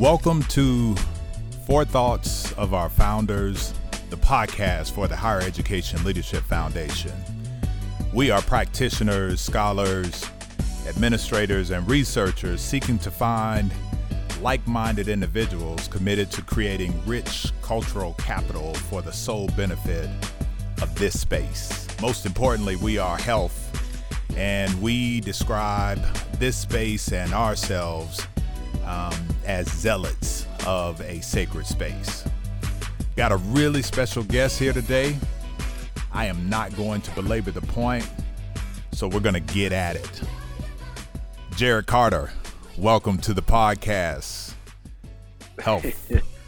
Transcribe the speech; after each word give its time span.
Welcome 0.00 0.44
to 0.44 0.96
Four 1.66 1.84
Thoughts 1.84 2.52
of 2.52 2.72
Our 2.72 2.88
Founders, 2.88 3.74
the 4.08 4.16
podcast 4.16 4.92
for 4.92 5.06
the 5.06 5.14
Higher 5.14 5.42
Education 5.42 6.02
Leadership 6.04 6.42
Foundation. 6.44 7.12
We 8.14 8.30
are 8.30 8.40
practitioners, 8.40 9.42
scholars, 9.42 10.24
administrators, 10.88 11.68
and 11.68 11.86
researchers 11.86 12.62
seeking 12.62 12.98
to 13.00 13.10
find 13.10 13.70
like 14.40 14.66
minded 14.66 15.08
individuals 15.08 15.86
committed 15.88 16.30
to 16.30 16.40
creating 16.40 16.98
rich 17.04 17.52
cultural 17.60 18.14
capital 18.14 18.72
for 18.72 19.02
the 19.02 19.12
sole 19.12 19.48
benefit 19.48 20.08
of 20.80 20.94
this 20.94 21.20
space. 21.20 21.86
Most 22.00 22.24
importantly, 22.24 22.76
we 22.76 22.96
are 22.96 23.18
health, 23.18 23.70
and 24.34 24.80
we 24.80 25.20
describe 25.20 26.02
this 26.38 26.56
space 26.56 27.12
and 27.12 27.34
ourselves 27.34 28.26
um, 28.86 29.12
as 29.50 29.68
zealots 29.68 30.46
of 30.64 31.00
a 31.00 31.20
sacred 31.20 31.66
space. 31.66 32.24
Got 33.16 33.32
a 33.32 33.36
really 33.36 33.82
special 33.82 34.22
guest 34.22 34.60
here 34.60 34.72
today. 34.72 35.16
I 36.12 36.26
am 36.26 36.48
not 36.48 36.76
going 36.76 37.00
to 37.00 37.10
belabor 37.16 37.50
the 37.50 37.60
point, 37.60 38.08
so 38.92 39.08
we're 39.08 39.18
going 39.18 39.34
to 39.34 39.40
get 39.40 39.72
at 39.72 39.96
it. 39.96 40.22
Jarrett 41.56 41.86
Carter, 41.86 42.30
welcome 42.78 43.18
to 43.18 43.34
the 43.34 43.42
podcast. 43.42 44.54
Health. 45.58 45.84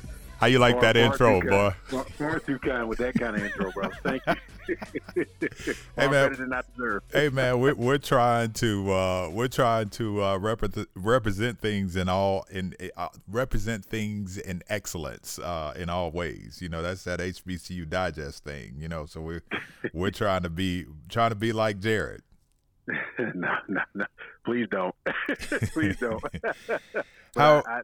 How 0.39 0.47
you 0.47 0.61
like 0.61 0.75
Far- 0.75 0.93
that 0.93 0.95
far 0.95 1.05
intro, 1.05 1.41
boy? 1.41 1.75
Far, 1.87 2.05
far 2.05 2.39
too 2.39 2.61
kind 2.61 2.89
with 2.89 2.99
that 2.99 3.15
kind 3.15 3.35
of 3.35 3.43
intro, 3.43 3.73
bro. 3.73 3.91
Thank 4.05 4.23
you. 4.29 4.35
Man. 4.69 6.53
I 6.53 6.63
deserve. 6.75 7.03
hey 7.13 7.29
man, 7.29 7.61
we're 7.61 7.75
we're 7.75 7.99
trying 7.99 8.53
to 8.55 8.93
uh, 8.93 9.29
we're 9.31 9.49
trying 9.49 9.89
to 9.91 10.23
uh, 10.23 10.37
represent 10.39 10.89
represent 10.95 11.59
things 11.61 11.97
in 11.97 12.09
all 12.09 12.47
in 12.51 12.75
uh, 12.97 13.09
represent 13.29 13.85
things 13.85 14.39
in 14.39 14.63
excellence 14.69 15.39
uh, 15.39 15.73
in 15.77 15.89
all 15.89 16.11
ways. 16.11 16.59
You 16.61 16.69
know, 16.69 16.83
that's 16.83 17.05
that 17.05 17.21
HBCU 17.21 17.89
digest 17.89 18.45
thing. 18.45 18.75
You 18.79 18.89
know, 18.89 19.07
so 19.07 19.21
we're 19.21 19.43
we're 19.93 20.11
trying 20.23 20.43
to 20.43 20.51
be 20.51 20.87
trying 21.09 21.31
to 21.31 21.37
be 21.37 21.53
like 21.53 21.81
Jarrett. 21.81 22.23
no, 23.19 23.55
no, 23.69 23.81
no. 23.95 24.05
Please 24.45 24.67
don't. 24.71 24.95
Please 25.73 25.97
don't. 25.99 26.23
How- 27.37 27.63
I, 27.67 27.79
I. 27.79 27.81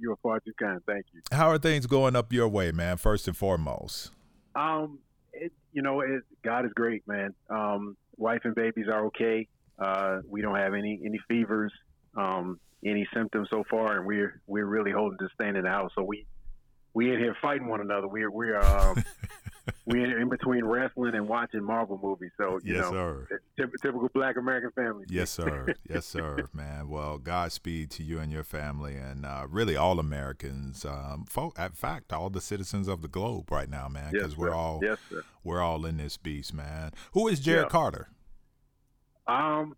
You 0.00 0.12
are 0.12 0.16
far 0.22 0.40
too 0.40 0.52
kind. 0.58 0.80
Thank 0.86 1.06
you. 1.14 1.20
How 1.30 1.48
are 1.48 1.58
things 1.58 1.86
going 1.86 2.16
up 2.16 2.32
your 2.32 2.48
way, 2.48 2.72
man? 2.72 2.96
First 2.96 3.28
and 3.28 3.36
foremost. 3.36 4.10
Um, 4.54 4.98
you 5.72 5.82
know, 5.82 6.00
it, 6.00 6.22
God 6.44 6.64
is 6.64 6.72
great, 6.74 7.06
man. 7.06 7.34
Um, 7.50 7.96
wife 8.16 8.42
and 8.44 8.54
babies 8.54 8.86
are 8.88 9.06
okay. 9.06 9.48
Uh, 9.78 10.18
we 10.28 10.42
don't 10.42 10.56
have 10.56 10.74
any 10.74 11.00
any 11.04 11.18
fevers, 11.28 11.72
um, 12.16 12.60
any 12.84 13.06
symptoms 13.14 13.48
so 13.50 13.64
far, 13.70 13.96
and 13.96 14.06
we're 14.06 14.40
we're 14.46 14.66
really 14.66 14.92
holding 14.92 15.18
to 15.18 15.28
staying 15.34 15.56
in 15.56 15.64
the 15.64 15.70
house. 15.70 15.90
So 15.94 16.02
we 16.02 16.26
we 16.94 17.12
in 17.12 17.18
here 17.18 17.36
fighting 17.40 17.68
one 17.68 17.80
another. 17.80 18.08
We're 18.08 18.30
we're 18.30 18.60
um, 18.60 19.02
we're 19.84 20.20
in 20.20 20.28
between 20.28 20.64
wrestling 20.64 21.14
and 21.14 21.26
watching 21.28 21.62
Marvel 21.64 21.98
movies. 22.00 22.30
So 22.36 22.60
you 22.62 22.74
yes, 22.76 22.82
know, 22.90 23.24
sir. 23.28 23.40
typical 23.82 24.08
Black 24.14 24.36
American 24.36 24.70
family. 24.72 25.04
Yes, 25.08 25.30
sir. 25.40 25.74
Yes, 25.88 26.06
sir, 26.06 26.48
man. 26.52 26.88
Well, 26.88 27.18
Godspeed 27.18 27.90
to 27.92 28.02
you 28.04 28.20
and 28.20 28.30
your 28.32 28.44
family, 28.44 28.96
and 28.96 29.26
uh, 29.26 29.46
really 29.48 29.74
all 29.76 29.98
Americans. 29.98 30.84
Um, 30.84 31.24
folk, 31.28 31.58
in 31.58 31.72
fact, 31.72 32.12
all 32.12 32.30
the 32.30 32.40
citizens 32.40 32.86
of 32.86 33.02
the 33.02 33.08
globe 33.08 33.50
right 33.50 33.68
now, 33.68 33.88
man, 33.88 34.10
Yes, 34.12 34.22
because 34.22 34.36
we're 34.36 34.54
all 34.54 34.78
yes, 34.82 34.98
sir. 35.10 35.22
we're 35.42 35.60
all 35.60 35.84
in 35.84 35.96
this 35.96 36.16
beast, 36.16 36.54
man. 36.54 36.92
Who 37.12 37.26
is 37.26 37.40
Jarrett 37.40 37.64
Yeah. 37.66 37.70
Carter? 37.70 38.08
Um, 39.26 39.76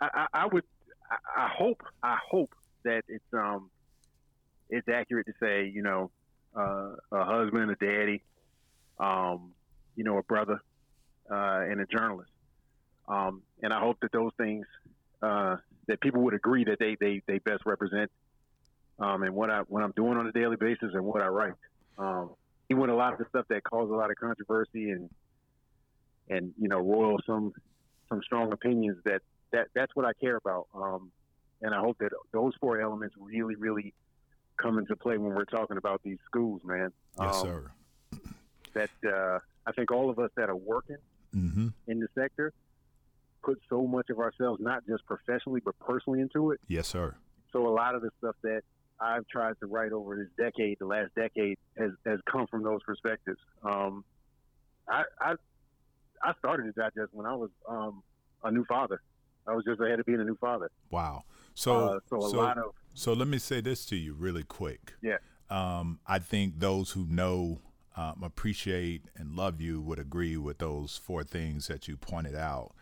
I, 0.00 0.26
I, 0.32 0.46
would, 0.46 0.64
I, 1.10 1.44
I 1.44 1.48
hope, 1.48 1.82
I 2.02 2.18
hope 2.28 2.54
that 2.84 3.02
it's 3.08 3.24
um, 3.32 3.70
it's 4.68 4.88
accurate 4.88 5.26
to 5.26 5.32
say, 5.40 5.66
you 5.66 5.82
know, 5.82 6.10
uh, 6.56 6.90
a 7.12 7.24
husband, 7.24 7.70
a 7.70 7.74
daddy, 7.76 8.22
um, 8.98 9.52
you 9.94 10.04
know, 10.04 10.18
a 10.18 10.22
brother, 10.22 10.60
uh, 11.30 11.60
and 11.68 11.80
a 11.80 11.86
journalist. 11.86 12.30
Um, 13.08 13.42
and 13.62 13.72
I 13.72 13.80
hope 13.80 13.98
that 14.00 14.12
those 14.12 14.32
things 14.36 14.66
uh, 15.22 15.56
that 15.86 16.00
people 16.00 16.22
would 16.22 16.34
agree 16.34 16.64
that 16.64 16.78
they 16.78 16.96
they, 17.00 17.22
they 17.26 17.38
best 17.38 17.64
represent 17.64 18.10
um, 18.98 19.22
and 19.22 19.34
what 19.34 19.50
I 19.50 19.60
what 19.60 19.82
I'm 19.82 19.92
doing 19.92 20.16
on 20.16 20.26
a 20.26 20.32
daily 20.32 20.56
basis 20.56 20.90
and 20.94 21.04
what 21.04 21.22
I 21.22 21.28
write. 21.28 21.54
Um, 21.98 22.30
went 22.70 22.90
a 22.90 22.96
lot 22.96 23.12
of 23.12 23.18
the 23.18 23.26
stuff 23.28 23.46
that 23.48 23.62
caused 23.62 23.90
a 23.92 23.94
lot 23.94 24.10
of 24.10 24.16
controversy 24.16 24.90
and 24.90 25.08
and 26.28 26.52
you 26.60 26.68
know 26.68 26.78
roil 26.78 27.18
some 27.26 27.52
some 28.08 28.20
strong 28.22 28.52
opinions 28.52 28.98
that 29.04 29.22
that 29.52 29.68
that's 29.74 29.94
what 29.94 30.04
I 30.04 30.12
care 30.14 30.36
about. 30.36 30.66
Um, 30.74 31.10
and 31.62 31.74
I 31.74 31.80
hope 31.80 31.98
that 31.98 32.10
those 32.32 32.52
four 32.60 32.80
elements 32.80 33.14
really 33.18 33.54
really 33.54 33.94
come 34.60 34.78
into 34.78 34.96
play 34.96 35.18
when 35.18 35.34
we're 35.34 35.44
talking 35.44 35.76
about 35.76 36.02
these 36.02 36.18
schools, 36.26 36.62
man. 36.64 36.92
Yes, 37.20 37.36
Um, 37.36 37.42
sir. 37.46 37.70
That 38.76 38.90
uh, 39.04 39.38
I 39.66 39.72
think 39.72 39.90
all 39.90 40.08
of 40.10 40.18
us 40.18 40.30
that 40.36 40.48
are 40.48 40.56
working 40.56 40.98
Mm-hmm. 41.34 41.68
in 41.88 42.00
the 42.00 42.08
sector 42.14 42.52
put 43.42 43.58
so 43.68 43.86
much 43.86 44.08
of 44.08 44.18
ourselves, 44.18 44.58
not 44.62 44.86
just 44.86 45.04
professionally 45.06 45.60
but 45.62 45.78
personally, 45.78 46.20
into 46.20 46.50
it. 46.52 46.60
Yes, 46.66 46.86
sir. 46.88 47.14
So 47.52 47.66
a 47.66 47.74
lot 47.82 47.94
of 47.94 48.00
the 48.00 48.10
stuff 48.18 48.36
that 48.42 48.62
I've 49.00 49.26
tried 49.28 49.54
to 49.60 49.66
write 49.66 49.92
over 49.92 50.16
this 50.16 50.28
decade, 50.38 50.78
the 50.78 50.86
last 50.86 51.10
decade, 51.14 51.58
has 51.76 51.90
has 52.06 52.20
come 52.30 52.46
from 52.46 52.62
those 52.62 52.82
perspectives. 52.84 53.38
Um, 53.62 54.04
I, 54.88 55.02
I 55.20 55.34
I 56.22 56.32
started 56.38 56.62
to 56.64 56.72
digest 56.72 57.12
when 57.12 57.26
I 57.26 57.34
was 57.34 57.50
um, 57.68 58.02
a 58.42 58.50
new 58.50 58.64
father. 58.64 59.02
I 59.46 59.54
was 59.54 59.64
just 59.64 59.80
ahead 59.80 60.00
of 60.00 60.06
being 60.06 60.20
a 60.20 60.24
new 60.24 60.36
father. 60.40 60.70
Wow. 60.90 61.24
So, 61.54 61.72
uh, 61.76 62.00
so 62.08 62.16
a 62.16 62.28
lot 62.28 62.58
of 62.58 62.72
So 62.94 63.12
let 63.12 63.28
me 63.28 63.38
say 63.38 63.60
this 63.60 63.84
to 63.86 63.96
you 63.96 64.14
really 64.14 64.42
quick. 64.42 64.94
Yeah. 65.02 65.18
Um, 65.50 66.00
I 66.06 66.18
think 66.18 66.60
those 66.60 66.92
who 66.92 67.06
know, 67.06 67.60
um, 67.96 68.22
appreciate, 68.22 69.02
and 69.16 69.36
love 69.36 69.60
you 69.60 69.80
would 69.80 69.98
agree 69.98 70.36
with 70.36 70.58
those 70.58 71.00
four 71.02 71.24
things 71.24 71.66
that 71.68 71.88
you 71.88 71.96
pointed 71.96 72.34
out. 72.34 72.72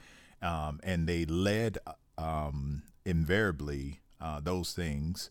Um, 0.43 0.81
and 0.83 1.09
they 1.09 1.25
led, 1.25 1.79
um, 2.19 2.83
invariably, 3.05 4.01
uh, 4.21 4.41
those 4.41 4.73
things 4.73 5.31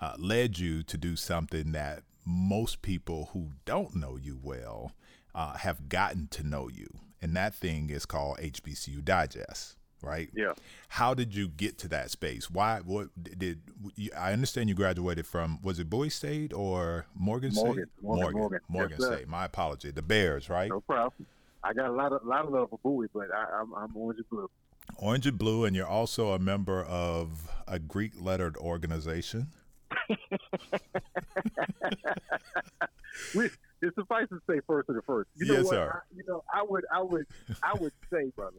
uh, 0.00 0.14
led 0.18 0.58
you 0.58 0.82
to 0.84 0.96
do 0.96 1.16
something 1.16 1.72
that 1.72 2.02
most 2.24 2.82
people 2.82 3.30
who 3.32 3.50
don't 3.64 3.94
know 3.94 4.16
you 4.16 4.38
well 4.42 4.92
uh, 5.34 5.54
have 5.54 5.88
gotten 5.88 6.28
to 6.28 6.42
know 6.42 6.68
you. 6.68 6.88
And 7.20 7.34
that 7.36 7.54
thing 7.54 7.90
is 7.90 8.06
called 8.06 8.38
HBCU 8.38 9.04
Digest, 9.04 9.76
right? 10.04 10.28
yeah. 10.34 10.52
How 10.88 11.14
did 11.14 11.34
you 11.34 11.48
get 11.48 11.78
to 11.78 11.88
that 11.88 12.10
space? 12.10 12.50
Why? 12.50 12.80
What 12.84 13.08
did? 13.22 13.60
You, 13.96 14.10
I 14.16 14.32
understand 14.32 14.68
you 14.68 14.74
graduated 14.74 15.26
from. 15.26 15.60
Was 15.62 15.78
it 15.78 15.90
Bowie 15.90 16.10
State 16.10 16.52
or 16.52 17.06
Morgan 17.14 17.52
State? 17.52 17.64
Morgan, 18.00 18.32
Morgan, 18.38 18.60
Morgan. 18.68 18.96
Yes, 18.98 19.08
sir. 19.08 19.16
State. 19.16 19.28
My 19.28 19.44
apology. 19.46 19.90
The 19.90 20.02
Bears, 20.02 20.48
right? 20.48 20.68
No 20.70 20.80
problem. 20.80 21.26
I 21.62 21.72
got 21.72 21.88
a 21.88 21.92
lot 21.92 22.12
of 22.12 22.24
lot 22.24 22.44
of 22.44 22.52
love 22.52 22.70
for 22.70 22.78
Bowie, 22.82 23.08
but 23.12 23.28
I, 23.34 23.60
I'm 23.60 23.74
I'm 23.74 23.96
orange 23.96 24.18
and 24.18 24.28
blue. 24.30 24.50
Orange 24.98 25.26
and 25.26 25.38
blue, 25.38 25.64
and 25.64 25.74
you're 25.74 25.86
also 25.86 26.32
a 26.32 26.38
member 26.38 26.82
of 26.84 27.48
a 27.66 27.78
Greek 27.78 28.12
lettered 28.20 28.56
organization. 28.58 29.48
we, 33.34 33.46
it 33.82 33.94
suffices 33.94 34.28
to 34.30 34.40
say 34.48 34.60
first 34.66 34.86
to 34.88 34.92
the 34.92 35.02
first. 35.02 35.28
You 35.36 35.46
know 35.46 35.54
Yes, 35.54 35.64
what? 35.64 35.70
sir. 35.72 35.90
I, 35.94 36.16
you 36.16 36.22
know, 36.26 36.44
I 36.52 36.62
would, 36.68 36.84
I 36.92 37.02
would, 37.02 37.26
I 37.62 37.74
would 37.74 37.92
say, 38.12 38.30
brother, 38.36 38.56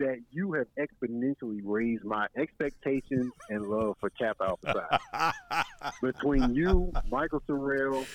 that 0.00 0.18
you 0.32 0.54
have 0.54 0.66
exponentially 0.78 1.60
raised 1.62 2.04
my 2.04 2.26
expectations 2.36 3.32
and 3.50 3.66
love 3.66 3.96
for 4.00 4.10
Kappa 4.10 4.44
Alpha 4.44 4.98
Psi. 5.12 5.62
Between 6.02 6.54
you, 6.54 6.90
Michael 7.10 7.42
Sorrell, 7.48 8.06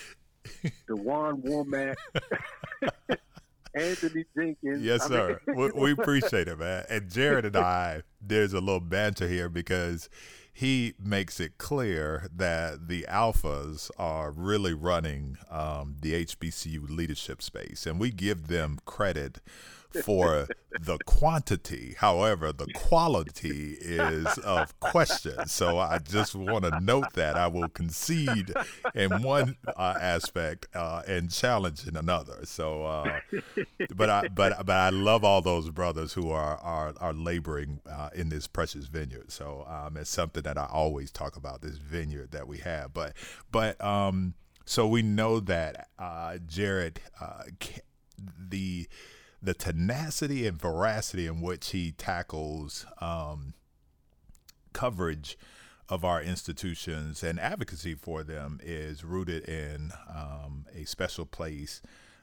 Dwaun 0.90 1.44
Warmack, 1.44 1.96
Anthony 3.76 4.26
Jenkins. 4.36 4.84
Yes, 4.84 5.06
I 5.06 5.10
mean- 5.10 5.38
sir. 5.46 5.54
we, 5.56 5.72
we 5.72 5.92
appreciate 5.92 6.48
it, 6.48 6.58
man. 6.58 6.86
And 6.90 7.10
Jarrett 7.10 7.46
and 7.46 7.56
I, 7.56 8.02
there's 8.20 8.54
a 8.54 8.60
little 8.60 8.80
banter 8.80 9.28
here 9.28 9.48
because 9.48 10.10
he 10.52 10.94
makes 10.98 11.40
it 11.40 11.58
clear 11.58 12.30
that 12.34 12.88
the 12.88 13.06
alphas 13.10 13.92
are 14.00 14.32
really 14.32 14.74
running 14.74 15.38
um, 15.52 15.98
the 16.02 16.26
HBCU 16.26 16.90
leadership 16.90 17.42
space, 17.42 17.86
and 17.86 18.00
we 18.00 18.10
give 18.10 18.48
them 18.48 18.80
credit 18.86 19.40
for 20.04 20.48
the 20.80 20.98
quantity. 21.06 21.96
However, 21.98 22.52
the 22.52 22.68
quality 22.74 23.78
is 23.80 24.26
of 24.40 24.78
question. 24.80 25.48
So 25.48 25.78
I 25.78 26.00
just 26.00 26.36
want 26.36 26.66
to 26.66 26.80
note 26.82 27.14
that 27.14 27.36
I 27.36 27.48
will 27.48 27.70
concede 27.70 28.54
in 28.94 29.22
one 29.22 29.58
uh, 29.68 29.96
aspect 30.00 30.68
uh, 30.76 31.02
and 31.08 31.32
challenge 31.32 31.88
in 31.88 31.96
another. 31.96 32.40
So, 32.44 32.86
uh, 32.86 33.20
but 33.96 34.10
I 34.10 34.28
but 34.28 34.66
but 34.66 34.76
I 34.76 34.90
love 34.90 35.24
all 35.24 35.42
those 35.42 35.70
brothers 35.70 36.14
who 36.14 36.32
are 36.32 36.58
are 36.58 36.94
are 37.00 37.14
laboring 37.14 37.80
uh, 37.90 38.10
in 38.16 38.30
this 38.30 38.48
precious 38.48 38.88
vineyard. 38.88 39.32
So 39.32 39.66
um, 39.68 39.98
it's 39.98 40.10
something 40.10 40.44
that 40.44 40.58
I 40.58 40.66
always 40.66 41.12
talk 41.12 41.36
about 41.36 41.62
this 41.62 41.78
vineyard 41.78 42.32
that 42.32 42.48
we 42.48 42.60
have. 42.60 42.94
But 42.94 43.14
but 43.52 43.82
um, 43.84 44.34
so 44.66 44.88
we 44.88 45.02
know 45.02 45.40
that 45.42 45.90
uh, 46.00 46.38
Jarrett 46.48 47.00
uh, 47.22 47.44
the 48.38 48.88
the 49.46 49.54
tenacity 49.54 50.48
and 50.48 50.60
veracity 50.60 51.28
in 51.28 51.40
which 51.40 51.70
he 51.70 51.92
tackles 51.92 52.86
um, 53.00 53.54
coverage 54.74 55.38
of 55.88 56.04
our 56.04 56.22
institutions 56.22 57.24
and 57.24 57.40
advocacy 57.40 57.94
for 57.94 58.24
them 58.24 58.60
is 58.64 59.04
rooted 59.04 59.48
in 59.48 59.92
um, 60.10 60.66
a 60.74 60.84
special 60.86 61.26
place 61.26 61.82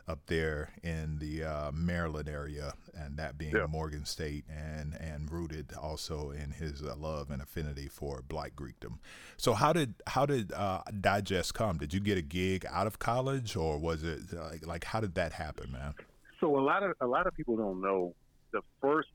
up 0.08 0.26
there 0.26 0.70
in 0.82 1.18
the 1.20 1.44
uh, 1.44 1.70
Maryland 1.72 2.28
area, 2.28 2.74
and 2.92 3.16
that 3.16 3.38
being 3.38 3.54
yeah. 3.54 3.66
Morgan 3.66 4.04
State, 4.04 4.44
and 4.48 4.94
and 4.94 5.30
rooted 5.30 5.72
also 5.80 6.30
in 6.30 6.50
his 6.50 6.82
uh, 6.82 6.96
love 6.96 7.30
and 7.30 7.40
affinity 7.40 7.88
for 7.88 8.22
Black 8.26 8.56
Greekdom. 8.56 8.98
So 9.36 9.54
how 9.54 9.72
did 9.72 9.94
how 10.08 10.26
did 10.26 10.52
uh, 10.52 10.82
Digest 11.00 11.54
come? 11.54 11.78
Did 11.78 11.94
you 11.94 12.00
get 12.00 12.18
a 12.18 12.22
gig 12.22 12.66
out 12.68 12.88
of 12.88 12.98
college, 12.98 13.54
or 13.54 13.78
was 13.78 14.02
it 14.02 14.32
like 14.32 14.66
like 14.66 14.84
how 14.84 15.00
did 15.00 15.14
that 15.14 15.34
happen, 15.34 15.70
man? 15.70 15.94
So 16.42 16.58
a 16.58 16.60
lot 16.60 16.82
of 16.82 16.94
a 17.00 17.06
lot 17.06 17.28
of 17.28 17.34
people 17.34 17.56
don't 17.56 17.80
know 17.80 18.14
the 18.52 18.62
first 18.80 19.08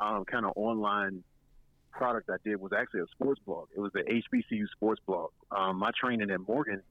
um, 0.00 0.24
kind 0.24 0.44
of 0.44 0.52
online 0.56 1.22
product 1.92 2.28
I 2.28 2.36
did 2.44 2.60
was 2.60 2.72
actually 2.76 3.00
a 3.00 3.06
sports 3.12 3.40
blog. 3.46 3.68
It 3.76 3.78
was 3.78 3.92
the 3.92 4.00
HBCU 4.00 4.64
sports 4.72 5.00
blog. 5.06 5.30
Um, 5.52 5.78
my 5.78 5.92
training 5.98 6.32
at 6.32 6.40
Morgan 6.40 6.82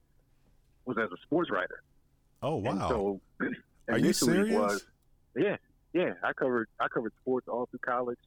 was 0.85 0.97
as 0.97 1.11
a 1.11 1.21
sports 1.23 1.51
writer. 1.51 1.83
Oh 2.41 2.55
wow! 2.55 3.19
And 3.85 3.95
so 3.95 3.95
are 3.95 3.97
you 3.97 4.13
serious? 4.13 4.55
Was, 4.55 4.85
yeah, 5.35 5.57
yeah. 5.91 6.13
I 6.23 6.31
covered 6.31 6.69
I 6.79 6.87
covered 6.87 7.11
sports 7.21 7.49
all 7.49 7.65
through 7.65 7.79
college. 7.79 8.19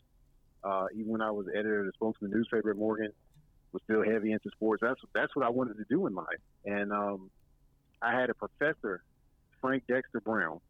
Uh, 0.63 0.89
even 0.95 1.13
when 1.13 1.23
I 1.23 1.31
was 1.31 1.47
editor 1.49 1.81
of 1.81 1.87
the 1.87 1.93
spokesman 1.93 2.31
newspaper 2.31 2.73
at 2.73 2.77
Morgan, 2.77 3.11
was 3.73 3.81
still 3.85 4.05
heavy 4.05 4.33
into 4.33 4.51
sports. 4.51 4.83
That's 4.83 5.01
that's 5.15 5.35
what 5.35 5.47
I 5.47 5.49
wanted 5.49 5.79
to 5.79 5.85
do 5.89 6.07
in 6.07 6.15
life. 6.15 6.27
And 6.67 6.93
um, 6.93 7.31
I 8.03 8.13
had 8.21 8.29
a 8.29 8.35
professor, 8.35 9.03
Frank 9.63 9.85
Dexter 9.89 10.21
Brown, 10.21 10.61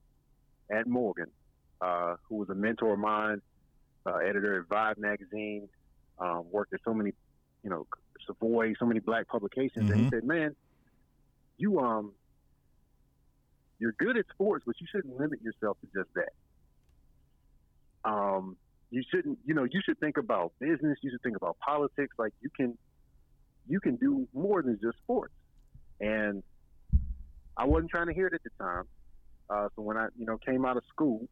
at 0.70 0.86
Morgan, 0.86 1.30
uh, 1.80 2.16
who 2.28 2.36
was 2.36 2.48
a 2.48 2.54
mentor 2.54 2.94
of 2.94 2.98
mine, 2.98 3.40
uh, 4.04 4.16
editor 4.16 4.60
at 4.60 4.68
Vibe 4.68 4.98
magazine, 4.98 5.68
um, 6.18 6.44
worked 6.50 6.72
at 6.72 6.80
so 6.84 6.94
many, 6.94 7.12
you 7.62 7.70
know, 7.70 7.86
Savoy, 8.26 8.74
so 8.78 8.86
many 8.86 9.00
black 9.00 9.28
publications. 9.28 9.84
Mm-hmm. 9.84 9.92
And 9.92 10.00
he 10.00 10.06
mm-hmm. 10.06 10.16
said, 10.16 10.24
"Man, 10.24 10.56
you 11.58 11.78
um, 11.78 12.12
you're 13.78 13.92
good 13.92 14.16
at 14.16 14.24
sports, 14.32 14.64
but 14.66 14.74
you 14.80 14.86
shouldn't 14.90 15.18
limit 15.18 15.40
yourself 15.42 15.76
to 15.80 15.86
just 15.94 16.12
that. 16.14 16.32
Um, 18.08 18.56
you 18.90 19.02
shouldn't, 19.10 19.38
you 19.44 19.54
know, 19.54 19.64
you 19.64 19.80
should 19.84 19.98
think 19.98 20.16
about 20.16 20.52
business. 20.58 20.98
You 21.02 21.10
should 21.10 21.22
think 21.22 21.36
about 21.36 21.58
politics. 21.58 22.14
Like 22.18 22.32
you 22.40 22.50
can, 22.56 22.78
you 23.68 23.80
can 23.80 23.96
do 23.96 24.28
more 24.32 24.62
than 24.62 24.78
just 24.80 24.98
sports. 24.98 25.34
And 26.00 26.42
I 27.56 27.64
wasn't 27.64 27.90
trying 27.90 28.06
to 28.06 28.14
hear 28.14 28.28
it 28.28 28.34
at 28.34 28.42
the 28.44 28.50
time. 28.58 28.84
Uh, 29.48 29.68
so 29.74 29.82
when 29.82 29.96
I, 29.96 30.08
you 30.18 30.26
know, 30.26 30.38
came 30.38 30.64
out 30.64 30.76
of 30.76 30.82
school, 30.88 31.28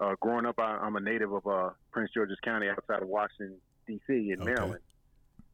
uh, 0.00 0.14
growing 0.20 0.46
up, 0.46 0.58
I, 0.58 0.86
am 0.86 0.96
a 0.96 1.00
native 1.00 1.32
of 1.32 1.46
uh, 1.46 1.70
Prince 1.90 2.10
George's 2.14 2.38
County, 2.44 2.68
outside 2.68 3.02
of 3.02 3.08
Washington 3.08 3.56
D.C. 3.86 4.30
in 4.32 4.42
okay. 4.42 4.52
Maryland, 4.52 4.82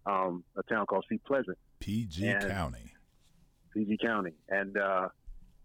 um, 0.07 0.45
a 0.57 0.63
town 0.65 0.87
called 0.87 1.05
Seat 1.09 1.23
Pleasant, 1.25 1.59
PG 1.81 2.27
and 2.27 2.51
County, 2.51 2.93
PG 3.73 3.99
County, 4.03 4.33
and 4.49 4.77
uh, 4.77 5.09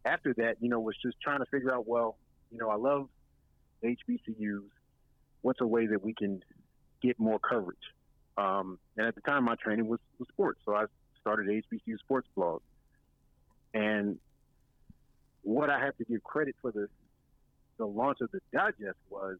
after 0.06 0.34
that, 0.36 0.56
you 0.60 0.70
know, 0.70 0.80
was 0.80 0.96
just 1.04 1.18
trying 1.22 1.40
to 1.40 1.46
figure 1.52 1.74
out, 1.74 1.88
well, 1.88 2.18
you 2.52 2.58
know, 2.58 2.70
I 2.70 2.76
love 2.76 3.10
HBCUs. 3.84 4.70
What's 5.42 5.62
a 5.62 5.68
way 5.68 5.88
that 5.88 6.04
we 6.04 6.14
can 6.14 6.42
get 7.02 7.20
more 7.20 7.40
coverage? 7.40 7.78
Um, 8.38 8.80
and 8.96 9.08
at 9.08 9.16
the 9.16 9.22
time, 9.22 9.44
my 9.44 9.56
training 9.56 9.88
was, 9.88 10.00
was 10.20 10.28
sports, 10.30 10.62
so 10.66 10.76
I 10.76 10.86
started 11.20 11.48
HBCU 11.48 12.00
sports 12.00 12.28
blog. 12.36 12.62
And 13.74 14.18
what 15.44 15.70
I 15.70 15.80
have 15.80 15.96
to 15.98 16.06
give 16.06 16.24
credit 16.24 16.56
for 16.62 16.72
the 16.72 16.88
the 17.78 17.86
launch 17.86 18.20
of 18.22 18.32
the 18.32 18.40
digest 18.52 18.98
was 19.10 19.38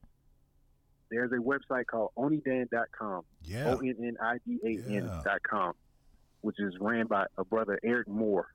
there's 1.10 1.32
a 1.32 1.36
website 1.36 1.88
called 1.88 2.12
onnidan.com. 2.18 3.24
Yeah. 3.44 3.74
O 3.74 3.78
N 3.80 3.96
N 4.02 4.18
I 4.22 4.38
D 4.46 4.60
A 4.64 4.94
N.com, 4.94 5.74
which 6.42 6.58
is 6.60 6.74
ran 6.80 7.08
by 7.08 7.26
a 7.38 7.44
brother, 7.44 7.80
Eric 7.84 8.08
Moore 8.08 8.48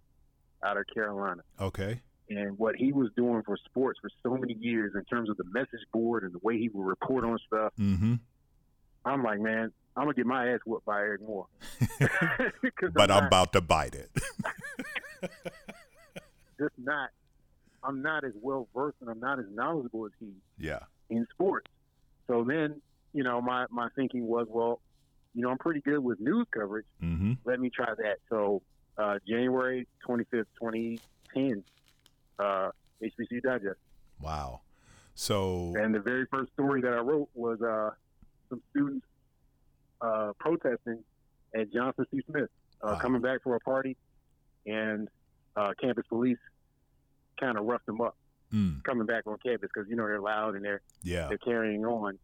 out 0.62 0.76
of 0.76 0.84
Carolina. 0.92 1.42
Okay. 1.60 2.00
And 2.30 2.58
what 2.58 2.76
he 2.76 2.92
was 2.92 3.10
doing 3.16 3.42
for 3.44 3.56
sports 3.64 3.98
for 4.00 4.10
so 4.22 4.36
many 4.36 4.54
years 4.54 4.92
in 4.94 5.04
terms 5.04 5.28
of 5.28 5.36
the 5.36 5.44
message 5.52 5.84
board 5.92 6.22
and 6.22 6.32
the 6.32 6.40
way 6.42 6.56
he 6.58 6.68
would 6.68 6.86
report 6.86 7.24
on 7.24 7.38
stuff, 7.46 7.72
mm-hmm. 7.78 8.14
I'm 9.04 9.22
like, 9.22 9.40
man, 9.40 9.72
I'm 9.96 10.04
gonna 10.04 10.14
get 10.14 10.26
my 10.26 10.52
ass 10.52 10.60
whooped 10.64 10.86
by 10.86 11.00
Eric 11.00 11.22
Moore. 11.22 11.46
but 12.94 13.10
I'm, 13.10 13.18
I'm 13.18 13.26
about 13.26 13.52
to 13.54 13.60
bite 13.60 13.94
it. 13.94 14.10
just 16.58 16.74
not. 16.78 17.10
I'm 17.84 18.02
not 18.02 18.24
as 18.24 18.32
well 18.40 18.68
versed 18.74 18.98
and 19.00 19.10
I'm 19.10 19.20
not 19.20 19.38
as 19.38 19.46
knowledgeable 19.52 20.06
as 20.06 20.12
he. 20.20 20.28
Yeah. 20.58 20.80
In 21.10 21.26
sports. 21.30 21.66
So 22.26 22.44
then, 22.44 22.80
you 23.12 23.22
know, 23.22 23.40
my 23.40 23.66
my 23.70 23.88
thinking 23.94 24.26
was, 24.26 24.46
well, 24.48 24.80
you 25.34 25.42
know, 25.42 25.50
I'm 25.50 25.58
pretty 25.58 25.80
good 25.80 25.98
with 25.98 26.20
news 26.20 26.46
coverage. 26.52 26.86
Mm-hmm. 27.02 27.32
Let 27.44 27.60
me 27.60 27.70
try 27.70 27.92
that. 27.94 28.18
So 28.28 28.62
uh, 28.96 29.18
January 29.26 29.86
25th, 30.06 30.46
2010, 30.60 31.64
uh, 32.38 32.70
HBCU 33.02 33.42
Digest. 33.42 33.78
Wow. 34.20 34.60
So. 35.14 35.74
And 35.76 35.94
the 35.94 36.00
very 36.00 36.26
first 36.26 36.52
story 36.52 36.80
that 36.82 36.92
I 36.92 36.98
wrote 36.98 37.28
was 37.34 37.60
uh, 37.60 37.90
some 38.48 38.62
students 38.70 39.06
uh, 40.00 40.32
protesting 40.38 41.02
at 41.54 41.72
Johnson 41.72 42.06
C. 42.10 42.20
Smith, 42.30 42.48
uh, 42.82 42.92
wow. 42.92 42.98
coming 42.98 43.20
back 43.20 43.42
for 43.42 43.54
a 43.56 43.60
party, 43.60 43.96
and 44.66 45.08
uh, 45.56 45.72
campus 45.80 46.04
police 46.08 46.38
kind 47.42 47.58
of 47.58 47.64
roughed 47.64 47.86
them 47.86 48.00
up 48.00 48.16
mm. 48.52 48.82
coming 48.84 49.06
back 49.06 49.26
on 49.26 49.36
campus 49.44 49.70
because 49.74 49.88
you 49.88 49.96
know 49.96 50.06
they're 50.06 50.20
loud 50.20 50.54
and 50.54 50.64
they're 50.64 50.82
yeah. 51.02 51.28
they're 51.28 51.38
carrying 51.38 51.84
on. 51.84 52.18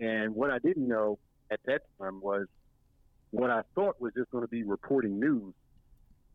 And 0.00 0.34
what 0.34 0.50
I 0.50 0.58
didn't 0.58 0.88
know 0.88 1.18
at 1.50 1.60
that 1.66 1.82
time 1.98 2.20
was 2.20 2.46
what 3.30 3.50
I 3.50 3.62
thought 3.74 4.00
was 4.00 4.12
just 4.14 4.30
going 4.30 4.42
to 4.42 4.48
be 4.48 4.62
reporting 4.64 5.18
news 5.18 5.54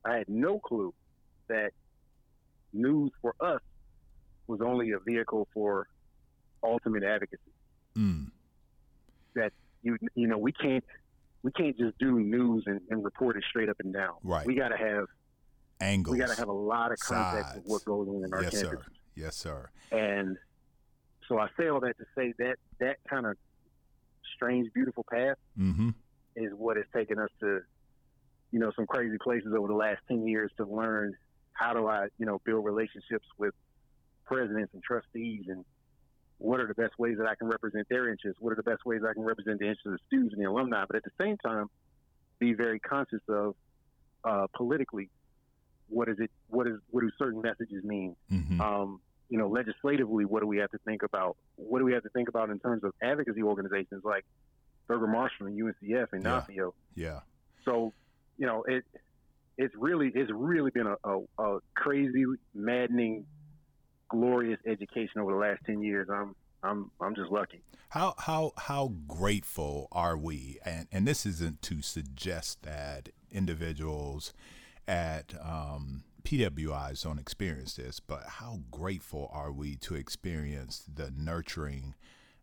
I 0.05 0.17
had 0.17 0.29
no 0.29 0.59
clue 0.59 0.93
that 1.47 1.71
news 2.73 3.11
for 3.21 3.35
us 3.39 3.61
was 4.47 4.61
only 4.61 4.91
a 4.91 4.99
vehicle 4.99 5.47
for 5.53 5.87
ultimate 6.63 7.03
advocacy. 7.03 7.41
Mm. 7.97 8.31
That 9.35 9.51
you 9.83 9.97
you 10.15 10.27
know 10.27 10.37
we 10.37 10.51
can't 10.51 10.83
we 11.43 11.51
can't 11.51 11.77
just 11.77 11.97
do 11.97 12.19
news 12.19 12.63
and, 12.65 12.81
and 12.89 13.03
report 13.03 13.37
it 13.37 13.43
straight 13.49 13.69
up 13.69 13.77
and 13.79 13.93
down. 13.93 14.15
Right. 14.23 14.45
We 14.45 14.55
got 14.55 14.69
to 14.69 14.77
have 14.77 15.05
angles. 15.81 16.13
We 16.13 16.19
got 16.19 16.29
to 16.29 16.35
have 16.35 16.49
a 16.49 16.53
lot 16.53 16.91
of 16.91 16.99
context 16.99 17.57
of 17.57 17.63
what 17.65 17.85
goes 17.85 18.07
on 18.07 18.23
in 18.23 18.33
our 18.33 18.43
yes. 18.43 18.59
Sir. 18.59 18.81
Yes, 19.15 19.35
sir. 19.35 19.69
And 19.91 20.37
so 21.27 21.39
I 21.39 21.47
say 21.57 21.67
all 21.67 21.79
that 21.81 21.97
to 21.97 22.05
say 22.15 22.33
that 22.39 22.55
that 22.79 22.97
kind 23.09 23.25
of 23.25 23.37
strange, 24.35 24.71
beautiful 24.73 25.05
path 25.09 25.37
mm-hmm. 25.57 25.89
is 26.35 26.51
what 26.53 26.77
has 26.77 26.85
taken 26.93 27.19
us 27.19 27.29
to 27.41 27.61
you 28.51 28.59
know, 28.59 28.71
some 28.75 28.87
crazy 28.87 29.17
places 29.17 29.53
over 29.55 29.67
the 29.67 29.75
last 29.75 29.99
10 30.07 30.27
years 30.27 30.51
to 30.57 30.65
learn 30.65 31.13
how 31.53 31.73
do 31.73 31.87
I, 31.87 32.07
you 32.17 32.25
know, 32.25 32.41
build 32.45 32.65
relationships 32.65 33.27
with 33.37 33.53
presidents 34.25 34.73
and 34.73 34.81
trustees 34.83 35.45
and 35.47 35.65
what 36.37 36.59
are 36.59 36.67
the 36.67 36.73
best 36.73 36.97
ways 36.97 37.17
that 37.17 37.27
I 37.27 37.35
can 37.35 37.47
represent 37.47 37.87
their 37.89 38.09
interests? 38.09 38.39
What 38.39 38.53
are 38.53 38.55
the 38.55 38.63
best 38.63 38.85
ways 38.85 39.01
I 39.07 39.13
can 39.13 39.23
represent 39.23 39.59
the 39.59 39.65
interests 39.65 39.85
of 39.85 39.91
the 39.91 39.99
students 40.07 40.33
and 40.33 40.41
the 40.43 40.49
alumni? 40.49 40.85
But 40.87 40.95
at 40.95 41.03
the 41.03 41.11
same 41.19 41.37
time, 41.37 41.67
be 42.39 42.53
very 42.53 42.79
conscious 42.79 43.21
of 43.27 43.55
uh, 44.23 44.47
politically 44.55 45.09
what 45.89 46.09
is 46.09 46.17
it? 46.19 46.31
What 46.49 46.67
is 46.67 46.77
what 46.89 47.01
do 47.01 47.11
certain 47.17 47.41
messages 47.41 47.83
mean? 47.83 48.15
Mm-hmm. 48.31 48.61
Um, 48.61 49.01
you 49.29 49.37
know, 49.37 49.47
legislatively, 49.47 50.25
what 50.25 50.41
do 50.41 50.47
we 50.47 50.57
have 50.57 50.71
to 50.71 50.79
think 50.85 51.03
about? 51.03 51.37
What 51.55 51.79
do 51.79 51.85
we 51.85 51.93
have 51.93 52.03
to 52.03 52.09
think 52.09 52.29
about 52.29 52.49
in 52.49 52.59
terms 52.59 52.83
of 52.83 52.93
advocacy 53.01 53.43
organizations 53.43 54.03
like 54.03 54.25
Thurgood 54.89 55.11
Marshall 55.11 55.47
and 55.47 55.61
UNCF 55.61 56.07
and 56.13 56.23
yeah. 56.23 56.43
NAFEO? 56.49 56.71
Yeah. 56.95 57.19
So 57.65 57.93
you 58.37 58.47
know, 58.47 58.63
it 58.63 58.83
it's 59.57 59.75
really 59.77 60.11
it's 60.15 60.31
really 60.33 60.71
been 60.71 60.87
a, 60.87 60.95
a, 61.03 61.19
a 61.37 61.59
crazy, 61.75 62.25
maddening, 62.55 63.25
glorious 64.09 64.59
education 64.65 65.21
over 65.21 65.33
the 65.33 65.37
last 65.37 65.59
ten 65.65 65.83
years. 65.83 66.07
I'm 66.11 66.35
I'm 66.63 66.91
I'm 66.99 67.15
just 67.15 67.31
lucky. 67.31 67.61
How 67.89 68.15
how 68.17 68.53
how 68.57 68.93
grateful 69.07 69.87
are 69.91 70.17
we? 70.17 70.59
And 70.65 70.87
and 70.91 71.07
this 71.07 71.25
isn't 71.25 71.61
to 71.63 71.81
suggest 71.81 72.63
that 72.63 73.09
individuals 73.31 74.33
at 74.89 75.35
um, 75.39 76.03
PWIs 76.23 77.03
don't 77.03 77.19
experience 77.19 77.75
this, 77.75 77.99
but 77.99 78.23
how 78.25 78.61
grateful 78.71 79.29
are 79.31 79.51
we 79.51 79.75
to 79.77 79.93
experience 79.93 80.83
the 80.91 81.13
nurturing, 81.15 81.93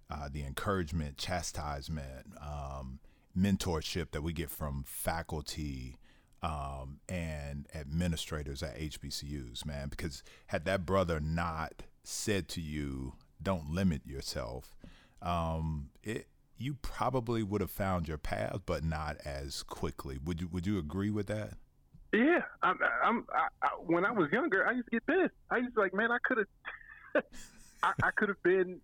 uh, 0.09 0.29
the 0.33 0.45
encouragement, 0.45 1.19
chastisement, 1.19 2.29
um, 2.41 3.00
mentorship 3.37 4.12
that 4.12 4.23
we 4.23 4.33
get 4.33 4.49
from 4.49 4.85
faculty 4.87 5.99
um, 6.41 7.00
and 7.09 7.67
administrators 7.75 8.62
at 8.62 8.79
HBCUs, 8.79 9.67
man. 9.67 9.88
Because 9.88 10.23
had 10.47 10.65
that 10.67 10.87
brother 10.87 11.19
not 11.19 11.83
said 12.05 12.49
to 12.50 12.61
you, 12.61 13.15
"Don't 13.43 13.71
limit 13.71 14.07
yourself," 14.07 14.76
um, 15.21 15.91
it 16.05 16.29
you 16.59 16.75
probably 16.75 17.43
would 17.43 17.61
have 17.61 17.71
found 17.71 18.07
your 18.07 18.19
path, 18.19 18.61
but 18.67 18.85
not 18.85 19.17
as 19.25 19.65
quickly. 19.65 20.19
Would 20.25 20.41
you 20.41 20.47
Would 20.49 20.67
you 20.67 20.79
agree 20.79 21.11
with 21.11 21.26
that? 21.26 21.55
Yeah, 22.17 22.43
I'm. 22.63 22.79
I'm 23.05 23.27
I, 23.33 23.49
I, 23.63 23.69
when 23.81 24.05
I 24.05 24.13
was 24.13 24.31
younger, 24.33 24.67
I 24.67 24.73
used 24.73 24.87
to 24.87 24.91
get 24.91 25.07
pissed. 25.07 25.35
I 25.51 25.59
used 25.59 25.75
to 25.75 25.81
like, 25.81 25.95
man, 25.95 26.11
I 26.11 26.19
could 26.25 26.39
have, 26.39 27.25
I, 27.83 27.93
I 28.03 28.11
could 28.17 28.29
have 28.29 28.43
been 28.43 28.81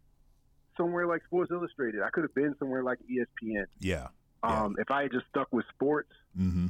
somewhere 0.77 1.07
like 1.07 1.25
Sports 1.25 1.51
Illustrated. 1.51 2.03
I 2.03 2.11
could 2.11 2.23
have 2.25 2.35
been 2.35 2.55
somewhere 2.59 2.83
like 2.83 2.99
ESPN. 3.11 3.65
Yeah 3.81 4.09
Um, 4.43 4.77
If 4.79 4.91
I 4.91 5.03
had 5.03 5.13
just 5.13 5.27
stuck 5.29 5.49
with 5.53 5.65
sports, 5.75 6.11
Mm-hmm. 6.39 6.69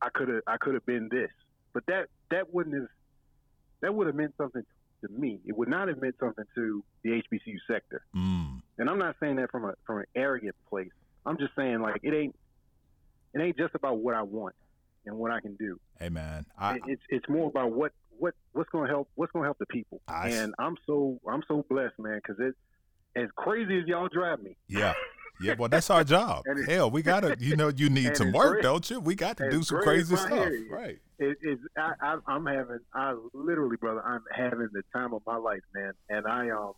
I 0.00 0.08
could 0.08 0.28
have 0.28 0.42
I 0.46 0.56
could 0.56 0.74
have 0.74 0.86
been 0.86 1.08
this. 1.10 1.30
But 1.74 1.84
that 1.86 2.06
that 2.30 2.52
wouldn't 2.52 2.74
have 2.74 2.88
that 3.82 3.94
would 3.94 4.06
have 4.06 4.16
meant 4.16 4.34
something 4.38 4.62
to 5.02 5.08
me. 5.08 5.40
It 5.46 5.56
would 5.56 5.68
not 5.68 5.88
have 5.88 6.00
meant 6.00 6.16
something 6.18 6.44
to 6.54 6.82
the 7.02 7.10
HBCU 7.10 7.56
sector. 7.68 8.02
Mm. 8.16 8.62
And 8.78 8.88
I'm 8.88 8.98
not 8.98 9.16
saying 9.20 9.36
that 9.36 9.50
from 9.50 9.64
a 9.66 9.74
from 9.86 9.98
an 9.98 10.06
arrogant 10.14 10.56
place. 10.68 10.90
I'm 11.26 11.36
just 11.36 11.54
saying 11.54 11.80
like 11.80 12.00
it 12.02 12.14
ain't 12.14 12.34
it 13.34 13.40
ain't 13.40 13.56
just 13.58 13.74
about 13.74 13.98
what 13.98 14.14
I 14.14 14.22
want 14.22 14.54
and 15.06 15.16
what 15.16 15.30
I 15.30 15.40
can 15.40 15.56
do. 15.56 15.78
Hey 15.98 16.08
man, 16.08 16.46
I, 16.58 16.78
it's 16.86 17.02
it's 17.08 17.28
more 17.28 17.48
about 17.48 17.72
what 17.72 17.92
what 18.18 18.34
what's 18.52 18.70
going 18.70 18.86
to 18.86 18.90
help 18.90 19.08
what's 19.14 19.32
going 19.32 19.42
to 19.42 19.46
help 19.46 19.58
the 19.58 19.66
people. 19.66 20.00
I 20.08 20.28
and 20.30 20.54
I'm 20.58 20.76
so 20.86 21.18
I'm 21.28 21.42
so 21.48 21.64
blessed, 21.68 21.98
man, 21.98 22.20
because 22.22 22.40
it 22.40 22.54
as 23.20 23.28
crazy 23.36 23.78
as 23.78 23.86
y'all 23.86 24.08
drive 24.08 24.42
me. 24.42 24.56
yeah, 24.68 24.94
yeah. 25.40 25.54
Well, 25.58 25.68
that's 25.68 25.90
our 25.90 26.04
job. 26.04 26.44
Hell, 26.68 26.90
we 26.90 27.02
gotta. 27.02 27.36
You 27.38 27.56
know, 27.56 27.68
you 27.68 27.90
need 27.90 28.16
some 28.22 28.32
work, 28.32 28.52
great. 28.52 28.62
don't 28.62 28.88
you? 28.88 29.00
We 29.00 29.14
got 29.14 29.36
to 29.38 29.50
do 29.50 29.62
some 29.62 29.80
crazy 29.82 30.16
stuff, 30.16 30.48
right? 30.70 30.98
It 31.18 31.38
is 31.42 31.58
I, 31.76 31.92
I 32.00 32.18
I'm 32.26 32.46
having 32.46 32.80
I 32.94 33.14
literally, 33.32 33.76
brother, 33.76 34.02
I'm 34.04 34.22
having 34.34 34.68
the 34.72 34.82
time 34.94 35.12
of 35.12 35.22
my 35.26 35.36
life, 35.36 35.60
man, 35.74 35.92
and 36.08 36.26
I 36.26 36.50
um 36.50 36.72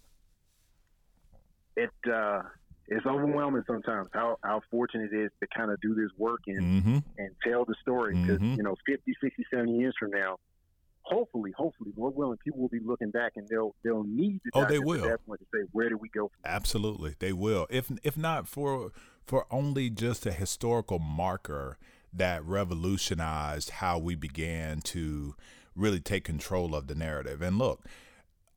it 1.77 1.91
uh 2.11 2.43
it's 2.89 3.07
overwhelming 3.07 3.63
sometimes 3.67 4.09
how 4.13 4.37
how 4.43 4.61
fortunate 4.71 5.13
it 5.13 5.25
is 5.27 5.31
to 5.41 5.47
kind 5.57 5.71
of 5.71 5.81
do 5.81 5.95
this 5.95 6.11
work 6.19 6.41
and 6.47 6.83
Mm-hmm. 6.83 6.99
and 7.19 7.31
tell 7.47 7.65
the 7.65 7.75
story 7.81 8.15
because 8.15 8.41
Mhm. 8.41 8.57
you 8.57 8.63
know 8.63 8.75
50 8.87 9.15
60 9.23 9.45
70 9.51 9.79
years 9.79 9.95
from 9.99 10.11
now 10.11 10.37
hopefully 11.03 11.53
hopefully 11.57 11.93
lord 11.97 12.15
willing 12.15 12.39
people 12.45 12.61
will 12.61 12.69
be 12.69 12.81
looking 12.85 13.11
back 13.11 13.33
and 13.37 13.47
they'll 13.49 13.75
they'll 13.85 14.05
need 14.05 14.41
to 14.45 14.51
Oh, 14.55 14.61
they 14.65 14.79
digest 14.79 14.81
at 14.83 14.87
will. 14.87 15.09
that 15.09 15.27
point 15.27 15.41
to 15.41 15.47
say 15.55 15.69
where 15.73 15.89
do 15.89 15.97
we 15.99 16.09
go 16.09 16.29
from 16.29 16.51
Absolutely, 16.51 17.15
they 17.19 17.33
will. 17.33 17.67
If 17.71 17.91
if 18.03 18.17
not 18.17 18.49
for 18.49 18.91
for 19.27 19.47
only 19.51 19.89
just 19.91 20.27
a 20.27 20.33
historical 20.33 20.99
marker 20.99 21.79
that 22.13 22.45
revolutionized 22.45 23.71
how 23.71 23.99
we 23.99 24.15
began 24.15 24.81
to 24.83 25.35
really 25.75 26.01
take 26.01 26.23
control 26.25 26.75
of 26.75 26.87
the 26.87 26.95
narrative. 26.95 27.43
And 27.43 27.59
look, 27.59 27.85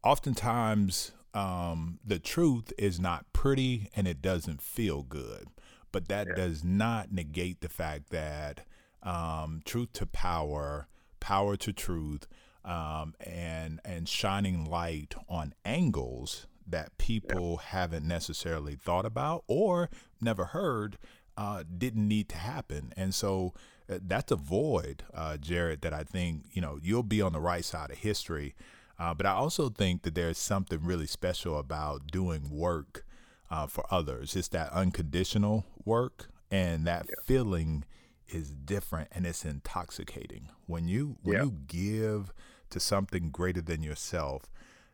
oftentimes 0.04 1.12
um, 1.34 2.00
the 2.06 2.20
truth 2.20 2.72
is 2.78 3.00
not 3.00 3.26
pretty 3.34 3.90
and 3.96 4.08
it 4.08 4.22
doesn't 4.22 4.62
feel 4.62 5.04
good, 5.04 5.48
but 5.92 6.08
that 6.08 6.28
Yeah. 6.28 6.36
does 6.36 6.64
not 6.64 7.12
negate 7.12 7.62
the 7.62 7.70
fact 7.70 8.10
that 8.10 8.66
um, 9.04 9.62
truth 9.66 9.94
to 9.94 10.06
power, 10.06 10.88
power 11.20 11.56
to 11.58 11.72
truth, 11.74 12.28
um, 12.66 13.14
and 13.22 13.80
and 13.86 14.08
shining 14.10 14.66
light 14.66 15.16
on 15.30 15.54
angles 15.64 16.48
that 16.68 16.98
people 16.98 17.58
haven't 17.58 18.06
necessarily 18.08 18.76
thought 18.76 19.06
about 19.06 19.44
or 19.48 19.90
never 20.20 20.46
heard 20.46 20.98
uh, 21.38 21.64
didn't 21.78 22.08
need 22.08 22.28
to 22.30 22.36
happen. 22.38 22.92
And 22.98 23.14
so 23.14 23.54
uh, 23.90 24.00
that's 24.02 24.32
a 24.32 24.36
void, 24.36 25.04
uh, 25.14 25.38
Jarrett, 25.38 25.82
that 25.84 25.94
I 25.94 26.04
think, 26.04 26.46
you 26.52 26.62
know, 26.62 26.78
you'll 26.82 27.04
be 27.04 27.22
on 27.22 27.32
the 27.34 27.40
right 27.40 27.64
side 27.64 27.92
of 27.92 27.98
history. 28.00 28.56
Uh, 29.00 29.14
but 29.14 29.26
I 29.26 29.32
also 29.32 29.70
think 29.70 30.02
that 30.04 30.16
there's 30.16 30.38
something 30.38 30.80
really 30.84 31.06
special 31.08 31.58
about 31.60 32.08
doing 32.08 32.50
work 32.50 33.06
uh, 33.50 33.68
for 33.68 33.86
others. 33.92 34.36
It's 34.36 34.48
that 34.50 34.72
unconditional 34.74 35.66
work, 35.86 36.30
and 36.50 36.86
that 36.88 37.08
feeling 37.26 37.84
is 38.28 38.52
different 38.52 39.08
and 39.14 39.26
it's 39.26 39.46
intoxicating. 39.46 40.50
When 40.66 40.88
you 40.88 41.18
when 41.24 41.38
Yeah. 41.38 41.44
you 41.44 41.52
give 41.68 42.34
to 42.72 42.80
something 42.80 43.30
greater 43.30 43.62
than 43.62 43.84
yourself, 43.84 44.50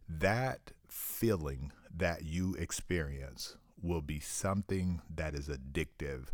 that 0.08 0.72
feeling 0.88 1.72
that 1.96 2.24
you 2.26 2.54
experience 2.56 3.58
will 3.82 4.02
be 4.02 4.20
something 4.20 5.02
that 5.14 5.34
is 5.34 5.48
addictive 5.48 6.28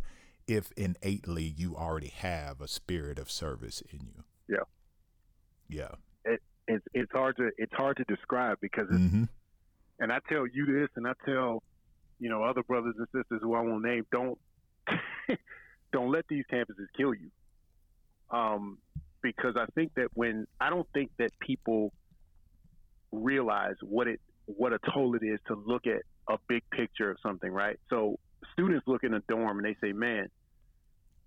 if 0.46 0.72
innately 0.76 1.44
you 1.44 1.76
already 1.76 2.08
have 2.08 2.60
a 2.60 2.68
spirit 2.68 3.18
of 3.18 3.30
service 3.30 3.82
in 3.92 4.00
you. 4.06 4.24
Yeah. 4.48 4.64
Yeah. 5.68 5.94
It's 6.70 6.84
it's 6.94 7.12
hard 7.12 7.36
to 7.36 7.50
it's 7.58 7.72
hard 7.74 7.96
to 7.98 8.04
describe 8.04 8.56
because 8.60 8.86
it's, 8.90 9.00
Mm-hmm. 9.00 9.24
and 10.00 10.12
I 10.12 10.18
tell 10.28 10.44
you 10.46 10.66
this 10.66 10.88
and 10.96 11.06
I 11.06 11.12
tell 11.24 11.62
you 12.18 12.28
know 12.30 12.42
other 12.44 12.62
brothers 12.62 12.94
and 12.98 13.06
sisters 13.14 13.40
who 13.42 13.54
I 13.54 13.60
won't 13.60 13.84
name 13.84 14.04
don't 14.12 14.38
don't 15.92 16.10
let 16.12 16.24
these 16.28 16.44
campuses 16.52 16.88
kill 16.96 17.14
you 17.14 17.30
um, 18.30 18.78
because 19.22 19.54
I 19.56 19.66
think 19.74 19.92
that 19.96 20.08
when 20.14 20.46
I 20.60 20.70
don't 20.70 20.86
think 20.94 21.10
that 21.18 21.30
people 21.40 21.92
realize 23.12 23.74
what 23.82 24.06
it 24.06 24.20
what 24.46 24.72
a 24.72 24.78
toll 24.92 25.14
it 25.16 25.24
is 25.24 25.38
to 25.48 25.54
look 25.54 25.86
at 25.86 26.02
a 26.28 26.38
big 26.48 26.62
picture 26.70 27.10
of 27.10 27.16
something 27.22 27.50
right 27.50 27.76
so 27.88 28.16
students 28.52 28.86
look 28.86 29.02
in 29.04 29.14
a 29.14 29.20
dorm 29.28 29.58
and 29.58 29.64
they 29.66 29.76
say 29.86 29.92
man 29.92 30.26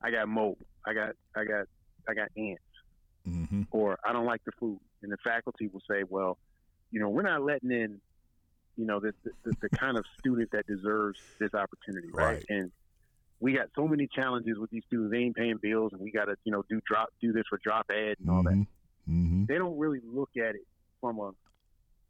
I 0.02 0.12
got 0.12 0.28
mold 0.28 0.58
I 0.86 0.94
got 0.94 1.12
I 1.36 1.44
got 1.46 1.66
I 2.08 2.14
got 2.14 2.30
ants 2.38 2.62
Mm-hmm. 3.26 3.62
or 3.72 3.98
I 4.06 4.12
don't 4.12 4.26
like 4.26 4.42
the 4.46 4.52
food. 4.60 4.82
And 5.04 5.12
the 5.12 5.18
faculty 5.24 5.68
will 5.68 5.82
say, 5.90 6.04
well, 6.08 6.38
you 6.92 7.00
know, 7.00 7.10
we're 7.10 7.24
not 7.24 7.44
letting 7.44 7.72
in, 7.72 8.00
you 8.78 8.86
know, 8.86 9.00
the, 9.00 9.14
the, 9.44 9.54
the 9.62 9.70
kind 9.70 9.98
of 9.98 10.06
student 10.20 10.52
that 10.52 10.66
deserves 10.66 11.20
this 11.40 11.54
opportunity, 11.54 12.10
right? 12.12 12.36
Right. 12.36 12.46
And 12.50 12.72
we 13.40 13.54
got 13.54 13.68
so 13.76 13.88
many 13.88 14.08
challenges 14.08 14.58
with 14.58 14.70
these 14.70 14.84
students. 14.88 15.12
They 15.12 15.20
ain't 15.20 15.36
paying 15.36 15.58
bills, 15.62 15.92
and 15.92 16.02
we 16.02 16.12
got 16.12 16.26
to, 16.26 16.36
you 16.46 16.52
know, 16.52 16.64
do 16.70 16.80
drop, 16.88 17.10
do 17.22 17.34
this 17.34 17.44
for 17.50 17.60
drop 17.62 17.88
ed 17.92 18.16
and 18.20 18.30
all 18.30 18.44
that. 18.44 18.54
Mm-hmm. 19.10 19.46
They 19.46 19.58
don't 19.58 19.78
really 19.78 20.00
look 20.04 20.30
at 20.38 20.56
it 20.56 20.66
from 21.02 21.20
a, 21.20 21.32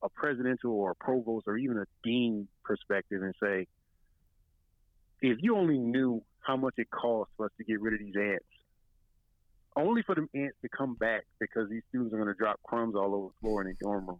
a 0.03 0.09
presidential 0.09 0.71
or 0.71 0.91
a 0.91 0.95
provost 0.95 1.47
or 1.47 1.57
even 1.57 1.79
a 1.79 1.85
dean 2.03 2.47
perspective 2.63 3.23
and 3.23 3.33
say, 3.41 3.67
if 5.21 5.39
you 5.41 5.57
only 5.57 5.79
knew 5.79 6.21
how 6.41 6.57
much 6.57 6.75
it 6.77 6.91
costs 6.91 7.33
for 7.35 7.47
us 7.47 7.51
to 7.57 7.63
get 7.63 7.81
rid 7.81 7.93
of 7.93 7.99
these 7.99 8.15
ants, 8.15 8.45
only 9.75 10.01
for 10.03 10.15
them 10.15 10.29
ants 10.33 10.57
to 10.61 10.69
come 10.69 10.95
back 10.95 11.23
because 11.39 11.69
these 11.69 11.81
students 11.89 12.13
are 12.13 12.17
going 12.17 12.27
to 12.29 12.33
drop 12.35 12.61
crumbs 12.63 12.95
all 12.95 13.13
over 13.15 13.27
the 13.27 13.33
floor 13.41 13.61
in 13.61 13.67
their 13.67 13.75
dorm 13.81 14.07
room. 14.07 14.19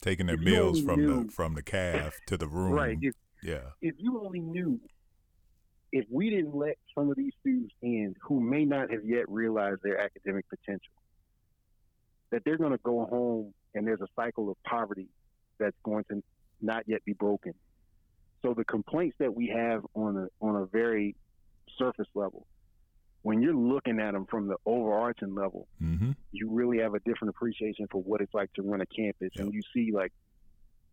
Taking 0.00 0.26
their 0.26 0.34
If 0.36 0.42
meals 0.42 0.82
from 0.82 1.00
knew- 1.00 1.24
the 1.24 1.32
from 1.32 1.54
the 1.54 1.62
calf 1.62 2.18
to 2.26 2.36
the 2.36 2.46
room. 2.46 2.72
Right. 2.72 2.98
If, 3.00 3.14
Yeah. 3.42 3.70
if 3.80 3.94
you 3.98 4.20
only 4.24 4.40
knew, 4.40 4.80
if 5.92 6.06
we 6.10 6.30
didn't 6.30 6.54
let 6.54 6.76
some 6.94 7.10
of 7.10 7.16
these 7.16 7.32
students 7.40 7.74
in 7.82 8.14
who 8.22 8.40
may 8.40 8.64
not 8.64 8.90
have 8.90 9.04
yet 9.04 9.28
realized 9.28 9.80
their 9.82 10.00
academic 10.00 10.46
potential, 10.48 10.92
that 12.30 12.42
they're 12.44 12.58
going 12.58 12.72
to 12.72 12.78
go 12.82 13.06
home 13.06 13.54
and 13.74 13.86
there's 13.86 14.00
a 14.00 14.08
cycle 14.16 14.50
of 14.50 14.56
poverty 14.64 15.08
that's 15.58 15.76
going 15.84 16.04
to 16.10 16.22
not 16.60 16.82
yet 16.88 17.04
be 17.04 17.12
broken. 17.12 17.54
So 18.42 18.54
the 18.54 18.64
complaints 18.64 19.16
that 19.20 19.34
we 19.34 19.46
have 19.48 19.86
on 19.94 20.16
a 20.18 20.28
on 20.44 20.56
a 20.56 20.66
very 20.66 21.16
surface 21.78 22.08
level, 22.14 22.46
when 23.24 23.40
you're 23.42 23.56
looking 23.56 23.98
at 24.00 24.12
them 24.12 24.26
from 24.30 24.46
the 24.48 24.56
overarching 24.66 25.34
level, 25.34 25.66
Mm-hmm. 25.82 26.12
you 26.30 26.50
really 26.50 26.78
have 26.78 26.94
a 26.94 27.00
different 27.00 27.30
appreciation 27.30 27.86
for 27.90 28.00
what 28.02 28.20
it's 28.20 28.32
like 28.34 28.52
to 28.54 28.62
run 28.62 28.80
a 28.80 28.86
campus 28.86 29.30
and 29.36 29.52
you 29.52 29.62
see 29.74 29.90
like 29.92 30.12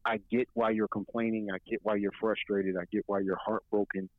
I 0.06 0.18
get 0.32 0.48
why 0.54 0.72
you're 0.72 0.88
complaining, 0.88 1.50
I 1.54 1.58
get 1.70 1.80
why 1.84 1.96
you're 1.96 2.18
frustrated, 2.20 2.76
I 2.78 2.86
get 2.92 3.04
why 3.06 3.20
you're 3.20 3.38
heartbroken, 3.46 4.10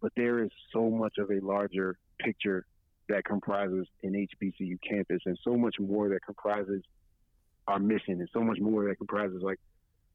but 0.00 0.12
there 0.16 0.44
is 0.44 0.50
so 0.72 0.88
much 0.88 1.14
of 1.18 1.30
a 1.30 1.40
larger 1.44 1.96
picture 2.20 2.64
that 3.08 3.24
comprises 3.24 3.86
an 4.02 4.12
HBCU 4.12 4.76
campus 4.88 5.20
and 5.26 5.36
so 5.42 5.56
much 5.56 5.76
more 5.80 6.08
that 6.10 6.20
comprises 6.24 6.82
our 7.66 7.78
mission 7.78 8.20
and 8.20 8.28
so 8.32 8.40
much 8.40 8.58
more 8.60 8.86
that 8.88 8.96
comprises 8.96 9.40
like 9.42 9.58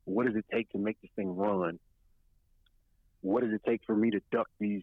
what 0.06 0.26
does 0.26 0.36
it 0.36 0.46
take 0.54 0.70
to 0.72 0.78
make 0.78 0.98
this 1.02 1.12
thing 1.16 1.36
run? 1.36 1.78
What 3.22 3.44
does 3.44 3.54
it 3.54 3.62
take 3.68 3.82
for 3.86 3.96
me 3.96 4.12
to 4.12 4.22
duck 4.32 4.48
these 4.60 4.82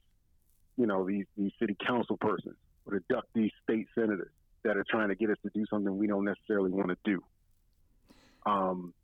you 0.78 0.86
know, 0.86 1.06
these 1.06 1.26
these 1.36 1.52
city 1.60 1.76
council 1.86 2.16
persons 2.16 2.56
or 2.86 2.98
to 2.98 3.04
duck 3.10 3.24
these 3.34 3.50
state 3.64 3.86
senators 3.94 4.30
that 4.64 4.76
are 4.76 4.84
trying 4.90 5.08
to 5.08 5.14
get 5.14 5.28
us 5.30 5.36
to 5.42 5.50
do 5.54 5.64
something 5.68 5.98
we 5.98 6.06
don't 6.06 6.24
necessarily 6.24 6.70
want 6.70 6.88
to 6.88 6.96
do. 7.04 7.22
Um, 8.46 8.94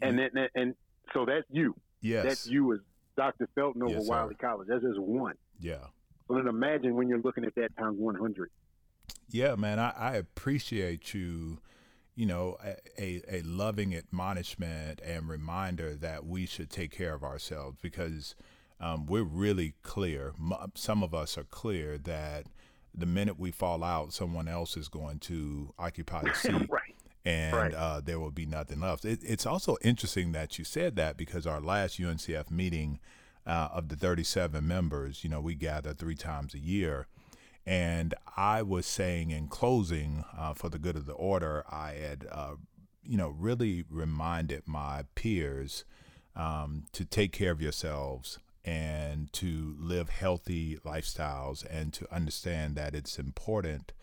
and 0.00 0.18
then, 0.18 0.30
and 0.54 0.74
so 1.12 1.26
that's 1.26 1.44
you. 1.50 1.74
yes. 2.00 2.24
That's 2.24 2.46
you 2.46 2.72
as 2.72 2.80
Dr. 3.16 3.48
Felton 3.54 3.82
over 3.82 3.92
Yes, 3.92 4.06
sir. 4.06 4.10
Wiley 4.10 4.34
College. 4.36 4.68
That's 4.68 4.82
just 4.82 4.98
one. 4.98 5.34
yeah. 5.60 5.76
So 6.26 6.34
then 6.34 6.46
imagine 6.46 6.94
when 6.94 7.08
you're 7.08 7.20
looking 7.20 7.44
at 7.44 7.54
that 7.54 7.74
times 7.78 7.98
100. 7.98 8.50
Yeah, 9.30 9.54
man, 9.56 9.78
I, 9.78 9.90
I 9.96 10.14
appreciate 10.16 11.14
you, 11.14 11.58
you 12.14 12.26
know, 12.26 12.56
a, 12.98 13.22
a 13.28 13.42
loving 13.42 13.94
admonishment 13.94 15.00
and 15.04 15.28
reminder 15.28 15.94
that 15.94 16.26
we 16.26 16.44
should 16.46 16.68
take 16.70 16.90
care 16.92 17.14
of 17.14 17.22
ourselves 17.24 17.78
because 17.80 18.34
um, 18.80 19.06
we're 19.06 19.22
really 19.24 19.74
clear. 19.82 20.32
Some 20.74 21.02
of 21.02 21.14
us 21.14 21.36
are 21.36 21.44
clear 21.44 21.98
that 21.98 22.46
the 22.94 23.06
minute 23.06 23.38
we 23.38 23.50
fall 23.50 23.82
out, 23.84 24.12
someone 24.12 24.48
else 24.48 24.76
is 24.76 24.88
going 24.88 25.18
to 25.20 25.72
occupy 25.78 26.22
the 26.22 26.34
seat. 26.34 26.68
right. 26.70 26.94
and 27.24 27.54
Right. 27.56 27.74
uh, 27.74 28.00
there 28.00 28.18
will 28.20 28.30
be 28.30 28.46
nothing 28.46 28.80
left. 28.80 29.04
It, 29.04 29.20
it's 29.22 29.46
also 29.46 29.76
interesting 29.82 30.32
that 30.32 30.58
you 30.58 30.64
said 30.64 30.96
that 30.96 31.16
because 31.16 31.46
our 31.46 31.60
last 31.60 31.98
UNCF 32.00 32.50
meeting 32.50 33.00
uh, 33.46 33.68
of 33.72 33.88
the 33.88 33.96
37 33.96 34.66
members, 34.66 35.24
you 35.24 35.30
know, 35.30 35.40
we 35.40 35.54
gather 35.54 35.92
three 35.92 36.14
times 36.16 36.54
a 36.54 36.58
year. 36.58 37.06
And 37.66 38.14
I 38.36 38.62
was 38.62 38.86
saying 38.86 39.30
in 39.30 39.48
closing, 39.48 40.24
uh, 40.36 40.54
for 40.54 40.68
the 40.70 40.78
good 40.78 40.96
of 40.96 41.04
the 41.06 41.12
order, 41.12 41.64
I 41.70 41.92
had, 41.92 42.26
uh, 42.30 42.54
you 43.02 43.16
know, 43.18 43.28
really 43.28 43.84
reminded 43.90 44.62
my 44.66 45.04
peers 45.14 45.84
um, 46.34 46.84
to 46.92 47.04
take 47.04 47.32
care 47.32 47.50
of 47.52 47.60
yourselves 47.60 48.38
and 48.68 49.32
to 49.32 49.74
live 49.80 50.10
healthy 50.10 50.76
lifestyles 50.84 51.64
and 51.70 51.90
to 51.94 52.06
understand 52.14 52.76
that 52.76 52.94
it's 52.94 53.18
important 53.18 53.94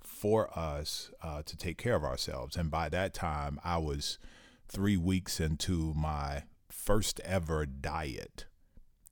for 0.00 0.56
us 0.56 1.10
uh, 1.20 1.42
to 1.44 1.56
take 1.56 1.78
care 1.78 1.96
of 1.96 2.04
ourselves. 2.04 2.54
And 2.54 2.70
by 2.70 2.88
that 2.90 3.12
time, 3.12 3.58
I 3.64 3.78
was 3.78 4.18
three 4.68 4.96
weeks 4.96 5.40
into 5.40 5.92
my 5.96 6.44
first 6.70 7.18
ever 7.24 7.66
diet. 7.66 8.44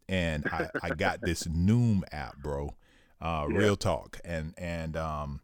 And 0.08 0.46
I, 0.46 0.68
I 0.80 0.90
got 0.90 1.20
this 1.22 1.48
Noom 1.48 2.02
app, 2.12 2.36
bro. 2.36 2.76
Uh, 3.20 3.48
yeah. 3.50 3.58
Real 3.58 3.76
talk. 3.76 4.20
And, 4.24 4.54
and, 4.56 4.96
um, 4.96 5.40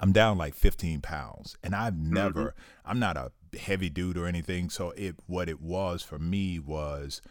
I'm 0.00 0.10
down 0.10 0.36
like 0.36 0.54
15 0.54 1.00
pounds 1.00 1.56
and 1.62 1.76
I've 1.76 1.96
never, 1.96 2.40
mm-hmm. 2.46 2.90
I'm 2.90 2.98
not 2.98 3.16
a 3.16 3.30
heavy 3.56 3.88
dude 3.88 4.18
or 4.18 4.26
anything. 4.26 4.68
So 4.68 4.90
it, 4.96 5.14
what 5.26 5.48
it 5.48 5.60
was 5.60 6.02
for 6.02 6.18
me 6.18 6.58
was, 6.58 7.22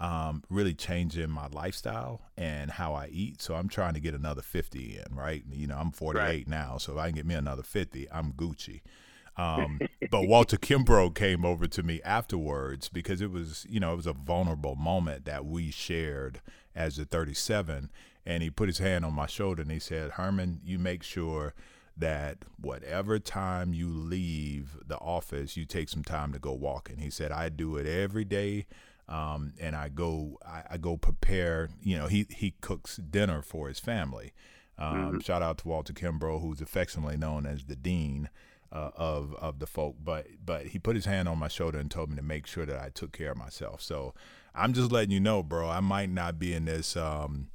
um, 0.00 0.42
really 0.50 0.74
changing 0.74 1.30
my 1.30 1.46
lifestyle 1.48 2.22
and 2.36 2.72
how 2.72 2.94
I 2.94 3.08
eat. 3.08 3.40
So 3.40 3.54
I'm 3.54 3.68
trying 3.68 3.94
to 3.94 4.00
get 4.00 4.14
another 4.14 4.42
50 4.42 4.98
in, 4.98 5.16
right? 5.16 5.44
You 5.50 5.66
know, 5.66 5.76
I'm 5.76 5.92
48 5.92 6.22
right. 6.22 6.48
now. 6.48 6.78
So 6.78 6.92
if 6.92 6.98
I 6.98 7.06
can 7.06 7.14
get 7.14 7.26
me 7.26 7.34
another 7.34 7.62
50, 7.62 8.10
I'm 8.10 8.32
Gucci. 8.32 8.80
Um, 9.34 9.80
but 10.10 10.28
Walter 10.28 10.58
Kimbrough 10.58 11.14
came 11.14 11.42
over 11.42 11.66
to 11.66 11.82
me 11.82 12.02
afterwards 12.02 12.90
because 12.90 13.22
it 13.22 13.30
was, 13.30 13.66
you 13.66 13.80
know, 13.80 13.94
it 13.94 13.96
was 13.96 14.06
a 14.06 14.12
vulnerable 14.12 14.76
moment 14.76 15.24
that 15.24 15.46
we 15.46 15.70
shared 15.70 16.42
as 16.76 16.98
a 16.98 17.06
37. 17.06 17.90
And 18.26 18.42
he 18.42 18.50
put 18.50 18.68
his 18.68 18.76
hand 18.76 19.06
on 19.06 19.14
my 19.14 19.26
shoulder 19.26 19.62
and 19.62 19.70
he 19.70 19.78
said, 19.78 20.12
Herman, 20.12 20.60
you 20.62 20.78
make 20.78 21.02
sure 21.02 21.54
that 21.96 22.38
whatever 22.60 23.18
time 23.18 23.74
you 23.74 23.88
leave 23.88 24.76
the 24.86 24.98
office, 24.98 25.56
you 25.56 25.64
take 25.64 25.88
some 25.88 26.04
time 26.04 26.32
to 26.32 26.38
go 26.38 26.52
walking. 26.52 26.98
He 26.98 27.10
said, 27.10 27.32
I 27.32 27.48
do 27.48 27.76
it 27.76 27.86
every 27.86 28.24
day. 28.24 28.66
Um, 29.08 29.52
and 29.60 29.74
I 29.76 29.88
go, 29.88 30.38
I, 30.46 30.62
I, 30.70 30.76
go 30.78 30.96
prepare. 30.96 31.68
You 31.82 31.98
know, 31.98 32.06
he 32.06 32.26
he 32.30 32.54
cooks 32.60 32.96
dinner 32.96 33.42
for 33.42 33.68
his 33.68 33.80
family. 33.80 34.32
Um, 34.78 34.96
mm-hmm. 34.96 35.18
Shout 35.18 35.42
out 35.42 35.58
to 35.58 35.68
Walter 35.68 35.92
Kimbrough, 35.92 36.40
who's 36.40 36.60
affectionately 36.60 37.16
known 37.16 37.44
as 37.44 37.64
the 37.64 37.76
dean 37.76 38.30
uh, 38.70 38.90
of 38.96 39.34
of 39.34 39.58
the 39.58 39.66
folk. 39.66 39.96
But 40.02 40.26
but 40.44 40.68
he 40.68 40.78
put 40.78 40.96
his 40.96 41.04
hand 41.04 41.28
on 41.28 41.38
my 41.38 41.48
shoulder 41.48 41.78
and 41.78 41.90
told 41.90 42.10
me 42.10 42.16
to 42.16 42.22
make 42.22 42.46
sure 42.46 42.64
that 42.64 42.78
I 42.78 42.88
took 42.88 43.12
care 43.12 43.32
of 43.32 43.36
myself. 43.36 43.82
So 43.82 44.14
I'm 44.54 44.72
just 44.72 44.92
letting 44.92 45.10
you 45.10 45.20
know, 45.20 45.42
bro. 45.42 45.68
I 45.68 45.80
might 45.80 46.10
not 46.10 46.38
be 46.38 46.54
in 46.54 46.64
this. 46.64 46.96
Um, 46.96 47.48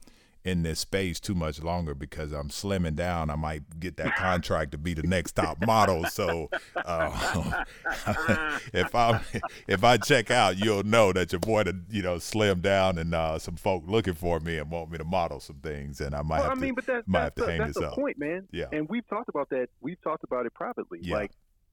in 0.43 0.63
this 0.63 0.79
space 0.79 1.19
too 1.19 1.35
much 1.35 1.61
longer 1.61 1.93
because 1.93 2.31
I'm 2.31 2.49
slimming 2.49 2.95
down. 2.95 3.29
I 3.29 3.35
might 3.35 3.79
get 3.79 3.97
that 3.97 4.15
contract 4.15 4.71
to 4.71 4.77
be 4.77 4.93
the 4.93 5.03
next 5.03 5.33
top 5.33 5.65
model. 5.65 6.05
So 6.05 6.49
uh, 6.75 7.63
if 8.73 8.95
I 8.95 9.21
if 9.67 9.83
I 9.83 9.97
check 9.97 10.31
out, 10.31 10.57
you'll 10.57 10.83
know 10.83 11.13
that 11.13 11.31
your 11.31 11.39
boy 11.39 11.63
to 11.63 11.75
you 11.89 12.01
know 12.01 12.17
slim 12.19 12.61
down 12.61 12.97
and 12.97 13.13
uh, 13.13 13.39
some 13.39 13.55
folk 13.55 13.83
looking 13.87 14.13
for 14.13 14.39
me 14.39 14.57
and 14.57 14.71
want 14.71 14.91
me 14.91 14.97
to 14.97 15.03
model 15.05 15.39
some 15.39 15.57
things, 15.57 16.01
and 16.01 16.15
I 16.15 16.21
might 16.21 16.39
well, 16.39 16.49
have 16.49 16.57
I 16.57 16.61
mean, 16.61 16.69
to, 16.69 16.75
but 16.75 16.85
that's, 16.85 17.07
might 17.07 17.19
that's 17.35 17.39
have 17.39 17.45
to 17.45 17.51
hang 17.51 17.59
that's 17.59 17.73
this 17.73 17.81
the 17.81 17.89
up. 17.89 17.95
point, 17.95 18.17
man. 18.17 18.47
Yeah, 18.51 18.65
and 18.71 18.87
we've 18.89 19.07
talked 19.07 19.29
about 19.29 19.49
that. 19.49 19.67
We've 19.81 20.01
talked 20.01 20.23
about 20.23 20.45
it 20.45 20.53
privately. 20.53 20.99
Yeah. 21.01 21.15
Like 21.15 21.31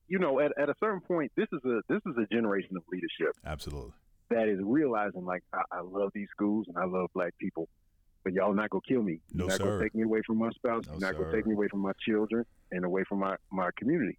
you 0.09 0.18
know, 0.18 0.40
at, 0.40 0.52
at 0.59 0.68
a 0.68 0.75
certain 0.80 1.00
point, 1.00 1.33
this 1.37 1.49
is 1.52 1.64
a 1.64 1.80
this 1.88 2.00
is 2.06 2.14
a 2.18 2.26
generation 2.35 2.76
of 2.76 2.83
leadership. 2.90 3.37
Absolutely. 3.44 3.92
That 4.30 4.49
is 4.49 4.59
realizing 4.62 5.25
like 5.25 5.42
I, 5.52 5.62
I 5.71 5.80
love 5.80 6.11
these 6.14 6.28
schools 6.30 6.66
and 6.68 6.76
I 6.76 6.87
love 6.87 7.11
black 7.14 7.35
people 7.38 7.68
but 8.25 8.33
y'all 8.33 8.54
not 8.54 8.71
gonna 8.71 8.81
kill 8.88 9.02
me. 9.02 9.21
No, 9.33 9.45
You're 9.45 9.50
not 9.50 9.59
sir. 9.59 9.64
gonna 9.64 9.83
take 9.83 9.95
me 9.95 10.02
away 10.02 10.23
from 10.26 10.38
my 10.38 10.50
spouse. 10.50 10.85
No, 10.87 10.93
You're 10.93 11.00
not 11.00 11.15
sir. 11.15 11.23
gonna 11.25 11.37
take 11.37 11.47
me 11.47 11.54
away 11.54 11.69
from 11.69 11.80
my 11.80 11.93
children 12.06 12.45
and 12.73 12.84
away 12.84 13.04
from 13.08 13.21
my, 13.21 13.37
my 13.52 13.71
community. 13.76 14.19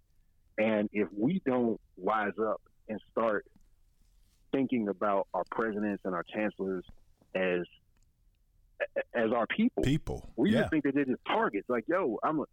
And 0.58 0.88
if 0.92 1.08
we 1.12 1.42
don't 1.44 1.78
wise 1.96 2.32
up 2.40 2.62
and 2.88 3.00
start 3.10 3.44
thinking 4.52 4.88
about 4.88 5.26
our 5.34 5.44
presidents 5.50 6.02
and 6.04 6.14
our 6.14 6.24
chancellors 6.32 6.84
as 7.34 7.62
as 9.14 9.32
our 9.32 9.46
people, 9.46 9.82
people, 9.82 10.30
we 10.36 10.50
yeah. 10.50 10.60
just 10.60 10.70
think 10.70 10.84
that 10.84 10.94
they're 10.94 11.04
just 11.04 11.24
targets. 11.26 11.68
Like, 11.68 11.84
yo, 11.88 12.18
I'm 12.22 12.40
a, 12.40 12.44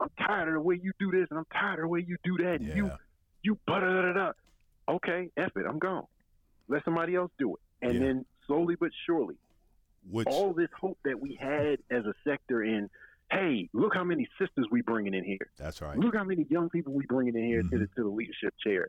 I'm 0.00 0.08
tired 0.24 0.48
of 0.48 0.54
the 0.54 0.60
way 0.60 0.78
you 0.80 0.92
do 0.98 1.10
this, 1.10 1.26
and 1.30 1.38
I'm 1.38 1.46
tired 1.52 1.80
of 1.80 1.82
the 1.82 1.88
way 1.88 2.04
you 2.06 2.16
do 2.24 2.36
that. 2.38 2.60
And 2.60 2.68
yeah. 2.68 2.74
You 2.74 2.90
you 3.42 3.58
da 3.66 3.80
da 3.80 4.12
da. 4.12 4.32
Okay, 4.88 5.30
F 5.36 5.50
it, 5.56 5.64
I'm 5.68 5.78
gone. 5.78 6.06
Let 6.68 6.84
somebody 6.84 7.14
else 7.14 7.30
do 7.38 7.56
it, 7.56 7.86
and 7.86 7.94
yeah. 7.94 8.00
then 8.00 8.24
slowly 8.46 8.76
but 8.78 8.90
surely, 9.06 9.36
which, 10.10 10.26
all 10.26 10.52
this 10.52 10.68
hope 10.78 10.98
that 11.04 11.20
we 11.20 11.38
had 11.40 11.78
as 11.90 12.04
a 12.04 12.14
sector 12.26 12.62
in, 12.62 12.88
hey, 13.30 13.68
look 13.72 13.94
how 13.94 14.04
many 14.04 14.28
sisters 14.38 14.66
we 14.70 14.82
bringing 14.82 15.14
in 15.14 15.24
here. 15.24 15.50
That's 15.58 15.80
right. 15.80 15.98
Look 15.98 16.14
how 16.14 16.24
many 16.24 16.46
young 16.50 16.70
people 16.70 16.92
we 16.92 17.06
bringing 17.06 17.36
in 17.36 17.44
here 17.46 17.62
mm-hmm. 17.62 17.70
to 17.70 17.78
the 17.78 17.86
to 17.96 18.02
the 18.02 18.08
leadership 18.08 18.54
chair. 18.62 18.88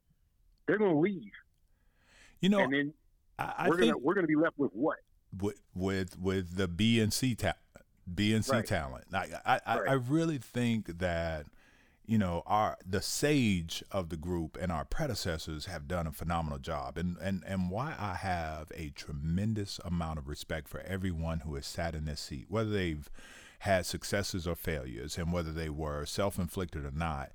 They're 0.67 0.77
going 0.77 0.93
to 0.93 0.99
leave. 0.99 1.31
You 2.41 2.49
know, 2.49 2.59
and 2.59 2.73
then 2.73 2.93
I, 3.39 3.53
I 3.57 3.69
we're 3.69 3.77
gonna 3.77 3.97
we're 3.97 4.13
gonna 4.13 4.27
be 4.27 4.35
left 4.35 4.57
with 4.57 4.71
what? 4.73 4.97
With 5.37 5.59
with, 5.73 6.19
with 6.19 6.55
the 6.55 6.67
B 6.67 6.99
and 6.99 7.11
C 7.11 7.35
ta- 7.35 7.53
B 8.13 8.33
and 8.33 8.43
C 8.43 8.51
right. 8.51 8.65
talent. 8.65 9.05
I 9.13 9.27
I, 9.45 9.59
I, 9.65 9.79
right. 9.79 9.89
I 9.89 9.93
really 9.93 10.37
think 10.37 10.99
that 10.99 11.47
you 12.07 12.17
know 12.17 12.43
our 12.45 12.77
the 12.85 13.01
sage 13.01 13.83
of 13.91 14.09
the 14.09 14.17
group 14.17 14.57
and 14.59 14.71
our 14.71 14.85
predecessors 14.85 15.65
have 15.65 15.87
done 15.87 16.07
a 16.07 16.11
phenomenal 16.11 16.59
job. 16.59 16.97
And 16.97 17.17
and 17.21 17.43
and 17.45 17.69
why 17.69 17.95
I 17.97 18.15
have 18.15 18.71
a 18.75 18.89
tremendous 18.89 19.79
amount 19.83 20.19
of 20.19 20.27
respect 20.27 20.67
for 20.67 20.81
everyone 20.81 21.41
who 21.41 21.55
has 21.55 21.65
sat 21.65 21.95
in 21.95 22.05
this 22.05 22.21
seat 22.21 22.45
whether 22.49 22.69
they've 22.69 23.09
had 23.59 23.85
successes 23.85 24.47
or 24.47 24.55
failures 24.55 25.17
and 25.17 25.31
whether 25.31 25.51
they 25.51 25.69
were 25.69 26.05
self-inflicted 26.05 26.85
or 26.85 26.91
not 26.91 27.31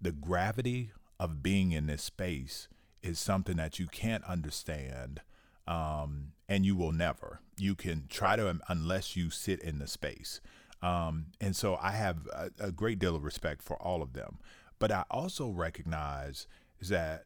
the 0.00 0.12
gravity 0.12 0.90
of 1.18 1.42
being 1.42 1.72
in 1.72 1.86
this 1.86 2.02
space 2.02 2.68
is 3.02 3.18
something 3.18 3.56
that 3.56 3.78
you 3.78 3.86
can't 3.86 4.24
understand 4.24 5.20
um, 5.66 6.32
and 6.48 6.64
you 6.64 6.74
will 6.74 6.92
never. 6.92 7.40
You 7.58 7.74
can 7.74 8.06
try 8.08 8.36
to 8.36 8.58
unless 8.68 9.16
you 9.16 9.30
sit 9.30 9.60
in 9.60 9.78
the 9.78 9.86
space 9.86 10.40
um, 10.82 11.26
and 11.40 11.54
so 11.54 11.76
I 11.80 11.92
have 11.92 12.26
a, 12.32 12.50
a, 12.58 12.72
great 12.72 12.98
deal 12.98 13.14
of 13.14 13.22
respect 13.22 13.62
for 13.62 13.76
all 13.82 14.02
of 14.02 14.14
them. 14.14 14.38
But 14.78 14.90
I 14.90 15.04
also 15.10 15.50
recognize 15.50 16.46
that 16.80 17.24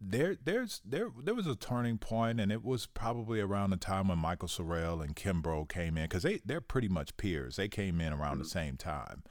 there 0.00 0.36
there's 0.44 0.80
there 0.84 1.10
there 1.22 1.34
was 1.34 1.46
a 1.46 1.54
turning 1.54 1.98
point 1.98 2.40
and 2.40 2.50
it 2.52 2.64
was 2.64 2.86
probably 2.86 3.40
around 3.40 3.70
the 3.70 3.76
time 3.76 4.08
when 4.08 4.18
Michael 4.18 4.48
Sorrell 4.48 5.02
and 5.02 5.14
Kimbrough 5.14 5.68
came 5.68 5.96
in 5.96 6.04
because 6.04 6.24
they 6.24 6.40
they're 6.44 6.60
pretty 6.60 6.88
much 6.88 7.16
peers. 7.16 7.56
They 7.56 7.68
came 7.68 8.00
in 8.00 8.12
around 8.12 8.34
mm-hmm. 8.34 8.42
the 8.42 8.48
same 8.48 8.76
time. 8.76 9.22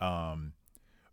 Um, 0.00 0.52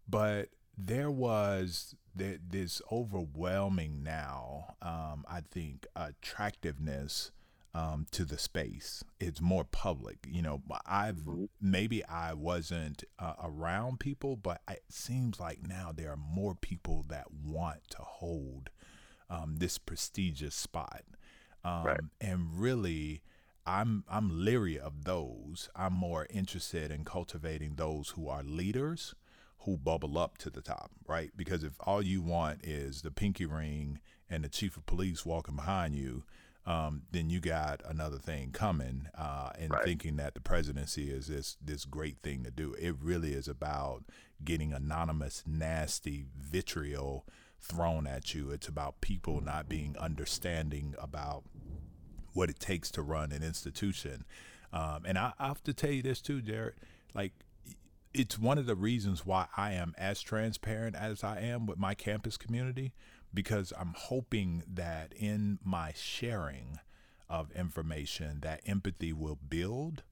but 0.08 0.50
there 0.78 1.12
was 1.12 1.96
this 2.14 2.82
overwhelming 2.92 4.04
now, 4.04 4.76
um, 4.82 5.24
I 5.30 5.42
think, 5.50 5.88
attractiveness 5.96 7.32
um, 7.74 8.06
to 8.12 8.26
the 8.26 8.38
space. 8.38 9.04
It's 9.20 9.42
more 9.42 9.64
public. 9.64 10.28
You 10.30 10.42
know, 10.42 10.62
I've 10.86 11.18
mm-hmm. 11.18 11.46
maybe 11.62 12.04
I 12.06 12.34
wasn't 12.34 13.04
uh, 13.18 13.34
around 13.44 14.00
people, 14.00 14.36
but 14.36 14.62
it 14.70 14.84
seems 14.90 15.40
like 15.40 15.60
now 15.66 15.92
there 15.96 16.12
are 16.12 16.18
more 16.18 16.56
people 16.56 17.06
that 17.10 17.28
want 17.32 17.90
to 17.92 18.02
hold 18.02 18.70
um, 19.30 19.56
this 19.58 19.78
prestigious 19.78 20.56
spot. 20.56 21.04
Um, 21.64 21.84
right. 21.84 22.00
And 22.20 22.60
really, 22.60 23.22
I'm 23.66 24.04
I'm 24.10 24.44
leery 24.44 24.80
of 24.80 25.06
those. 25.06 25.70
I'm 25.76 25.94
more 25.94 26.28
interested 26.30 26.92
in 26.92 27.06
cultivating 27.06 27.76
those 27.76 28.10
who 28.10 28.28
are 28.28 28.44
leaders 28.44 29.16
who 29.60 29.78
bubble 29.78 30.18
up 30.18 30.40
to 30.40 30.50
the 30.50 30.62
top, 30.62 30.92
right? 31.08 31.32
Because 31.38 31.64
if 31.64 31.74
all 31.82 32.02
you 32.02 32.22
want 32.22 32.66
is 32.66 33.04
the 33.04 33.12
pinky 33.12 33.46
ring 33.46 34.00
and 34.28 34.44
the 34.44 34.50
chief 34.50 34.76
of 34.76 34.88
police 34.88 35.24
walking 35.24 35.56
behind 35.56 35.96
you, 35.96 36.24
um, 36.66 37.04
then 37.12 37.30
you 37.30 37.40
got 37.40 37.82
another 37.86 38.18
thing 38.18 38.52
coming. 38.52 39.08
Uh, 39.18 39.50
and 39.58 39.72
right. 39.72 39.84
thinking 39.84 40.18
that 40.18 40.34
the 40.34 40.42
presidency 40.42 41.10
is 41.10 41.28
this 41.28 41.58
this 41.64 41.86
great 41.86 42.18
thing 42.22 42.44
to 42.44 42.52
do. 42.52 42.74
It 42.80 42.96
really 43.02 43.34
is 43.34 43.48
about 43.48 44.04
getting 44.44 44.74
anonymous, 44.74 45.44
nasty 45.46 46.26
vitriol 46.40 47.26
thrown 47.60 48.08
at 48.08 48.34
you. 48.34 48.52
It's 48.52 48.68
about 48.68 49.02
people 49.02 49.42
not 49.42 49.70
being 49.70 49.96
understanding 49.98 50.96
about 51.00 51.44
what 52.34 52.50
it 52.50 52.60
takes 52.60 52.90
to 52.92 53.02
run 53.02 53.32
an 53.32 53.44
institution. 53.44 54.26
Um, 54.74 55.04
and 55.06 55.18
I, 55.18 55.34
I 55.38 55.48
have 55.48 55.64
to 55.64 55.74
tell 55.74 55.92
you 55.92 56.02
this 56.02 56.22
too, 56.22 56.42
Jarrett. 56.42 56.76
Like 57.14 57.34
it's 58.14 58.38
one 58.38 58.58
of 58.58 58.66
the 58.66 58.76
reasons 58.76 59.26
why 59.26 59.48
I 59.56 59.74
am 59.74 59.94
as 59.98 60.22
transparent 60.22 60.96
as 60.96 61.24
I 61.24 61.40
am 61.40 61.66
with 61.66 61.78
my 61.78 61.94
campus 61.94 62.38
community 62.38 62.94
because 63.34 63.74
I'm 63.80 63.94
hoping 63.98 64.64
that 64.68 65.14
in 65.16 65.60
my 65.64 65.94
sharing 65.96 66.80
of 67.30 67.52
information 67.52 68.40
that 68.42 68.62
empathy 68.66 69.14
will 69.14 69.38
build 69.48 70.04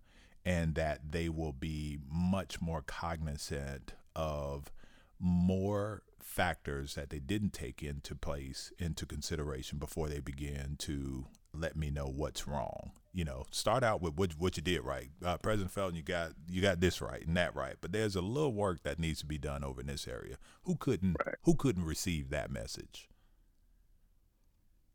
and 0.46 0.76
that 0.76 1.12
they 1.12 1.28
will 1.30 1.52
be 1.52 2.00
much 2.10 2.62
more 2.62 2.82
cognizant 2.82 3.94
of 4.16 4.72
more 5.20 6.04
factors 6.20 6.96
that 6.96 7.10
they 7.10 7.20
didn't 7.20 7.52
take 7.52 7.84
into 7.84 8.16
place 8.16 8.72
into 8.80 9.06
consideration 9.06 9.78
before 9.78 10.08
they 10.08 10.20
begin 10.20 10.76
to 10.78 11.26
let 11.54 11.76
me 11.76 11.90
know 11.90 12.06
what's 12.06 12.48
wrong. 12.48 12.92
You 13.12 13.26
know, 13.26 13.46
start 13.52 13.84
out 13.84 14.02
with 14.02 14.16
what, 14.16 14.34
what 14.38 14.56
you 14.56 14.62
did 14.62 14.82
right. 14.82 15.10
Uh, 15.26 15.38
President 15.38 15.72
Felton, 15.72 15.96
you 15.96 16.04
got 16.04 16.34
you 16.48 16.62
got 16.62 16.80
this 16.80 17.02
right 17.02 17.26
and 17.26 17.36
that 17.38 17.56
right, 17.56 17.76
but 17.82 17.92
there's 17.92 18.16
a 18.16 18.22
little 18.22 18.54
work 18.54 18.84
that 18.84 19.00
needs 19.00 19.20
to 19.20 19.26
be 19.26 19.38
done 19.38 19.64
over 19.64 19.82
in 19.82 19.88
this 19.88 20.08
area. 20.08 20.38
Who 20.64 20.76
couldn't 20.76 21.18
right. 21.26 21.36
who 21.44 21.56
couldn't 21.56 21.86
receive 21.86 22.30
that 22.30 22.52
message? 22.52 23.10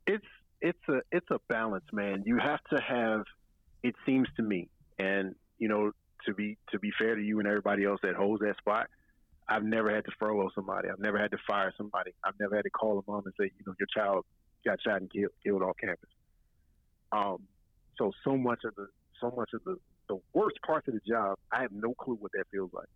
It's 0.07 0.27
it's 0.61 0.79
a 0.89 1.01
it's 1.11 1.31
a 1.31 1.41
balance, 1.49 1.85
man. 1.93 2.23
You 2.25 2.39
have 2.39 2.61
to 2.71 2.81
have 2.81 3.25
it 3.83 3.95
seems 4.07 4.29
to 4.37 4.43
me, 4.43 4.69
and 4.99 5.35
you 5.59 5.69
know, 5.69 5.93
to 6.27 6.35
be 6.35 6.57
to 6.71 6.79
be 6.79 6.91
fair 6.99 7.15
to 7.15 7.23
you 7.23 7.39
and 7.39 7.49
everybody 7.49 7.85
else 7.85 8.01
that 8.03 8.15
holds 8.15 8.41
that 8.41 8.57
spot, 8.59 8.87
I've 9.49 9.63
never 9.63 9.95
had 9.95 10.05
to 10.07 10.13
furlough 10.19 10.51
somebody. 10.55 10.89
I've 10.89 10.99
never 10.99 11.19
had 11.19 11.31
to 11.33 11.39
fire 11.47 11.73
somebody. 11.77 12.13
I've 12.25 12.39
never 12.41 12.57
had 12.57 12.63
to 12.63 12.71
call 12.71 12.95
them 12.95 13.15
on 13.15 13.23
and 13.25 13.35
say, 13.39 13.45
you 13.45 13.65
know, 13.67 13.75
your 13.79 13.89
child 13.95 14.25
got 14.65 14.79
shot 14.83 15.01
and 15.01 15.13
killed, 15.13 15.33
killed 15.45 15.63
off 15.63 15.77
campus. 15.79 16.09
Um, 17.13 17.43
so 17.99 18.13
so 18.25 18.37
much 18.37 18.61
of 18.65 18.75
the 18.75 18.87
so 19.21 19.33
much 19.37 19.51
of 19.55 19.63
the 19.65 19.77
the 20.09 20.19
worst 20.33 20.57
parts 20.67 20.87
of 20.89 20.95
the 20.95 21.01
job, 21.09 21.39
I 21.51 21.63
have 21.63 21.73
no 21.73 21.95
clue 21.95 22.17
what 22.21 22.33
that 22.33 22.45
feels 22.51 22.71
like, 22.73 22.89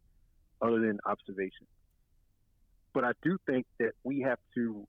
other 0.61 0.81
than 0.81 0.99
observation. 1.07 1.67
But 2.93 3.05
I 3.05 3.13
do 3.23 3.39
think 3.47 3.67
that 3.79 3.93
we 4.05 4.21
have 4.21 4.39
to 4.55 4.87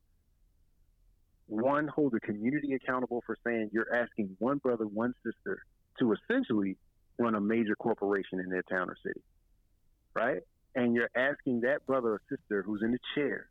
one 1.48 1.88
hold 1.88 2.12
the 2.12 2.20
community 2.20 2.74
accountable 2.74 3.24
for 3.26 3.36
saying 3.46 3.70
you're 3.72 3.94
asking 3.94 4.36
one 4.40 4.58
brother, 4.58 4.86
one 4.86 5.14
sister 5.24 5.64
to 6.00 6.14
essentially 6.14 6.78
run 7.18 7.36
a 7.36 7.42
major 7.42 7.76
corporation 7.76 8.40
in 8.40 8.50
their 8.50 8.64
town 8.64 8.90
or 8.90 8.96
city, 9.06 9.22
right? 10.14 10.42
And 10.76 10.94
you're 10.94 11.10
asking 11.16 11.62
that 11.62 11.86
brother 11.86 12.14
or 12.14 12.22
sister 12.30 12.64
who's 12.64 12.82
in 12.84 12.92
the 12.92 13.00
chair 13.16 13.50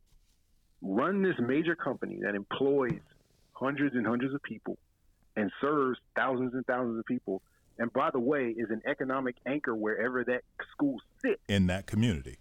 run 0.81 1.23
this 1.23 1.35
major 1.41 1.75
company 1.75 2.21
that 2.23 2.35
employs 2.35 3.01
hundreds 3.53 3.97
and 3.97 4.07
hundreds 4.07 4.33
of 4.35 4.43
people 4.43 4.79
and 5.39 5.53
serves 5.61 5.99
thousands 6.17 6.53
and 6.55 6.67
thousands 6.67 6.99
of 6.99 7.07
people. 7.07 7.43
And 7.79 7.93
by 7.93 8.11
the 8.11 8.19
way, 8.19 8.55
is 8.57 8.71
an 8.71 8.83
economic 8.87 9.37
anchor 9.47 9.75
wherever 9.75 10.25
that 10.25 10.43
school 10.73 10.97
sits 11.25 11.41
in 11.49 11.69
that 11.69 11.87
community. 11.87 12.39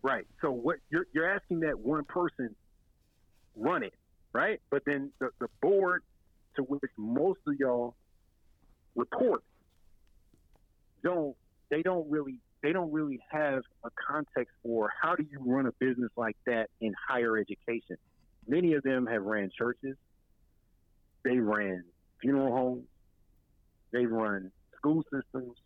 Right. 0.00 0.26
So 0.40 0.52
what 0.52 0.76
you're 0.90 1.06
you're 1.12 1.28
asking 1.28 1.60
that 1.60 1.78
one 1.78 2.04
person 2.04 2.54
run 3.56 3.82
it, 3.82 3.94
right? 4.32 4.60
But 4.70 4.84
then 4.86 5.10
the, 5.18 5.30
the 5.40 5.48
board 5.60 6.04
to 6.54 6.62
which 6.62 6.82
most 6.96 7.40
of 7.48 7.54
y'all 7.58 7.96
report 8.94 9.42
don't 11.02 11.34
they 11.68 11.82
don't 11.82 12.08
really 12.08 12.38
they 12.62 12.72
don't 12.72 12.92
really 12.92 13.18
have 13.28 13.62
a 13.84 13.90
context 14.08 14.54
for 14.62 14.90
how 15.02 15.16
do 15.16 15.26
you 15.28 15.40
run 15.44 15.66
a 15.66 15.72
business 15.72 16.10
like 16.16 16.36
that 16.46 16.70
in 16.80 16.94
higher 17.08 17.36
education. 17.36 17.96
Many 18.46 18.74
of 18.74 18.84
them 18.84 19.06
have 19.06 19.22
ran 19.22 19.50
churches, 19.56 19.96
they 21.24 21.38
ran 21.38 21.84
funeral 22.20 22.54
homes, 22.54 22.86
they 23.92 24.06
run 24.06 24.50
school 24.76 25.02
systems, 25.12 25.56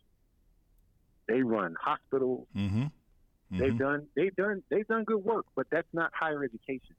they 1.27 1.41
run 1.41 1.75
hospitals. 1.79 2.47
Mm-hmm. 2.55 2.83
Mm-hmm. 2.83 3.57
They've 3.59 3.77
done 3.77 4.07
they've 4.15 4.35
done 4.35 4.63
they've 4.69 4.87
done 4.87 5.03
good 5.03 5.23
work, 5.23 5.45
but 5.55 5.67
that's 5.71 5.87
not 5.93 6.11
higher 6.13 6.43
education. 6.43 6.95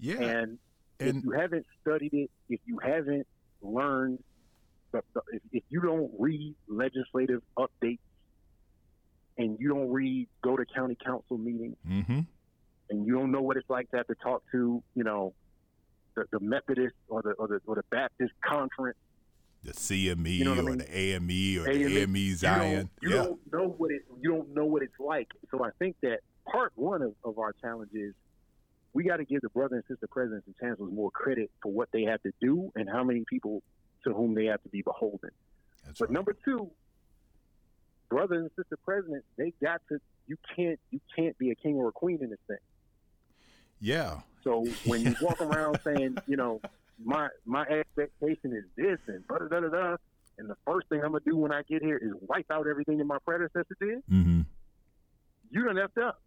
Yeah. 0.00 0.20
And, 0.20 0.58
and 1.00 1.18
if 1.18 1.24
you 1.24 1.30
haven't 1.32 1.66
studied 1.80 2.12
it, 2.12 2.30
if 2.48 2.60
you 2.66 2.78
haven't 2.82 3.26
learned, 3.62 4.22
if, 4.92 5.04
if 5.52 5.62
you 5.68 5.80
don't 5.80 6.10
read 6.18 6.54
legislative 6.68 7.42
updates, 7.56 7.98
and 9.36 9.56
you 9.60 9.68
don't 9.68 9.90
read 9.90 10.28
go 10.42 10.56
to 10.56 10.64
county 10.66 10.96
council 11.04 11.38
meetings, 11.38 11.76
mm-hmm. 11.88 12.20
and 12.90 13.06
you 13.06 13.14
don't 13.14 13.30
know 13.30 13.42
what 13.42 13.56
it's 13.56 13.70
like 13.70 13.90
to 13.90 13.98
have 13.98 14.06
to 14.08 14.16
talk 14.16 14.42
to 14.52 14.82
you 14.94 15.04
know 15.04 15.34
the, 16.18 16.38
the 16.38 16.44
Methodist 16.44 16.94
or 17.08 17.22
the, 17.22 17.32
or 17.32 17.48
the 17.48 17.60
or 17.66 17.76
the 17.76 17.84
Baptist 17.90 18.32
conference, 18.44 18.98
the 19.64 19.72
CME 19.72 20.38
you 20.38 20.44
know 20.44 20.54
or 20.54 20.58
I 20.58 20.62
mean? 20.62 20.78
the 20.78 20.98
AME 20.98 21.62
or 21.62 21.70
AME, 21.70 21.82
the 21.82 21.98
AME 22.02 22.36
Zion. 22.36 22.70
You, 22.70 22.76
don't, 22.76 22.90
you 23.02 23.10
yeah. 23.10 23.22
don't 23.22 23.52
know 23.52 23.74
what 23.76 23.90
it 23.90 24.02
you 24.20 24.30
don't 24.30 24.54
know 24.54 24.64
what 24.64 24.82
it's 24.82 24.98
like. 24.98 25.28
So 25.50 25.64
I 25.64 25.70
think 25.78 25.96
that 26.02 26.20
part 26.50 26.72
one 26.74 27.02
of, 27.02 27.14
of 27.24 27.38
our 27.38 27.52
challenge 27.60 27.90
is 27.94 28.14
we 28.92 29.04
got 29.04 29.18
to 29.18 29.24
give 29.24 29.42
the 29.42 29.50
brother 29.50 29.76
and 29.76 29.84
sister 29.88 30.06
presidents 30.08 30.46
and 30.46 30.56
chancellors 30.60 30.92
more 30.92 31.10
credit 31.10 31.50
for 31.62 31.70
what 31.70 31.88
they 31.92 32.02
have 32.02 32.22
to 32.22 32.32
do 32.40 32.72
and 32.74 32.88
how 32.88 33.04
many 33.04 33.24
people 33.28 33.62
to 34.04 34.12
whom 34.12 34.34
they 34.34 34.46
have 34.46 34.62
to 34.62 34.68
be 34.68 34.82
beholden. 34.82 35.30
That's 35.84 35.98
but 35.98 36.08
right. 36.08 36.14
number 36.14 36.34
two, 36.44 36.70
brother 38.08 38.36
and 38.36 38.50
sister 38.56 38.78
presidents, 38.84 39.26
they 39.36 39.52
got 39.62 39.80
to 39.88 39.98
you 40.26 40.36
can't 40.54 40.78
you 40.90 41.00
can't 41.16 41.36
be 41.38 41.50
a 41.50 41.54
king 41.54 41.76
or 41.76 41.88
a 41.88 41.92
queen 41.92 42.18
in 42.22 42.30
this 42.30 42.38
thing. 42.46 42.58
Yeah. 43.80 44.20
So 44.44 44.64
when 44.86 45.02
you 45.02 45.14
walk 45.20 45.40
around 45.40 45.80
saying, 45.84 46.18
you 46.26 46.36
know, 46.36 46.60
my 47.04 47.28
my 47.44 47.62
expectation 47.64 48.52
is 48.52 48.64
this 48.76 48.98
and 49.06 49.26
da 49.28 49.38
da 49.38 49.60
da 49.60 49.68
da, 49.68 49.96
and 50.38 50.48
the 50.50 50.56
first 50.66 50.88
thing 50.88 51.00
I'm 51.04 51.12
gonna 51.12 51.24
do 51.24 51.36
when 51.36 51.52
I 51.52 51.62
get 51.62 51.82
here 51.82 51.96
is 51.96 52.12
wipe 52.20 52.50
out 52.50 52.66
everything 52.66 52.98
that 52.98 53.04
my 53.04 53.18
predecessor 53.24 53.76
did, 53.80 54.02
Mm-hmm. 54.10 54.40
you 55.50 55.64
done 55.64 55.76
effed 55.76 56.02
up. 56.02 56.20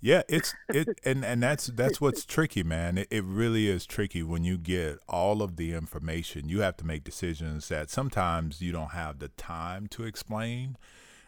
Yeah, 0.00 0.22
it's 0.28 0.54
it 0.68 0.98
and 1.04 1.24
and 1.24 1.42
that's 1.42 1.66
that's 1.68 2.00
what's 2.00 2.24
tricky, 2.24 2.62
man. 2.62 2.98
It, 2.98 3.08
it 3.10 3.24
really 3.24 3.68
is 3.68 3.86
tricky 3.86 4.22
when 4.22 4.44
you 4.44 4.58
get 4.58 4.98
all 5.08 5.40
of 5.42 5.56
the 5.56 5.72
information. 5.72 6.48
You 6.48 6.60
have 6.60 6.76
to 6.78 6.84
make 6.86 7.04
decisions 7.04 7.68
that 7.68 7.88
sometimes 7.88 8.60
you 8.60 8.70
don't 8.70 8.90
have 8.90 9.18
the 9.18 9.28
time 9.28 9.86
to 9.88 10.04
explain. 10.04 10.76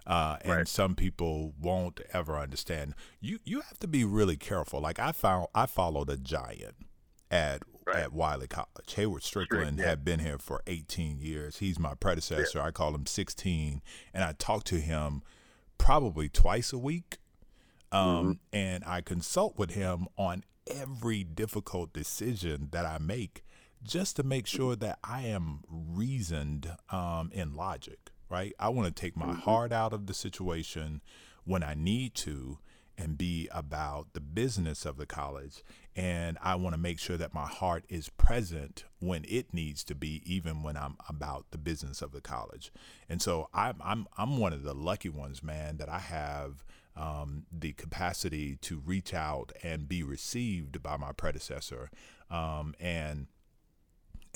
Uh, 0.07 0.37
and 0.43 0.53
Right. 0.53 0.69
some 0.69 0.95
people 0.95 1.53
won't 1.61 2.01
ever 2.13 2.39
understand. 2.39 2.95
You 3.21 3.41
you 3.45 3.61
have 3.63 3.79
to 3.81 3.89
be 3.89 4.05
really 4.05 4.37
careful. 4.37 4.81
Like 4.81 4.99
I 4.99 5.13
found, 5.13 5.49
I 5.55 5.67
followed 5.67 6.09
a 6.11 6.17
giant 6.17 6.77
at 7.31 7.63
Right. 7.87 7.97
at 7.97 8.13
Wiley 8.13 8.49
College. 8.49 8.95
Haywood 8.95 9.23
Strickland 9.23 9.79
yeah. 9.79 9.87
had 9.87 10.05
been 10.05 10.19
here 10.19 10.39
for 10.39 10.61
18 10.67 11.21
years. 11.21 11.59
He's 11.59 11.79
my 11.79 11.95
predecessor. 11.95 12.61
I 12.61 12.73
call 12.73 12.95
him 12.95 13.07
16, 13.07 13.81
and 14.13 14.25
I 14.25 14.33
talk 14.33 14.65
to 14.65 14.81
him 14.81 15.23
probably 15.79 16.29
twice 16.29 16.73
a 16.73 16.79
week 16.79 17.19
um, 17.93 18.41
and 18.53 18.83
I 18.85 19.01
consult 19.01 19.57
with 19.59 19.71
him 19.73 20.09
on 20.17 20.43
every 20.67 21.23
difficult 21.23 21.93
decision 21.93 22.69
that 22.73 22.85
I 22.85 22.99
make, 22.99 23.45
just 23.83 24.17
to 24.17 24.23
make 24.25 24.47
sure 24.47 24.75
that 24.77 24.99
I 25.05 25.23
am 25.23 25.61
reasoned 25.69 26.73
um, 26.91 27.31
in 27.33 27.55
logic. 27.55 28.06
Right? 28.29 28.55
I 28.59 28.69
want 28.71 28.95
to 28.95 29.01
take 29.01 29.17
my 29.17 29.33
heart 29.33 29.73
out 29.73 29.93
of 29.93 30.07
the 30.07 30.15
situation 30.15 31.01
when 31.45 31.63
I 31.63 31.75
need 31.75 32.15
to, 32.15 32.59
and 32.99 33.19
be 33.19 33.49
about 33.53 34.13
the 34.13 34.21
business 34.21 34.87
of 34.87 34.97
the 34.97 35.07
college. 35.07 35.63
And 35.95 36.39
I 36.43 36.55
want 36.55 36.75
to 36.75 36.81
make 36.81 36.99
sure 36.99 37.17
that 37.17 37.35
my 37.35 37.47
heart 37.47 37.85
is 37.89 38.09
present 38.11 38.85
when 39.01 39.25
it 39.29 39.53
needs 39.53 39.85
to 39.85 39.95
be, 39.95 40.23
even 40.25 40.63
when 40.63 40.77
I'm 40.77 40.97
about 41.09 41.47
the 41.51 41.59
business 41.59 42.03
of 42.03 42.13
the 42.13 42.21
college. 42.21 42.73
And 43.09 43.21
so 43.21 43.49
I'm 43.55 43.77
I'm 43.83 44.07
I'm 44.17 44.39
one 44.39 44.53
of 44.53 44.63
the 44.63 44.75
lucky 44.75 45.09
ones, 45.09 45.43
man, 45.43 45.77
that 45.79 45.89
I 45.89 45.99
have 45.99 46.65
um, 46.97 47.45
the 47.53 47.73
capacity 47.73 48.57
to 48.63 48.79
reach 48.79 49.13
out 49.13 49.53
and 49.63 49.89
be 49.89 50.03
received 50.03 50.83
by 50.83 50.97
my 50.97 51.13
predecessor. 51.13 51.91
Um, 52.31 52.75
and 52.81 53.27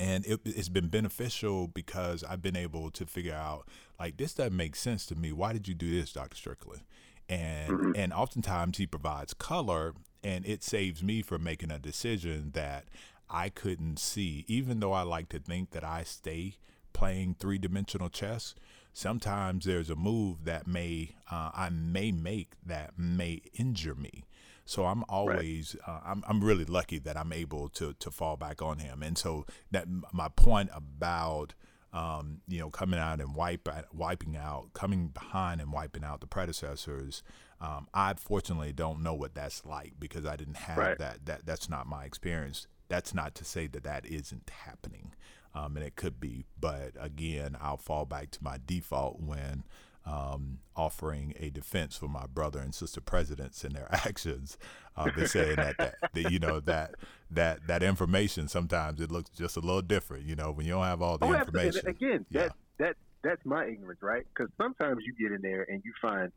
and 0.01 0.27
it, 0.27 0.41
it's 0.45 0.71
been 0.71 0.89
beneficial 0.89 1.69
because 1.69 2.25
I've 2.25 2.41
been 2.41 2.57
able 2.57 2.91
to 2.91 3.05
figure 3.05 3.35
out 3.35 3.69
like 3.99 4.17
this 4.17 4.33
doesn't 4.35 4.57
make 4.57 4.75
sense 4.75 5.05
to 5.07 5.15
me. 5.15 5.31
Why 5.31 5.53
did 5.53 5.69
you 5.69 5.75
do 5.75 5.91
this, 5.91 6.13
Dr. 6.13 6.37
Strickland? 6.37 6.83
And 7.29 7.95
and 7.97 8.13
oftentimes 8.13 8.79
he 8.79 8.87
provides 8.87 9.35
color, 9.35 9.95
and 10.25 10.45
it 10.47 10.65
saves 10.65 11.03
me 11.03 11.23
from 11.23 11.45
making 11.45 11.71
a 11.71 11.79
decision 11.79 12.51
that 12.55 12.87
I 13.29 13.51
couldn't 13.51 13.99
see. 13.99 14.45
Even 14.49 14.81
though 14.81 14.93
I 14.93 15.03
like 15.03 15.29
to 15.29 15.39
think 15.39 15.71
that 15.71 15.85
I 15.85 16.03
stay 16.03 16.57
playing 16.93 17.37
three 17.39 17.59
dimensional 17.59 18.09
chess, 18.09 18.55
sometimes 18.93 19.67
there's 19.67 19.91
a 19.91 19.97
move 19.97 20.45
that 20.45 20.67
may 20.67 21.15
uh, 21.31 21.51
I 21.55 21.69
may 21.71 22.11
make 22.11 22.55
that 22.65 22.99
may 22.99 23.43
injure 23.55 23.95
me. 23.95 24.25
So 24.65 24.87
I'm 24.87 25.05
always 25.09 25.77
uh, 25.87 26.01
I'm 26.05 26.23
I'm 26.29 26.43
really 26.43 26.65
lucky 26.65 26.99
that 27.01 27.17
I'm 27.17 27.33
able 27.33 27.69
to 27.71 27.95
to 27.95 28.11
fall 28.11 28.37
back 28.37 28.63
on 28.63 28.79
him. 28.79 29.03
And 29.03 29.17
so 29.19 29.47
that 29.71 29.87
my 30.13 30.29
point 30.29 30.71
about 30.75 31.55
um, 31.93 32.41
you 32.47 32.61
know 32.61 32.71
coming 32.71 33.01
out 33.01 33.21
and 33.21 33.35
wipe 33.35 33.69
wiping 33.93 34.37
out 34.37 34.73
coming 34.75 35.09
behind 35.09 35.61
and 35.61 35.73
wiping 35.73 36.05
out 36.05 36.21
the 36.21 36.27
predecessors. 36.27 37.23
Um, 37.61 37.89
I 37.93 38.15
fortunately 38.15 38.73
don't 38.73 39.03
know 39.03 39.13
what 39.13 39.35
that's 39.35 39.67
like 39.67 39.95
because 39.99 40.25
I 40.25 40.37
didn't 40.37 40.57
have 40.57 40.79
Right. 40.79 40.99
that. 40.99 41.27
That 41.27 41.47
that's 41.47 41.69
not 41.69 41.87
my 41.87 42.05
experience. 42.05 42.67
That's 42.89 43.13
not 43.13 43.35
to 43.37 43.45
say 43.45 43.67
that 43.69 43.85
that 43.85 44.07
isn't 44.07 44.51
happening, 44.65 45.13
um, 45.55 45.77
and 45.77 45.85
it 45.85 45.95
could 45.95 46.21
be. 46.21 46.45
But 46.59 46.93
again, 46.99 47.57
I'll 47.61 47.77
fall 47.77 48.05
back 48.07 48.31
to 48.33 48.43
my 48.43 48.59
default 48.65 49.21
when 49.21 49.65
um, 50.11 50.59
offering 50.75 51.35
a 51.39 51.51
defense 51.51 51.97
for 51.97 52.09
my 52.09 52.27
brother 52.27 52.59
and 52.59 52.75
sister 52.75 53.01
presidents 53.01 53.63
and 53.65 53.75
their 53.75 53.87
actions. 53.93 54.59
Uh, 54.97 55.09
they're 55.17 55.27
saying 55.27 55.57
that, 55.57 55.77
that, 55.79 55.95
that 56.13 56.31
you 56.33 56.39
know 56.39 56.59
that 56.61 56.95
that 57.31 57.67
that 57.69 57.83
information 57.83 58.49
sometimes 58.49 59.01
it 59.01 59.11
looks 59.11 59.31
just 59.31 59.57
a 59.57 59.61
little 59.61 59.83
different. 59.83 60.25
You 60.27 60.35
know, 60.37 60.51
when 60.51 60.67
you 60.67 60.73
don't 60.73 60.85
have 60.85 61.01
all 61.01 61.17
the 61.19 61.27
Oh, 61.27 61.33
information. 61.35 61.87
Again, 61.87 62.27
Yeah. 62.31 62.49
that 62.49 62.53
that 62.79 62.97
that's 63.23 63.45
my 63.45 63.67
ignorance, 63.67 64.03
right? 64.03 64.27
Because 64.35 64.51
sometimes 64.61 64.99
you 65.07 65.15
get 65.15 65.35
in 65.35 65.43
there 65.43 65.63
and 65.71 65.81
you 65.85 65.93
find 66.03 66.33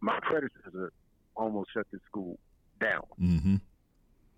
my 0.00 0.18
predecessor 0.22 0.92
almost 1.36 1.70
shut 1.72 1.86
the 1.92 2.00
school 2.06 2.38
down. 2.80 3.02
Mm-hmm. 3.20 3.56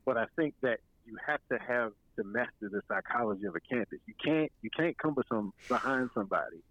But 0.04 0.16
I 0.18 0.26
think 0.36 0.54
that 0.62 0.80
you 1.06 1.16
have 1.26 1.40
to 1.50 1.58
have 1.58 1.92
to 2.16 2.24
master 2.24 2.68
the 2.68 2.82
psychology 2.88 3.46
of 3.46 3.54
a 3.56 3.60
campus. 3.60 3.98
You 4.06 4.14
can't 4.22 4.52
you 4.60 4.68
can't 4.76 4.98
come 4.98 5.14
with 5.14 5.26
some 5.28 5.52
behind 5.68 6.10
somebody 6.14 6.62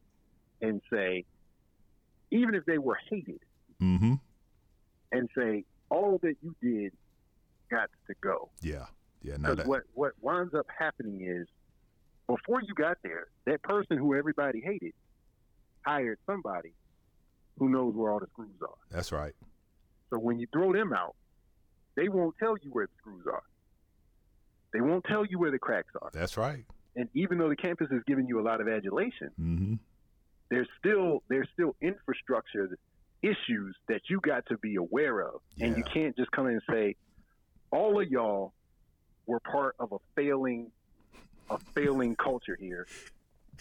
and 0.61 0.79
say, 0.91 1.25
even 2.31 2.55
if 2.55 2.65
they 2.65 2.77
were 2.77 2.97
hated, 3.09 3.39
Mm-hmm. 3.81 4.13
and 5.11 5.29
say 5.35 5.65
all 5.89 6.19
that 6.21 6.35
you 6.41 6.55
did 6.61 6.93
got 7.69 7.89
to 8.07 8.13
go. 8.21 8.49
Yeah. 8.61 8.85
Yeah. 9.23 9.37
Because 9.37 9.57
that, 9.57 9.67
what 9.67 9.83
what 9.93 10.13
winds 10.21 10.53
up 10.53 10.67
happening 10.77 11.21
is 11.21 11.47
before 12.27 12.61
you 12.61 12.73
got 12.75 12.97
there, 13.03 13.27
that 13.45 13.61
person 13.63 13.97
who 13.97 14.15
everybody 14.15 14.61
hated 14.61 14.93
hired 15.85 16.19
somebody 16.27 16.73
who 17.57 17.69
knows 17.69 17.95
where 17.95 18.11
all 18.11 18.19
the 18.19 18.27
screws 18.33 18.49
are. 18.61 18.75
That's 18.91 19.11
right. 19.11 19.33
So 20.11 20.17
when 20.19 20.39
you 20.39 20.47
throw 20.53 20.71
them 20.73 20.93
out, 20.93 21.15
they 21.95 22.07
won't 22.07 22.35
tell 22.39 22.55
you 22.61 22.69
where 22.71 22.85
the 22.85 22.93
screws 22.99 23.25
are. 23.31 23.43
They 24.73 24.81
won't 24.81 25.03
tell 25.05 25.25
you 25.25 25.39
where 25.39 25.51
the 25.51 25.59
cracks 25.59 25.91
are. 26.01 26.09
That's 26.13 26.37
right. 26.37 26.65
And 26.95 27.09
even 27.13 27.37
though 27.37 27.49
the 27.49 27.55
campus 27.55 27.87
is 27.91 28.01
giving 28.07 28.27
you 28.27 28.39
a 28.39 28.43
lot 28.43 28.61
of 28.61 28.67
adulation, 28.67 29.31
Mm-hmm. 29.41 29.73
There's 30.51 30.67
still 30.77 31.23
there's 31.29 31.47
still 31.53 31.75
infrastructure 31.81 32.77
issues 33.23 33.75
that 33.87 34.01
you 34.09 34.19
got 34.21 34.45
to 34.47 34.57
be 34.57 34.75
aware 34.75 35.21
of, 35.21 35.41
and 35.59 35.77
you 35.77 35.83
can't 35.93 36.15
just 36.17 36.29
come 36.31 36.45
in 36.47 36.53
and 36.53 36.61
say, 36.69 36.95
all 37.71 37.99
of 38.01 38.09
y'all 38.09 38.53
were 39.25 39.39
part 39.39 39.75
of 39.79 39.93
a 39.93 39.97
failing 40.15 40.71
a 41.49 41.57
failing 41.73 42.15
culture 42.17 42.57
here. 42.59 42.85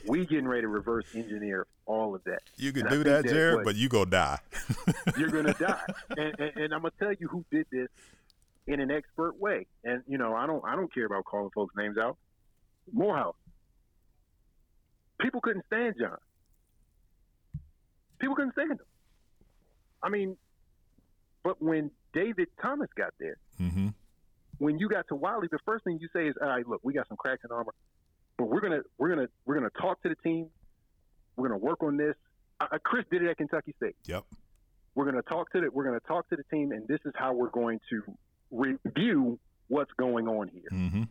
We 0.07 0.26
getting 0.26 0.48
ready 0.48 0.62
to 0.62 0.68
reverse 0.68 1.05
engineer 1.14 1.66
all 1.87 2.14
of 2.14 2.24
that. 2.24 2.40
You 2.57 2.72
can 2.72 2.87
And 2.87 2.90
do 2.90 3.05
that, 3.05 3.24
Jarrett, 3.24 3.57
what- 3.57 3.64
but 3.66 3.76
you 3.76 3.88
gonna 3.88 4.11
die. 4.11 4.38
You're 5.16 5.31
gonna 5.31 5.55
die, 5.55 5.85
and, 6.16 6.35
and, 6.38 6.57
and 6.57 6.74
I'm 6.74 6.81
gonna 6.83 6.92
tell 6.98 7.12
you 7.12 7.29
who 7.29 7.44
did 7.53 7.66
this 7.70 7.88
in 8.66 8.81
an 8.81 8.90
expert 8.90 9.38
way. 9.38 9.66
And 9.85 10.03
you 10.09 10.18
know, 10.18 10.35
I 10.35 10.46
don't 10.46 10.64
I 10.64 10.74
don't 10.74 10.92
care 10.92 11.07
about 11.07 11.24
calling 11.24 11.50
folks' 11.55 11.74
names 11.76 11.98
out. 11.98 12.16
Morehouse. 12.92 13.37
People 15.20 15.40
couldn't 15.40 15.66
stand 15.66 15.94
John. 16.00 16.16
People 18.20 18.37
couldn't 18.37 18.52
stand 18.52 18.72
him. 18.72 18.78
I 20.02 20.09
mean, 20.09 20.37
but 21.42 21.61
when 21.62 21.90
David 22.12 22.48
Thomas 22.61 22.88
got 22.96 23.12
there, 23.18 23.37
mm-hmm. 23.61 23.88
when 24.59 24.78
you 24.78 24.88
got 24.88 25.09
to 25.09 25.14
Wiley, 25.14 25.48
the 25.50 25.59
first 25.64 25.85
thing 25.85 25.98
you 26.00 26.09
say 26.12 26.26
is, 26.26 26.35
"All 26.40 26.48
right, 26.48 26.66
look, 26.66 26.80
we 26.83 26.92
got 26.92 27.09
some 27.09 27.16
cracks 27.16 27.42
in 27.44 27.50
armor, 27.50 27.74
but 28.37 28.46
we're 28.46 28.61
gonna 28.61 28.83
we're 28.98 29.09
gonna 29.09 29.28
we're 29.46 29.54
gonna 29.54 29.70
talk 29.80 30.02
to 30.02 30.09
the 30.09 30.16
team. 30.16 30.48
We're 31.37 31.48
gonna 31.48 31.59
work 31.59 31.83
on 31.83 31.96
this." 31.96 32.14
Uh, 32.61 32.66
Chris 32.83 33.04
did 33.11 33.22
it 33.22 33.30
at 33.30 33.38
Kentucky 33.38 33.74
State. 33.76 33.96
Yep. 34.06 34.24
We're 34.94 35.06
gonna 35.06 35.22
talk 35.22 35.50
to 35.52 35.61
the 35.61 35.70
we're 35.70 35.85
gonna 35.85 36.00
talk 36.00 36.28
to 36.30 36.37
the 36.37 36.44
team, 36.44 36.72
and 36.72 36.87
this 36.88 37.00
is 37.04 37.12
how 37.16 37.33
we're 37.33 37.50
going 37.50 37.80
to 37.90 38.02
review 38.50 39.38
what's 39.68 39.92
going 39.98 40.28
on 40.28 40.48
here. 40.48 40.68
Mm-hmm. 40.72 41.02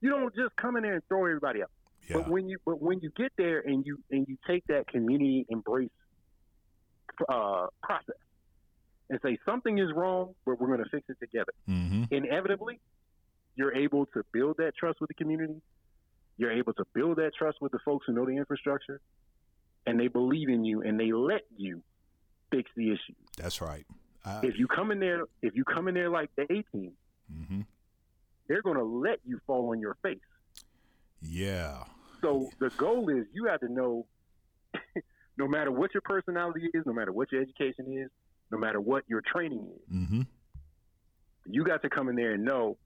You 0.00 0.10
don't 0.10 0.34
just 0.34 0.56
come 0.56 0.76
in 0.76 0.82
there 0.82 0.94
and 0.94 1.02
throw 1.08 1.26
everybody 1.26 1.62
up. 1.62 1.70
Yeah. 2.08 2.18
But 2.18 2.30
when 2.30 2.48
you 2.48 2.58
but 2.64 2.80
when 2.80 3.00
you 3.00 3.10
get 3.16 3.32
there 3.36 3.60
and 3.60 3.84
you 3.84 3.98
and 4.10 4.26
you 4.28 4.38
take 4.46 4.66
that 4.68 4.88
community 4.88 5.46
embrace 5.48 5.90
uh, 7.28 7.66
process 7.82 8.16
and 9.08 9.20
say 9.22 9.38
something 9.44 9.78
is 9.78 9.90
wrong, 9.94 10.34
but 10.44 10.60
we're 10.60 10.66
going 10.68 10.82
to 10.82 10.90
fix 10.90 11.08
it 11.08 11.18
together. 11.20 11.52
mm-hmm. 11.68 12.04
Inevitably, 12.10 12.80
you're 13.54 13.74
able 13.74 14.06
to 14.06 14.24
build 14.32 14.56
that 14.58 14.72
trust 14.76 15.00
with 15.00 15.08
the 15.08 15.14
community. 15.14 15.60
You're 16.38 16.52
able 16.52 16.74
to 16.74 16.84
build 16.92 17.16
that 17.16 17.32
trust 17.38 17.58
with 17.60 17.72
the 17.72 17.78
folks 17.84 18.04
who 18.06 18.12
know 18.12 18.26
the 18.26 18.36
infrastructure, 18.36 19.00
and 19.86 19.98
they 19.98 20.08
believe 20.08 20.48
in 20.48 20.64
you 20.64 20.82
and 20.82 20.98
they 20.98 21.12
let 21.12 21.42
you 21.56 21.82
fix 22.50 22.70
the 22.76 22.90
issue. 22.90 23.14
That's 23.38 23.60
right. 23.60 23.86
I, 24.24 24.40
If 24.42 24.58
you 24.58 24.66
come 24.66 24.90
in 24.90 24.98
there, 24.98 25.22
if 25.40 25.54
you 25.54 25.64
come 25.64 25.88
in 25.88 25.94
there 25.94 26.10
like 26.10 26.30
the 26.36 26.42
A 26.42 26.62
team, 26.72 26.92
mm-hmm. 27.32 27.60
they're 28.48 28.62
going 28.62 28.76
to 28.76 28.84
let 28.84 29.20
you 29.24 29.40
fall 29.46 29.70
on 29.70 29.80
your 29.80 29.96
face. 30.02 30.18
Yeah. 31.22 31.84
So 32.20 32.50
the 32.58 32.70
goal 32.70 33.08
is 33.08 33.26
you 33.32 33.46
have 33.46 33.60
to 33.60 33.72
know, 33.72 34.06
no 35.38 35.46
matter 35.46 35.70
what 35.70 35.92
your 35.94 36.00
personality 36.02 36.68
is, 36.74 36.84
no 36.86 36.92
matter 36.92 37.12
what 37.12 37.30
your 37.32 37.42
education 37.42 37.86
is, 37.92 38.10
no 38.50 38.58
matter 38.58 38.80
what 38.80 39.04
your 39.08 39.22
training 39.22 39.66
is, 39.74 39.96
Mm-hmm. 39.96 40.20
you 41.46 41.64
got 41.64 41.82
to 41.82 41.90
come 41.90 42.08
in 42.08 42.16
there 42.16 42.32
and 42.32 42.44
know 42.44 42.76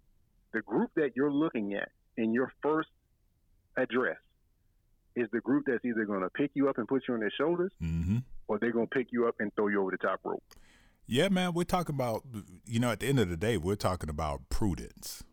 the 0.53 0.61
group 0.63 0.91
that 0.97 1.11
you're 1.15 1.31
looking 1.33 1.75
at 1.75 1.89
in 2.17 2.33
your 2.33 2.53
first 2.63 2.89
address 3.77 4.17
is 5.17 5.29
the 5.33 5.41
group 5.41 5.65
that's 5.67 5.85
either 5.85 6.05
going 6.05 6.21
to 6.23 6.31
pick 6.31 6.51
you 6.55 6.69
up 6.69 6.79
and 6.79 6.87
put 6.89 7.03
you 7.09 7.15
on 7.15 7.21
their 7.21 7.33
shoulders, 7.37 7.73
Mm-hmm. 7.83 8.19
or 8.49 8.59
they're 8.59 8.73
going 8.73 8.87
to 8.89 8.95
pick 8.95 9.09
you 9.13 9.27
up 9.29 9.37
and 9.41 9.55
throw 9.55 9.69
you 9.69 9.81
over 9.81 9.91
the 9.91 9.97
top 9.97 10.21
rope. 10.25 10.43
Yeah, 11.07 11.29
man, 11.29 11.55
we're 11.55 11.65
talking 11.65 11.95
about, 11.95 12.23
you 12.67 12.79
know, 12.79 12.91
at 12.93 13.01
the 13.01 13.07
end 13.07 13.19
of 13.19 13.29
the 13.29 13.37
day, 13.37 13.57
we're 13.57 13.75
talking 13.75 14.09
about 14.09 14.49
prudence, 14.49 15.25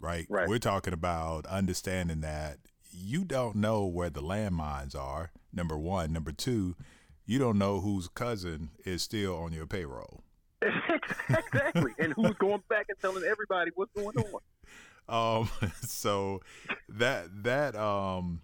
right? 0.00 0.26
Right. 0.28 0.46
We're 0.48 0.58
talking 0.58 0.92
about 0.92 1.46
understanding 1.46 2.20
that 2.20 2.58
you 2.94 3.24
don't 3.24 3.56
know 3.56 3.84
where 3.84 4.10
the 4.10 4.22
landmines 4.22 4.94
are, 4.96 5.30
number 5.52 5.76
one. 5.76 6.12
Number 6.12 6.32
two, 6.32 6.76
you 7.26 7.38
don't 7.38 7.58
know 7.58 7.80
whose 7.80 8.08
cousin 8.08 8.70
is 8.84 9.02
still 9.02 9.36
on 9.36 9.52
your 9.52 9.66
payroll. 9.66 10.22
exactly. 11.28 11.92
And 11.98 12.12
who's 12.14 12.34
going 12.38 12.62
back 12.68 12.86
and 12.88 12.98
telling 13.00 13.24
everybody 13.24 13.70
what's 13.74 13.92
going 13.92 14.16
on? 14.16 14.40
Um, 15.06 15.50
so 15.82 16.40
that 16.88 17.26
that 17.42 17.76
um, 17.76 18.40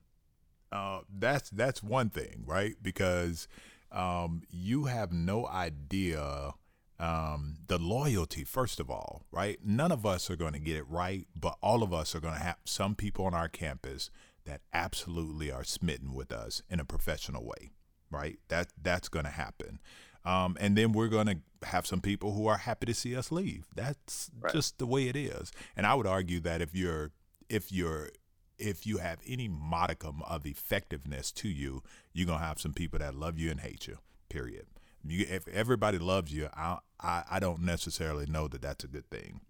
uh, 0.70 1.00
that's 1.18 1.48
that's 1.48 1.82
one 1.82 2.10
thing, 2.10 2.44
right? 2.44 2.76
Because 2.82 3.48
um, 3.90 4.42
you 4.50 4.84
have 4.84 5.10
no 5.10 5.46
idea 5.46 6.52
um, 6.98 7.56
the 7.66 7.78
loyalty. 7.78 8.44
First 8.44 8.78
of 8.78 8.90
all, 8.90 9.22
right? 9.32 9.58
None 9.64 9.90
of 9.90 10.04
us 10.04 10.28
are 10.28 10.36
going 10.36 10.52
to 10.52 10.58
get 10.58 10.76
it 10.76 10.86
right, 10.86 11.26
but 11.34 11.56
all 11.62 11.82
of 11.82 11.94
us 11.94 12.14
are 12.14 12.20
going 12.20 12.34
to 12.34 12.40
have 12.40 12.58
some 12.66 12.94
people 12.94 13.24
on 13.24 13.32
our 13.32 13.48
campus 13.48 14.10
that 14.50 14.62
absolutely 14.72 15.50
are 15.52 15.62
smitten 15.62 16.12
with 16.12 16.32
us 16.32 16.62
in 16.68 16.80
a 16.80 16.84
professional 16.84 17.44
way, 17.44 17.70
right? 18.10 18.38
That 18.48 18.68
that's 18.82 19.08
going 19.08 19.24
to 19.24 19.30
happen. 19.30 19.78
Um, 20.24 20.56
and 20.60 20.76
then 20.76 20.92
we're 20.92 21.08
going 21.08 21.26
to 21.28 21.66
have 21.68 21.86
some 21.86 22.00
people 22.00 22.32
who 22.32 22.46
are 22.48 22.58
happy 22.58 22.86
to 22.86 22.94
see 22.94 23.14
us 23.16 23.30
leave. 23.30 23.66
That's 23.76 24.30
Right. 24.38 24.52
just 24.52 24.78
the 24.78 24.86
way 24.86 25.08
it 25.08 25.14
is. 25.16 25.52
And 25.76 25.86
I 25.86 25.94
would 25.94 26.06
argue 26.06 26.40
that 26.40 26.60
if 26.60 26.74
you're 26.74 27.12
if 27.48 27.70
you're 27.72 28.10
if 28.58 28.86
you 28.86 28.98
have 28.98 29.20
any 29.26 29.48
modicum 29.48 30.20
of 30.22 30.44
effectiveness 30.44 31.30
to 31.32 31.48
you, 31.48 31.82
you're 32.12 32.26
gonna 32.26 32.44
have 32.44 32.60
some 32.60 32.74
people 32.74 32.98
that 32.98 33.14
love 33.14 33.38
you 33.38 33.50
and 33.50 33.60
hate 33.60 33.86
you. 33.86 33.98
Period. 34.28 34.66
You, 35.06 35.24
if 35.30 35.48
everybody 35.48 35.96
loves 35.98 36.32
you, 36.34 36.48
I, 36.54 36.78
I 37.00 37.22
I 37.30 37.38
don't 37.38 37.60
necessarily 37.62 38.26
know 38.26 38.48
that 38.48 38.60
that's 38.62 38.84
a 38.84 38.88
good 38.88 39.08
thing. 39.10 39.40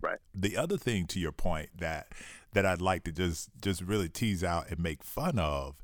Right. 0.00 0.18
The 0.34 0.56
other 0.56 0.76
thing 0.76 1.06
to 1.08 1.20
your 1.20 1.32
point 1.32 1.70
that 1.78 2.08
that 2.52 2.66
I'd 2.66 2.80
like 2.80 3.04
to 3.04 3.12
just 3.12 3.50
just 3.60 3.82
really 3.82 4.08
tease 4.08 4.42
out 4.42 4.70
and 4.70 4.78
make 4.80 5.02
fun 5.02 5.38
of 5.38 5.76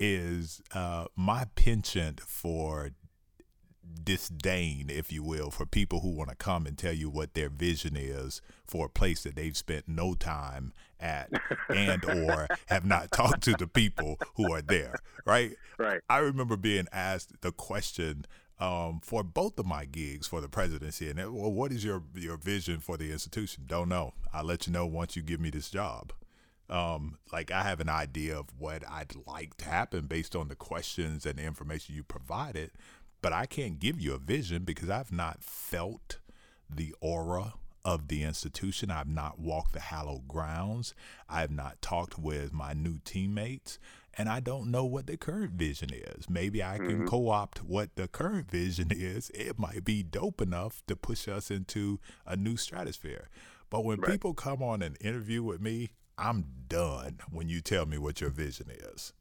is 0.00 0.62
uh, 0.74 1.06
my 1.16 1.46
penchant 1.54 2.20
for 2.20 2.90
disdain, 4.04 4.90
if 4.90 5.12
you 5.12 5.22
will, 5.22 5.50
for 5.50 5.66
people 5.66 6.00
who 6.00 6.10
want 6.10 6.30
to 6.30 6.36
come 6.36 6.66
and 6.66 6.76
tell 6.76 6.92
you 6.92 7.10
what 7.10 7.34
their 7.34 7.48
vision 7.48 7.96
is 7.96 8.40
for 8.66 8.86
a 8.86 8.88
place 8.88 9.22
that 9.22 9.36
they've 9.36 9.56
spent 9.56 9.88
no 9.88 10.14
time 10.14 10.72
at 11.00 11.30
and 11.68 12.04
or 12.04 12.48
have 12.66 12.84
not 12.84 13.10
talked 13.10 13.42
to 13.42 13.52
the 13.52 13.66
people 13.66 14.18
who 14.36 14.52
are 14.52 14.62
there, 14.62 14.94
right? 15.24 15.52
Right. 15.78 16.00
I 16.08 16.18
remember 16.18 16.56
being 16.56 16.86
asked 16.92 17.40
the 17.40 17.52
question 17.52 18.26
um, 18.60 19.00
for 19.02 19.22
both 19.22 19.58
of 19.58 19.66
my 19.66 19.84
gigs 19.84 20.26
for 20.26 20.40
the 20.40 20.48
presidency, 20.48 21.08
and 21.10 21.18
well, 21.18 21.52
what 21.52 21.72
is 21.72 21.84
your 21.84 22.02
your 22.14 22.36
vision 22.36 22.80
for 22.80 22.96
the 22.96 23.12
institution? 23.12 23.64
Don't 23.66 23.88
know. 23.88 24.14
I'll 24.32 24.44
let 24.44 24.66
you 24.66 24.72
know 24.72 24.86
once 24.86 25.16
you 25.16 25.22
give 25.22 25.40
me 25.40 25.50
this 25.50 25.70
job. 25.70 26.12
Um, 26.70 27.18
like 27.32 27.50
I 27.50 27.62
have 27.62 27.80
an 27.80 27.88
idea 27.88 28.38
of 28.38 28.46
what 28.58 28.82
I'd 28.88 29.14
like 29.26 29.56
to 29.58 29.64
happen 29.64 30.06
based 30.06 30.36
on 30.36 30.48
the 30.48 30.54
questions 30.54 31.24
and 31.24 31.38
the 31.38 31.44
information 31.44 31.94
you 31.94 32.02
provided, 32.02 32.72
but 33.22 33.32
I 33.32 33.46
can't 33.46 33.78
give 33.78 34.00
you 34.00 34.12
a 34.14 34.18
vision 34.18 34.64
because 34.64 34.90
I've 34.90 35.12
not 35.12 35.42
felt 35.42 36.18
the 36.68 36.94
aura 37.00 37.54
of 37.84 38.08
the 38.08 38.22
institution. 38.22 38.90
I've 38.90 39.08
not 39.08 39.38
walked 39.38 39.72
the 39.72 39.80
hallowed 39.80 40.28
grounds. 40.28 40.94
I've 41.28 41.50
not 41.50 41.80
talked 41.80 42.18
with 42.18 42.52
my 42.52 42.74
new 42.74 42.98
teammates, 43.04 43.78
and 44.16 44.28
I 44.28 44.40
don't 44.40 44.70
know 44.70 44.84
what 44.84 45.06
the 45.06 45.16
current 45.16 45.52
vision 45.52 45.90
is. 45.92 46.28
Maybe 46.28 46.62
I 46.62 46.78
can 46.78 47.02
Mhm. 47.02 47.08
co 47.08 47.28
opt 47.28 47.62
what 47.62 47.94
the 47.96 48.08
current 48.08 48.50
vision 48.50 48.88
is. 48.90 49.30
It 49.34 49.58
might 49.58 49.84
be 49.84 50.02
dope 50.02 50.40
enough 50.40 50.82
to 50.86 50.96
push 50.96 51.28
us 51.28 51.50
into 51.50 52.00
a 52.26 52.36
new 52.36 52.56
stratosphere. 52.56 53.28
But 53.70 53.84
when 53.84 54.00
Right. 54.00 54.12
people 54.12 54.34
come 54.34 54.62
on 54.62 54.82
an 54.82 54.96
interview 55.00 55.42
with 55.42 55.60
me, 55.60 55.90
I'm 56.16 56.46
done 56.68 57.18
when 57.30 57.48
you 57.48 57.60
tell 57.60 57.86
me 57.86 57.98
what 57.98 58.20
your 58.20 58.30
vision 58.30 58.70
is. 58.70 59.12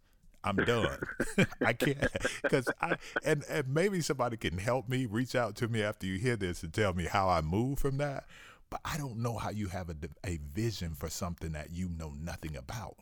I'm 0.43 0.63
done. 0.63 1.00
I 1.63 1.73
can't 1.73 2.08
because 2.41 2.71
I 2.82 2.97
and, 3.21 3.43
and 3.50 3.67
maybe 3.67 4.02
somebody 4.02 4.38
can 4.38 4.58
help 4.58 4.88
me 4.88 5.06
reach 5.06 5.36
out 5.36 5.56
to 5.58 5.67
me 5.67 5.84
after 5.84 6.08
you 6.08 6.17
hear 6.17 6.38
this 6.38 6.63
and 6.63 6.73
tell 6.73 6.93
me 6.93 7.06
how 7.06 7.28
I 7.30 7.41
move 7.41 7.80
from 7.80 7.97
that. 7.97 8.26
But 8.69 8.82
I 8.86 8.97
don't 8.97 9.17
know 9.17 9.38
how 9.38 9.50
you 9.50 9.67
have 9.67 9.89
a, 9.89 9.95
a 10.26 10.38
vision 10.38 10.93
for 10.95 11.10
something 11.10 11.52
that 11.54 11.71
you 11.71 11.89
know 11.89 12.13
nothing 12.19 12.56
about. 12.56 12.95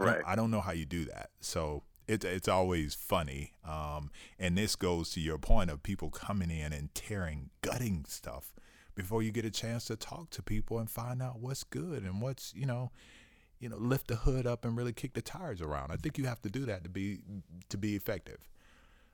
I 0.00 0.04
don't- 0.04 0.14
Right. 0.14 0.22
I 0.26 0.34
don't 0.36 0.50
know 0.50 0.60
how 0.60 0.72
you 0.72 0.84
do 0.86 1.04
that. 1.06 1.30
So 1.40 1.82
it's 2.06 2.24
it's 2.24 2.48
always 2.48 2.94
funny. 2.94 3.52
Um, 3.64 4.10
and 4.38 4.58
this 4.58 4.76
goes 4.76 5.10
to 5.12 5.20
your 5.20 5.38
point 5.38 5.70
of 5.70 5.82
people 5.82 6.10
coming 6.10 6.50
in 6.50 6.72
and 6.72 6.94
tearing, 6.94 7.50
gutting 7.62 8.04
stuff 8.08 8.52
before 8.94 9.22
you 9.22 9.32
get 9.32 9.44
a 9.44 9.50
chance 9.50 9.86
to 9.86 9.96
talk 9.96 10.30
to 10.30 10.42
people 10.42 10.78
and 10.78 10.88
find 10.90 11.20
out 11.22 11.40
what's 11.40 11.64
good 11.64 12.02
and 12.02 12.20
what's 12.20 12.52
you 12.54 12.66
know, 12.66 12.90
you 13.58 13.68
know, 13.68 13.76
lift 13.78 14.08
the 14.08 14.16
hood 14.16 14.46
up 14.46 14.64
and 14.64 14.76
really 14.76 14.92
kick 14.92 15.14
the 15.14 15.22
tires 15.22 15.62
around. 15.62 15.90
I 15.92 15.96
think 15.96 16.18
you 16.18 16.24
have 16.26 16.42
to 16.42 16.50
do 16.50 16.66
that 16.66 16.84
to 16.84 16.90
be 16.90 17.20
to 17.70 17.78
be 17.78 17.96
effective. 17.96 18.38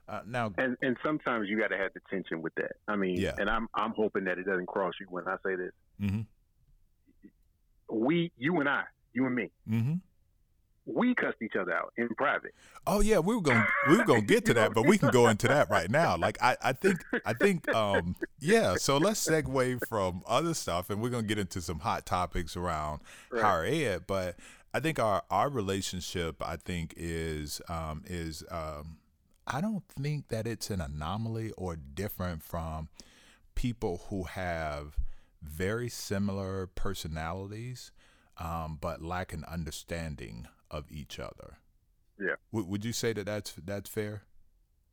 Uh, 0.09 0.23
now, 0.27 0.53
And 0.59 0.77
and 0.83 0.97
sometimes 1.05 1.49
you 1.49 1.57
got 1.61 1.69
to 1.69 1.77
have 1.79 1.93
the 1.95 2.01
tension 2.11 2.43
with 2.43 2.55
that. 2.57 2.73
I 2.89 2.97
mean, 2.97 3.21
Yeah. 3.21 3.35
and 3.39 3.49
I'm 3.49 3.69
I'm 3.75 3.93
hoping 3.93 4.25
that 4.25 4.39
it 4.39 4.45
doesn't 4.45 4.67
cross 4.67 4.95
you 4.99 5.07
when 5.09 5.29
I 5.29 5.37
say 5.45 5.55
this. 5.55 5.73
Mm-hmm. 6.03 6.23
We, 7.89 8.33
you 8.37 8.59
and 8.61 8.69
I, 8.69 8.85
you 9.13 9.27
and 9.27 9.35
me, 9.35 9.51
hmm 9.69 9.95
we 10.95 11.15
cussed 11.15 11.43
each 11.43 11.57
other 11.57 11.73
out 11.73 11.93
in 11.97 12.09
private. 12.11 12.55
Oh 12.87 13.01
yeah, 13.01 13.19
we 13.19 13.35
were 13.35 13.41
going 13.41 13.65
we 13.89 13.97
were 13.97 14.05
going 14.05 14.23
to 14.23 14.27
get 14.27 14.45
to 14.47 14.55
that, 14.55 14.75
but 14.75 14.87
we 14.87 14.99
can 14.99 15.11
go 15.11 15.29
into 15.29 15.49
that 15.49 15.71
right 15.71 15.91
now. 15.91 16.17
Like 16.17 16.39
I, 16.43 16.57
I 16.63 16.73
think 16.73 17.05
I 17.25 17.33
think 17.33 17.73
um 17.75 18.17
yeah, 18.41 18.77
so 18.77 18.99
let's 18.99 19.27
segue 19.27 19.87
from 19.89 20.23
other 20.27 20.55
stuff 20.55 20.91
and 20.91 21.01
we're 21.01 21.11
going 21.11 21.25
to 21.25 21.29
get 21.29 21.39
into 21.39 21.61
some 21.61 21.81
hot 21.81 22.07
topics 22.07 22.57
around 22.57 23.01
right. 23.31 23.43
higher 23.43 23.65
ed, 23.65 24.03
but 24.07 24.37
I 24.73 24.81
think 24.81 24.99
our 24.99 25.23
our 25.31 25.49
relationship 25.49 26.37
I 26.41 26.57
think 26.57 26.95
is 26.97 27.61
um 27.69 28.03
is 28.07 28.43
um 28.51 28.99
I 29.47 29.61
don't 29.61 29.85
think 29.89 30.29
that 30.29 30.47
it's 30.47 30.71
an 30.71 30.81
anomaly 30.81 31.53
or 31.57 31.77
different 31.77 32.43
from 32.43 32.89
people 33.55 34.03
who 34.09 34.25
have 34.25 34.97
very 35.43 35.89
similar 35.89 36.67
personalities 36.67 37.91
um, 38.41 38.79
but 38.81 39.03
lack 39.03 39.33
an 39.33 39.45
understanding 39.45 40.49
of 40.71 40.91
each 40.91 41.19
other. 41.19 41.59
Yeah. 42.19 42.35
W- 42.53 42.71
would 42.71 42.85
you 42.85 42.93
say 42.93 43.13
that 43.13 43.27
that's 43.27 43.53
that's 43.65 43.89
fair? 43.89 44.23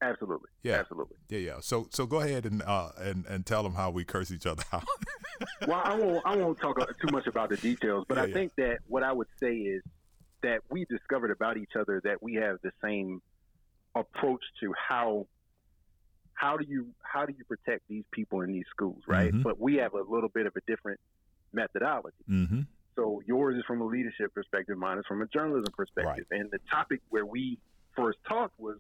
Absolutely. 0.02 0.50
Yeah. 0.64 0.76
Absolutely. 0.76 1.18
Yeah, 1.30 1.40
yeah. 1.40 1.58
So 1.62 1.88
so 1.92 2.06
go 2.06 2.22
ahead 2.22 2.46
and 2.46 2.62
uh, 2.62 2.90
and 2.98 3.26
and 3.26 3.46
tell 3.46 3.64
them 3.64 3.74
how 3.74 3.90
we 3.90 4.04
curse 4.04 4.32
each 4.32 4.46
other 4.46 4.64
out. 4.72 4.86
well, 5.68 5.82
I 5.84 5.96
won't 5.96 6.26
I 6.26 6.36
won't 6.36 6.60
talk 6.60 6.78
too 6.78 7.12
much 7.12 7.28
about 7.28 7.50
the 7.50 7.58
details, 7.58 8.06
but 8.08 8.18
yeah, 8.18 8.24
I 8.24 8.26
yeah. 8.28 8.34
think 8.34 8.56
that 8.58 8.78
what 8.88 9.04
I 9.04 9.12
would 9.12 9.28
say 9.40 9.56
is 9.56 9.82
that 10.44 10.62
we 10.70 10.86
discovered 10.86 11.32
about 11.32 11.58
each 11.58 11.76
other 11.80 12.00
that 12.04 12.22
we 12.22 12.36
have 12.36 12.58
the 12.64 12.72
same 12.84 13.22
approach 13.96 14.44
to 14.62 14.74
how 14.88 15.28
how 16.34 16.56
do 16.58 16.66
you 16.68 16.88
how 17.02 17.26
do 17.26 17.34
you 17.36 17.44
protect 17.46 17.88
these 17.90 18.04
people 18.12 18.42
in 18.42 18.52
these 18.52 18.66
schools, 18.70 19.02
right? 19.08 19.32
Mm-hmm. 19.32 19.42
But 19.42 19.60
we 19.60 19.78
have 19.78 19.94
a 19.94 20.04
little 20.08 20.30
bit 20.30 20.46
of 20.46 20.54
a 20.56 20.62
different 20.68 21.00
methodology. 21.52 22.16
Mm-hmm. 22.30 22.62
So 23.68 23.74
yours 23.74 23.82
is 23.82 23.82
from 23.82 23.82
a 23.82 23.86
leadership 23.86 24.34
perspective, 24.34 24.78
mine 24.78 24.98
is 24.98 25.06
from 25.08 25.22
a 25.22 25.28
journalism 25.28 25.74
perspective. 25.76 26.26
Right. 26.32 26.40
And 26.40 26.52
the 26.52 26.60
topic 26.70 27.02
where 27.10 27.26
we 27.26 27.60
first 27.96 28.18
talked 28.28 28.60
was, 28.60 28.78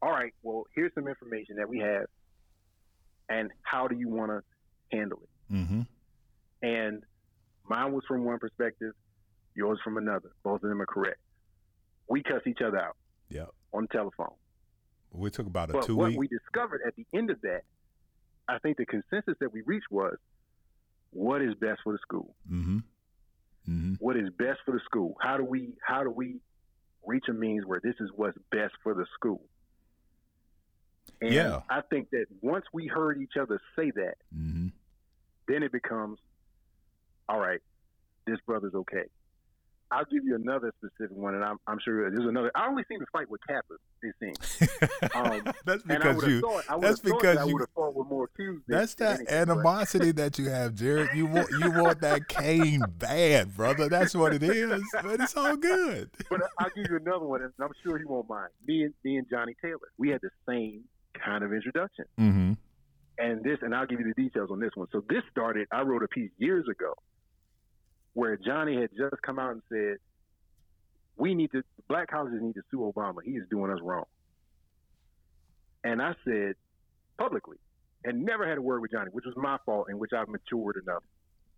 all 0.00 0.10
right, 0.10 0.32
well, 0.42 0.64
here's 0.74 0.92
some 0.94 1.08
information 1.08 1.56
that 1.56 1.68
we 1.68 1.78
have, 1.78 2.06
and 3.28 3.50
how 3.62 3.88
do 3.88 3.96
you 3.96 4.08
want 4.08 4.30
to 4.30 4.96
handle 4.96 5.20
it? 5.22 5.54
Mm-hmm. 5.54 5.80
And 6.62 7.02
mine 7.68 7.92
was 7.92 8.04
from 8.06 8.24
one 8.24 8.38
perspective, 8.38 8.92
yours 9.54 9.78
from 9.82 9.96
another. 9.96 10.32
Both 10.42 10.62
of 10.62 10.68
them 10.68 10.80
are 10.80 10.86
correct. 10.86 11.18
We 12.08 12.22
cuss 12.22 12.42
each 12.46 12.60
other 12.64 12.78
out. 12.78 12.96
Yeah. 13.28 13.46
On 13.72 13.82
the 13.82 13.88
telephone. 13.88 14.34
We 15.12 15.30
took 15.30 15.46
about 15.46 15.70
a 15.70 15.72
but 15.74 15.86
two 15.86 15.96
what 15.96 16.10
week. 16.10 16.18
we 16.18 16.28
discovered 16.28 16.82
at 16.86 16.94
the 16.96 17.06
end 17.14 17.30
of 17.30 17.40
that, 17.42 17.62
I 18.48 18.58
think 18.58 18.76
the 18.76 18.86
consensus 18.86 19.34
that 19.40 19.52
we 19.52 19.62
reached 19.62 19.90
was, 19.90 20.16
what 21.10 21.42
is 21.42 21.54
best 21.54 21.80
for 21.82 21.92
the 21.92 21.98
school? 21.98 22.34
Mm-hmm 22.50 22.78
mm-hmm. 23.68 23.94
what 23.98 24.16
is 24.16 24.30
best 24.30 24.60
for 24.64 24.72
the 24.72 24.80
school. 24.84 25.16
How 25.20 25.36
do 25.36 25.44
we 25.44 25.74
how 25.86 26.02
do 26.02 26.10
we 26.10 26.40
reach 27.06 27.24
a 27.28 27.32
means 27.32 27.64
where 27.66 27.80
this 27.82 27.94
is 28.00 28.10
what's 28.14 28.38
best 28.50 28.74
for 28.82 28.94
the 28.94 29.06
school? 29.14 29.42
And 31.20 31.32
yeah. 31.32 31.60
I 31.68 31.80
think 31.80 32.10
that 32.10 32.26
once 32.40 32.64
we 32.72 32.86
heard 32.86 33.20
each 33.20 33.36
other 33.40 33.60
say 33.76 33.90
that, 33.90 34.14
mm-hmm. 34.36 34.68
then 35.48 35.62
it 35.62 35.72
becomes, 35.72 36.18
all 37.28 37.38
right, 37.38 37.60
this 38.26 38.38
brother's 38.46 38.74
okay. 38.74 39.04
I'll 39.90 40.04
give 40.04 40.24
you 40.24 40.34
another 40.34 40.72
specific 40.78 41.16
one, 41.16 41.34
and 41.34 41.42
I'm, 41.42 41.56
I'm 41.66 41.78
sure 41.82 42.10
there's 42.10 42.28
another. 42.28 42.50
I 42.54 42.68
only 42.68 42.84
seem 42.88 43.00
to 43.00 43.06
fight 43.10 43.28
with 43.30 43.40
Kappas. 43.48 43.78
It 44.02 44.14
seems. 44.20 44.70
Um, 45.14 45.42
that's 45.64 45.82
because 45.82 46.26
you. 46.26 46.40
Thought, 46.40 46.80
that's 46.80 47.00
because 47.00 47.36
that 47.36 47.48
you. 47.48 47.54
would 47.54 47.68
fought 47.74 47.94
with 47.94 48.06
more 48.08 48.28
cues. 48.36 48.62
That's 48.68 48.94
that 48.96 49.20
anything, 49.20 49.34
animosity 49.34 50.12
that 50.12 50.38
you 50.38 50.50
have, 50.50 50.74
Jarrett. 50.74 51.14
You 51.14 51.26
want 51.26 51.48
you 51.58 51.70
want 51.70 52.00
that 52.02 52.28
cane 52.28 52.82
bad, 52.98 53.56
brother. 53.56 53.88
That's 53.88 54.14
what 54.14 54.34
it 54.34 54.42
is. 54.42 54.82
But 54.92 55.20
it's 55.20 55.36
all 55.36 55.56
good. 55.56 56.10
But 56.28 56.42
I'll 56.58 56.68
give 56.76 56.90
you 56.90 56.96
another 56.96 57.24
one, 57.24 57.42
and 57.42 57.52
I'm 57.58 57.72
sure 57.82 57.98
he 57.98 58.04
won't 58.04 58.28
mind. 58.28 58.50
Me 58.66 58.82
and 58.82 58.94
me 59.02 59.16
and 59.16 59.26
Johnny 59.30 59.54
Taylor, 59.62 59.78
we 59.96 60.10
had 60.10 60.20
the 60.20 60.30
same 60.46 60.84
kind 61.24 61.42
of 61.42 61.52
introduction. 61.52 62.04
Mm-hmm. 62.20 62.52
And 63.18 63.42
this, 63.42 63.58
and 63.62 63.74
I'll 63.74 63.86
give 63.86 63.98
you 64.00 64.12
the 64.14 64.22
details 64.22 64.50
on 64.50 64.60
this 64.60 64.70
one. 64.74 64.88
So 64.92 65.02
this 65.08 65.22
started. 65.30 65.66
I 65.72 65.82
wrote 65.82 66.02
a 66.02 66.08
piece 66.08 66.30
years 66.38 66.66
ago 66.70 66.94
where 68.14 68.36
Johnny 68.36 68.80
had 68.80 68.90
just 68.96 69.20
come 69.22 69.38
out 69.38 69.52
and 69.52 69.62
said, 69.68 69.98
"We 71.16 71.34
need 71.34 71.52
to 71.52 71.62
black 71.88 72.08
colleges 72.08 72.40
need 72.42 72.54
to 72.54 72.62
sue 72.70 72.92
Obama. 72.94 73.22
He 73.24 73.32
is 73.32 73.48
doing 73.50 73.70
us 73.70 73.80
wrong." 73.82 74.04
And 75.84 76.02
I 76.02 76.14
said 76.24 76.54
publicly, 77.18 77.58
and 78.04 78.24
never 78.24 78.48
had 78.48 78.58
a 78.58 78.62
word 78.62 78.80
with 78.80 78.92
Johnny, 78.92 79.10
which 79.10 79.24
was 79.24 79.34
my 79.36 79.58
fault, 79.66 79.86
and 79.88 79.98
which 79.98 80.12
I've 80.12 80.28
matured 80.28 80.76
enough 80.82 81.02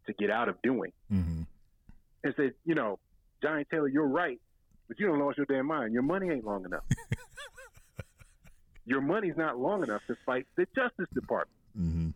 to 0.06 0.12
get 0.14 0.30
out 0.30 0.48
of 0.48 0.60
doing. 0.62 0.92
Mm-hmm. 1.12 1.42
And 2.22 2.34
said, 2.36 2.52
you 2.64 2.74
know, 2.74 2.98
Johnny 3.42 3.64
Taylor, 3.70 3.88
you're 3.88 4.08
right, 4.08 4.40
but 4.88 4.98
you 4.98 5.06
don't 5.06 5.18
lost 5.18 5.38
your 5.38 5.46
damn 5.46 5.66
mind. 5.66 5.92
Your 5.92 6.02
money 6.02 6.28
ain't 6.30 6.44
long 6.44 6.64
enough. 6.64 6.84
your 8.84 9.00
money's 9.00 9.36
not 9.36 9.58
long 9.58 9.82
enough 9.82 10.02
to 10.06 10.16
fight 10.26 10.46
the 10.56 10.66
Justice 10.74 11.08
Department. 11.14 11.56
Mm-hmm. 11.78 12.08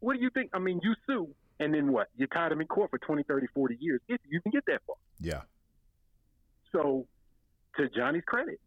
What 0.00 0.14
do 0.14 0.20
you 0.20 0.30
think? 0.30 0.50
I 0.52 0.58
mean, 0.58 0.80
you 0.82 0.94
sue 1.06 1.28
and 1.58 1.72
then 1.72 1.92
what? 1.92 2.08
You 2.16 2.26
caught 2.26 2.52
him 2.52 2.60
in 2.60 2.66
court 2.66 2.90
for 2.90 2.98
20, 2.98 3.22
30, 3.22 3.46
40 3.54 3.76
years 3.80 4.00
if 4.08 4.20
you 4.28 4.40
can 4.40 4.52
get 4.52 4.64
that 4.66 4.80
far. 4.86 4.96
Yeah. 5.20 5.42
So, 6.72 7.06
to 7.76 7.88
Johnny's 7.88 8.24
credit, 8.26 8.60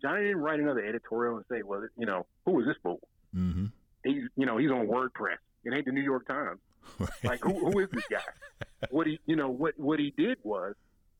Johnny 0.00 0.24
didn't 0.24 0.38
write 0.38 0.60
another 0.60 0.84
editorial 0.84 1.36
and 1.36 1.44
say, 1.50 1.62
"Well, 1.62 1.86
you 1.96 2.06
know, 2.06 2.26
who 2.44 2.60
is 2.60 2.66
this 2.66 2.76
fool?" 2.82 3.00
Mm-hmm. 3.34 3.66
He's, 4.04 4.22
you 4.36 4.46
know, 4.46 4.56
he's 4.56 4.70
on 4.70 4.86
WordPress. 4.86 5.38
It 5.64 5.74
ain't 5.74 5.86
the 5.86 5.92
New 5.92 6.02
York 6.02 6.26
Times. 6.26 6.60
Right. 6.98 7.10
Like, 7.24 7.40
who, 7.42 7.70
who 7.70 7.78
is 7.80 7.88
this 7.92 8.04
guy? 8.10 8.18
what 8.90 9.06
he, 9.06 9.20
you 9.26 9.36
know, 9.36 9.50
what 9.50 9.78
what 9.78 9.98
he 9.98 10.12
did 10.16 10.38
was 10.42 10.74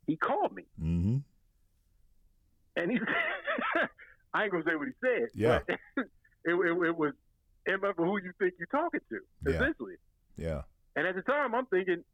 he 0.06 0.16
called 0.16 0.54
me, 0.54 0.64
mm-hmm. 0.80 1.18
and 2.76 2.90
he, 2.90 2.98
said, 2.98 3.88
I 4.34 4.44
ain't 4.44 4.52
gonna 4.52 4.64
say 4.64 4.74
what 4.74 4.88
he 4.88 4.94
said. 5.02 5.28
Yeah. 5.34 5.58
it, 5.68 6.06
it, 6.44 6.54
it 6.54 6.96
was, 6.96 7.12
MF, 7.68 7.94
who 7.96 8.18
you 8.22 8.32
think 8.38 8.54
you're 8.58 8.66
talking 8.68 9.00
to, 9.10 9.18
yeah. 9.46 9.56
essentially. 9.56 9.94
Yeah. 10.38 10.62
And 10.96 11.06
at 11.06 11.14
the 11.14 11.22
time, 11.22 11.54
I'm 11.54 11.66
thinking, 11.66 12.04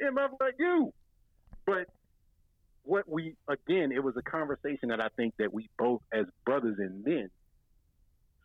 MF 0.00 0.30
like 0.40 0.54
you. 0.58 0.92
But 1.66 1.88
what 2.84 3.08
we 3.08 3.34
again, 3.48 3.92
it 3.92 4.02
was 4.02 4.16
a 4.16 4.22
conversation 4.22 4.88
that 4.88 5.00
I 5.00 5.08
think 5.16 5.34
that 5.38 5.52
we 5.52 5.68
both, 5.78 6.00
as 6.12 6.26
brothers 6.44 6.76
and 6.78 7.04
men, 7.04 7.30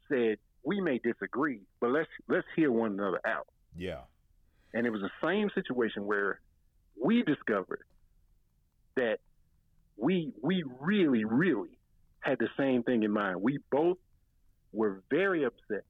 said 0.10 0.38
we 0.64 0.82
may 0.82 1.00
disagree, 1.00 1.62
but 1.80 1.92
let's 1.92 2.10
let's 2.28 2.48
hear 2.56 2.72
one 2.72 2.94
another 2.94 3.22
out. 3.26 3.48
Yeah. 3.76 4.02
And 4.74 4.86
it 4.86 4.90
was 4.90 5.02
the 5.02 5.28
same 5.28 5.50
situation 5.56 6.06
where 6.06 6.40
we 7.02 7.24
discovered 7.24 7.84
that 8.96 9.20
we 9.96 10.34
we 10.42 10.64
really 10.80 11.26
really 11.26 11.78
had 12.20 12.38
the 12.40 12.50
same 12.58 12.84
thing 12.84 13.04
in 13.04 13.12
mind. 13.12 13.42
We 13.42 13.60
both 13.72 13.98
were 14.74 15.02
very 15.10 15.46
upset 15.46 15.86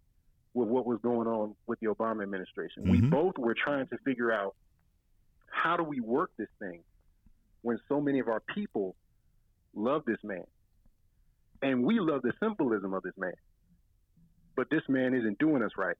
with 0.58 0.68
what 0.68 0.88
was 0.88 1.00
going 1.04 1.28
on 1.28 1.54
with 1.68 1.80
the 1.82 1.86
Obama 1.86 2.24
administration. 2.24 2.84
Mm-hmm. 2.84 2.92
We 2.92 3.02
both 3.02 3.38
were 3.38 3.54
trying 3.54 3.88
to 3.88 3.98
figure 4.04 4.32
out 4.32 4.56
how 5.52 5.78
do 5.78 5.84
we 5.84 6.00
work 6.00 6.32
this 6.36 6.50
thing 6.58 6.80
when 7.62 7.80
so 7.88 8.02
many 8.02 8.20
of 8.20 8.28
our 8.28 8.40
people 8.40 8.96
love 9.76 10.04
this 10.06 10.18
man. 10.24 10.46
And 11.62 11.84
we 11.84 12.00
love 12.00 12.24
the 12.24 12.34
symbolism 12.42 12.96
of 12.96 13.04
this 13.04 13.14
man. 13.18 13.34
But 14.56 14.72
this 14.72 14.82
man 14.90 15.14
isn't 15.14 15.38
doing 15.38 15.62
us 15.62 15.72
right. 15.78 15.96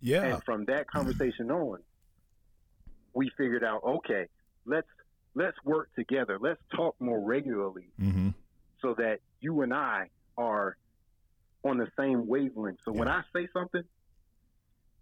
Yeah. 0.00 0.22
And 0.22 0.44
from 0.44 0.64
that 0.66 0.90
conversation 0.90 1.50
on, 1.50 1.80
we 3.12 3.30
figured 3.36 3.62
out, 3.62 3.82
okay, 3.84 4.26
let's 4.64 4.88
let's 5.34 5.56
work 5.64 5.90
together. 5.96 6.38
Let's 6.40 6.60
talk 6.74 6.96
more 6.98 7.20
regularly 7.20 7.90
mm-hmm. 8.00 8.30
so 8.80 8.94
that 8.94 9.20
you 9.40 9.60
and 9.60 9.74
I 9.74 10.08
are 10.38 10.78
on 11.64 11.78
the 11.78 11.88
same 11.98 12.26
wavelength. 12.26 12.78
So 12.84 12.92
yeah. 12.92 13.00
when 13.00 13.08
I 13.08 13.22
say 13.34 13.48
something, 13.52 13.82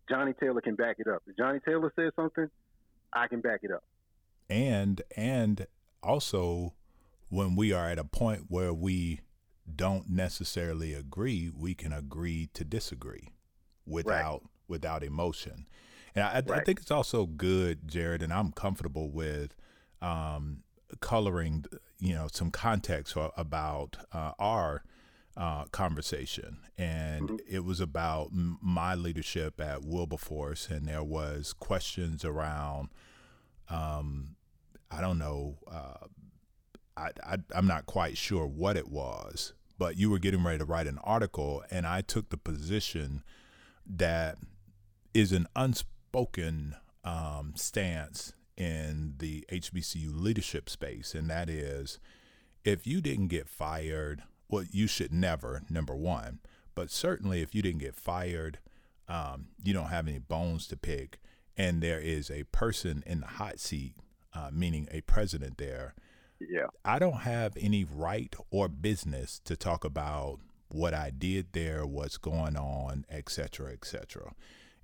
Johnny 0.08 0.32
Taylor 0.38 0.60
can 0.60 0.74
back 0.74 0.96
it 0.98 1.08
up. 1.08 1.22
If 1.26 1.36
Johnny 1.36 1.60
Taylor 1.66 1.92
says 1.96 2.12
something, 2.16 2.48
I 3.12 3.28
can 3.28 3.40
back 3.40 3.60
it 3.62 3.70
up. 3.70 3.84
And 4.48 5.02
and 5.16 5.66
also 6.02 6.74
when 7.28 7.56
we 7.56 7.72
are 7.72 7.88
at 7.88 7.98
a 7.98 8.04
point 8.04 8.44
where 8.48 8.74
we 8.74 9.20
don't 9.74 10.10
necessarily 10.10 10.92
agree, 10.92 11.50
we 11.56 11.74
can 11.74 11.92
agree 11.92 12.50
to 12.54 12.64
disagree 12.64 13.32
without 13.86 14.42
right. 14.42 14.50
without 14.68 15.02
emotion. 15.02 15.66
And 16.14 16.24
I, 16.24 16.34
right. 16.34 16.50
I, 16.60 16.64
think 16.64 16.80
it's 16.80 16.90
also 16.90 17.24
good, 17.24 17.88
Jarrett, 17.88 18.22
and 18.22 18.32
I'm 18.32 18.52
comfortable 18.52 19.10
with 19.10 19.54
um, 20.02 20.62
coloring, 21.00 21.64
you 21.98 22.14
know, 22.14 22.28
some 22.30 22.50
context 22.50 23.16
about 23.36 23.96
uh, 24.12 24.32
our 24.38 24.84
uh, 25.36 25.64
conversation, 25.66 26.58
and 26.76 27.28
mm-hmm. 27.28 27.36
it 27.48 27.64
was 27.64 27.80
about 27.80 28.28
m- 28.32 28.58
my 28.60 28.94
leadership 28.94 29.60
at 29.60 29.84
Wilberforce, 29.84 30.68
and 30.68 30.86
there 30.86 31.02
was 31.02 31.52
questions 31.52 32.24
around, 32.24 32.90
um, 33.68 34.36
I 34.90 35.00
don't 35.00 35.18
know, 35.18 35.56
uh, 35.70 36.06
I, 36.96 37.10
I 37.24 37.38
I'm 37.54 37.66
not 37.66 37.86
quite 37.86 38.18
sure 38.18 38.46
what 38.46 38.76
it 38.76 38.88
was, 38.88 39.54
but 39.78 39.96
you 39.96 40.10
were 40.10 40.18
getting 40.18 40.44
ready 40.44 40.58
to 40.58 40.64
write 40.64 40.86
an 40.86 40.98
article, 41.02 41.64
and 41.70 41.86
I 41.86 42.02
took 42.02 42.28
the 42.28 42.36
position 42.36 43.22
that 43.86 44.36
is 45.14 45.32
an 45.32 45.46
unspoken 45.56 46.76
um, 47.04 47.54
stance 47.56 48.34
in 48.56 49.14
the 49.18 49.44
HBCU 49.50 50.10
leadership 50.14 50.68
space, 50.68 51.14
and 51.14 51.28
that 51.30 51.48
is 51.48 51.98
if 52.64 52.86
you 52.86 53.00
didn't 53.00 53.28
get 53.28 53.48
fired, 53.48 54.22
well, 54.52 54.64
you 54.70 54.86
should 54.86 55.12
never, 55.12 55.62
number 55.70 55.96
one, 55.96 56.38
but 56.74 56.90
certainly 56.90 57.40
if 57.40 57.54
you 57.54 57.62
didn't 57.62 57.80
get 57.80 57.96
fired, 57.96 58.58
um, 59.08 59.48
you 59.64 59.72
don't 59.72 59.86
have 59.86 60.06
any 60.06 60.18
bones 60.18 60.66
to 60.68 60.76
pick, 60.76 61.18
and 61.56 61.82
there 61.82 61.98
is 61.98 62.30
a 62.30 62.44
person 62.44 63.02
in 63.06 63.20
the 63.20 63.26
hot 63.26 63.58
seat, 63.58 63.94
uh, 64.34 64.50
meaning 64.52 64.86
a 64.92 65.00
president 65.00 65.56
there. 65.56 65.94
Yeah. 66.38 66.66
I 66.84 66.98
don't 66.98 67.22
have 67.22 67.56
any 67.58 67.84
right 67.84 68.34
or 68.50 68.68
business 68.68 69.40
to 69.44 69.56
talk 69.56 69.84
about 69.84 70.40
what 70.68 70.92
I 70.92 71.10
did 71.10 71.52
there, 71.52 71.86
what's 71.86 72.18
going 72.18 72.56
on, 72.56 73.06
et 73.08 73.30
cetera, 73.30 73.72
et 73.72 73.84
cetera. 73.84 74.34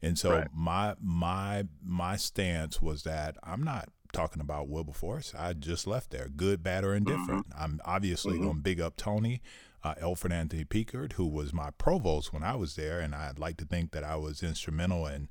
And 0.01 0.19
so 0.19 0.31
right. 0.31 0.49
my 0.55 0.95
my 1.01 1.64
my 1.85 2.16
stance 2.16 2.81
was 2.81 3.03
that 3.03 3.37
I'm 3.43 3.64
not 3.64 3.89
talking 4.13 4.41
about 4.41 4.69
Wilberforce. 4.69 5.35
I 5.35 5.53
just 5.53 5.87
left 5.87 6.11
there, 6.11 6.29
good, 6.29 6.63
bad, 6.63 6.85
or 6.85 6.95
indifferent. 6.95 7.49
Mm-hmm. 7.51 7.63
I'm 7.63 7.81
obviously 7.85 8.35
mm-hmm. 8.35 8.45
going 8.45 8.57
to 8.57 8.63
big 8.63 8.81
up 8.81 8.97
Tony, 8.97 9.43
uh, 9.85 9.95
Elfred 9.97 10.33
Anthony 10.33 10.65
Pinkard, 10.65 11.15
who 11.15 11.27
was 11.27 11.53
my 11.53 11.71
provost 11.71 12.33
when 12.33 12.43
I 12.43 12.57
was 12.57 12.77
there, 12.77 13.01
and 13.01 13.15
I'd 13.15 13.39
like 13.39 13.57
to 13.59 13.65
think 13.65 13.93
that 13.93 14.05
I 14.05 14.17
was 14.17 14.43
instrumental 14.43 15.07
in 15.07 15.29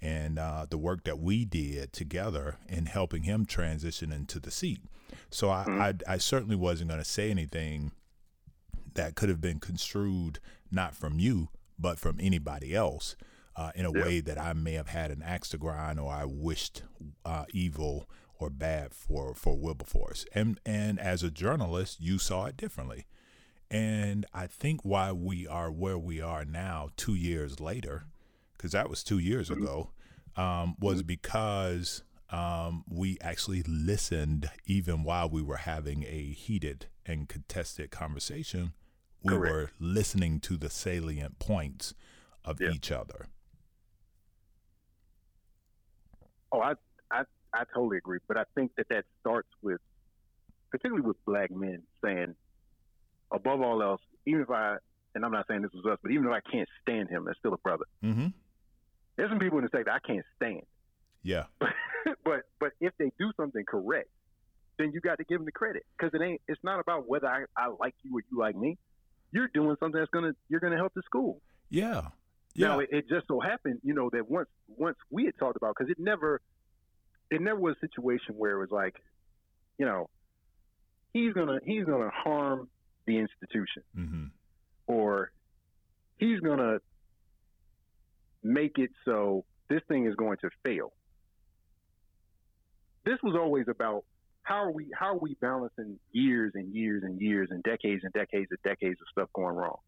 in 0.00 0.38
uh, 0.38 0.64
the 0.70 0.78
work 0.78 1.02
that 1.02 1.18
we 1.18 1.44
did 1.44 1.92
together 1.92 2.56
in 2.68 2.86
helping 2.86 3.24
him 3.24 3.44
transition 3.44 4.12
into 4.12 4.38
the 4.38 4.50
seat. 4.50 4.78
So 5.30 5.50
I, 5.50 5.64
mm-hmm. 5.64 5.80
I, 5.80 6.14
I 6.14 6.18
certainly 6.18 6.54
wasn't 6.54 6.90
going 6.90 7.02
to 7.02 7.08
say 7.08 7.32
anything 7.32 7.90
that 8.94 9.16
could 9.16 9.28
have 9.28 9.40
been 9.40 9.58
construed 9.58 10.38
not 10.70 10.94
from 10.94 11.18
you, 11.18 11.48
but 11.78 11.98
from 11.98 12.18
anybody 12.20 12.74
else 12.74 13.16
uh, 13.56 13.72
in 13.74 13.84
a 13.84 13.92
yeah. 13.92 14.04
way 14.04 14.20
that 14.20 14.38
I 14.38 14.52
may 14.52 14.74
have 14.74 14.88
had 14.88 15.10
an 15.10 15.22
axe 15.22 15.48
to 15.50 15.58
grind 15.58 15.98
or 15.98 16.12
I 16.12 16.24
wished 16.24 16.82
uh, 17.24 17.44
evil 17.52 18.08
or 18.38 18.50
bad 18.50 18.94
for 18.94 19.34
for 19.34 19.56
Wilberforce. 19.56 20.24
And 20.32 20.60
and 20.64 20.98
as 20.98 21.22
a 21.22 21.30
journalist, 21.30 22.00
you 22.00 22.18
saw 22.18 22.46
it 22.46 22.56
differently. 22.56 23.06
And 23.70 24.24
I 24.32 24.46
think 24.46 24.84
why 24.84 25.12
we 25.12 25.46
are 25.46 25.70
where 25.70 25.98
we 25.98 26.20
are 26.20 26.44
now, 26.44 26.88
two 26.96 27.14
years 27.14 27.60
later, 27.60 28.04
because 28.56 28.72
that 28.72 28.88
was 28.88 29.04
two 29.04 29.18
years 29.18 29.50
mm-hmm. 29.50 29.62
ago, 29.62 29.90
um, 30.36 30.76
was 30.80 31.00
mm-hmm. 31.00 31.08
because 31.08 32.02
um, 32.30 32.84
we 32.88 33.18
actually 33.20 33.62
listened 33.62 34.50
even 34.66 35.02
while 35.02 35.28
we 35.28 35.42
were 35.42 35.56
having 35.56 36.04
a 36.04 36.32
heated 36.32 36.86
and 37.04 37.28
contested 37.28 37.90
conversation. 37.90 38.72
We 39.22 39.34
Correct. 39.34 39.52
were 39.52 39.70
listening 39.80 40.40
to 40.40 40.56
the 40.56 40.70
salient 40.70 41.38
points 41.38 41.94
of 42.44 42.60
yeah. 42.60 42.70
each 42.70 42.92
other. 42.92 43.26
Oh, 46.52 46.60
I, 46.60 46.74
I, 47.60 47.64
totally 47.74 47.98
agree. 47.98 48.18
But 48.26 48.36
I 48.36 48.44
think 48.54 48.72
that 48.76 48.88
that 48.88 49.04
starts 49.20 49.48
with, 49.62 49.80
particularly 50.70 51.02
with 51.02 51.16
black 51.24 51.50
men, 51.50 51.82
saying, 52.04 52.34
above 53.32 53.60
all 53.60 53.82
else, 53.82 54.00
even 54.26 54.42
if 54.42 54.50
I, 54.50 54.76
and 55.14 55.24
I'm 55.24 55.32
not 55.32 55.46
saying 55.48 55.62
this 55.62 55.72
was 55.72 55.84
us, 55.86 55.98
but 56.02 56.12
even 56.12 56.26
if 56.26 56.32
I 56.32 56.40
can't 56.50 56.68
stand 56.82 57.08
him, 57.08 57.24
that's 57.24 57.38
still 57.38 57.54
a 57.54 57.58
brother. 57.58 57.84
Mm-hmm. 58.04 58.28
There's 59.16 59.30
some 59.30 59.38
people 59.38 59.58
in 59.58 59.64
the 59.64 59.68
state 59.68 59.86
that 59.86 59.94
I 59.94 60.06
can't 60.06 60.24
stand. 60.36 60.62
Yeah. 61.22 61.44
but 62.24 62.42
but 62.60 62.72
if 62.80 62.92
they 62.98 63.10
do 63.18 63.32
something 63.36 63.64
correct, 63.66 64.08
then 64.78 64.92
you 64.92 65.00
got 65.00 65.18
to 65.18 65.24
give 65.24 65.38
them 65.38 65.44
the 65.44 65.52
credit 65.52 65.84
because 65.96 66.14
it 66.14 66.22
ain't. 66.22 66.40
It's 66.46 66.62
not 66.62 66.80
about 66.80 67.08
whether 67.08 67.26
I, 67.26 67.44
I 67.56 67.68
like 67.68 67.94
you 68.02 68.16
or 68.16 68.22
you 68.30 68.38
like 68.38 68.56
me. 68.56 68.78
You're 69.32 69.48
doing 69.52 69.76
something 69.80 69.98
that's 69.98 70.10
gonna 70.10 70.32
you're 70.48 70.60
gonna 70.60 70.76
help 70.76 70.94
the 70.94 71.02
school. 71.02 71.40
Yeah. 71.68 72.08
Yeah. 72.54 72.68
Now 72.68 72.78
it, 72.78 72.88
it 72.92 73.08
just 73.08 73.26
so 73.28 73.40
happened, 73.40 73.80
you 73.82 73.94
know, 73.94 74.08
that 74.10 74.30
once 74.30 74.48
once 74.68 74.96
we 75.10 75.24
had 75.24 75.36
talked 75.38 75.56
about 75.56 75.74
because 75.76 75.90
it 75.90 75.98
never 75.98 76.40
it 77.30 77.40
never 77.40 77.58
was 77.58 77.76
a 77.76 77.86
situation 77.86 78.34
where 78.36 78.52
it 78.52 78.58
was 78.58 78.70
like, 78.70 78.96
you 79.78 79.86
know, 79.86 80.08
he's 81.12 81.32
gonna 81.32 81.58
he's 81.64 81.84
gonna 81.84 82.10
harm 82.10 82.68
the 83.06 83.18
institution, 83.18 83.82
mm-hmm. 83.96 84.24
or 84.86 85.30
he's 86.18 86.40
gonna 86.40 86.78
make 88.42 88.78
it 88.78 88.90
so 89.04 89.44
this 89.68 89.82
thing 89.88 90.06
is 90.06 90.14
going 90.14 90.38
to 90.38 90.50
fail. 90.64 90.92
This 93.04 93.18
was 93.22 93.34
always 93.34 93.66
about 93.68 94.04
how 94.42 94.56
are 94.56 94.70
we 94.70 94.90
how 94.98 95.08
are 95.08 95.18
we 95.18 95.34
balancing 95.40 95.98
years 96.12 96.52
and 96.54 96.74
years 96.74 97.02
and 97.04 97.20
years 97.20 97.48
and 97.50 97.62
decades 97.62 98.02
and 98.04 98.12
decades 98.12 98.48
and 98.50 98.58
decades 98.64 98.98
of 99.00 99.06
stuff 99.12 99.28
going 99.34 99.54
wrong. 99.54 99.78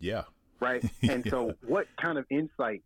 Yeah. 0.00 0.24
Right. 0.60 0.84
And 1.02 1.24
yeah. 1.24 1.30
so, 1.30 1.54
what 1.66 1.86
kind 2.00 2.18
of 2.18 2.26
insight? 2.30 2.82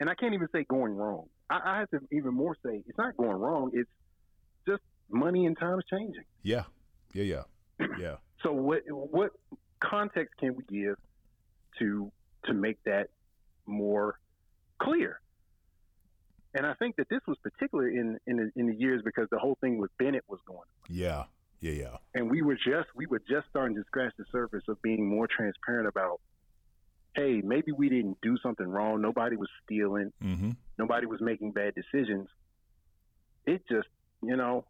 And 0.00 0.08
I 0.08 0.14
can't 0.14 0.34
even 0.34 0.48
say 0.52 0.64
going 0.68 0.94
wrong. 0.94 1.28
I, 1.50 1.60
I 1.64 1.78
have 1.80 1.90
to 1.90 2.00
even 2.12 2.34
more 2.34 2.56
say 2.64 2.82
it's 2.86 2.98
not 2.98 3.16
going 3.16 3.36
wrong. 3.36 3.70
It's 3.72 3.90
just 4.66 4.82
money 5.10 5.46
and 5.46 5.58
times 5.58 5.84
changing. 5.90 6.24
Yeah. 6.42 6.64
Yeah. 7.12 7.22
Yeah. 7.24 7.42
Yeah. 8.00 8.16
so 8.42 8.52
what 8.52 8.82
what 8.88 9.30
context 9.80 10.34
can 10.38 10.56
we 10.56 10.64
give 10.68 10.96
to 11.78 12.10
to 12.44 12.54
make 12.54 12.82
that 12.84 13.08
more 13.66 14.18
clear? 14.80 15.20
And 16.54 16.66
I 16.66 16.74
think 16.74 16.96
that 16.96 17.08
this 17.08 17.20
was 17.26 17.36
particular 17.42 17.88
in 17.88 18.18
in 18.26 18.36
the, 18.36 18.50
in 18.56 18.66
the 18.66 18.74
years 18.74 19.02
because 19.04 19.28
the 19.30 19.38
whole 19.38 19.56
thing 19.60 19.78
with 19.78 19.90
Bennett 19.98 20.24
was 20.28 20.40
going 20.46 20.58
on. 20.58 20.64
Yeah, 20.88 21.24
yeah, 21.60 21.72
yeah. 21.72 21.96
And 22.14 22.30
we 22.30 22.42
were 22.42 22.54
just 22.56 22.88
we 22.94 23.06
were 23.06 23.20
just 23.20 23.48
starting 23.50 23.76
to 23.76 23.84
scratch 23.84 24.12
the 24.18 24.24
surface 24.32 24.64
of 24.68 24.80
being 24.82 25.06
more 25.06 25.28
transparent 25.28 25.88
about, 25.88 26.20
hey, 27.18 27.42
maybe 27.44 27.72
we 27.72 27.88
didn't 27.88 28.18
do 28.22 28.36
something 28.42 28.66
wrong. 28.66 29.00
Nobody 29.00 29.36
was 29.36 29.48
stealing. 29.64 30.12
Mm-hmm. 30.22 30.50
Nobody 30.78 31.06
was 31.06 31.20
making 31.20 31.52
bad 31.52 31.74
decisions. 31.74 32.28
It 33.46 33.62
just 33.68 33.88
you 34.22 34.36
know 34.36 34.64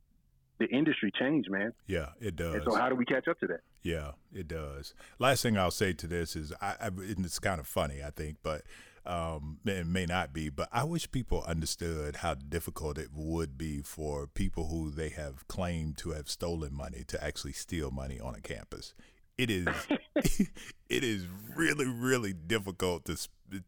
the 0.59 0.67
industry 0.67 1.13
changed, 1.19 1.51
man. 1.51 1.73
Yeah, 1.87 2.09
it 2.21 2.37
does. 2.37 2.55
And 2.55 2.65
so 2.65 2.75
how 2.75 2.89
do 2.89 2.95
we 2.95 3.05
catch 3.05 3.29
up 3.29 3.39
to 3.41 3.47
that? 3.49 3.61
Yeah, 3.83 4.13
it 4.33 4.49
does. 4.49 4.95
Last 5.19 5.43
thing 5.43 5.57
I'll 5.57 5.71
say 5.71 5.93
to 5.93 6.07
this 6.07 6.35
is, 6.35 6.53
I, 6.61 6.75
I 6.81 6.91
it's 6.99 7.39
kind 7.39 7.61
of 7.61 7.67
funny, 7.67 8.03
I 8.05 8.11
think, 8.11 8.39
but 8.43 8.63
um, 9.07 9.59
it 9.65 9.87
may 9.87 10.05
not 10.05 10.33
be, 10.33 10.49
but 10.49 10.69
I 10.73 10.85
wish 10.85 11.11
people 11.11 11.43
understood 11.47 12.17
how 12.17 12.35
difficult 12.35 12.99
it 12.99 13.09
would 13.15 13.57
be 13.57 13.81
for 13.83 14.27
people 14.27 14.67
who 14.67 14.91
they 14.91 15.09
have 15.11 15.47
claimed 15.49 15.97
to 15.99 16.11
have 16.11 16.29
stolen 16.29 16.75
money 16.75 17.05
to 17.09 17.23
actually 17.25 17.53
steal 17.53 17.91
money 17.91 18.21
on 18.21 18.35
a 18.35 18.41
campus. 18.41 18.95
It 19.39 19.51
is, 19.51 19.69
it 20.17 21.05
is 21.05 21.27
really, 21.55 21.87
really 21.87 22.33
difficult 22.33 23.05
to 23.07 23.17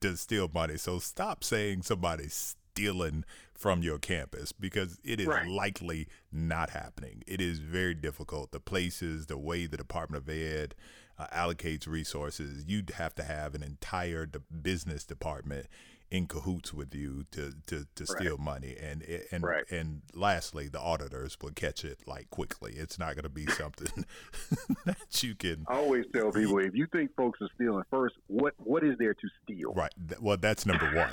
to 0.00 0.16
steal 0.16 0.50
money. 0.52 0.76
So 0.76 0.98
stop 0.98 1.42
saying 1.42 1.82
somebody's 1.82 2.54
stealing 2.74 3.24
from 3.54 3.82
your 3.82 3.98
campus 3.98 4.52
because 4.52 4.98
it 5.04 5.20
is 5.20 5.26
right. 5.26 5.46
likely 5.46 6.08
not 6.32 6.70
happening. 6.70 7.22
It 7.26 7.40
is 7.40 7.58
very 7.58 7.94
difficult. 7.94 8.52
The 8.52 8.60
places, 8.60 9.26
the 9.26 9.38
way 9.38 9.66
the 9.66 9.76
Department 9.76 10.22
of 10.22 10.28
Ed 10.28 10.74
uh, 11.18 11.26
allocates 11.32 11.86
resources, 11.86 12.64
you'd 12.66 12.90
have 12.90 13.14
to 13.16 13.22
have 13.22 13.54
an 13.54 13.62
entire 13.62 14.26
de- 14.26 14.40
business 14.40 15.04
department 15.04 15.66
in 16.10 16.26
cahoots 16.26 16.74
with 16.74 16.94
you 16.94 17.24
to 17.30 17.52
to, 17.66 17.86
to 17.94 18.06
steal 18.06 18.36
right. 18.36 18.44
money 18.44 18.76
and 18.80 19.02
and 19.30 19.44
right. 19.44 19.64
and 19.70 20.02
lastly 20.12 20.68
the 20.68 20.80
auditors 20.80 21.36
will 21.40 21.52
catch 21.52 21.84
it 21.84 22.00
like 22.06 22.28
quickly 22.30 22.74
it's 22.76 22.98
not 22.98 23.14
going 23.14 23.22
to 23.22 23.28
be 23.28 23.46
something 23.46 24.04
that 24.84 25.22
you 25.22 25.36
can 25.36 25.64
I 25.68 25.76
always 25.76 26.04
tell 26.12 26.32
people 26.32 26.58
if 26.58 26.74
you 26.74 26.86
think 26.90 27.14
folks 27.14 27.40
are 27.40 27.48
stealing 27.54 27.84
first 27.90 28.16
what 28.26 28.54
what 28.58 28.82
is 28.82 28.98
there 28.98 29.14
to 29.14 29.28
steal 29.44 29.72
right 29.72 29.92
well 30.20 30.36
that's 30.36 30.66
number 30.66 30.90
one 30.94 31.12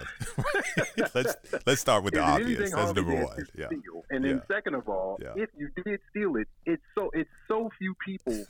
let's 1.13 1.35
let's 1.65 1.81
start 1.81 2.03
with 2.03 2.15
the 2.15 2.21
obvious 2.21 2.71
that's 2.71 2.93
number 2.93 3.03
one 3.03 3.45
yeah 3.55 3.67
steal. 3.67 4.03
and 4.09 4.25
then 4.25 4.41
yeah. 4.49 4.55
second 4.55 4.73
of 4.73 4.89
all 4.89 5.19
yeah. 5.21 5.33
if 5.35 5.49
you 5.55 5.69
did 5.85 5.99
steal 6.09 6.35
it 6.37 6.47
it's 6.65 6.81
so 6.95 7.11
it's 7.13 7.29
so 7.47 7.69
few 7.77 7.93
people 8.03 8.45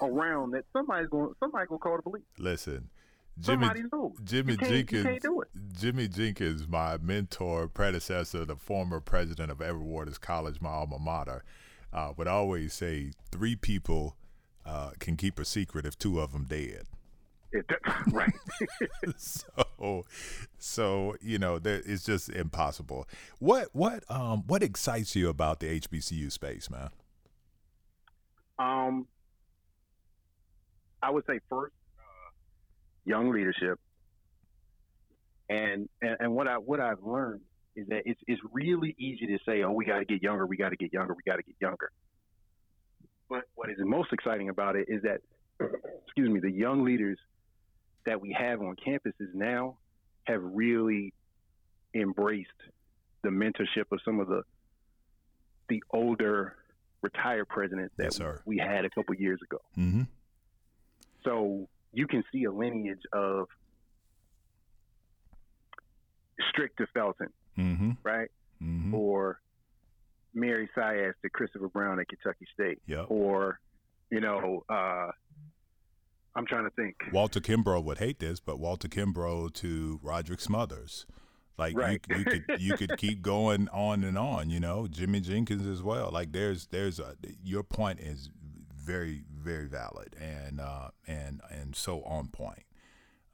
around 0.00 0.52
that 0.52 0.64
somebody's 0.72 1.08
going 1.08 1.34
somebody's 1.40 1.68
going 1.68 1.78
to 1.78 1.82
call 1.82 1.96
the 1.96 2.02
police 2.02 2.22
listen 2.38 2.88
Jimmy, 3.40 3.68
Jimmy 4.24 4.56
Jenkins, 4.56 5.24
Jimmy 5.72 6.08
Jenkins, 6.08 6.66
my 6.66 6.98
mentor, 6.98 7.68
predecessor, 7.68 8.44
the 8.44 8.56
former 8.56 9.00
president 9.00 9.50
of 9.50 9.60
Edward 9.60 9.84
Waters 9.84 10.18
College, 10.18 10.60
my 10.60 10.70
alma 10.70 10.98
mater, 10.98 11.44
uh, 11.92 12.12
would 12.16 12.26
always 12.26 12.74
say 12.74 13.12
three 13.30 13.54
people 13.54 14.16
uh, 14.66 14.90
can 14.98 15.16
keep 15.16 15.38
a 15.38 15.44
secret 15.44 15.86
if 15.86 15.98
two 15.98 16.20
of 16.20 16.32
them 16.32 16.44
dead. 16.44 16.86
right. 18.10 18.32
so, 19.16 20.04
so 20.58 21.16
you 21.22 21.38
know, 21.38 21.58
there, 21.58 21.80
it's 21.86 22.04
just 22.04 22.28
impossible. 22.28 23.08
What 23.38 23.68
what 23.72 24.04
um 24.10 24.44
what 24.46 24.62
excites 24.62 25.16
you 25.16 25.30
about 25.30 25.60
the 25.60 25.80
HBCU 25.80 26.30
space, 26.30 26.68
man? 26.68 26.90
Um, 28.58 29.06
I 31.02 31.10
would 31.10 31.24
say 31.26 31.40
first 31.48 31.72
young 33.08 33.32
leadership. 33.32 33.80
And, 35.48 35.88
and, 36.02 36.16
and 36.20 36.34
what 36.34 36.46
I 36.46 36.58
what 36.58 36.78
I've 36.78 37.02
learned 37.02 37.40
is 37.74 37.88
that 37.88 38.02
it's 38.04 38.20
it's 38.26 38.40
really 38.52 38.94
easy 38.98 39.26
to 39.26 39.38
say, 39.46 39.62
oh, 39.62 39.72
we 39.72 39.86
got 39.86 39.98
to 39.98 40.04
get 40.04 40.22
younger, 40.22 40.46
we 40.46 40.56
got 40.56 40.70
to 40.70 40.76
get 40.76 40.92
younger, 40.92 41.14
we 41.14 41.22
got 41.26 41.36
to 41.36 41.42
get 41.42 41.54
younger. 41.60 41.90
But 43.30 43.44
what 43.54 43.70
is 43.70 43.76
most 43.80 44.12
exciting 44.12 44.50
about 44.50 44.76
it 44.76 44.88
is 44.88 45.02
that, 45.02 45.20
excuse 46.04 46.28
me, 46.30 46.40
the 46.40 46.50
young 46.50 46.84
leaders 46.84 47.18
that 48.04 48.20
we 48.20 48.36
have 48.38 48.60
on 48.60 48.76
campuses 48.76 49.34
now 49.34 49.78
have 50.24 50.42
really 50.42 51.14
embraced 51.94 52.50
the 53.22 53.30
mentorship 53.30 53.84
of 53.90 54.00
some 54.04 54.20
of 54.20 54.28
the 54.28 54.42
the 55.68 55.82
older 55.90 56.56
retired 57.02 57.48
presidents 57.48 57.94
that 57.96 58.18
Yes, 58.18 58.42
we 58.44 58.58
had 58.58 58.84
a 58.84 58.90
couple 58.90 59.14
years 59.14 59.40
ago. 59.42 59.60
Mm-hmm. 59.78 60.02
So 61.24 61.68
you 61.92 62.06
can 62.06 62.22
see 62.32 62.44
a 62.44 62.52
lineage 62.52 63.02
of 63.12 63.46
Strick 66.50 66.76
to 66.76 66.86
Felton, 66.94 67.28
Mm-hmm. 67.58 67.90
right? 68.04 68.30
Mm-hmm. 68.62 68.94
Or 68.94 69.40
Mary 70.32 70.68
Sias 70.76 71.14
to 71.22 71.30
Christopher 71.30 71.68
Brown 71.68 71.98
at 71.98 72.06
Kentucky 72.08 72.46
State, 72.54 72.78
Yep. 72.86 73.06
or 73.08 73.58
you 74.10 74.20
know, 74.20 74.64
uh, 74.68 75.10
I'm 76.36 76.46
trying 76.46 76.64
to 76.64 76.70
think. 76.70 76.94
Walter 77.12 77.40
Kimbrough 77.40 77.82
would 77.84 77.98
hate 77.98 78.20
this, 78.20 78.38
but 78.40 78.58
Walter 78.60 78.88
Kimbrough 78.88 79.52
to 79.54 79.98
Roderick 80.02 80.40
Smothers. 80.40 81.04
Like 81.58 81.76
Right. 81.76 82.00
you, 82.08 82.16
you 82.18 82.24
could 82.24 82.44
you 82.60 82.76
could 82.76 82.96
keep 82.98 83.20
going 83.22 83.68
on 83.70 84.04
and 84.04 84.16
on, 84.16 84.48
you 84.50 84.60
know. 84.60 84.86
Jimmy 84.86 85.18
Jenkins 85.20 85.66
as 85.66 85.82
well. 85.82 86.10
Like 86.12 86.30
there's 86.32 86.66
there's 86.68 87.00
a 87.00 87.16
your 87.42 87.64
point 87.64 87.98
is 87.98 88.30
very 88.88 89.22
very 89.30 89.66
valid 89.66 90.16
and 90.18 90.60
uh, 90.60 90.88
and 91.06 91.42
and 91.50 91.76
so 91.76 92.02
on 92.04 92.28
point. 92.28 92.64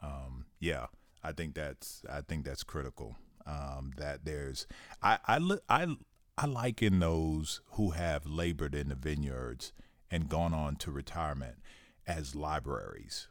Um, 0.02 0.46
yeah, 0.58 0.86
I 1.22 1.30
think 1.30 1.54
that's 1.54 2.02
I 2.10 2.22
think 2.22 2.44
that's 2.44 2.64
critical. 2.64 3.16
Um, 3.46 3.92
that 3.96 4.24
there's 4.24 4.66
I 5.00 5.18
I 5.26 5.38
li- 5.38 5.60
I 5.68 5.96
I 6.36 6.46
liken 6.46 6.98
those 6.98 7.60
who 7.72 7.90
have 7.90 8.26
labored 8.26 8.74
in 8.74 8.88
the 8.88 8.96
vineyards 8.96 9.72
and 10.10 10.28
gone 10.28 10.52
on 10.52 10.74
to 10.76 10.90
retirement 10.90 11.58
as 12.04 12.34
libraries, 12.34 13.28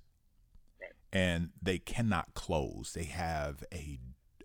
and 1.11 1.49
they 1.61 1.78
cannot 1.78 2.34
close. 2.36 2.93
They 2.93 3.03
have 3.03 3.65
a 3.74 3.99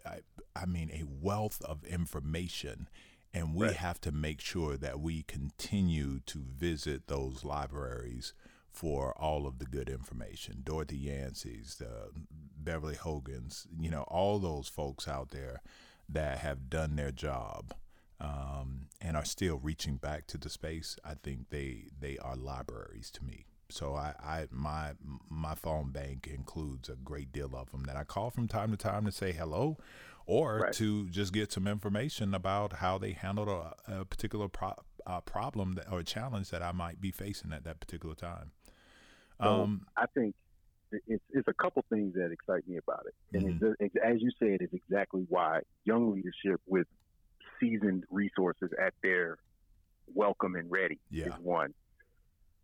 I, 0.05 0.19
I 0.57 0.67
mean 0.67 0.91
a 0.93 1.05
wealth 1.07 1.63
of 1.63 1.85
information. 1.85 2.89
And 3.35 3.55
we 3.55 3.67
Right. 3.67 3.77
have 3.77 4.01
to 4.03 4.13
make 4.13 4.41
sure 4.41 4.77
that 4.77 5.01
we 5.01 5.23
continue 5.23 6.21
to 6.21 6.39
visit 6.39 7.07
those 7.09 7.45
libraries 7.45 8.33
for 8.71 9.13
all 9.19 9.47
of 9.47 9.59
the 9.59 9.67
good 9.67 9.89
information. 9.89 10.63
Dorothy 10.65 10.97
Yancy's, 10.99 11.77
the 11.77 12.11
Beverly 12.57 12.95
Hogan's, 12.95 13.67
you 13.79 13.91
know, 13.91 14.03
all 14.03 14.39
those 14.39 14.69
folks 14.69 15.07
out 15.09 15.31
there 15.31 15.61
that 16.09 16.39
have 16.39 16.71
done 16.71 16.97
their 16.97 17.11
job 17.13 17.75
um, 18.21 18.89
and 19.01 19.17
are 19.17 19.25
still 19.25 19.59
reaching 19.59 19.97
back 19.97 20.27
to 20.29 20.39
the 20.39 20.49
space. 20.51 20.97
I 21.05 21.15
think 21.15 21.51
they 21.51 21.89
they 22.01 22.19
are 22.19 22.37
libraries 22.37 23.11
to 23.13 23.25
me. 23.25 23.45
So 23.71 23.95
I, 23.95 24.15
I 24.23 24.47
my 24.51 24.93
my 25.29 25.55
phone 25.55 25.91
bank 25.91 26.27
includes 26.33 26.89
a 26.89 26.95
great 26.97 27.33
deal 27.33 27.55
of 27.55 27.71
them 27.71 27.85
that 27.85 27.97
I 27.97 28.05
call 28.05 28.31
from 28.31 28.49
time 28.49 28.71
to 28.71 28.77
time 28.77 29.05
to 29.05 29.13
say 29.13 29.33
hello, 29.33 29.77
or 30.29 30.59
Right. 30.61 30.73
to 30.75 31.09
just 31.09 31.33
get 31.33 31.51
some 31.51 31.67
information 31.67 32.35
about 32.35 32.75
how 32.75 32.99
they 32.99 33.13
handled 33.13 33.49
a, 33.49 33.75
a 34.01 34.05
particular 34.05 34.47
pro- 34.47 34.75
uh, 35.07 35.23
problem 35.23 35.73
that, 35.73 35.91
or 35.91 36.03
challenge 36.03 36.51
that 36.51 36.63
I 36.63 36.71
might 36.73 37.01
be 37.01 37.11
facing 37.11 37.51
at 37.53 37.65
that 37.65 37.81
particular 37.81 38.15
time. 38.15 38.53
So 39.43 39.63
Um, 39.63 39.87
I 39.97 40.05
think 40.15 40.35
it's, 40.93 41.25
it's 41.31 41.49
a 41.49 41.55
couple 41.55 41.83
things 41.91 42.15
that 42.15 42.31
excite 42.31 42.69
me 42.69 42.77
about 42.77 43.07
it, 43.07 43.15
and 43.37 43.61
Mhm. 43.61 43.73
it's, 43.81 43.95
it's, 43.95 43.97
as 44.05 44.21
you 44.21 44.31
said, 44.39 44.61
is 44.61 44.69
exactly 44.73 45.25
why 45.29 45.61
young 45.85 46.13
leadership 46.15 46.61
with 46.67 46.87
seasoned 47.59 48.05
resources 48.11 48.71
at 48.79 48.93
their 49.03 49.39
welcome 50.15 50.57
and 50.57 50.71
ready 50.71 50.99
Yeah. 51.11 51.29
is 51.29 51.35
one. 51.41 51.73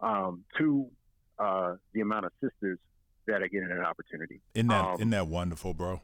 Um, 0.00 0.44
two, 0.58 0.90
uh, 1.38 1.76
the 1.94 2.00
amount 2.02 2.26
of 2.26 2.32
sisters 2.42 2.78
that 3.26 3.40
are 3.42 3.48
getting 3.48 3.70
an 3.70 3.80
opportunity, 3.80 4.42
isn't 4.54 4.68
that 4.68 4.84
um, 4.84 4.94
isn't 4.96 5.10
that 5.10 5.28
wonderful, 5.28 5.72
bro? 5.72 6.02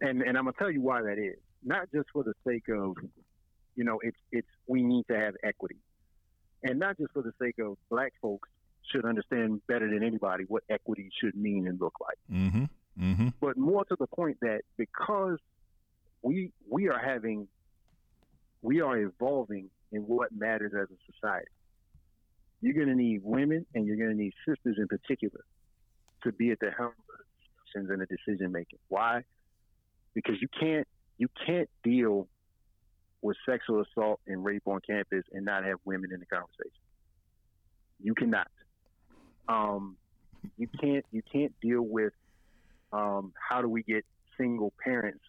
And 0.00 0.22
and 0.22 0.36
I'm 0.36 0.44
gonna 0.44 0.52
tell 0.58 0.70
you 0.70 0.80
why 0.80 1.02
that 1.02 1.18
is. 1.18 1.38
Not 1.64 1.90
just 1.92 2.08
for 2.12 2.22
the 2.22 2.34
sake 2.46 2.68
of, 2.68 2.96
you 3.74 3.84
know, 3.84 3.98
it's 4.02 4.16
it's 4.32 4.48
we 4.66 4.82
need 4.82 5.06
to 5.10 5.18
have 5.18 5.34
equity, 5.42 5.76
and 6.62 6.78
not 6.78 6.96
just 6.98 7.12
for 7.12 7.22
the 7.22 7.32
sake 7.40 7.58
of 7.58 7.76
black 7.90 8.12
folks 8.22 8.48
should 8.92 9.04
understand 9.04 9.60
better 9.66 9.88
than 9.88 10.02
anybody 10.02 10.44
what 10.48 10.62
equity 10.70 11.10
should 11.20 11.34
mean 11.34 11.66
and 11.66 11.80
look 11.80 11.94
like, 12.00 12.16
Mm-hmm. 12.32 12.64
Mm-hmm. 13.00 13.28
but 13.40 13.56
more 13.56 13.84
to 13.84 13.96
the 13.98 14.06
point 14.06 14.38
that 14.40 14.62
because 14.76 15.38
we 16.22 16.52
we 16.70 16.88
are 16.88 16.98
having 16.98 17.46
we 18.62 18.80
are 18.80 18.96
evolving 18.98 19.70
in 19.92 20.02
what 20.02 20.30
matters 20.32 20.72
as 20.74 20.88
a 20.90 21.12
society. 21.12 21.48
You're 22.60 22.74
going 22.74 22.88
to 22.88 22.94
need 22.96 23.20
women 23.22 23.64
and 23.74 23.86
you're 23.86 23.96
going 23.96 24.10
to 24.10 24.16
need 24.16 24.32
sisters 24.46 24.76
in 24.78 24.88
particular 24.88 25.44
to 26.24 26.32
be 26.32 26.50
at 26.50 26.58
the 26.58 26.70
helm 26.76 26.88
of 26.88 27.20
discussions 27.62 27.90
and 27.90 28.00
the 28.00 28.06
decision 28.06 28.50
making. 28.50 28.80
Why? 28.88 29.22
Because 30.18 30.40
you 30.42 30.48
can't 30.60 30.84
you 31.16 31.28
can't 31.46 31.70
deal 31.84 32.26
with 33.22 33.36
sexual 33.48 33.82
assault 33.82 34.18
and 34.26 34.44
rape 34.44 34.64
on 34.66 34.80
campus 34.84 35.22
and 35.30 35.44
not 35.44 35.64
have 35.64 35.78
women 35.84 36.10
in 36.12 36.18
the 36.18 36.26
conversation. 36.26 36.82
You 38.02 38.14
cannot. 38.16 38.48
Um, 39.48 39.96
you 40.56 40.66
can't 40.80 41.04
you 41.12 41.22
can't 41.32 41.54
deal 41.62 41.82
with 41.82 42.12
um, 42.92 43.32
how 43.48 43.62
do 43.62 43.68
we 43.68 43.84
get 43.84 44.04
single 44.36 44.72
parents 44.82 45.22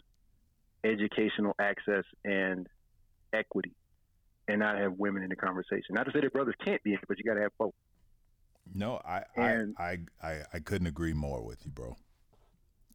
educational 0.84 1.54
access 1.60 2.06
and 2.26 2.66
equity 3.32 3.74
and 4.48 4.58
not 4.60 4.76
have 4.80 4.94
women 4.94 5.22
in 5.22 5.30
the 5.30 5.36
conversation. 5.36 5.92
Not 5.92 6.08
to 6.08 6.12
say 6.12 6.22
that 6.22 6.34
brothers 6.34 6.56
can't 6.66 6.82
be 6.82 6.94
in 6.94 6.98
it, 6.98 7.06
but 7.08 7.20
you 7.20 7.24
got 7.26 7.36
to 7.36 7.42
have 7.42 7.52
both. 7.60 7.76
No, 8.74 9.00
I, 9.06 9.22
And- 9.36 9.76
I, 9.78 10.00
I, 10.24 10.28
I, 10.28 10.42
I 10.56 10.60
couldn't 10.60 10.88
agree 10.88 11.14
more 11.14 11.46
with 11.46 11.64
you, 11.64 11.70
bro. 11.70 11.96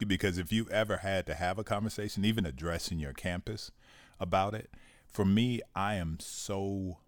Because 0.04 0.38
if 0.38 0.52
you 0.52 0.68
ever 0.70 0.98
had 0.98 1.26
to 1.26 1.34
have 1.34 1.58
a 1.58 1.64
conversation, 1.64 2.24
even 2.24 2.46
addressing 2.46 2.98
your 2.98 3.12
campus 3.12 3.70
about 4.20 4.54
it, 4.54 4.70
for 5.06 5.24
me, 5.24 5.60
I 5.74 5.94
am 5.94 6.18
so 6.20 6.98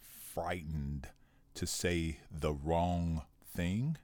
frightened 0.00 1.08
to 1.54 1.66
say 1.66 2.18
the 2.30 2.52
wrong 2.52 3.22
thing. 3.54 3.96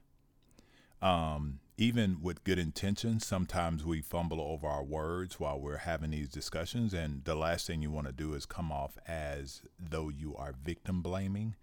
Um, 1.01 1.59
even 1.77 2.21
with 2.21 2.43
good 2.43 2.59
intentions, 2.59 3.25
sometimes 3.25 3.83
we 3.83 4.01
fumble 4.01 4.39
over 4.39 4.67
our 4.67 4.83
words 4.83 5.39
while 5.39 5.59
we're 5.59 5.77
having 5.77 6.11
these 6.11 6.29
discussions, 6.29 6.93
and 6.93 7.23
the 7.25 7.35
last 7.35 7.65
thing 7.67 7.81
you 7.81 7.91
want 7.91 8.07
to 8.07 8.13
do 8.13 8.33
is 8.33 8.45
come 8.45 8.71
off 8.71 8.97
as 9.07 9.63
though 9.79 10.09
you 10.09 10.35
are 10.35 10.53
victim 10.63 11.01
blaming. 11.01 11.55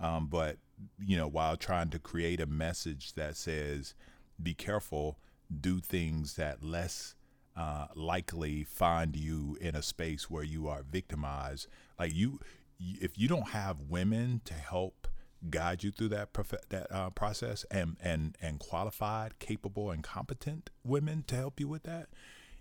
Um, 0.00 0.28
but 0.28 0.58
you 0.98 1.16
know, 1.16 1.28
while 1.28 1.56
trying 1.56 1.90
to 1.90 1.98
create 1.98 2.40
a 2.40 2.46
message 2.46 3.14
that 3.14 3.36
says, 3.36 3.94
"Be 4.42 4.54
careful, 4.54 5.18
do 5.48 5.80
things 5.80 6.34
that 6.34 6.62
less 6.62 7.14
uh, 7.56 7.86
likely 7.94 8.64
find 8.64 9.16
you 9.16 9.56
in 9.60 9.74
a 9.74 9.82
space 9.82 10.30
where 10.30 10.44
you 10.44 10.68
are 10.68 10.82
victimized." 10.82 11.68
Like 11.98 12.14
you, 12.14 12.40
if 12.78 13.18
you 13.18 13.28
don't 13.28 13.48
have 13.48 13.80
women 13.80 14.40
to 14.44 14.54
help 14.54 15.08
guide 15.50 15.84
you 15.84 15.90
through 15.90 16.08
that 16.08 16.32
prof- 16.32 16.68
that 16.70 16.90
uh, 16.90 17.10
process 17.10 17.64
and 17.70 17.96
and 18.00 18.36
and 18.40 18.58
qualified, 18.58 19.38
capable, 19.38 19.90
and 19.90 20.02
competent 20.02 20.70
women 20.84 21.24
to 21.28 21.36
help 21.36 21.60
you 21.60 21.68
with 21.68 21.84
that, 21.84 22.08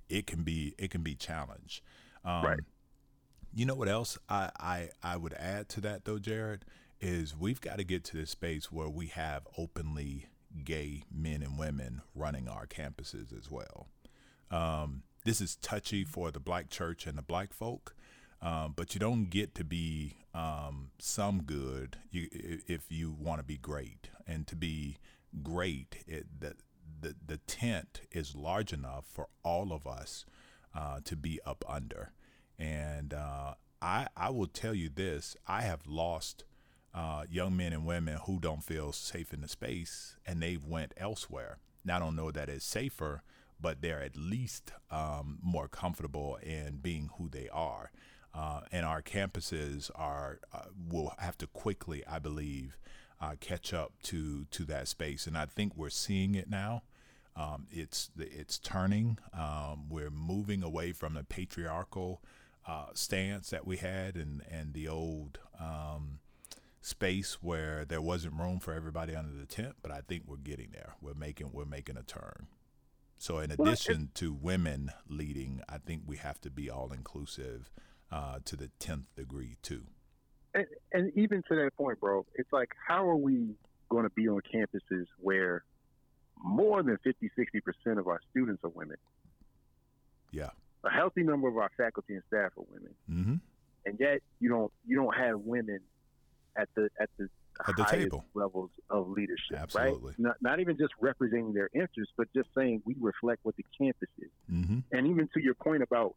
it 0.10 0.28
can 0.28 0.44
be 0.44 0.74
it 0.78 0.92
can 0.92 1.02
be 1.02 1.16
challenged. 1.16 1.82
Um, 2.24 2.46
Right. 2.46 2.60
You 3.54 3.66
know 3.66 3.76
what 3.76 3.88
else 3.88 4.18
I, 4.28 4.50
I 4.60 4.90
I 5.02 5.16
would 5.18 5.34
add 5.34 5.70
to 5.70 5.82
that 5.82 6.04
though, 6.06 6.20
Jarrett, 6.20 6.66
is 7.00 7.36
we've 7.38 7.62
got 7.62 7.78
to 7.78 7.84
get 7.86 8.04
to 8.06 8.18
this 8.18 8.32
space 8.32 8.72
where 8.72 8.90
we 8.90 9.08
have 9.08 9.48
openly 9.58 10.28
gay 10.64 11.03
men 11.14 11.41
and 11.41 11.58
women 11.58 12.01
running 12.14 12.47
our 12.47 12.66
campuses 12.66 13.38
as 13.38 13.49
well. 13.49 13.88
Um, 14.51 15.03
this 15.26 15.41
is 15.41 15.56
touchy 15.56 16.03
for 16.03 16.32
the 16.32 16.39
black 16.39 16.70
church 16.70 17.08
and 17.08 17.18
the 17.18 17.24
black 17.24 17.51
folk, 17.51 17.95
um, 18.41 18.74
but 18.76 18.93
you 18.93 18.99
don't 18.99 19.30
get 19.30 19.56
to 19.56 19.64
be 19.64 20.18
um, 20.34 20.91
some 20.99 21.43
good 21.43 21.97
you, 22.12 22.28
if 22.32 22.91
you 22.91 23.12
want 23.12 23.39
to 23.39 23.43
be 23.43 23.58
great. 23.58 24.10
And 24.28 24.45
to 24.47 24.56
be 24.56 24.97
great, 25.41 26.03
it, 26.08 26.28
the, 26.39 26.56
the, 27.01 27.16
the 27.26 27.38
tent 27.38 28.01
is 28.12 28.36
large 28.36 28.72
enough 28.72 29.06
for 29.06 29.28
all 29.43 29.74
of 29.74 29.88
us 29.88 30.26
uh, 30.76 30.99
to 31.06 31.16
be 31.16 31.39
up 31.45 31.64
under. 31.68 32.12
And 32.60 33.14
uh, 33.14 33.56
I, 33.82 34.08
I 34.16 34.30
will 34.30 34.47
tell 34.47 34.74
you 34.74 34.89
this 34.89 35.36
I 35.47 35.62
have 35.62 35.88
lost 35.88 36.43
uh, 36.96 37.26
young 37.30 37.58
men 37.58 37.74
and 37.74 37.86
women 37.86 38.18
who 38.26 38.39
don't 38.39 38.64
feel 38.64 38.93
safe 38.93 39.34
in 39.34 39.41
the 39.41 39.50
space 39.50 40.16
and 40.26 40.41
they've 40.41 40.64
went 40.66 40.93
elsewhere. 40.96 41.58
Now, 41.84 41.98
I 41.98 42.00
don't 42.00 42.16
know 42.16 42.32
that 42.32 42.48
it's 42.48 42.66
safer, 42.66 43.22
but 43.60 43.82
they're 43.82 44.02
at 44.02 44.16
least 44.16 44.72
um, 44.89 45.38
more 45.43 45.68
comfortable 45.68 46.38
in 46.41 46.80
being 46.82 47.10
who 47.18 47.28
they 47.28 47.50
are. 47.50 47.91
Uh, 48.34 48.62
and 48.72 48.86
our 48.86 49.02
campuses 49.02 49.91
are 49.96 50.39
uh, 50.54 50.66
will 50.89 51.14
have 51.20 51.38
to 51.38 51.48
quickly, 51.48 52.04
I 52.08 52.20
believe, 52.20 52.78
uh, 53.22 53.36
catch 53.39 53.74
up 53.74 53.93
to 54.04 54.46
to 54.52 54.64
that 54.66 54.88
space. 54.88 55.28
And 55.28 55.38
I 55.38 55.46
think 55.46 55.74
we're 55.76 55.89
seeing 55.89 56.36
it 56.36 56.50
now. 56.50 56.84
Um, 57.36 57.68
it's 57.72 58.10
it's 58.18 58.58
turning. 58.58 59.20
Um, 59.34 59.89
we're 59.89 60.10
moving 60.10 60.64
away 60.64 60.91
from 60.93 61.14
the 61.14 61.24
patriarchal 61.24 62.22
uh, 62.68 62.88
stance 62.93 63.50
that 63.52 63.68
we 63.68 63.78
had 63.78 64.16
and 64.16 64.41
and 64.50 64.74
the 64.74 64.88
old 64.88 65.39
um, 65.60 66.20
space 66.86 67.40
where 67.42 67.84
there 67.84 68.02
wasn't 68.02 68.36
room 68.36 68.60
for 68.60 68.72
everybody 68.72 69.16
under 69.16 69.36
the 69.36 69.48
tent. 69.48 69.76
But 69.82 69.92
I 69.92 70.02
think 70.08 70.24
we're 70.28 70.38
getting 70.38 70.70
there. 70.72 70.94
We're 71.02 71.16
making 71.16 71.50
we're 71.52 71.66
making 71.66 71.98
a 71.98 72.04
turn. 72.04 72.48
So 73.18 73.40
in 73.40 73.50
addition 73.50 74.12
to 74.16 74.34
women 74.34 74.92
leading, 75.10 75.62
I 75.68 75.80
think 75.80 76.04
we 76.06 76.18
have 76.18 76.40
to 76.42 76.52
be 76.52 76.70
all 76.70 76.92
inclusive 76.92 77.72
uh, 78.12 78.40
to 78.46 78.56
the 78.56 78.70
tenth 78.78 79.16
degree 79.16 79.58
too. 79.64 79.86
and, 80.54 80.68
and 80.92 81.12
even 81.18 81.42
to 81.50 81.56
that 81.56 81.72
point, 81.76 82.00
bro, 82.00 82.26
it's 82.36 82.52
like, 82.52 82.70
how 82.88 83.10
are 83.10 83.16
we 83.16 83.56
going 83.90 84.04
to 84.04 84.10
be 84.12 84.28
on 84.28 84.42
campuses 84.54 85.06
where 85.20 85.64
more 86.44 86.84
than 86.84 86.98
50, 87.04 87.32
60% 87.38 87.98
of 87.98 88.08
our 88.08 88.20
students 88.30 88.64
are 88.64 88.70
women? 88.70 88.98
Yeah. 90.32 90.50
A 90.84 90.90
healthy 90.90 91.24
number 91.24 91.48
of 91.48 91.58
our 91.58 91.72
faculty 91.78 92.14
and 92.14 92.24
staff 92.28 92.52
are 92.58 92.66
women. 92.70 92.94
Mm-hmm. 93.10 93.36
And 93.86 94.00
yet 94.00 94.20
you 94.40 94.50
don't 94.50 94.72
you 94.86 94.98
don't 94.98 95.16
have 95.16 95.40
women 95.40 95.80
at 96.58 96.70
the 96.76 96.89
at 96.99 97.10
the 97.18 97.30
At 97.68 97.76
the 97.78 97.84
highest 97.84 98.03
table. 98.06 98.26
levels 98.34 98.70
of 98.89 99.10
leadership, 99.10 99.58
Absolutely. 99.58 100.10
right? 100.12 100.20
Not, 100.20 100.36
not 100.41 100.60
even 100.60 100.78
just 100.78 100.93
representing 100.99 101.53
their 101.53 101.70
interests, 101.74 102.14
but 102.18 102.28
just 102.34 102.49
saying 102.56 102.82
we 102.86 102.95
reflect 102.99 103.41
what 103.43 103.56
the 103.56 103.66
campus 103.78 104.10
is. 104.20 104.30
Mm-hmm. 104.51 104.80
And 104.91 105.08
even 105.08 105.28
to 105.34 105.41
your 105.41 105.53
point 105.56 105.82
about 105.84 106.16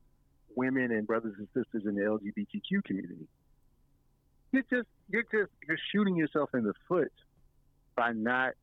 women 0.56 0.90
and 0.92 1.06
brothers 1.06 1.34
and 1.38 1.46
sisters 1.54 1.84
in 1.86 1.94
the 1.94 2.02
LGBTQ 2.02 2.84
community, 2.84 3.28
you're 4.52 4.62
just 4.70 4.88
you're 5.08 5.22
just 5.24 5.52
you're 5.66 5.78
shooting 5.92 6.16
yourself 6.16 6.50
in 6.54 6.64
the 6.64 6.74
foot 6.88 7.12
by 7.96 8.12
not 8.12 8.54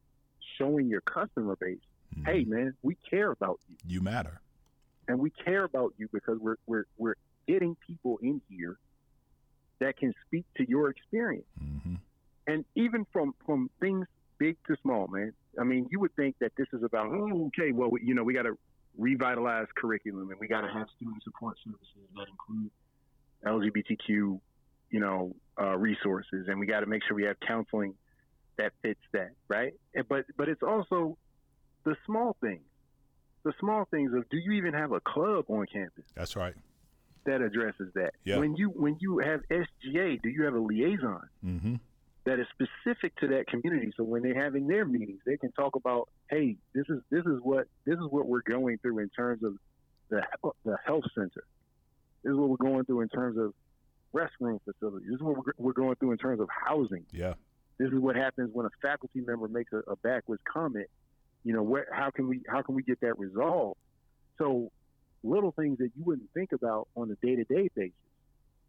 showing 0.57 0.87
your 0.87 1.01
customer 1.01 1.55
base, 1.55 1.77
Mhm. 2.17 2.25
hey 2.25 2.43
man, 2.45 2.73
we 2.81 2.95
care 3.09 3.31
about 3.31 3.59
you, 3.67 3.75
You 3.85 4.01
matter. 4.01 4.39
and 5.07 5.19
we 5.19 5.29
care 5.29 5.63
about 5.63 5.93
you 5.97 6.07
because 6.11 6.39
we're 6.39 6.57
we're 6.67 6.85
we're 6.97 7.15
getting 7.47 7.75
people 7.87 8.17
in 8.21 8.41
here 8.49 8.77
that 9.79 9.97
can 9.97 10.13
speak 10.27 10.45
to 10.57 10.67
your 10.67 10.89
experience, 10.89 11.45
Mm-hmm. 11.63 11.95
and 12.47 12.65
even 12.75 13.05
from 13.11 13.33
from 13.45 13.69
things 13.79 14.07
big 14.37 14.57
to 14.67 14.75
small, 14.81 15.07
man. 15.07 15.33
I 15.59 15.63
mean, 15.63 15.87
you 15.89 15.99
would 16.01 16.13
think 16.15 16.35
that 16.39 16.51
this 16.57 16.67
is 16.73 16.83
about 16.83 17.07
oh, 17.07 17.47
okay, 17.47 17.71
well, 17.71 17.89
we, 17.89 18.01
you 18.03 18.13
know, 18.13 18.23
we 18.23 18.33
got 18.33 18.43
to 18.43 18.57
revitalize 18.97 19.67
curriculum 19.75 20.29
and 20.29 20.39
we 20.39 20.47
got 20.47 20.61
to 20.61 20.67
have 20.71 20.87
student 20.95 21.21
support 21.23 21.57
services 21.63 22.07
that 22.15 22.27
include 22.29 22.71
LGBTQ, 23.45 24.39
you 24.89 24.99
know, 24.99 25.35
uh, 25.59 25.75
resources, 25.77 26.47
and 26.47 26.59
we 26.59 26.65
got 26.65 26.81
to 26.81 26.85
make 26.85 27.01
sure 27.07 27.15
we 27.15 27.23
have 27.23 27.39
counseling 27.45 27.93
that 28.57 28.71
fits 28.81 28.99
that, 29.13 29.31
right? 29.47 29.73
And, 29.93 30.07
but 30.07 30.25
but 30.37 30.49
it's 30.49 30.63
also 30.63 31.17
the 31.83 31.95
small 32.05 32.35
things, 32.41 32.63
the 33.43 33.53
small 33.59 33.85
things 33.91 34.11
of 34.13 34.27
do 34.29 34.37
you 34.37 34.53
even 34.53 34.73
have 34.73 34.91
a 34.91 34.99
club 34.99 35.45
on 35.49 35.65
campus 35.71 36.05
That's 36.15 36.35
right. 36.35 36.55
That 37.25 37.41
addresses 37.41 37.91
that? 37.95 38.13
Yeah. 38.23 38.37
When 38.37 38.55
you 38.55 38.69
when 38.69 38.97
you 38.99 39.19
have 39.19 39.41
SGA, 39.49 40.21
do 40.21 40.29
you 40.29 40.43
have 40.43 40.53
a 40.53 40.59
liaison? 40.59 41.29
Mm-hmm. 41.45 41.75
that 42.25 42.39
is 42.39 42.47
specific 42.53 43.15
to 43.17 43.27
that 43.27 43.47
community. 43.47 43.91
So 43.97 44.03
when 44.03 44.23
they're 44.23 44.41
having 44.41 44.67
their 44.67 44.85
meetings, 44.85 45.21
they 45.25 45.37
can 45.37 45.51
talk 45.51 45.75
about, 45.75 46.09
hey, 46.29 46.57
this 46.73 46.85
is 46.89 47.01
this 47.09 47.25
is 47.25 47.39
what 47.41 47.67
this 47.85 47.95
is 47.95 48.05
what 48.09 48.27
we're 48.27 48.41
going 48.41 48.77
through 48.79 48.99
in 48.99 49.09
terms 49.09 49.43
of 49.43 49.55
the 50.09 50.21
the 50.63 50.77
health 50.85 51.05
center. 51.13 51.45
This 52.23 52.31
is 52.31 52.37
what 52.37 52.49
we're 52.49 52.71
going 52.71 52.85
through 52.85 53.01
in 53.01 53.09
terms 53.09 53.37
of 53.37 53.53
restroom 54.13 54.59
facilities. 54.63 55.07
This 55.09 55.15
is 55.17 55.21
what 55.21 55.37
we're, 55.37 55.53
we're 55.57 55.73
going 55.73 55.95
through 55.97 56.11
in 56.11 56.17
terms 56.17 56.39
of 56.39 56.47
housing. 56.49 57.05
Yeah. 57.11 57.33
This 57.77 57.89
is 57.91 57.99
what 57.99 58.15
happens 58.15 58.49
when 58.53 58.65
a 58.65 58.69
faculty 58.81 59.19
member 59.21 59.47
makes 59.47 59.73
a, 59.73 59.79
a 59.91 59.95
backwards 59.97 60.41
comment. 60.51 60.87
You 61.43 61.53
know, 61.53 61.61
where 61.61 61.87
how 61.91 62.09
can 62.09 62.27
we 62.27 62.41
how 62.47 62.61
can 62.61 62.73
we 62.75 62.81
get 62.83 63.01
that 63.01 63.19
resolved? 63.19 63.77
So 64.37 64.71
little 65.25 65.51
things 65.51 65.77
that 65.79 65.89
you 65.95 66.03
wouldn't 66.03 66.29
think 66.33 66.51
about 66.51 66.87
on 66.95 67.09
a 67.11 67.15
day 67.25 67.35
to 67.35 67.43
day 67.45 67.69
basis 67.75 67.93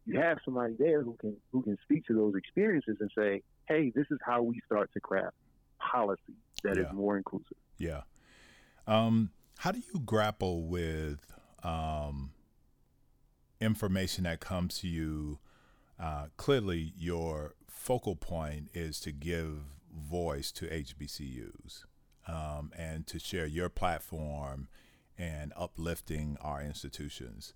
you 0.06 0.20
have 0.20 0.38
somebody 0.44 0.74
there 0.78 1.02
who 1.02 1.16
can 1.20 1.36
who 1.52 1.62
can 1.62 1.76
speak 1.82 2.06
to 2.06 2.14
those 2.14 2.34
experiences 2.36 2.96
and 3.00 3.10
say, 3.18 3.42
"Hey, 3.66 3.90
this 3.94 4.06
is 4.10 4.18
how 4.24 4.40
we 4.40 4.60
start 4.64 4.90
to 4.94 5.00
craft 5.00 5.34
policy 5.80 6.36
that 6.62 6.78
is 6.78 6.86
Yeah. 6.86 6.92
more 6.92 7.16
inclusive." 7.16 7.56
Yeah. 7.76 8.02
Um, 8.86 9.32
how 9.58 9.72
do 9.72 9.80
you 9.80 10.00
grapple 10.00 10.68
with 10.68 11.32
um, 11.64 12.30
information 13.60 14.24
that 14.24 14.38
comes 14.40 14.78
to 14.78 14.88
you? 14.88 15.40
Uh, 15.98 16.28
clearly, 16.36 16.92
your 16.96 17.56
focal 17.66 18.14
point 18.14 18.68
is 18.74 19.00
to 19.00 19.10
give 19.10 19.62
voice 19.92 20.52
to 20.52 20.66
HBCUs 20.66 21.84
um, 22.28 22.70
and 22.76 23.06
to 23.08 23.18
share 23.18 23.46
your 23.46 23.68
platform 23.68 24.68
and 25.18 25.52
uplifting 25.56 26.36
our 26.40 26.60
institutions. 26.62 27.54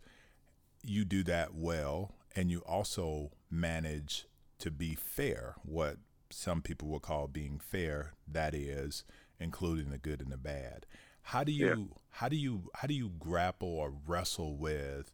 You 0.83 1.05
do 1.05 1.23
that 1.25 1.55
well, 1.55 2.15
and 2.35 2.51
you 2.51 2.61
also 2.61 3.33
manage 3.51 4.27
to 4.59 4.71
be 4.71 4.95
fair, 4.95 5.55
what 5.63 5.97
some 6.31 6.61
people 6.63 6.89
will 6.89 7.01
call 7.01 7.27
being 7.29 7.59
fair, 7.59 8.13
that 8.29 8.55
is, 8.55 9.05
including 9.39 9.91
the 9.91 9.99
good 9.99 10.21
and 10.21 10.31
the 10.31 10.37
bad. 10.37 10.85
How 11.23 11.45
do 11.45 11.53
you 11.53 11.67
Yeah. 11.67 11.97
how 12.11 12.29
do 12.29 12.37
you 12.37 12.71
how 12.75 12.87
do 12.87 12.95
you 12.95 13.09
grapple 13.19 13.69
or 13.69 13.91
wrestle 14.07 14.57
with 14.57 15.13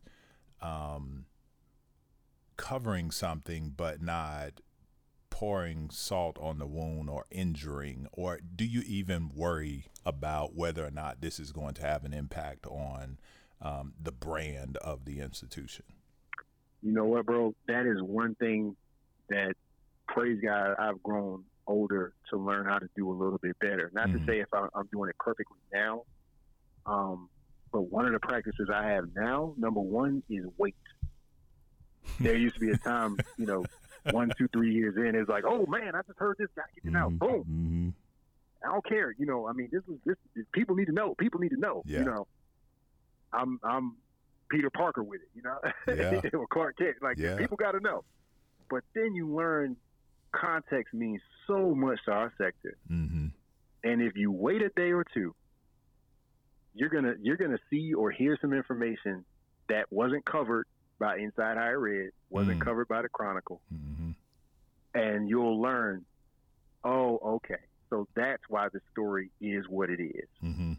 um, 0.61 1.27
covering 2.57 3.11
something 3.11 3.71
but 3.77 4.01
not 4.03 4.61
pouring 5.41 5.91
salt 5.91 6.39
on 6.41 6.59
the 6.59 6.67
wound 6.67 7.11
or 7.11 7.27
injuring 7.31 8.07
or 8.13 8.41
do 8.57 8.65
you 8.65 8.81
even 8.87 9.29
worry 9.35 9.85
about 10.07 10.55
whether 10.55 10.83
or 10.87 10.91
not 10.91 11.21
this 11.21 11.39
is 11.39 11.53
going 11.53 11.75
to 11.75 11.83
have 11.83 12.07
an 12.07 12.15
impact 12.15 12.67
on 12.67 13.19
um, 13.61 13.93
the 14.03 14.11
brand 14.11 14.79
of 14.79 15.05
the 15.05 15.21
institution 15.21 15.85
You 16.81 16.93
know 16.93 17.05
what, 17.05 17.27
bro? 17.27 17.55
That 17.69 17.85
is 17.85 18.01
one 18.03 18.35
thing 18.37 18.77
that 19.29 19.53
praise 20.09 20.39
God 20.43 20.75
I've 20.79 21.03
grown 21.03 21.45
older 21.67 22.15
to 22.31 22.39
learn 22.39 22.65
how 22.65 22.79
to 22.79 22.89
do 22.97 23.11
a 23.11 23.13
little 23.23 23.39
bit 23.43 23.59
better. 23.59 23.91
Not 23.93 24.09
Mhm. 24.09 24.13
to 24.13 24.19
say 24.27 24.41
if 24.41 24.47
I, 24.55 24.67
I'm 24.75 24.87
doing 24.91 25.11
it 25.11 25.17
perfectly 25.19 25.59
now, 25.71 26.05
um, 26.87 27.29
but 27.73 27.83
one 27.83 28.07
of 28.07 28.13
the 28.13 28.21
practices 28.21 28.69
I 28.73 28.89
have 28.89 29.05
now, 29.15 29.53
number 29.59 29.81
one, 29.81 30.23
is 30.31 30.47
wait. 30.57 30.77
There 32.21 32.37
used 32.37 32.55
to 32.55 32.61
be 32.61 32.71
a 32.71 32.79
time, 32.79 33.19
you 33.37 33.45
know, 33.45 33.65
one, 34.13 34.31
two, 34.39 34.49
three 34.49 34.73
years 34.75 34.97
in, 34.97 35.15
it's 35.15 35.29
like, 35.29 35.45
oh 35.47 35.67
man, 35.67 35.95
I 35.95 36.03
just 36.07 36.19
heard 36.19 36.37
this 36.39 36.49
guy 36.57 36.63
getting 36.75 36.97
out. 36.97 37.13
Mhm. 37.13 37.19
Boom. 37.19 37.45
Mhm. 38.65 38.67
I 38.69 38.73
don't 38.73 38.85
care. 38.87 39.15
You 39.19 39.27
know, 39.27 39.47
I 39.47 39.53
mean, 39.53 39.69
this 39.71 39.83
is 39.89 39.99
this. 40.05 40.45
People 40.53 40.77
need 40.77 40.87
to 40.87 40.93
know. 40.93 41.15
People 41.15 41.41
need 41.41 41.51
to 41.51 41.61
know. 41.61 41.83
Yeah. 41.87 42.01
You 42.01 42.05
know, 42.07 42.27
I'm 43.33 43.61
I'm 43.63 43.97
Peter 44.51 44.71
Parker 44.71 45.03
with 45.03 45.21
it. 45.23 45.29
You 45.35 45.43
know, 45.43 45.59
Yeah. 45.89 46.21
or 46.39 46.47
Clark 46.47 46.77
Kent. 46.79 46.97
Like 47.03 47.19
Yeah. 47.19 47.37
people 47.37 47.57
got 47.57 47.73
to 47.73 47.81
know. 47.81 48.05
But 48.71 48.83
then 48.95 49.15
you 49.15 49.29
learn 49.29 49.77
context 50.33 50.93
means 50.95 51.21
so 51.47 51.75
much 51.75 51.99
to 52.07 52.11
our 52.13 52.33
sector. 52.39 52.77
Mhm. 52.91 53.31
And 53.85 54.03
if 54.03 54.17
you 54.17 54.31
wait 54.33 54.63
a 54.63 54.69
day 54.71 54.93
or 54.93 55.05
two, 55.15 55.35
you're 56.75 56.89
gonna 56.91 57.15
you're 57.21 57.37
gonna 57.37 57.59
see 57.71 57.95
or 57.95 58.11
hear 58.11 58.37
some 58.41 58.53
information 58.53 59.25
that 59.69 59.91
wasn't 59.93 60.25
covered 60.25 60.67
by 60.99 61.19
Inside 61.19 61.57
Higher 61.57 61.87
Ed, 61.89 62.11
wasn't 62.31 62.59
Mm. 62.61 62.65
covered 62.65 62.89
by 62.89 63.03
the 63.03 63.09
Chronicle, 63.09 63.61
Mhm. 63.73 64.15
and 64.95 65.29
you'll 65.29 65.61
learn. 65.61 66.05
Oh, 66.85 67.19
okay. 67.37 67.61
So 67.91 68.09
that's 68.15 68.43
why 68.49 68.69
the 68.69 68.81
story 68.93 69.31
is 69.41 69.69
what 69.69 69.91
it 69.91 70.01
is. 70.01 70.29
Mhm. 70.43 70.79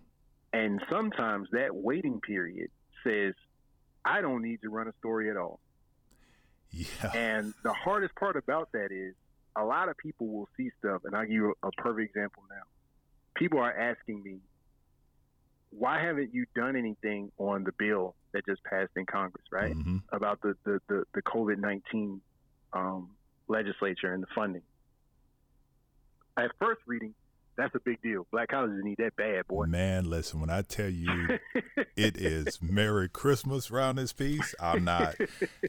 And 0.54 0.82
sometimes 0.90 1.50
that 1.52 1.76
waiting 1.76 2.20
period 2.22 2.72
says, 3.04 3.34
I 4.04 4.22
don't 4.22 4.42
need 4.42 4.62
to 4.62 4.70
run 4.70 4.88
a 4.88 4.94
story 4.94 5.30
at 5.30 5.38
all. 5.38 5.60
Yeah. 6.72 7.12
And 7.16 7.54
the 7.64 7.74
hardest 7.74 8.16
part 8.16 8.36
about 8.36 8.72
that 8.74 8.92
is 8.92 9.16
a 9.56 9.64
lot 9.64 9.90
of 9.90 9.98
people 9.98 10.28
will 10.28 10.50
see 10.58 10.70
stuff, 10.80 11.04
and 11.06 11.16
I'll 11.16 11.24
give 11.24 11.32
you 11.32 11.56
a, 11.64 11.68
a 11.68 11.72
perfect 11.74 12.10
example 12.10 12.44
now. 12.50 12.64
People 13.36 13.60
are 13.60 13.72
asking 13.74 14.24
me, 14.24 14.40
why 15.70 16.02
haven't 16.02 16.34
you 16.34 16.46
done 16.56 16.76
anything 16.76 17.32
on 17.38 17.64
the 17.64 17.72
bill 17.78 18.16
that 18.34 18.46
just 18.48 18.64
passed 18.64 18.92
in 18.96 19.06
Congress, 19.06 19.46
right? 19.52 19.76
Mhm. 19.76 20.02
About 20.12 20.40
the, 20.42 20.56
the, 20.66 20.80
the, 20.88 21.04
the 21.14 21.22
COVID 21.22 21.58
19 21.58 22.22
um, 22.74 23.12
legislature 23.48 24.14
and 24.14 24.24
the 24.24 24.28
funding. 24.36 24.62
At 26.38 26.52
first 26.60 26.82
reading, 26.86 27.14
that's 27.58 27.74
a 27.74 27.80
big 27.84 28.00
deal. 28.04 28.28
Black 28.32 28.50
colleges 28.50 28.80
need 28.84 28.98
that 29.00 29.16
bad, 29.16 29.48
boy. 29.48 29.66
Man, 29.66 30.08
listen, 30.10 30.40
when 30.40 30.52
I 30.52 30.62
tell 30.62 30.90
you 30.90 31.40
it 31.96 32.16
is 32.18 32.60
Merry 32.62 33.10
Christmas 33.10 33.72
around 33.72 33.96
this 33.96 34.14
piece, 34.14 34.54
I'm 34.60 34.84
not 34.84 35.16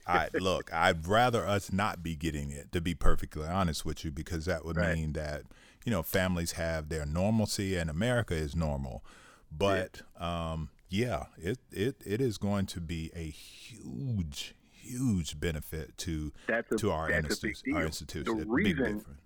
I 0.07 0.29
look, 0.39 0.73
I'd 0.73 1.07
rather 1.07 1.47
us 1.47 1.73
not 1.73 2.03
be 2.03 2.15
getting 2.15 2.51
it, 2.51 2.71
to 2.73 2.81
be 2.83 2.95
perfectly 2.95 3.47
honest 3.47 3.87
with 3.87 4.05
you, 4.05 4.11
because 4.11 4.45
that 4.45 4.65
would 4.67 4.77
Right. 4.77 4.97
mean 4.97 5.15
that, 5.15 5.43
you 5.87 5.91
know, 5.91 6.03
families 6.03 6.53
have 6.53 6.91
their 6.91 7.07
normalcy 7.07 7.77
and 7.77 7.89
America 7.89 8.35
is 8.35 8.55
normal. 8.55 9.03
But 9.51 10.03
um 10.19 10.71
yeah, 10.89 11.25
it, 11.37 11.59
it 11.71 11.97
it 12.05 12.21
is 12.21 12.39
going 12.39 12.67
to 12.67 12.81
be 12.81 13.11
a 13.15 13.29
huge, 13.29 14.55
huge 14.73 15.39
benefit 15.39 15.97
to 15.99 16.33
That's 16.47 16.71
a, 16.73 16.77
to 16.77 16.91
our 16.91 17.11
that's 17.11 17.39
a 17.39 17.41
big 17.41 17.51
institution. 17.51 17.77
Our 17.77 17.85
institution. 17.85 18.37
The 18.37 18.43
A 18.43 18.47
big 18.47 18.49
reason 18.49 18.77
difference. 18.77 19.21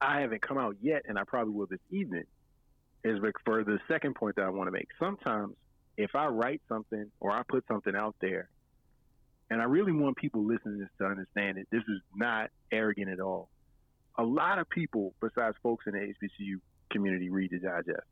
I 0.00 0.20
haven't 0.20 0.42
come 0.42 0.58
out 0.58 0.76
yet, 0.82 1.02
and 1.08 1.18
I 1.18 1.22
probably 1.26 1.54
will 1.54 1.66
this 1.66 1.78
evening, 1.90 2.24
is 3.04 3.18
for 3.44 3.64
the 3.64 3.78
second 3.88 4.14
point 4.14 4.36
that 4.36 4.44
I 4.44 4.50
want 4.50 4.66
to 4.68 4.72
make. 4.72 4.88
Sometimes, 4.98 5.54
if 5.96 6.14
I 6.14 6.26
write 6.26 6.60
something 6.68 7.10
or 7.20 7.30
I 7.30 7.42
put 7.48 7.64
something 7.66 7.94
out 7.94 8.14
there, 8.20 8.50
and 9.48 9.62
I 9.62 9.64
really 9.64 9.92
want 9.92 10.16
people 10.16 10.44
listening 10.44 10.78
to 10.78 10.80
this 10.80 10.88
to 10.98 11.06
understand 11.06 11.58
it, 11.58 11.68
this 11.70 11.82
is 11.82 12.00
not 12.14 12.50
arrogant 12.72 13.08
at 13.10 13.20
all. 13.20 13.48
A 14.18 14.24
lot 14.24 14.58
of 14.58 14.68
people, 14.68 15.14
besides 15.20 15.56
folks 15.62 15.86
in 15.86 15.92
the 15.92 15.98
HBCU 15.98 16.56
community, 16.90 17.30
read 17.30 17.50
the 17.52 17.58
digest. 17.58 18.06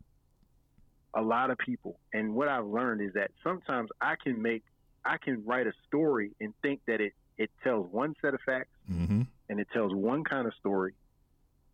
A 1.17 1.23
lot 1.23 1.51
of 1.51 1.59
people, 1.59 1.99
and 2.13 2.35
what 2.35 2.49
I've 2.49 2.67
learned 2.67 3.01
is 3.01 3.13
that 3.15 3.31
sometimes 3.43 3.91
I 4.01 4.15
can 4.23 4.43
make, 4.43 4.65
I 5.05 5.17
can 5.17 5.45
write 5.45 5.67
a 5.69 5.73
story 5.87 6.33
and 6.41 6.53
think 6.63 6.81
that 6.87 7.01
it 7.01 7.13
it 7.39 7.51
tells 7.63 7.91
one 7.93 8.15
set 8.23 8.35
of 8.35 8.41
facts, 8.45 8.69
Mm-hmm. 8.91 9.23
and 9.49 9.61
it 9.61 9.69
tells 9.73 9.93
one 9.95 10.25
kind 10.25 10.47
of 10.47 10.55
story, 10.55 10.93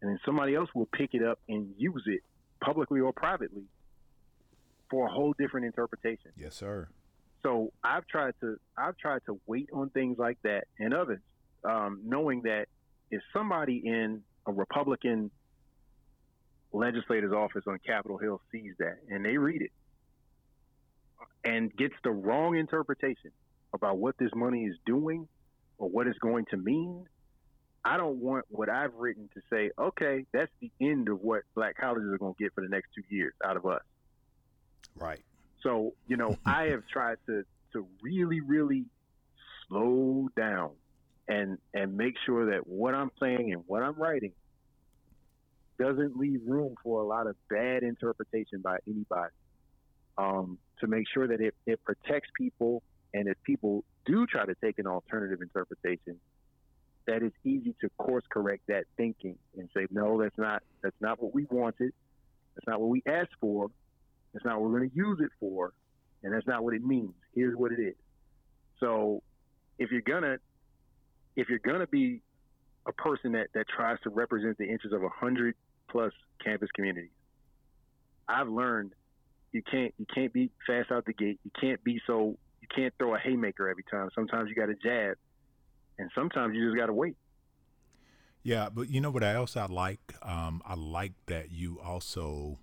and 0.00 0.10
then 0.10 0.20
somebody 0.24 0.54
else 0.54 0.68
will 0.74 0.86
pick 0.86 1.14
it 1.14 1.22
up 1.22 1.38
and 1.48 1.74
use 1.78 2.02
it 2.06 2.20
publicly 2.60 3.00
or 3.00 3.12
privately 3.12 3.64
for 4.90 5.06
a 5.06 5.10
whole 5.10 5.34
different 5.38 5.66
interpretation. 5.66 6.30
Yes, 6.36 6.54
sir. 6.56 6.88
So 7.42 7.72
I've 7.82 8.06
tried 8.06 8.34
to 8.40 8.58
I've 8.76 8.96
tried 8.98 9.22
to 9.26 9.40
wait 9.46 9.70
on 9.72 9.88
things 9.90 10.18
like 10.18 10.38
that 10.42 10.64
and 10.78 10.92
others, 10.92 11.20
um, 11.64 12.00
knowing 12.04 12.42
that 12.42 12.66
if 13.10 13.22
somebody 13.32 13.80
in 13.84 14.22
a 14.46 14.52
Republican 14.52 15.30
legislator's 16.72 17.32
office 17.32 17.64
on 17.66 17.78
Capitol 17.84 18.18
Hill 18.18 18.40
sees 18.52 18.74
that 18.78 18.98
and 19.08 19.24
they 19.24 19.36
read 19.36 19.62
it 19.62 19.72
and 21.44 21.74
gets 21.76 21.94
the 22.04 22.10
wrong 22.10 22.56
interpretation 22.56 23.30
about 23.72 23.98
what 23.98 24.16
this 24.18 24.30
money 24.34 24.64
is 24.64 24.76
doing 24.84 25.26
or 25.78 25.88
what 25.88 26.06
it's 26.06 26.18
going 26.18 26.44
to 26.50 26.56
mean, 26.56 27.06
I 27.84 27.96
don't 27.96 28.16
want 28.16 28.44
what 28.50 28.68
I've 28.68 28.94
written 28.94 29.30
to 29.34 29.40
say, 29.50 29.70
okay, 29.78 30.26
that's 30.32 30.50
the 30.60 30.70
end 30.80 31.08
of 31.08 31.22
what 31.22 31.42
black 31.54 31.76
colleges 31.78 32.12
are 32.12 32.18
going 32.18 32.34
to 32.34 32.42
get 32.42 32.54
for 32.54 32.60
the 32.62 32.68
next 32.68 32.88
two 32.94 33.02
years 33.08 33.32
out 33.44 33.56
of 33.56 33.64
us. 33.64 33.82
Right. 34.94 35.20
So, 35.62 35.94
you 36.06 36.16
know, 36.16 36.36
I 36.46 36.64
have 36.66 36.86
tried 36.86 37.16
to 37.26 37.44
to 37.72 37.86
really, 38.02 38.40
really 38.40 38.86
slow 39.68 40.28
down 40.36 40.72
and 41.28 41.58
and 41.72 41.96
make 41.96 42.14
sure 42.26 42.50
that 42.50 42.66
what 42.66 42.94
I'm 42.94 43.10
saying 43.20 43.52
and 43.52 43.62
what 43.66 43.82
I'm 43.82 43.94
writing 43.94 44.32
doesn't 45.80 46.16
leave 46.16 46.40
room 46.46 46.74
for 46.82 47.00
a 47.00 47.06
lot 47.06 47.26
of 47.26 47.36
bad 47.48 47.82
interpretation 47.82 48.60
by 48.60 48.76
anybody. 48.86 49.32
Um, 50.18 50.58
to 50.80 50.86
make 50.86 51.06
sure 51.12 51.26
that 51.26 51.40
it, 51.40 51.54
it 51.66 51.82
protects 51.84 52.28
people 52.36 52.82
and 53.14 53.28
if 53.28 53.36
people 53.42 53.84
do 54.06 54.26
try 54.26 54.44
to 54.44 54.54
take 54.62 54.78
an 54.78 54.86
alternative 54.86 55.40
interpretation, 55.42 56.16
that 57.06 57.22
it's 57.22 57.36
easy 57.44 57.74
to 57.80 57.88
course 57.98 58.24
correct 58.30 58.62
that 58.68 58.84
thinking 58.96 59.36
and 59.56 59.68
say, 59.74 59.86
no, 59.90 60.20
that's 60.22 60.36
not 60.38 60.62
that's 60.82 60.96
not 61.00 61.20
what 61.22 61.34
we 61.34 61.46
wanted. 61.50 61.92
That's 62.54 62.66
not 62.66 62.80
what 62.80 62.90
we 62.90 63.02
asked 63.06 63.34
for. 63.40 63.68
That's 64.32 64.44
not 64.44 64.60
what 64.60 64.70
we're 64.70 64.78
going 64.78 64.90
to 64.90 64.96
use 64.96 65.18
it 65.20 65.30
for, 65.40 65.72
and 66.22 66.32
that's 66.32 66.46
not 66.46 66.62
what 66.62 66.74
it 66.74 66.84
means. 66.84 67.14
Here's 67.34 67.56
what 67.56 67.72
it 67.72 67.80
is. 67.80 67.96
So, 68.78 69.22
if 69.78 69.90
you're 69.90 70.02
gonna 70.02 70.36
if 71.36 71.48
you're 71.48 71.58
gonna 71.58 71.86
be 71.86 72.22
a 72.86 72.92
person 72.92 73.32
that, 73.32 73.48
that 73.54 73.66
tries 73.68 73.98
to 74.04 74.10
represent 74.10 74.56
the 74.58 74.64
interests 74.64 74.94
of 74.94 75.02
a 75.02 75.08
hundred 75.08 75.54
plus 75.90 76.12
campus 76.44 76.68
communities, 76.74 77.10
I've 78.28 78.48
learned 78.48 78.92
you 79.52 79.62
can't 79.62 79.92
you 79.98 80.06
can't 80.14 80.32
be 80.32 80.50
fast 80.66 80.90
out 80.92 81.04
the 81.04 81.12
gate. 81.12 81.40
You 81.44 81.50
can't 81.60 81.82
be 81.84 82.00
so 82.06 82.36
you 82.60 82.68
can't 82.74 82.94
throw 82.98 83.14
a 83.14 83.18
haymaker 83.18 83.68
every 83.68 83.84
time. 83.90 84.08
Sometimes 84.14 84.48
you 84.48 84.54
got 84.54 84.66
to 84.66 84.74
jab, 84.74 85.16
and 85.98 86.10
sometimes 86.14 86.54
you 86.54 86.66
just 86.68 86.78
got 86.78 86.86
to 86.86 86.92
wait. 86.92 87.16
Yeah, 88.42 88.68
but 88.72 88.88
you 88.88 89.00
know 89.00 89.10
what 89.10 89.22
else 89.22 89.56
I 89.56 89.66
like? 89.66 90.14
Um, 90.22 90.62
I 90.64 90.74
like 90.74 91.12
that 91.26 91.50
you 91.50 91.78
also 91.84 92.58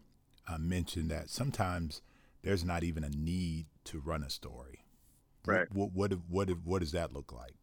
uh, 0.48 0.58
mentioned 0.58 1.12
that 1.12 1.30
sometimes 1.30 2.02
there's 2.42 2.64
not 2.64 2.84
even 2.84 3.04
a 3.04 3.10
need 3.10 3.68
to 3.86 4.00
run 4.00 4.24
a 4.24 4.30
story. 4.30 4.86
Right. 5.46 5.68
What 5.72 5.92
what 5.94 6.12
what 6.30 6.48
what, 6.48 6.58
what 6.64 6.80
does 6.80 6.94
that 6.94 7.14
look 7.14 7.32
like? 7.32 7.54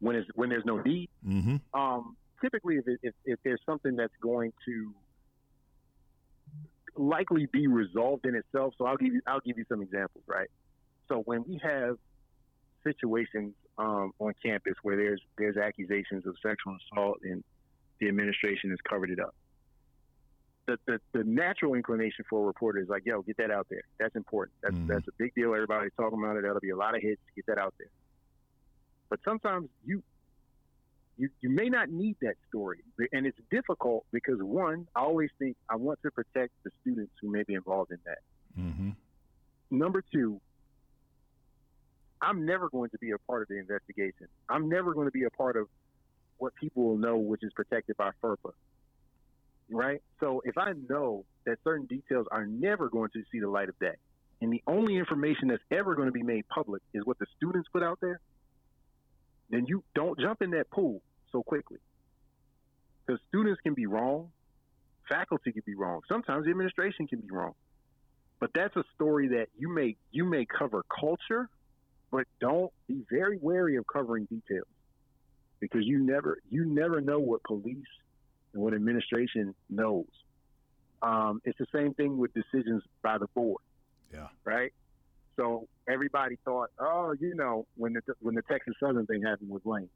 When 0.00 0.16
is 0.16 0.24
when 0.34 0.48
there's 0.48 0.64
no 0.64 0.80
need, 0.82 1.08
Mm-hmm. 1.26 1.56
um, 1.78 2.16
typically 2.40 2.76
if, 2.76 2.86
it, 2.88 3.00
if 3.02 3.14
if 3.24 3.38
there's 3.44 3.60
something 3.66 3.96
that's 3.96 4.14
going 4.22 4.52
to 4.66 4.94
likely 6.96 7.46
be 7.52 7.66
resolved 7.66 8.26
in 8.26 8.34
itself. 8.34 8.74
So 8.78 8.86
I'll 8.86 8.96
give 8.96 9.12
you 9.12 9.20
I'll 9.26 9.40
give 9.40 9.58
you 9.58 9.64
some 9.68 9.82
examples, 9.82 10.24
right? 10.26 10.48
So 11.08 11.22
when 11.24 11.44
we 11.46 11.60
have 11.62 11.96
situations 12.84 13.54
um, 13.78 14.12
on 14.18 14.32
campus 14.44 14.74
where 14.82 14.96
there's 14.96 15.20
there's 15.38 15.56
accusations 15.56 16.26
of 16.26 16.34
sexual 16.42 16.76
assault 16.92 17.18
and 17.22 17.42
the 18.00 18.08
administration 18.08 18.70
has 18.70 18.78
covered 18.88 19.10
it 19.10 19.18
up. 19.20 19.34
The, 20.66 20.76
the, 20.86 20.98
the 21.12 21.24
natural 21.24 21.74
inclination 21.74 22.24
for 22.28 22.42
a 22.42 22.46
reporter 22.46 22.80
is 22.80 22.88
like, 22.88 23.04
yo, 23.06 23.22
get 23.22 23.36
that 23.36 23.52
out 23.52 23.68
there. 23.70 23.82
That's 24.00 24.16
important. 24.16 24.54
That's 24.62 24.74
Mhm. 24.74 24.88
that's 24.88 25.08
a 25.08 25.12
big 25.18 25.32
deal. 25.34 25.54
Everybody's 25.54 25.92
talking 25.96 26.18
about 26.18 26.36
it. 26.36 26.42
That'll 26.42 26.60
be 26.60 26.70
a 26.70 26.76
lot 26.76 26.96
of 26.96 27.02
hits. 27.02 27.20
Get 27.36 27.46
that 27.46 27.58
out 27.58 27.74
there. 27.78 27.88
But 29.08 29.20
sometimes 29.24 29.68
you 29.84 30.02
you, 31.18 31.30
you 31.40 31.50
may 31.50 31.68
not 31.68 31.90
need 31.90 32.16
that 32.22 32.34
story. 32.48 32.78
And 33.12 33.26
it's 33.26 33.38
difficult 33.50 34.04
because, 34.12 34.38
one, 34.40 34.86
I 34.94 35.00
always 35.00 35.30
think 35.38 35.56
I 35.68 35.76
want 35.76 36.00
to 36.02 36.10
protect 36.10 36.52
the 36.64 36.70
students 36.82 37.12
who 37.20 37.30
may 37.30 37.42
be 37.42 37.54
involved 37.54 37.90
in 37.90 37.98
that. 38.04 38.18
Mm-hmm. 38.58 38.90
Number 39.70 40.02
two, 40.12 40.40
I'm 42.20 42.46
never 42.46 42.68
going 42.68 42.90
to 42.90 42.98
be 42.98 43.10
a 43.10 43.18
part 43.18 43.42
of 43.42 43.48
the 43.48 43.58
investigation. 43.58 44.28
I'm 44.48 44.68
never 44.68 44.94
going 44.94 45.06
to 45.06 45.12
be 45.12 45.24
a 45.24 45.30
part 45.30 45.56
of 45.56 45.68
what 46.38 46.54
people 46.54 46.84
will 46.84 46.98
know, 46.98 47.16
which 47.16 47.42
is 47.42 47.52
protected 47.54 47.96
by 47.96 48.10
FERPA. 48.22 48.52
Right? 49.70 50.02
So 50.20 50.42
if 50.44 50.56
I 50.58 50.74
know 50.88 51.24
that 51.44 51.58
certain 51.64 51.86
details 51.86 52.26
are 52.30 52.46
never 52.46 52.88
going 52.88 53.10
to 53.14 53.22
see 53.32 53.40
the 53.40 53.48
light 53.48 53.68
of 53.68 53.78
day, 53.78 53.94
and 54.40 54.52
the 54.52 54.62
only 54.66 54.96
information 54.96 55.48
that's 55.48 55.62
ever 55.70 55.94
going 55.94 56.06
to 56.06 56.12
be 56.12 56.22
made 56.22 56.46
public 56.48 56.82
is 56.92 57.04
what 57.04 57.18
the 57.18 57.26
students 57.36 57.68
put 57.72 57.82
out 57.82 57.98
there, 58.00 58.20
then 59.50 59.66
you 59.66 59.84
don't 59.94 60.18
jump 60.18 60.42
in 60.42 60.50
that 60.50 60.70
pool 60.70 61.02
so 61.32 61.42
quickly. 61.42 61.78
Because 63.06 63.20
students 63.28 63.60
can 63.60 63.74
be 63.74 63.86
wrong, 63.86 64.30
faculty 65.08 65.52
can 65.52 65.62
be 65.64 65.74
wrong, 65.74 66.00
sometimes 66.08 66.44
the 66.44 66.50
administration 66.50 67.06
can 67.06 67.20
be 67.20 67.30
wrong. 67.30 67.54
But 68.40 68.50
that's 68.54 68.74
a 68.76 68.84
story 68.94 69.28
that 69.28 69.46
you 69.56 69.68
may 69.68 69.96
you 70.10 70.24
may 70.24 70.44
cover 70.46 70.84
culture, 71.00 71.48
but 72.10 72.26
don't 72.40 72.70
be 72.86 73.02
very 73.10 73.38
wary 73.40 73.76
of 73.76 73.86
covering 73.86 74.26
details 74.26 74.66
because 75.60 75.86
you 75.86 75.98
never 76.00 76.38
you 76.50 76.64
never 76.66 77.00
know 77.00 77.18
what 77.18 77.42
police 77.44 77.86
and 78.52 78.62
what 78.62 78.74
administration 78.74 79.54
knows. 79.70 80.06
Um, 81.02 81.40
it's 81.44 81.58
the 81.58 81.66
same 81.74 81.94
thing 81.94 82.18
with 82.18 82.32
decisions 82.34 82.82
by 83.02 83.18
the 83.18 83.26
board 83.28 83.60
Yeah. 84.12 84.28
right? 84.44 84.72
So 85.36 85.68
everybody 85.88 86.36
thought, 86.44 86.68
oh, 86.78 87.14
you 87.18 87.34
know, 87.34 87.66
when 87.76 87.92
the 87.94 88.00
when 88.20 88.34
the 88.34 88.42
Texas 88.42 88.74
Southern 88.80 89.06
thing 89.06 89.22
happened 89.22 89.50
with 89.50 89.64
Lane, 89.66 89.88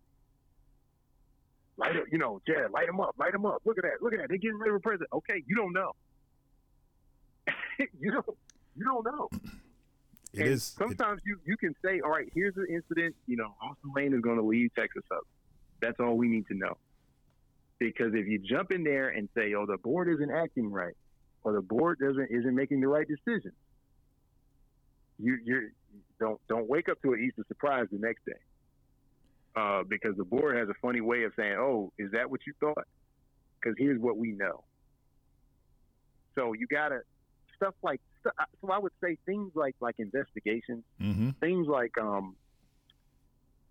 light 1.76 1.96
up, 1.96 2.04
you 2.10 2.18
know, 2.18 2.40
yeah, 2.46 2.66
light 2.72 2.86
them 2.86 3.00
up, 3.00 3.14
light 3.18 3.32
them 3.32 3.46
up. 3.46 3.62
Look 3.64 3.78
at 3.78 3.84
that, 3.84 4.02
look 4.02 4.12
at 4.12 4.20
that. 4.20 4.28
They're 4.28 4.38
getting 4.38 4.58
ready 4.58 4.70
for 4.72 4.80
president. 4.80 5.10
Okay, 5.12 5.42
you 5.46 5.56
don't 5.56 5.72
know. 5.72 5.92
you 7.98 8.12
don't, 8.12 8.26
you 8.76 8.84
don't 8.84 9.04
know. 9.04 9.28
It 10.32 10.46
is. 10.46 10.68
it- 10.68 10.78
Sometimes 10.78 11.20
you 11.26 11.40
you 11.44 11.56
can 11.56 11.74
say, 11.84 12.00
all 12.04 12.10
right, 12.10 12.30
here's 12.32 12.54
the 12.54 12.64
incident. 12.72 13.16
You 13.26 13.36
know, 13.36 13.52
Austin 13.60 13.90
Lane 13.96 14.14
is 14.14 14.20
going 14.20 14.36
to 14.36 14.44
leave 14.44 14.70
Texas 14.78 15.02
up. 15.10 15.26
That's 15.82 15.98
all 15.98 16.16
we 16.16 16.28
need 16.28 16.46
to 16.46 16.54
know. 16.54 16.76
Because 17.80 18.14
if 18.14 18.28
you 18.28 18.38
jump 18.38 18.70
in 18.70 18.84
there 18.84 19.08
and 19.08 19.28
say, 19.34 19.54
oh, 19.54 19.66
the 19.66 19.76
board 19.78 20.08
isn't 20.08 20.30
acting 20.30 20.70
right, 20.70 20.94
or 21.42 21.52
the 21.54 21.62
board 21.62 21.98
doesn't 21.98 22.28
isn't 22.30 22.54
making 22.54 22.80
the 22.80 22.86
right 22.86 23.08
decision, 23.08 23.50
you 25.18 25.36
you 25.44 25.70
don't 26.18 26.40
don't 26.48 26.68
wake 26.68 26.88
up 26.88 27.00
to 27.02 27.12
an 27.12 27.20
Easter 27.20 27.44
surprise 27.48 27.86
the 27.90 27.98
next 27.98 28.24
day. 28.24 28.32
Uh, 29.56 29.82
because 29.88 30.16
the 30.16 30.24
board 30.24 30.56
has 30.56 30.68
a 30.68 30.74
funny 30.80 31.00
way 31.00 31.24
of 31.24 31.32
saying, 31.36 31.56
"Oh, 31.58 31.92
is 31.98 32.12
that 32.12 32.30
what 32.30 32.40
you 32.46 32.52
thought?" 32.60 32.86
Because 33.60 33.76
here's 33.78 34.00
what 34.00 34.16
we 34.16 34.32
know. 34.32 34.64
So 36.34 36.52
you 36.52 36.66
gotta 36.66 37.00
stuff 37.56 37.74
like 37.82 38.00
so 38.22 38.30
I 38.70 38.78
would 38.78 38.92
say 39.02 39.16
things 39.26 39.52
like 39.54 39.74
like 39.80 39.96
investigations, 39.98 40.84
mm-hmm. 41.00 41.30
things 41.40 41.66
like 41.66 41.96
um, 41.98 42.36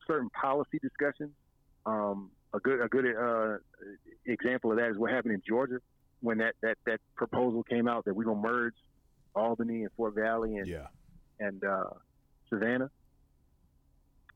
certain 0.08 0.30
policy 0.30 0.80
discussions. 0.82 1.32
Um, 1.86 2.32
a 2.54 2.60
good 2.60 2.82
a 2.82 2.88
good 2.88 3.06
uh, 3.06 3.58
example 4.26 4.72
of 4.72 4.78
that 4.78 4.90
is 4.90 4.98
what 4.98 5.12
happened 5.12 5.36
in 5.36 5.42
Georgia 5.48 5.80
when 6.22 6.40
that, 6.40 6.56
that, 6.62 6.78
that 6.86 7.00
proposal 7.16 7.64
came 7.64 7.88
out 7.88 8.06
that 8.06 8.14
we're 8.14 8.26
gonna 8.26 8.42
merge 8.42 8.74
Albany 9.36 9.84
and 9.84 9.92
Fort 9.96 10.16
Valley 10.16 10.58
and 10.58 10.68
Yeah. 10.68 10.88
and 11.40 11.64
uh, 11.64 11.92
Savannah, 12.50 12.90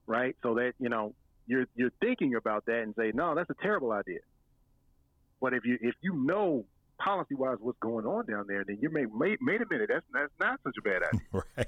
right? 0.07 0.36
So 0.43 0.55
that 0.55 0.74
you 0.80 0.89
know 0.89 1.14
you're 1.47 1.66
you're 1.76 1.91
thinking 2.01 2.36
about 2.36 2.66
that 2.66 2.82
and 2.82 2.93
say, 2.97 3.11
no, 3.14 3.36
that's 3.36 3.49
a 3.49 3.55
terrible 3.61 3.91
idea. 3.91 4.20
But 5.41 5.53
if 5.53 5.66
you 5.66 5.78
if 5.82 5.95
you 6.01 6.14
know 6.16 6.66
policy 6.99 7.36
wise 7.36 7.57
what's 7.59 7.80
going 7.80 8.05
on 8.05 8.26
down 8.26 8.45
there, 8.47 8.64
then 8.66 8.78
you 8.82 8.89
may 8.89 9.05
wait, 9.05 9.39
wait 9.41 9.61
a 9.61 9.66
minute, 9.70 9.89
that's 9.91 10.05
that's 10.14 10.32
not 10.39 10.59
such 10.64 10.76
a 10.78 10.82
bad 10.82 11.01
idea. 11.03 11.43
right. 11.57 11.68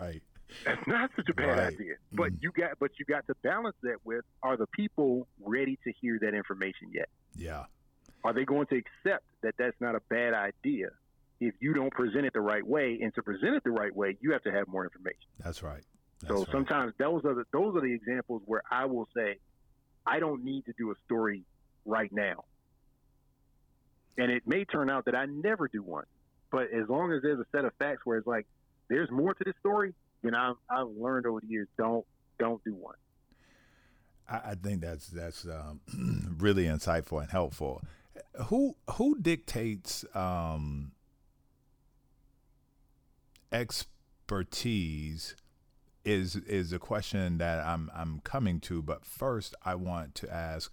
Right. 0.00 0.22
That's 0.64 0.86
not 0.86 1.10
such 1.16 1.28
a 1.28 1.34
bad 1.34 1.58
Right. 1.58 1.72
idea. 1.74 1.94
But 2.12 2.32
Mhm. 2.32 2.42
you 2.42 2.52
got 2.52 2.78
but 2.78 2.90
you 2.98 3.04
got 3.04 3.26
to 3.26 3.34
balance 3.42 3.76
that 3.82 3.96
with 4.04 4.24
are 4.42 4.56
the 4.56 4.66
people 4.68 5.26
ready 5.40 5.78
to 5.84 5.92
hear 6.00 6.18
that 6.20 6.34
information 6.34 6.90
yet? 6.92 7.08
Yeah. 7.34 7.64
Are 8.24 8.32
they 8.32 8.44
going 8.44 8.66
to 8.68 8.76
accept 8.76 9.24
that 9.42 9.54
that's 9.58 9.78
not 9.80 9.94
a 9.94 10.00
bad 10.08 10.34
idea 10.34 10.90
if 11.40 11.54
you 11.60 11.74
don't 11.74 11.92
present 11.92 12.26
it 12.26 12.32
the 12.32 12.40
right 12.40 12.66
way? 12.66 12.98
And 13.00 13.14
to 13.14 13.22
present 13.22 13.54
it 13.54 13.64
the 13.64 13.70
right 13.70 13.94
way, 13.94 14.16
you 14.20 14.32
have 14.32 14.42
to 14.42 14.52
have 14.52 14.68
more 14.68 14.84
information. 14.84 15.20
That's 15.42 15.62
right. 15.62 15.82
That's 16.20 16.32
So 16.34 16.38
right. 16.40 16.48
sometimes 16.52 16.92
those 16.98 17.24
are 17.24 17.34
the 17.34 17.44
those 17.52 17.76
are 17.76 17.80
the 17.80 17.92
examples 17.92 18.42
where 18.46 18.62
I 18.70 18.86
will 18.86 19.08
say, 19.16 19.38
I 20.06 20.18
don't 20.18 20.44
need 20.44 20.64
to 20.66 20.72
do 20.78 20.90
a 20.90 20.94
story 21.06 21.44
right 21.84 22.10
now. 22.12 22.44
And 24.16 24.32
it 24.32 24.42
may 24.46 24.64
turn 24.64 24.90
out 24.90 25.04
that 25.04 25.14
I 25.14 25.26
never 25.26 25.68
do 25.68 25.82
one. 25.82 26.04
But 26.50 26.72
as 26.72 26.88
long 26.88 27.12
as 27.12 27.22
there's 27.22 27.38
a 27.38 27.46
set 27.52 27.64
of 27.64 27.72
facts 27.78 28.00
where 28.04 28.18
it's 28.18 28.26
like, 28.26 28.46
there's 28.88 29.10
more 29.10 29.34
to 29.34 29.44
this 29.44 29.54
story, 29.60 29.94
then 30.22 30.34
I've, 30.34 30.56
I've 30.68 30.88
learned 30.88 31.26
over 31.26 31.40
the 31.40 31.46
years, 31.46 31.68
don't 31.76 32.04
don't 32.38 32.62
do 32.64 32.74
one. 32.74 32.94
I, 34.28 34.50
I 34.50 34.54
think 34.54 34.80
that's 34.80 35.08
that's 35.08 35.46
um, 35.46 35.80
really 36.38 36.64
insightful 36.64 37.20
and 37.20 37.30
helpful. 37.30 37.82
Who 38.46 38.74
who 38.94 39.18
dictates 39.20 40.04
um, 40.14 40.92
expertise 43.52 45.34
is 46.04 46.36
is 46.36 46.72
a 46.72 46.78
question 46.78 47.38
that 47.38 47.64
I'm 47.64 47.90
I'm 47.94 48.20
coming 48.20 48.60
to. 48.60 48.82
But 48.82 49.04
first, 49.04 49.54
I 49.64 49.74
want 49.74 50.14
to 50.16 50.32
ask, 50.32 50.72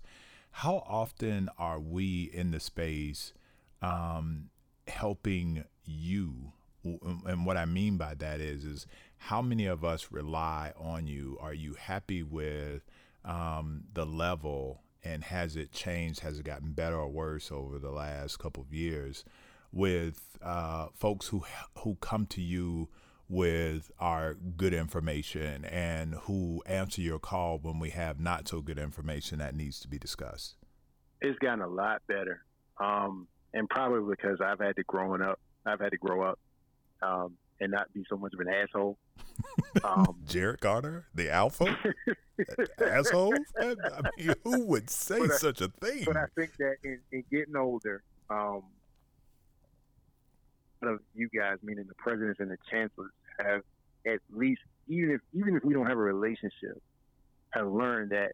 how 0.51 0.83
often 0.87 1.49
are 1.57 1.79
we 1.79 2.29
in 2.33 2.51
the 2.51 2.59
space 2.59 3.33
um, 3.81 4.49
helping 4.87 5.65
you? 5.83 6.53
And 6.83 7.45
what 7.45 7.57
I 7.57 7.65
mean 7.65 7.97
by 7.97 8.13
that 8.15 8.39
is, 8.39 8.63
is 8.63 8.85
how 9.17 9.41
many 9.41 9.65
of 9.65 9.83
us 9.83 10.11
rely 10.11 10.71
on 10.77 11.07
you? 11.07 11.37
Are 11.41 11.53
you 11.53 11.73
happy 11.73 12.21
with 12.21 12.83
um, 13.23 13.85
the 13.93 14.05
level, 14.05 14.83
and 15.03 15.23
has 15.23 15.55
it 15.55 15.71
changed? 15.71 16.19
Has 16.19 16.39
it 16.39 16.45
gotten 16.45 16.73
better 16.73 16.95
or 16.95 17.09
worse 17.09 17.51
over 17.51 17.79
the 17.79 17.89
last 17.89 18.37
couple 18.37 18.61
of 18.61 18.71
years? 18.71 19.25
With 19.75 20.37
uh, 20.41 20.87
folks 20.95 21.27
who 21.27 21.43
who 21.79 21.97
come 22.01 22.25
to 22.27 22.41
you 22.41 22.89
with 23.27 23.91
our 23.99 24.35
good 24.35 24.73
information 24.73 25.65
and 25.65 26.15
who 26.23 26.63
answer 26.65 27.01
your 27.01 27.19
call 27.19 27.57
when 27.57 27.79
we 27.79 27.89
have 27.89 28.19
not 28.19 28.47
so 28.47 28.61
good 28.61 28.77
information 28.77 29.39
that 29.39 29.55
needs 29.55 29.79
to 29.81 29.87
be 29.87 29.97
discussed? 29.97 30.55
It's 31.21 31.37
gotten 31.39 31.61
a 31.61 31.67
lot 31.67 32.01
better, 32.07 32.45
um, 32.79 33.27
and 33.53 33.67
probably 33.69 34.15
because 34.15 34.39
I've 34.41 34.59
had 34.59 34.75
to 34.77 34.83
growing 34.83 35.21
up. 35.21 35.39
I've 35.65 35.79
had 35.79 35.91
to 35.91 35.97
grow 35.97 36.21
up 36.21 36.39
um, 37.01 37.33
and 37.59 37.71
not 37.71 37.91
be 37.93 38.03
so 38.09 38.17
much 38.17 38.33
of 38.33 38.39
an 38.39 38.47
asshole. 38.49 38.97
Um, 39.83 40.17
Jarrett 40.27 40.61
Carter, 40.61 41.05
the 41.15 41.31
alpha 41.31 41.75
asshole. 42.81 43.33
I 43.59 43.75
mean, 44.17 44.35
who 44.43 44.65
would 44.65 44.89
say 44.89 45.21
I, 45.21 45.27
such 45.27 45.61
a 45.61 45.69
thing? 45.69 46.03
But 46.05 46.17
I 46.17 46.25
think 46.35 46.55
that 46.57 46.75
in, 46.83 46.99
in 47.11 47.23
getting 47.31 47.55
older, 47.55 48.03
um, 48.29 48.63
of 50.83 50.99
you 51.13 51.29
guys, 51.29 51.57
meaning 51.63 51.85
the 51.87 51.95
presidents 51.95 52.39
and 52.39 52.49
the 52.49 52.57
chancellors, 52.69 53.11
have 53.39 53.61
at 54.05 54.19
least 54.31 54.61
even 54.87 55.11
if 55.11 55.21
even 55.33 55.55
if 55.55 55.63
we 55.63 55.73
don't 55.73 55.87
have 55.87 55.97
a 55.97 56.01
relationship, 56.01 56.81
have 57.51 57.67
learned 57.67 58.11
that 58.11 58.33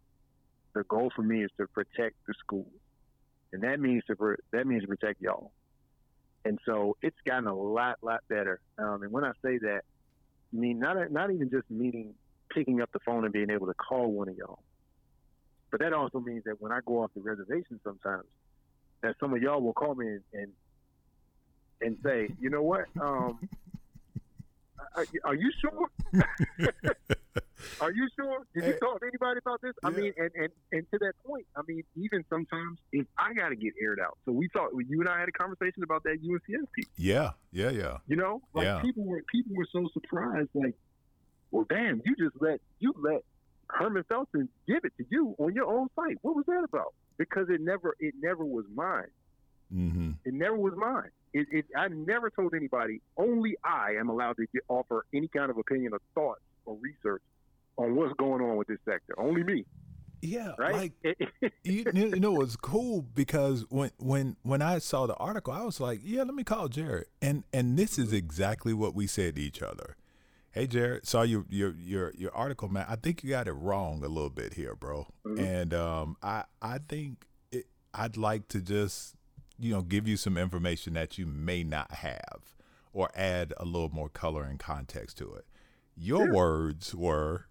the 0.73 0.83
goal 0.83 1.11
for 1.15 1.21
me 1.21 1.43
is 1.43 1.51
to 1.57 1.67
protect 1.67 2.15
the 2.27 2.33
schools, 2.39 2.71
and 3.53 3.63
that 3.63 3.79
means 3.79 4.03
to 4.05 4.15
that 4.51 4.67
means 4.67 4.83
to 4.83 4.87
protect 4.87 5.21
y'all. 5.21 5.51
And 6.43 6.59
so 6.65 6.97
it's 7.01 7.17
gotten 7.25 7.47
a 7.47 7.55
lot 7.55 7.97
lot 8.01 8.21
better. 8.27 8.59
Um, 8.77 9.03
and 9.03 9.11
when 9.11 9.23
I 9.23 9.31
say 9.43 9.59
that, 9.59 9.81
I 10.53 10.57
mean 10.57 10.79
not 10.79 11.11
not 11.11 11.31
even 11.31 11.49
just 11.49 11.69
meaning 11.69 12.13
picking 12.49 12.81
up 12.81 12.91
the 12.91 12.99
phone 12.99 13.23
and 13.23 13.31
being 13.31 13.49
able 13.49 13.67
to 13.67 13.73
call 13.73 14.11
one 14.11 14.27
of 14.27 14.35
y'all, 14.35 14.59
but 15.71 15.79
that 15.79 15.93
also 15.93 16.19
means 16.19 16.43
that 16.45 16.61
when 16.61 16.71
I 16.71 16.79
go 16.85 17.03
off 17.03 17.11
the 17.15 17.21
reservation 17.21 17.79
sometimes, 17.83 18.25
that 19.01 19.15
some 19.19 19.33
of 19.33 19.41
y'all 19.41 19.61
will 19.61 19.73
call 19.73 19.95
me 19.95 20.07
and, 20.07 20.21
and 20.33 20.51
and 21.81 21.97
say, 22.03 22.29
you 22.39 22.49
know 22.49 22.63
what? 22.63 22.85
Um, 22.99 23.39
are, 24.95 25.05
are, 25.23 25.35
you 25.35 25.51
sure? 25.59 25.89
are 27.81 27.91
you 27.91 28.09
sure? 28.15 28.45
Did 28.53 28.65
you 28.65 28.73
talk 28.79 28.99
to 28.99 29.07
anybody 29.07 29.39
about 29.39 29.61
this? 29.61 29.73
I 29.83 29.89
mean, 29.89 30.13
and, 30.17 30.31
and, 30.35 30.49
and 30.71 30.91
to 30.91 30.97
that 30.99 31.13
point, 31.25 31.45
I 31.55 31.61
mean, 31.67 31.83
even 31.95 32.25
sometimes 32.29 32.79
if 32.91 33.05
I 33.17 33.33
got 33.33 33.49
to 33.49 33.55
get 33.55 33.73
aired 33.81 33.99
out. 33.99 34.17
So 34.25 34.31
we 34.31 34.49
talked. 34.49 34.73
You 34.87 34.99
and 34.99 35.09
I 35.09 35.19
had 35.19 35.29
a 35.29 35.31
conversation 35.31 35.83
about 35.83 36.03
that 36.03 36.17
UNCS 36.21 36.65
piece. 36.75 36.85
Yeah, 36.97 37.31
yeah, 37.51 37.69
yeah. 37.69 37.97
You 38.07 38.17
know, 38.17 38.41
like 38.53 38.65
yeah. 38.65 38.81
people 38.81 39.05
were 39.05 39.23
people 39.31 39.55
were 39.55 39.67
so 39.71 39.87
surprised. 39.93 40.49
Like, 40.53 40.75
well, 41.51 41.65
damn, 41.69 42.01
you 42.05 42.15
just 42.17 42.41
let 42.41 42.59
you 42.79 42.93
let 42.97 43.23
Herman 43.69 44.03
Felton 44.09 44.49
give 44.67 44.83
it 44.83 44.93
to 44.97 45.05
you 45.09 45.35
on 45.37 45.53
your 45.53 45.67
own 45.67 45.87
site. 45.95 46.17
What 46.21 46.35
was 46.35 46.45
that 46.47 46.63
about? 46.63 46.93
Because 47.17 47.49
it 47.49 47.61
never 47.61 47.95
it 47.99 48.15
never 48.21 48.43
was 48.43 48.65
mine. 48.73 49.07
Mm-hmm. 49.73 50.11
It 50.25 50.33
never 50.33 50.57
was 50.57 50.73
mine. 50.75 51.11
It, 51.33 51.47
it, 51.51 51.65
I 51.75 51.87
never 51.87 52.29
told 52.29 52.53
anybody. 52.53 53.01
Only 53.17 53.55
I 53.63 53.93
am 53.99 54.09
allowed 54.09 54.37
to 54.37 54.45
get, 54.53 54.63
offer 54.67 55.05
any 55.13 55.27
kind 55.27 55.49
of 55.49 55.57
opinion 55.57 55.93
or 55.93 55.99
thought 56.13 56.39
or 56.65 56.77
research 56.81 57.21
on 57.77 57.95
what's 57.95 58.13
going 58.15 58.41
on 58.41 58.57
with 58.57 58.67
this 58.67 58.79
sector. 58.85 59.13
Only 59.17 59.43
me. 59.43 59.65
Yeah, 60.21 60.51
right. 60.57 60.73
Like 61.03 61.17
you, 61.63 61.85
you 61.93 62.19
know, 62.19 62.41
it's 62.41 62.55
cool 62.55 63.01
because 63.01 63.65
when 63.69 63.91
when 63.97 64.35
when 64.43 64.61
I 64.61 64.77
saw 64.77 65.07
the 65.07 65.15
article, 65.15 65.53
I 65.53 65.63
was 65.63 65.79
like, 65.79 66.01
yeah, 66.03 66.23
let 66.23 66.35
me 66.35 66.43
call 66.43 66.67
Jarrett, 66.67 67.07
and 67.21 67.43
and 67.51 67.77
this 67.77 67.97
is 67.97 68.13
exactly 68.13 68.73
what 68.73 68.93
we 68.93 69.07
said 69.07 69.35
to 69.37 69.41
each 69.41 69.61
other. 69.61 69.95
Hey, 70.51 70.67
Jarrett, 70.67 71.07
saw 71.07 71.23
your 71.23 71.45
your 71.49 71.73
your 71.73 72.13
your 72.15 72.35
article, 72.35 72.67
man. 72.69 72.85
I 72.87 72.97
think 72.97 73.23
you 73.23 73.31
got 73.31 73.47
it 73.47 73.53
wrong 73.53 74.03
a 74.03 74.07
little 74.07 74.29
bit 74.29 74.53
here, 74.53 74.75
bro. 74.75 75.07
Mm-hmm. 75.25 75.43
And 75.43 75.73
um, 75.73 76.17
I 76.21 76.43
I 76.61 76.77
think 76.77 77.25
it, 77.51 77.65
I'd 77.93 78.17
like 78.17 78.47
to 78.49 78.61
just 78.61 79.15
you 79.61 79.73
know, 79.73 79.81
give 79.81 80.07
you 80.07 80.17
some 80.17 80.37
information 80.37 80.93
that 80.93 81.17
you 81.17 81.25
may 81.25 81.63
not 81.63 81.91
have 81.95 82.55
or 82.93 83.09
add 83.15 83.53
a 83.57 83.65
little 83.65 83.89
more 83.89 84.09
color 84.09 84.43
and 84.43 84.59
context 84.59 85.17
to 85.19 85.33
it. 85.33 85.45
Your 85.95 86.31
words 86.31 86.95
were 86.95 87.45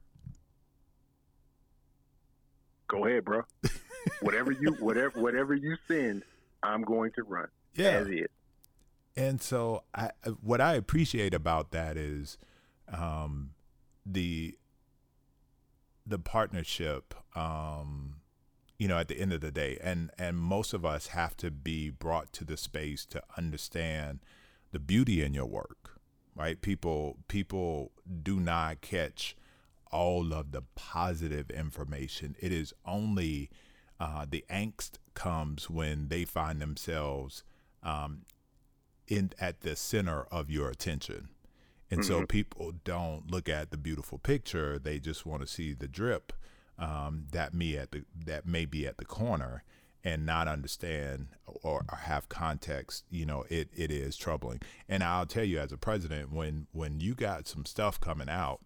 Go 2.89 3.07
ahead, 3.07 3.25
bro. 3.25 3.43
whatever 4.21 4.51
you 4.51 4.73
whatever 4.81 5.21
whatever 5.21 5.55
you 5.55 5.77
send, 5.87 6.25
I'm 6.63 6.83
going 6.83 7.13
to 7.13 7.23
run. 7.23 7.47
Yeah. 7.75 8.05
And 9.17 9.41
so 9.41 9.85
I 9.95 10.11
what 10.43 10.61
I 10.61 10.75
appreciate 10.75 11.33
about 11.33 11.71
that 11.71 11.97
is 11.97 12.37
um 12.93 13.51
the 14.05 14.57
the 16.05 16.19
partnership 16.19 17.15
um 17.37 18.17
you 18.81 18.89
know 18.89 18.99
at 18.99 19.07
the 19.07 19.21
end 19.21 19.33
of 19.33 19.41
the 19.41 19.53
day. 19.53 19.79
And 19.83 20.11
and 20.19 20.37
most 20.37 20.75
of 20.75 20.85
us 20.85 21.09
have 21.09 21.37
to 21.39 21.51
be 21.51 21.91
brought 21.91 22.33
to 22.35 22.45
the 22.45 22.57
space 22.57 23.07
to 23.07 23.23
understand 23.37 24.21
the 24.73 24.81
beauty 24.81 25.23
in 25.23 25.35
your 25.35 25.47
work 25.47 26.01
right? 26.35 26.61
People 26.61 27.19
people 27.29 27.93
do 28.23 28.41
not 28.41 28.81
catch 28.81 29.37
all 29.91 30.33
of 30.33 30.53
the 30.53 30.63
positive 30.75 31.51
information. 31.51 32.37
It 32.41 32.53
is 32.53 32.73
only 32.87 33.51
uh, 33.99 34.25
the 34.29 34.45
angst 34.51 34.93
comes 35.15 35.69
when 35.69 36.09
they 36.09 36.25
find 36.25 36.61
themselves 36.61 37.45
um, 37.83 38.23
in 39.09 39.33
at 39.41 39.61
the 39.61 39.77
center 39.77 40.23
of 40.31 40.51
your 40.51 40.71
attention. 40.71 41.29
And 41.91 42.01
mm-hmm. 42.01 42.09
so 42.09 42.27
people 42.27 42.73
don't 42.85 43.31
look 43.31 43.49
at 43.49 43.71
the 43.71 43.77
beautiful 43.77 44.19
picture. 44.19 44.79
They 44.79 45.01
just 45.01 45.27
want 45.27 45.43
to 45.43 45.49
see 45.49 45.75
the 45.75 45.89
drip 45.89 46.33
um, 46.81 47.27
that 47.33 47.55
me 47.55 47.77
at 47.77 47.93
the 47.93 48.05
that 48.27 48.47
may 48.47 48.65
be 48.65 48.87
at 48.87 48.97
the 48.97 49.05
corner 49.05 49.63
and 50.03 50.25
not 50.25 50.49
understand 50.49 51.29
or, 51.47 51.85
or, 51.91 51.97
have 52.05 52.29
context, 52.31 53.05
you 53.11 53.27
know, 53.27 53.45
it, 53.51 53.69
it 53.77 53.91
is 53.91 54.17
troubling. 54.17 54.59
And 54.89 55.05
I'll 55.05 55.27
tell 55.27 55.45
you, 55.45 55.59
as 55.59 55.73
a 55.73 55.77
president, 55.77 56.33
when 56.33 56.67
when 56.73 57.01
you 57.01 57.15
got 57.15 57.47
some 57.47 57.67
stuff 57.67 58.01
coming 58.01 58.29
out, 58.29 58.61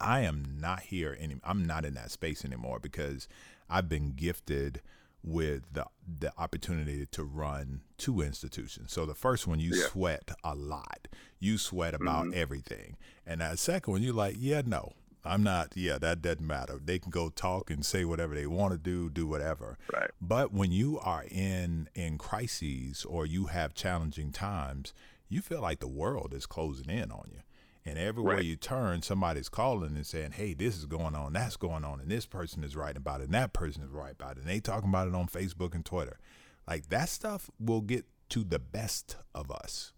I 0.00 0.20
am 0.20 0.58
not 0.60 0.80
here 0.80 1.16
any. 1.18 1.36
I'm 1.42 1.64
not 1.64 1.84
in 1.84 1.94
that 1.94 2.10
space 2.10 2.44
anymore 2.44 2.78
because 2.78 3.26
I've 3.70 3.88
been 3.88 4.12
gifted 4.12 4.82
with 5.22 5.62
the 5.72 5.86
the 6.20 6.32
opportunity 6.38 7.06
to 7.06 7.24
run 7.24 7.80
two 7.96 8.20
institutions. 8.20 8.92
So 8.92 9.06
the 9.06 9.14
first 9.14 9.46
one 9.46 9.60
you 9.60 9.74
yeah. 9.74 9.86
sweat 9.86 10.30
a 10.44 10.54
lot. 10.54 11.08
You 11.40 11.56
sweat 11.58 11.94
about 11.94 12.26
mm-hmm. 12.26 12.38
everything. 12.38 12.96
And 13.26 13.40
that 13.40 13.58
second 13.58 13.92
one 13.92 14.02
you're 14.02 14.14
like, 14.14 14.36
yeah, 14.38 14.62
no. 14.64 14.92
I'm 15.26 15.42
not, 15.42 15.72
yeah, 15.74 15.98
that 15.98 16.22
doesn't 16.22 16.46
matter. 16.46 16.80
They 16.82 16.98
can 16.98 17.10
go 17.10 17.28
talk 17.28 17.70
and 17.70 17.84
say 17.84 18.04
whatever 18.04 18.34
they 18.34 18.46
want 18.46 18.72
to 18.72 18.78
do, 18.78 19.10
do 19.10 19.26
whatever. 19.26 19.78
Right. 19.92 20.10
But 20.20 20.52
when 20.52 20.72
you 20.72 20.98
are 21.00 21.24
in 21.30 21.88
in 21.94 22.18
crises 22.18 23.04
or 23.04 23.26
you 23.26 23.46
have 23.46 23.74
challenging 23.74 24.32
times, 24.32 24.94
you 25.28 25.40
feel 25.40 25.60
like 25.60 25.80
the 25.80 25.88
world 25.88 26.32
is 26.34 26.46
closing 26.46 26.90
in 26.90 27.10
on 27.10 27.28
you. 27.32 27.40
And 27.84 27.98
everywhere 27.98 28.36
right. 28.36 28.44
you 28.44 28.56
turn, 28.56 29.02
somebody's 29.02 29.48
calling 29.48 29.94
and 29.94 30.06
saying, 30.06 30.32
"Hey, 30.32 30.54
this 30.54 30.76
is 30.76 30.86
going 30.86 31.14
on, 31.14 31.32
that's 31.32 31.56
going 31.56 31.84
on, 31.84 32.00
and 32.00 32.10
this 32.10 32.26
person 32.26 32.64
is 32.64 32.74
writing 32.74 32.96
about 32.96 33.20
it, 33.20 33.24
and 33.24 33.34
that 33.34 33.52
person 33.52 33.82
is 33.82 33.90
writing 33.90 34.16
about 34.18 34.36
it, 34.36 34.40
and 34.40 34.48
they 34.48 34.58
talking 34.58 34.88
about 34.88 35.06
it 35.06 35.14
on 35.14 35.28
Facebook 35.28 35.74
and 35.74 35.84
Twitter." 35.84 36.18
Like 36.66 36.88
that 36.88 37.08
stuff 37.08 37.48
will 37.60 37.82
get 37.82 38.04
to 38.30 38.42
the 38.42 38.58
best 38.58 39.16
of 39.34 39.50
us. 39.52 39.92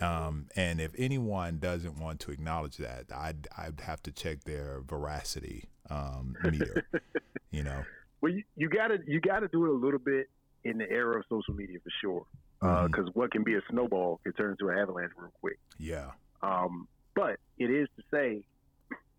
Um, 0.00 0.48
and 0.56 0.80
if 0.80 0.92
anyone 0.98 1.58
doesn't 1.58 1.98
want 1.98 2.20
to 2.20 2.32
acknowledge 2.32 2.78
that, 2.78 3.06
I'd, 3.14 3.48
I'd 3.56 3.80
have 3.80 4.02
to 4.04 4.12
check 4.12 4.44
their 4.44 4.80
veracity 4.84 5.68
um, 5.90 6.36
meter. 6.42 6.86
you 7.50 7.62
know. 7.62 7.84
Well, 8.20 8.32
you, 8.32 8.42
you 8.56 8.70
gotta 8.70 9.00
you 9.06 9.20
gotta 9.20 9.48
do 9.48 9.66
it 9.66 9.68
a 9.68 9.74
little 9.74 9.98
bit 9.98 10.30
in 10.64 10.78
the 10.78 10.90
era 10.90 11.18
of 11.18 11.26
social 11.28 11.52
media 11.52 11.76
for 11.84 11.90
sure, 12.00 12.24
because 12.58 12.88
uh, 12.88 13.10
mm-hmm. 13.10 13.20
what 13.20 13.30
can 13.30 13.44
be 13.44 13.52
a 13.52 13.60
snowball 13.68 14.18
can 14.24 14.32
turn 14.32 14.52
into 14.52 14.70
an 14.70 14.78
avalanche 14.78 15.12
real 15.18 15.30
quick. 15.42 15.58
Yeah. 15.78 16.12
Um, 16.42 16.88
but 17.14 17.38
it 17.58 17.70
is 17.70 17.86
to 17.98 18.02
say, 18.10 18.42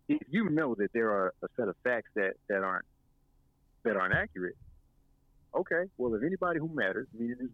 if 0.08 0.22
you 0.28 0.50
know 0.50 0.74
that 0.74 0.92
there 0.92 1.10
are 1.10 1.32
a 1.42 1.46
set 1.56 1.68
of 1.68 1.76
facts 1.84 2.10
that, 2.16 2.32
that 2.48 2.64
aren't 2.64 2.84
that 3.84 3.96
aren't 3.96 4.14
accurate, 4.14 4.56
okay. 5.54 5.84
Well, 5.98 6.12
if 6.16 6.24
anybody 6.24 6.58
who 6.58 6.68
matters, 6.68 7.06
meaning 7.16 7.36
this 7.38 7.50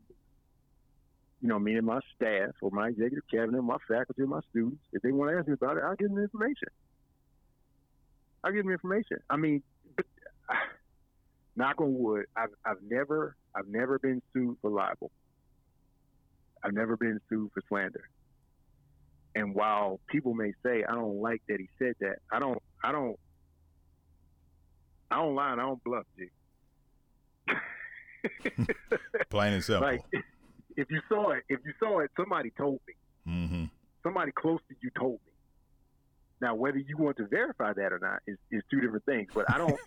you 1.43 1.49
know, 1.49 1.59
me 1.59 1.74
and 1.74 1.84
my 1.84 1.99
staff 2.14 2.51
or 2.62 2.70
my 2.70 2.88
executive 2.88 3.24
cabinet, 3.28 3.61
my 3.62 3.76
faculty, 3.88 4.22
my 4.22 4.40
students, 4.51 4.80
if 4.93 5.03
they 5.03 5.11
want 5.11 5.32
to 5.32 5.38
ask 5.38 5.49
me 5.49 5.55
about 5.55 5.76
it, 5.76 5.82
I'll 5.84 5.97
give 5.97 6.09
them 6.09 6.16
the 6.16 6.22
information. 6.22 6.68
I'll 8.45 8.53
give 8.53 8.64
them 8.64 8.72
information. 8.72 9.18
I 9.28 9.36
mean, 9.36 9.62
but 9.97 10.07
knock 11.57 11.80
on 11.80 11.99
wood, 11.99 12.26
I've 12.36 12.51
I've 12.64 12.82
never 12.88 13.36
I've 13.57 13.66
never 13.66 13.99
been 13.99 14.22
sued 14.32 14.57
for 14.62 14.70
libel. 14.70 15.11
I've 16.62 16.72
never 16.72 16.97
been 16.97 17.20
sued 17.28 17.51
for 17.53 17.62
slander. 17.68 18.09
And 19.34 19.53
while 19.53 19.99
people 20.09 20.34
may 20.34 20.53
say 20.64 20.84
I 20.88 20.95
don't 20.95 21.20
like 21.20 21.43
that 21.49 21.59
he 21.59 21.68
said 21.76 21.95
that, 22.01 22.18
I 22.30 22.38
don't 22.38 22.62
I 22.84 22.93
don't 22.93 23.18
I 25.11 25.16
don't 25.16 25.34
lie 25.34 25.53
and 25.53 25.61
I 25.61 25.64
don't 25.64 25.82
bluff, 25.82 26.07
G. 26.16 26.28
Plain 29.28 29.55
and 29.55 29.64
simple. 29.64 29.88
Like 29.88 30.03
if 30.76 30.90
you 30.90 31.00
saw 31.08 31.30
it, 31.30 31.42
if 31.48 31.60
you 31.64 31.72
saw 31.78 32.00
it, 32.00 32.10
somebody 32.16 32.50
told 32.56 32.80
me. 32.86 32.94
Mm-hmm. 33.32 33.64
Somebody 34.02 34.32
close 34.32 34.60
to 34.68 34.74
you 34.82 34.90
told 34.98 35.20
me. 35.26 35.32
Now, 36.40 36.56
whether 36.56 36.78
you 36.78 36.96
want 36.96 37.16
to 37.18 37.26
verify 37.28 37.72
that 37.72 37.92
or 37.92 38.00
not 38.00 38.20
is, 38.26 38.36
is 38.50 38.62
two 38.68 38.80
different 38.80 39.04
things. 39.04 39.30
But 39.32 39.48
I 39.48 39.58
don't. 39.58 39.78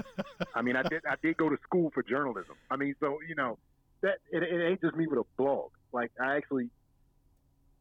I 0.54 0.60
mean, 0.60 0.76
I 0.76 0.82
did 0.82 1.02
I 1.08 1.14
did 1.22 1.38
go 1.38 1.48
to 1.48 1.56
school 1.64 1.90
for 1.94 2.02
journalism. 2.02 2.54
I 2.70 2.76
mean, 2.76 2.94
so 3.00 3.18
you 3.26 3.34
know 3.34 3.58
that 4.02 4.18
it, 4.30 4.42
it 4.42 4.70
ain't 4.70 4.80
just 4.82 4.94
me 4.94 5.06
with 5.06 5.20
a 5.20 5.24
blog. 5.38 5.70
Like 5.90 6.10
I 6.20 6.36
actually 6.36 6.68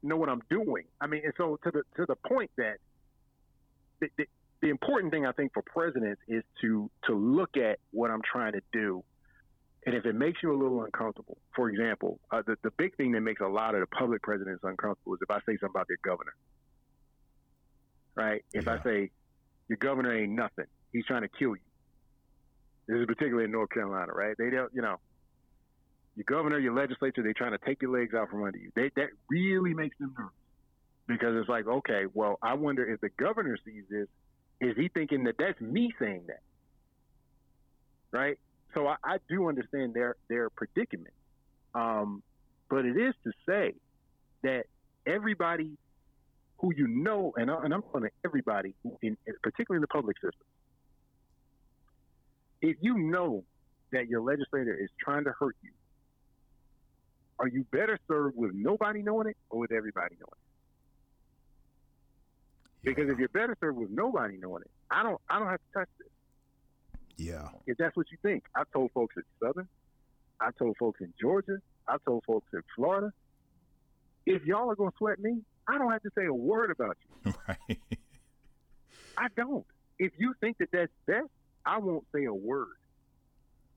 know 0.02 0.16
what 0.16 0.30
I'm 0.30 0.42
doing. 0.50 0.86
I 1.02 1.08
mean, 1.08 1.22
and 1.26 1.34
so 1.38 1.60
to 1.64 1.72
the 1.72 1.84
to 1.98 2.06
the 2.06 2.16
point 2.16 2.52
that 2.58 2.78
the, 4.00 4.08
the, 4.18 4.26
the 4.62 4.70
important 4.70 5.12
thing 5.12 5.26
I 5.26 5.34
think 5.34 5.54
for 5.54 5.62
presidents 5.62 6.22
is 6.28 6.44
to 6.62 6.90
to 7.08 7.14
look 7.14 7.58
at 7.58 7.80
what 7.92 8.12
I'm 8.12 8.22
trying 8.22 8.54
to 8.54 8.62
do, 8.72 9.04
and 9.86 9.96
if 9.96 10.06
it 10.06 10.14
makes 10.16 10.44
you 10.44 10.54
a 10.54 10.58
little 10.62 10.84
uncomfortable. 10.84 11.38
For 11.56 11.70
example, 11.70 12.20
uh, 12.32 12.44
the 12.46 12.56
the 12.64 12.72
big 12.72 12.96
thing 12.98 13.12
that 13.14 13.22
makes 13.22 13.42
a 13.42 13.48
lot 13.48 13.76
of 13.76 13.82
the 13.82 13.88
public 13.88 14.22
presidents 14.22 14.64
uncomfortable 14.64 15.14
is 15.16 15.20
if 15.22 15.32
I 15.32 15.40
say 15.40 15.58
something 15.60 15.70
about 15.70 15.88
their 15.88 15.98
governor. 16.04 16.34
Right? 18.16 18.44
If 18.54 18.66
Yeah. 18.66 18.74
I 18.80 18.84
say 18.84 19.12
your 19.68 19.78
governor 19.78 20.16
ain't 20.16 20.34
nothing, 20.34 20.66
he's 20.92 21.06
trying 21.06 21.22
to 21.22 21.30
kill 21.30 21.56
you. 21.56 21.62
This 22.88 22.98
is 23.00 23.06
particularly 23.06 23.46
in 23.46 23.52
North 23.52 23.70
Carolina, 23.70 24.12
right? 24.12 24.36
They 24.38 24.50
don't, 24.50 24.74
you 24.74 24.82
know, 24.82 24.98
your 26.16 26.26
governor, 26.26 26.60
your 26.60 26.74
legislature, 26.74 27.24
they're 27.24 27.34
trying 27.34 27.54
to 27.54 27.66
take 27.66 27.82
your 27.82 27.92
legs 27.98 28.14
out 28.14 28.30
from 28.30 28.44
under 28.44 28.58
you. 28.58 28.72
They, 28.76 28.92
that 28.98 29.10
really 29.30 29.74
makes 29.74 29.98
them 29.98 30.14
nervous 30.18 30.34
because 31.08 31.36
it's 31.38 31.48
like, 31.48 31.68
okay, 31.68 32.04
well, 32.14 32.38
I 32.42 32.56
wonder 32.56 32.86
if 32.86 33.00
the 33.00 33.10
governor 33.10 33.58
sees 33.64 33.84
this, 33.90 34.08
is 34.60 34.76
he 34.76 34.90
thinking 34.90 35.24
that 35.24 35.36
that's 35.40 35.60
me 35.62 35.94
saying 36.00 36.26
that? 36.28 36.42
Right? 38.12 38.38
So 38.74 38.88
I, 38.88 38.96
I 39.04 39.18
do 39.30 39.50
understand 39.50 39.94
their 39.94 40.16
their 40.30 40.50
predicament, 40.50 41.14
um, 41.76 42.24
but 42.70 42.86
it 42.86 42.98
is 42.98 43.14
to 43.24 43.32
say 43.48 43.74
that 44.44 44.66
everybody 45.06 45.78
who 46.60 46.74
you 46.76 46.88
know, 46.88 47.34
and, 47.36 47.50
I, 47.50 47.64
and 47.64 47.74
I'm 47.74 47.82
talking 47.82 48.04
to 48.04 48.10
everybody, 48.24 48.76
in, 49.02 49.18
particularly 49.42 49.78
in 49.78 49.82
the 49.82 49.88
public 49.88 50.16
system, 50.18 50.46
if 52.62 52.78
you 52.82 52.98
know 52.98 53.44
that 53.92 54.08
your 54.08 54.22
legislator 54.22 54.76
is 54.76 54.90
trying 55.04 55.24
to 55.24 55.34
hurt 55.38 55.56
you, 55.64 55.72
are 57.40 57.48
you 57.48 57.66
better 57.72 57.98
served 58.08 58.38
with 58.38 58.52
nobody 58.54 59.02
knowing 59.02 59.28
it 59.28 59.38
or 59.50 59.60
with 59.60 59.72
everybody 59.72 60.16
knowing 60.20 60.30
it? 60.32 60.52
Because 62.84 63.10
if 63.10 63.18
you're 63.18 63.30
better 63.30 63.58
served 63.60 63.78
with 63.78 63.90
nobody 63.90 64.38
knowing 64.38 64.62
it, 64.62 64.72
I 64.90 65.04
don't 65.04 65.20
I 65.30 65.40
don't 65.40 65.48
have 65.48 65.60
to 65.60 65.80
touch 65.80 65.90
this. 65.98 66.08
Yeah, 67.22 67.50
If 67.68 67.78
that's 67.78 67.96
what 67.96 68.08
you 68.12 68.18
think. 68.22 68.44
I 68.56 68.64
told 68.74 68.92
folks 68.92 69.16
in 69.18 69.24
Southern, 69.42 69.68
I 70.40 70.50
told 70.58 70.76
folks 70.78 71.02
in 71.02 71.14
Georgia, 71.20 71.58
I 71.88 71.98
told 72.06 72.24
folks 72.26 72.48
in 72.54 72.62
Florida, 72.76 73.12
if 74.26 74.44
y'all 74.44 74.70
are 74.72 74.76
gonna 74.76 74.92
sweat 74.98 75.20
me, 75.20 75.42
I 75.68 75.78
don't 75.78 75.92
have 75.92 76.02
to 76.04 76.10
say 76.18 76.26
a 76.26 76.34
word 76.34 76.72
about 76.72 76.98
you. 77.26 77.34
right. 77.48 77.80
I 79.18 79.28
don't. 79.36 79.66
If 80.00 80.14
you 80.18 80.34
think 80.42 80.58
that 80.58 80.70
that's 80.72 80.92
best, 81.06 81.30
I 81.66 81.78
won't 81.78 82.06
say 82.14 82.26
a 82.26 82.34
word. 82.34 82.68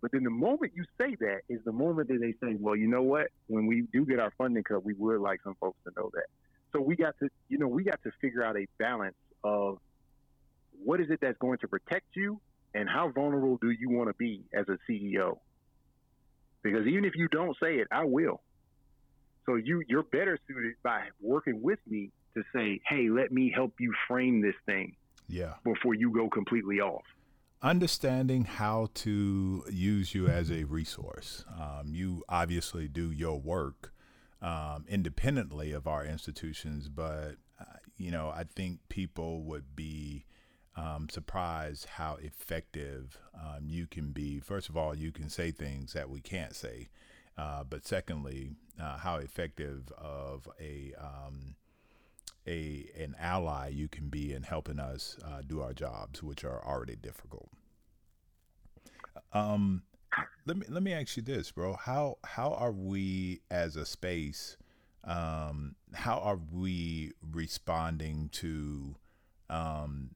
But 0.01 0.13
then 0.13 0.23
the 0.23 0.31
moment 0.31 0.73
you 0.75 0.85
say 1.01 1.17
that 1.21 1.41
is 1.49 1.61
the 1.65 1.73
moment 1.73 2.09
that 2.09 2.21
they 2.21 2.33
say, 2.47 2.57
well, 2.59 2.77
you 2.77 2.87
know 2.87 3.03
what? 3.03 3.29
When 3.47 3.67
we 3.67 3.85
do 3.93 4.05
get 4.05 4.21
our 4.21 4.33
funding 4.37 4.63
cut, 4.63 4.85
we 4.85 4.95
would 4.95 5.21
like 5.21 5.41
some 5.43 5.55
folks 5.61 5.79
to 5.85 5.93
know 5.97 6.11
that. 6.15 6.27
So 6.73 6.81
we 6.81 6.97
got 6.97 7.15
to, 7.21 7.29
you 7.49 7.59
know, 7.59 7.69
we 7.69 7.85
got 7.85 8.03
to 8.03 8.11
figure 8.21 8.45
out 8.45 8.57
a 8.57 8.67
balance 8.79 9.17
of 9.43 9.79
what 10.83 11.01
is 11.01 11.11
it 11.11 11.21
that's 11.23 11.39
going 11.39 11.59
to 11.59 11.69
protect 11.69 12.07
you 12.17 12.41
and 12.75 12.89
how 12.89 13.11
vulnerable 13.11 13.57
do 13.61 13.71
you 13.71 13.89
want 13.91 14.09
to 14.09 14.15
be 14.15 14.43
as 14.53 14.67
a 14.69 14.79
CEO? 14.91 15.39
Because 16.63 16.87
even 16.87 17.05
if 17.05 17.13
you 17.15 17.29
don't 17.29 17.57
say 17.63 17.77
it, 17.77 17.89
I 17.91 18.05
will. 18.05 18.43
So 19.47 19.57
you 19.57 19.83
you're 19.89 20.03
better 20.05 20.39
suited 20.49 20.75
by 20.83 21.03
working 21.21 21.61
with 21.63 21.79
me 21.87 22.11
to 22.35 22.43
say, 22.55 22.81
hey, 22.89 23.09
let 23.11 23.31
me 23.31 23.53
help 23.55 23.75
you 23.79 23.93
frame 24.09 24.41
this 24.43 24.55
thing 24.67 24.97
Yeah. 25.29 25.55
before 25.65 25.95
you 25.95 26.11
go 26.11 26.29
completely 26.29 26.81
off. 26.81 27.05
Understanding 27.63 28.45
how 28.45 28.89
to 28.95 29.65
use 29.71 30.15
you 30.15 30.27
as 30.29 30.51
a 30.51 30.65
resource. 30.65 31.45
Um, 31.59 31.95
you 31.95 32.23
obviously 32.29 32.89
do 32.89 33.11
your 33.13 33.41
work 33.41 33.93
um, 34.43 34.85
independently 34.89 35.73
of 35.73 35.87
our 35.87 36.05
institutions, 36.05 36.89
but 36.89 37.37
uh, 37.61 37.65
you 37.97 38.11
know 38.11 38.31
I 38.31 38.45
think 38.45 38.81
people 38.89 39.43
would 39.45 39.77
be 39.77 40.25
um, 40.77 41.09
surprised 41.09 41.87
how 41.87 42.17
effective 42.21 43.19
um, 43.35 43.69
you 43.69 43.87
can 43.87 44.13
be. 44.13 44.41
First 44.41 44.69
of 44.69 44.77
all, 44.77 44.97
you 44.97 45.13
can 45.13 45.29
say 45.29 45.51
things 45.51 45.93
that 45.93 46.11
we 46.11 46.21
can't 46.21 46.55
say, 46.55 46.89
uh, 47.39 47.65
but 47.65 47.87
secondly, 47.87 48.51
uh, 48.81 48.99
how 48.99 49.17
effective 49.17 49.93
of 49.97 50.49
a 50.61 50.93
um, 50.99 51.55
a 52.47 52.87
an 52.99 53.15
ally 53.19 53.69
you 53.69 53.89
can 53.89 54.09
be 54.09 54.33
in 54.33 54.43
helping 54.43 54.79
us 54.79 55.17
uh, 55.25 55.41
do 55.47 55.61
our 55.61 55.73
jobs, 55.73 56.23
which 56.23 56.45
are 56.45 56.63
already 56.65 56.97
difficult. 56.97 57.49
Um, 59.33 59.83
let 60.47 60.57
me 60.57 60.67
let 60.69 60.83
me 60.83 60.93
ask 60.93 61.17
you 61.17 61.23
this, 61.23 61.51
bro. 61.51 61.75
How 61.75 62.19
how 62.25 62.53
are 62.53 62.73
we 62.73 63.41
as 63.51 63.77
a 63.77 63.87
space? 63.87 64.57
Um, 65.05 65.75
how 65.93 66.19
are 66.19 66.39
we 66.51 67.13
responding 67.31 68.31
to 68.33 68.97
um, 69.51 70.11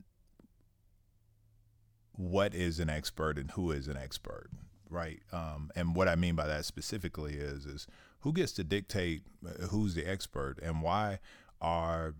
what 2.18 2.52
is 2.52 2.80
an 2.80 2.90
expert 2.90 3.38
and 3.38 3.52
who 3.52 3.70
is 3.70 3.86
an 3.86 3.96
expert, 3.96 4.50
right? 4.90 5.20
Um, 5.32 5.70
and 5.76 5.94
what 5.94 6.08
I 6.08 6.16
mean 6.16 6.34
by 6.34 6.48
that 6.48 6.64
specifically 6.64 7.34
is 7.34 7.64
is 7.64 7.86
who 8.20 8.32
gets 8.32 8.52
to 8.52 8.64
dictate 8.64 9.22
uh, 9.46 9.66
who's 9.68 9.94
the 9.94 10.04
expert 10.04 10.56
and 10.60 10.82
why 10.82 11.20
are 11.60 12.14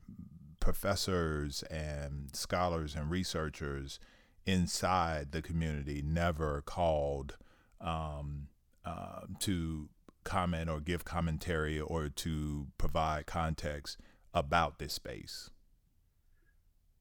professors 0.61 1.65
and 1.65 2.31
scholars 2.33 2.95
and 2.95 3.11
researchers 3.11 3.99
inside 4.47 5.33
the 5.33 5.43
community 5.43 6.01
never 6.05 6.63
called 6.63 7.37
um, 7.81 8.47
uh, 8.85 9.23
to 9.41 9.89
comment 10.23 10.71
or 10.71 10.79
give 10.81 11.05
commentary 11.05 11.81
or 11.81 12.09
to 12.09 12.69
provide 12.79 13.27
context 13.27 13.99
about 14.33 14.79
this 14.79 14.93
space. 14.93 15.51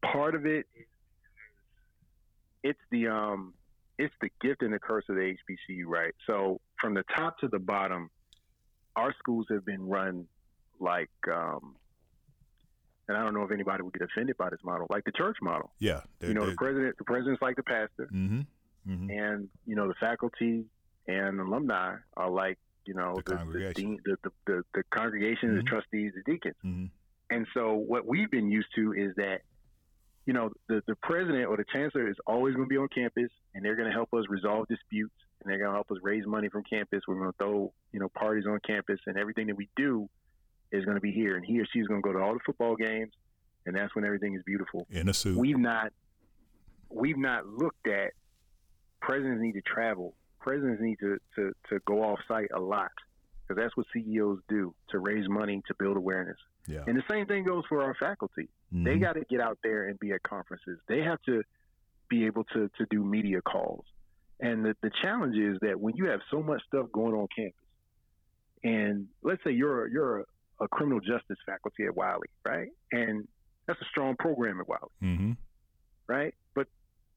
Part 0.02 0.34
of 0.34 0.46
it, 0.46 0.66
it's 2.70 2.80
the 2.92 3.08
um, 3.08 3.54
it's 3.98 4.14
the 4.22 4.30
gift 4.42 4.62
and 4.62 4.74
the 4.74 4.80
curse 4.80 5.06
of 5.10 5.16
the 5.16 5.22
HBCU, 5.42 5.86
right? 5.86 6.14
So 6.28 6.60
from 6.82 6.94
the 6.94 7.04
top 7.16 7.38
to 7.40 7.48
the 7.48 7.60
bottom, 7.60 8.10
our 8.96 9.14
schools 9.20 9.48
have 9.50 9.66
been 9.66 9.88
run 9.88 10.28
like, 10.80 11.10
um, 11.32 11.76
and 13.08 13.18
I 13.18 13.24
don't 13.24 13.34
know 13.34 13.44
if 13.44 13.52
anybody 13.52 13.82
would 13.84 13.94
get 13.94 14.04
offended 14.04 14.38
by 14.38 14.50
this 14.50 14.60
model, 14.64 14.86
like 14.90 15.04
the 15.06 15.12
church 15.14 15.38
model. 15.42 15.72
Yeah, 15.80 16.02
You 16.22 16.34
know, 16.34 16.46
the 16.46 16.56
president, 16.56 16.98
the 16.98 17.04
president's 17.06 17.42
like 17.42 17.56
the 17.56 17.64
pastor, 17.64 18.08
mm-hmm, 18.14 18.42
mm-hmm. 18.92 19.10
and 19.10 19.50
you 19.66 19.76
know 19.76 19.88
the 19.88 19.96
faculty 20.00 20.66
and 21.08 21.40
alumni 21.40 21.96
are 22.16 22.30
like 22.30 22.58
you 22.86 22.94
know 22.94 23.16
The 23.16 23.22
the 23.24 23.32
the, 23.32 23.38
congregation. 23.38 23.98
the, 24.06 24.18
the, 24.24 24.32
the, 24.46 24.64
the 24.76 24.84
congregation, 24.92 25.56
the 25.56 25.62
Mhm. 25.64 25.68
trustees, 25.68 26.12
the 26.16 26.32
deacons. 26.32 26.56
Mm-hmm. 26.66 26.86
And 27.30 27.48
so 27.54 27.74
what 27.76 28.06
we've 28.06 28.32
been 28.32 28.50
used 28.50 28.70
to 28.76 28.94
is 28.94 29.14
that, 29.18 29.42
you 30.28 30.34
know, 30.34 30.52
the, 30.68 30.84
the 30.88 30.96
president 30.96 31.46
or 31.46 31.56
the 31.56 31.64
chancellor 31.74 32.08
is 32.08 32.18
always 32.28 32.54
going 32.54 32.68
to 32.68 32.70
be 32.70 32.78
on 32.78 32.90
campus 32.90 33.30
and 33.56 33.64
they're 33.64 33.78
going 33.78 33.88
to 33.88 33.94
help 33.94 34.14
us 34.14 34.26
resolve 34.28 34.68
disputes 34.68 35.16
and 35.42 35.50
they're 35.50 35.58
going 35.58 35.70
to 35.70 35.76
help 35.76 35.90
us 35.90 35.98
raise 36.04 36.26
money 36.28 36.50
from 36.50 36.64
campus. 36.70 37.02
We're 37.08 37.16
going 37.16 37.32
to 37.32 37.38
throw, 37.38 37.74
you 37.94 38.02
know, 38.02 38.10
parties 38.10 38.44
on 38.46 38.60
campus 38.68 39.00
and 39.08 39.18
everything 39.18 39.48
that 39.48 39.56
we 39.56 39.70
do 39.78 40.10
is 40.70 40.84
going 40.84 40.96
to 40.96 41.02
be 41.02 41.14
here. 41.14 41.38
And 41.38 41.46
he 41.46 41.62
or 41.62 41.66
she 41.72 41.80
is 41.80 41.88
going 41.88 42.02
to 42.02 42.06
go 42.06 42.12
to 42.12 42.20
all 42.20 42.34
the 42.34 42.42
football 42.46 42.76
games 42.76 43.14
and 43.66 43.74
that's 43.74 43.96
when 43.96 44.04
everything 44.04 44.36
is 44.36 44.42
beautiful. 44.46 44.86
In 44.92 45.08
a 45.08 45.14
suit. 45.14 45.38
We've 45.38 45.58
not, 45.58 45.94
we've 46.90 47.18
not 47.18 47.48
looked 47.48 47.88
at 47.88 48.12
presidents 49.02 49.42
need 49.42 49.54
to 49.54 49.62
travel. 49.62 50.14
Presidents 50.42 50.82
need 50.82 51.00
to, 51.00 51.20
to, 51.38 51.54
to 51.70 51.80
go 51.88 52.04
off 52.04 52.20
site 52.28 52.50
a 52.54 52.60
lot 52.60 52.92
because 53.48 53.64
that's 53.64 53.78
what 53.78 53.86
CEOs 53.94 54.40
do 54.50 54.76
to 54.90 55.00
raise 55.00 55.30
money, 55.30 55.62
to 55.70 55.74
build 55.80 55.96
awareness. 55.96 56.38
yeah. 56.68 56.84
And 56.86 56.98
the 56.98 57.04
same 57.10 57.28
thing 57.28 57.46
goes 57.46 57.64
for 57.70 57.82
our 57.82 57.96
faculty. 57.98 58.50
They 58.72 58.96
Mhm. 58.98 59.02
got 59.02 59.14
to 59.14 59.24
get 59.30 59.40
out 59.40 59.58
there 59.64 59.88
and 59.88 59.98
be 60.00 60.12
at 60.12 60.22
conferences. 60.24 60.80
They 60.88 61.02
have 61.02 61.22
to 61.24 61.44
be 62.10 62.26
able 62.26 62.44
to, 62.54 62.70
to 62.78 62.86
do 62.90 63.04
media 63.04 63.42
calls. 63.42 63.86
And 64.40 64.64
the, 64.66 64.76
the 64.82 64.92
challenge 65.02 65.36
is 65.38 65.58
that 65.62 65.80
when 65.80 65.96
you 65.96 66.06
have 66.08 66.20
so 66.30 66.42
much 66.44 66.62
stuff 66.68 66.88
going 66.92 67.14
on 67.16 67.28
campus, 67.36 67.56
and 68.64 69.08
let's 69.24 69.44
say 69.44 69.52
you're 69.52 69.88
you're 69.88 70.20
a, 70.20 70.24
a 70.62 70.68
criminal 70.68 71.00
justice 71.00 71.38
faculty 71.46 71.86
at 71.86 71.96
Wiley, 71.96 72.28
right? 72.46 72.70
And 72.92 73.28
that's 73.68 73.80
a 73.82 73.86
strong 73.86 74.16
program 74.18 74.60
at 74.60 74.68
Wiley, 74.68 74.90
Mm-hmm. 75.04 75.32
right? 76.08 76.34
But 76.56 76.68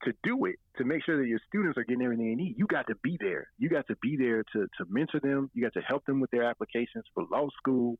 to 0.04 0.12
do 0.22 0.44
it, 0.46 0.56
to 0.78 0.84
make 0.84 1.04
sure 1.04 1.18
that 1.18 1.26
your 1.28 1.40
students 1.48 1.76
are 1.78 1.84
getting 1.84 2.02
everything 2.02 2.28
they 2.28 2.34
need, 2.42 2.54
you 2.58 2.66
got 2.66 2.86
to 2.88 2.94
be 3.02 3.16
there. 3.20 3.48
You 3.58 3.68
got 3.68 3.86
to 3.88 3.96
be 4.02 4.16
there 4.16 4.42
to, 4.52 4.60
to 4.78 4.84
mentor 4.88 5.20
them. 5.20 5.50
You 5.54 5.62
got 5.62 5.74
to 5.74 5.80
help 5.80 6.04
them 6.06 6.20
with 6.20 6.30
their 6.30 6.44
applications 6.44 7.04
for 7.14 7.24
law 7.30 7.48
school 7.58 7.98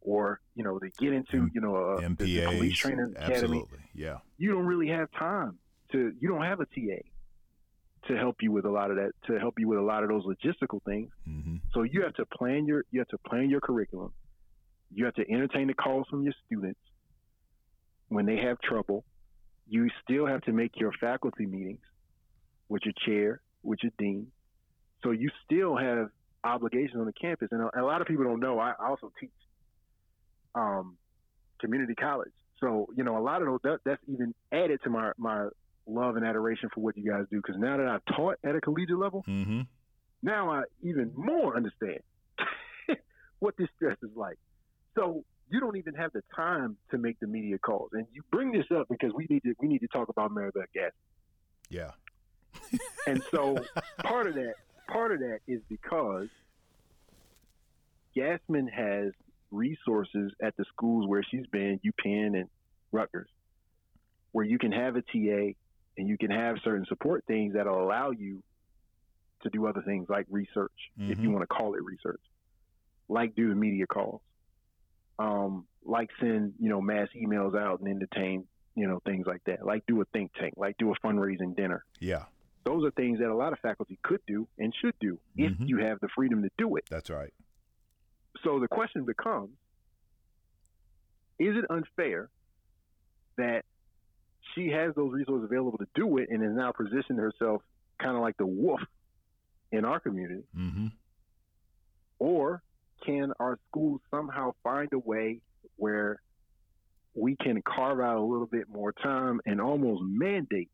or, 0.00 0.40
you 0.54 0.64
know, 0.64 0.78
they 0.78 0.90
get 0.98 1.12
into, 1.12 1.48
you 1.54 1.60
know, 1.60 1.76
a, 1.76 2.02
MPAs, 2.02 2.18
the, 2.18 2.40
the 2.40 2.46
police 2.46 2.78
training 2.78 3.14
academy. 3.16 3.34
Absolutely. 3.34 3.78
Yeah. 3.94 4.18
You 4.36 4.52
don't 4.52 4.66
really 4.66 4.88
have 4.88 5.10
time 5.12 5.58
to, 5.92 6.12
you 6.20 6.28
don't 6.28 6.42
have 6.42 6.60
a 6.60 6.66
TA 6.66 7.02
to 8.06 8.16
help 8.16 8.36
you 8.40 8.52
with 8.52 8.64
a 8.64 8.70
lot 8.70 8.90
of 8.90 8.96
that, 8.96 9.12
to 9.26 9.38
help 9.38 9.54
you 9.58 9.68
with 9.68 9.78
a 9.78 9.82
lot 9.82 10.02
of 10.02 10.08
those 10.08 10.24
logistical 10.24 10.82
things. 10.84 11.10
Mm-hmm. 11.28 11.56
So 11.74 11.82
you 11.82 12.02
have 12.02 12.14
to 12.14 12.26
plan 12.26 12.66
your, 12.66 12.84
you 12.90 13.00
have 13.00 13.08
to 13.08 13.18
plan 13.18 13.50
your 13.50 13.60
curriculum. 13.60 14.12
You 14.94 15.04
have 15.04 15.14
to 15.14 15.30
entertain 15.30 15.66
the 15.66 15.74
calls 15.74 16.06
from 16.08 16.22
your 16.22 16.32
students 16.46 16.80
when 18.08 18.24
they 18.24 18.36
have 18.36 18.58
trouble 18.60 19.04
you 19.68 19.88
still 20.02 20.26
have 20.26 20.40
to 20.42 20.52
make 20.52 20.72
your 20.76 20.92
faculty 20.92 21.46
meetings 21.46 21.82
with 22.68 22.82
your 22.84 22.94
chair, 23.06 23.40
with 23.62 23.78
your 23.82 23.92
dean. 23.98 24.28
So 25.02 25.10
you 25.10 25.30
still 25.44 25.76
have 25.76 26.08
obligations 26.42 26.98
on 26.98 27.06
the 27.06 27.12
campus. 27.12 27.48
And 27.52 27.68
a, 27.76 27.84
lot 27.84 28.00
of 28.00 28.06
people 28.06 28.24
don't 28.24 28.40
know, 28.40 28.58
I 28.58 28.72
also 28.80 29.12
teach 29.20 29.30
um, 30.58 30.96
community 31.60 31.94
college. 31.94 32.32
So, 32.60 32.88
you 32.96 33.04
know, 33.04 33.16
a 33.16 33.22
lot 33.22 33.40
of 33.40 33.48
those, 33.48 33.60
that, 33.64 33.78
that's 33.84 34.02
even 34.08 34.34
added 34.52 34.80
to 34.84 34.90
my, 34.90 35.12
my 35.16 35.48
love 35.86 36.16
and 36.16 36.24
adoration 36.24 36.68
for 36.74 36.80
what 36.80 36.96
you 36.96 37.10
guys 37.10 37.24
do. 37.30 37.36
Because 37.36 37.60
now 37.60 37.76
that 37.76 37.86
I've 37.86 38.16
taught 38.16 38.38
at 38.44 38.56
a 38.56 38.60
collegiate 38.60 38.98
level, 38.98 39.24
mm-hmm. 39.28 39.60
now 40.22 40.50
I 40.50 40.62
even 40.82 41.12
more 41.14 41.56
understand 41.56 42.00
what 43.38 43.56
this 43.56 43.68
stress 43.76 43.96
is 44.02 44.10
like. 44.16 44.38
So 44.96 45.24
you 45.50 45.60
don't 45.60 45.76
even 45.76 45.94
have 45.94 46.12
the 46.12 46.22
time 46.34 46.76
to 46.90 46.98
make 46.98 47.20
the 47.20 47.26
media 47.26 47.58
calls. 47.58 47.90
And 47.92 48.06
you 48.12 48.22
bring 48.30 48.52
this 48.52 48.66
up 48.74 48.88
because 48.90 49.12
we 49.14 49.26
need 49.30 49.42
to 49.44 49.54
we 49.60 49.68
need 49.68 49.78
to 49.78 49.88
talk 49.88 50.08
about 50.08 50.32
Marybeth 50.32 50.72
Gas. 50.74 50.92
Yeah. 51.70 51.90
and 53.06 53.22
so 53.30 53.64
part 54.02 54.26
of 54.26 54.34
that 54.34 54.54
part 54.88 55.12
of 55.12 55.20
that 55.20 55.38
is 55.46 55.60
because 55.68 56.28
Gasman 58.16 58.70
has 58.70 59.12
resources 59.50 60.32
at 60.42 60.56
the 60.56 60.64
schools 60.72 61.06
where 61.06 61.22
she's 61.22 61.46
been, 61.46 61.80
UPenn 61.84 62.38
and 62.38 62.48
Rutgers, 62.92 63.28
where 64.32 64.44
you 64.44 64.58
can 64.58 64.72
have 64.72 64.96
a 64.96 65.02
TA 65.02 65.54
and 65.96 66.08
you 66.08 66.16
can 66.18 66.30
have 66.30 66.56
certain 66.64 66.86
support 66.86 67.24
things 67.26 67.54
that'll 67.54 67.82
allow 67.82 68.10
you 68.10 68.42
to 69.42 69.50
do 69.50 69.66
other 69.66 69.82
things 69.82 70.08
like 70.08 70.26
research, 70.30 70.72
mm-hmm. 70.98 71.12
if 71.12 71.18
you 71.18 71.24
mm-hmm. 71.24 71.34
want 71.34 71.48
to 71.48 71.54
call 71.54 71.74
it 71.74 71.84
research, 71.84 72.20
like 73.08 73.34
do 73.34 73.48
the 73.48 73.54
media 73.54 73.86
calls 73.86 74.20
um, 75.18 75.66
like 75.84 76.10
send 76.20 76.54
you 76.58 76.68
know 76.68 76.80
mass 76.80 77.08
emails 77.16 77.58
out 77.58 77.80
and 77.80 77.88
entertain 77.88 78.44
you 78.74 78.86
know 78.86 79.00
things 79.04 79.26
like 79.26 79.42
that, 79.46 79.64
like 79.64 79.84
do 79.86 80.00
a 80.00 80.04
think 80.06 80.32
tank, 80.34 80.54
like 80.56 80.76
do 80.78 80.92
a 80.92 81.06
fundraising 81.06 81.56
dinner. 81.56 81.84
Yeah, 82.00 82.24
those 82.64 82.84
are 82.84 82.90
things 82.92 83.18
that 83.18 83.28
a 83.28 83.34
lot 83.34 83.52
of 83.52 83.58
faculty 83.60 83.98
could 84.02 84.20
do 84.26 84.46
and 84.58 84.72
should 84.80 84.94
do 85.00 85.18
mm-hmm. 85.36 85.62
if 85.62 85.68
you 85.68 85.78
have 85.78 86.00
the 86.00 86.08
freedom 86.14 86.42
to 86.42 86.50
do 86.56 86.76
it. 86.76 86.84
That's 86.88 87.10
right. 87.10 87.32
So 88.44 88.60
the 88.60 88.68
question 88.68 89.04
becomes: 89.04 89.50
Is 91.38 91.56
it 91.56 91.64
unfair 91.70 92.28
that 93.36 93.64
she 94.54 94.68
has 94.70 94.94
those 94.94 95.12
resources 95.12 95.44
available 95.44 95.78
to 95.78 95.86
do 95.94 96.18
it 96.18 96.28
and 96.30 96.42
has 96.42 96.52
now 96.54 96.72
positioned 96.72 97.18
herself 97.18 97.62
kind 98.00 98.16
of 98.16 98.22
like 98.22 98.36
the 98.36 98.46
wolf 98.46 98.80
in 99.72 99.84
our 99.84 100.00
community? 100.00 100.44
Mm-hmm. 100.56 100.86
Or 102.18 102.62
can 103.04 103.32
our 103.38 103.58
schools 103.68 104.00
somehow 104.10 104.54
find 104.62 104.92
a 104.92 104.98
way 104.98 105.40
where 105.76 106.20
we 107.14 107.36
can 107.36 107.62
carve 107.62 108.00
out 108.00 108.16
a 108.16 108.22
little 108.22 108.46
bit 108.46 108.68
more 108.68 108.92
time 108.92 109.40
and 109.46 109.60
almost 109.60 110.02
mandate 110.02 110.70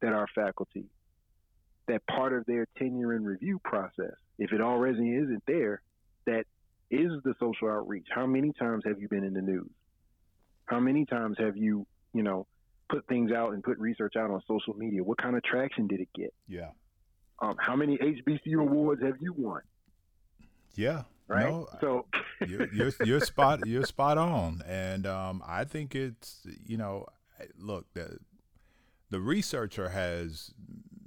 that 0.00 0.12
our 0.12 0.26
faculty 0.34 0.86
that 1.86 2.06
part 2.06 2.32
of 2.32 2.44
their 2.46 2.66
tenure 2.78 3.12
and 3.12 3.24
review 3.24 3.60
process, 3.64 4.14
if 4.38 4.52
it 4.52 4.60
already 4.60 5.14
isn't 5.14 5.42
there, 5.46 5.82
that 6.26 6.44
is 6.90 7.12
the 7.24 7.34
social 7.40 7.68
outreach. 7.68 8.06
How 8.14 8.26
many 8.26 8.52
times 8.52 8.84
have 8.86 9.00
you 9.00 9.08
been 9.08 9.24
in 9.24 9.34
the 9.34 9.42
news? 9.42 9.70
How 10.66 10.80
many 10.80 11.04
times 11.04 11.36
have 11.38 11.56
you, 11.56 11.86
you 12.12 12.22
know, 12.22 12.46
put 12.88 13.06
things 13.06 13.32
out 13.32 13.52
and 13.52 13.62
put 13.62 13.78
research 13.78 14.14
out 14.16 14.30
on 14.30 14.42
social 14.46 14.74
media? 14.74 15.02
What 15.02 15.18
kind 15.18 15.36
of 15.36 15.42
traction 15.42 15.86
did 15.86 16.00
it 16.00 16.08
get? 16.14 16.32
Yeah. 16.48 16.70
Um, 17.40 17.56
how 17.58 17.76
many 17.76 17.98
HBCU 17.98 18.60
awards 18.60 19.02
have 19.02 19.16
you 19.20 19.34
won? 19.36 19.60
Yeah, 20.74 21.02
right? 21.28 21.50
No, 21.50 21.68
so 21.80 22.06
you're, 22.46 22.72
you're, 22.72 22.92
you're 23.04 23.20
spot 23.20 23.66
you're 23.66 23.84
spot 23.84 24.18
on, 24.18 24.62
and 24.66 25.06
um, 25.06 25.42
I 25.46 25.64
think 25.64 25.94
it's 25.94 26.46
you 26.64 26.76
know, 26.76 27.06
look 27.58 27.92
the 27.94 28.18
the 29.10 29.20
researcher 29.20 29.90
has 29.90 30.52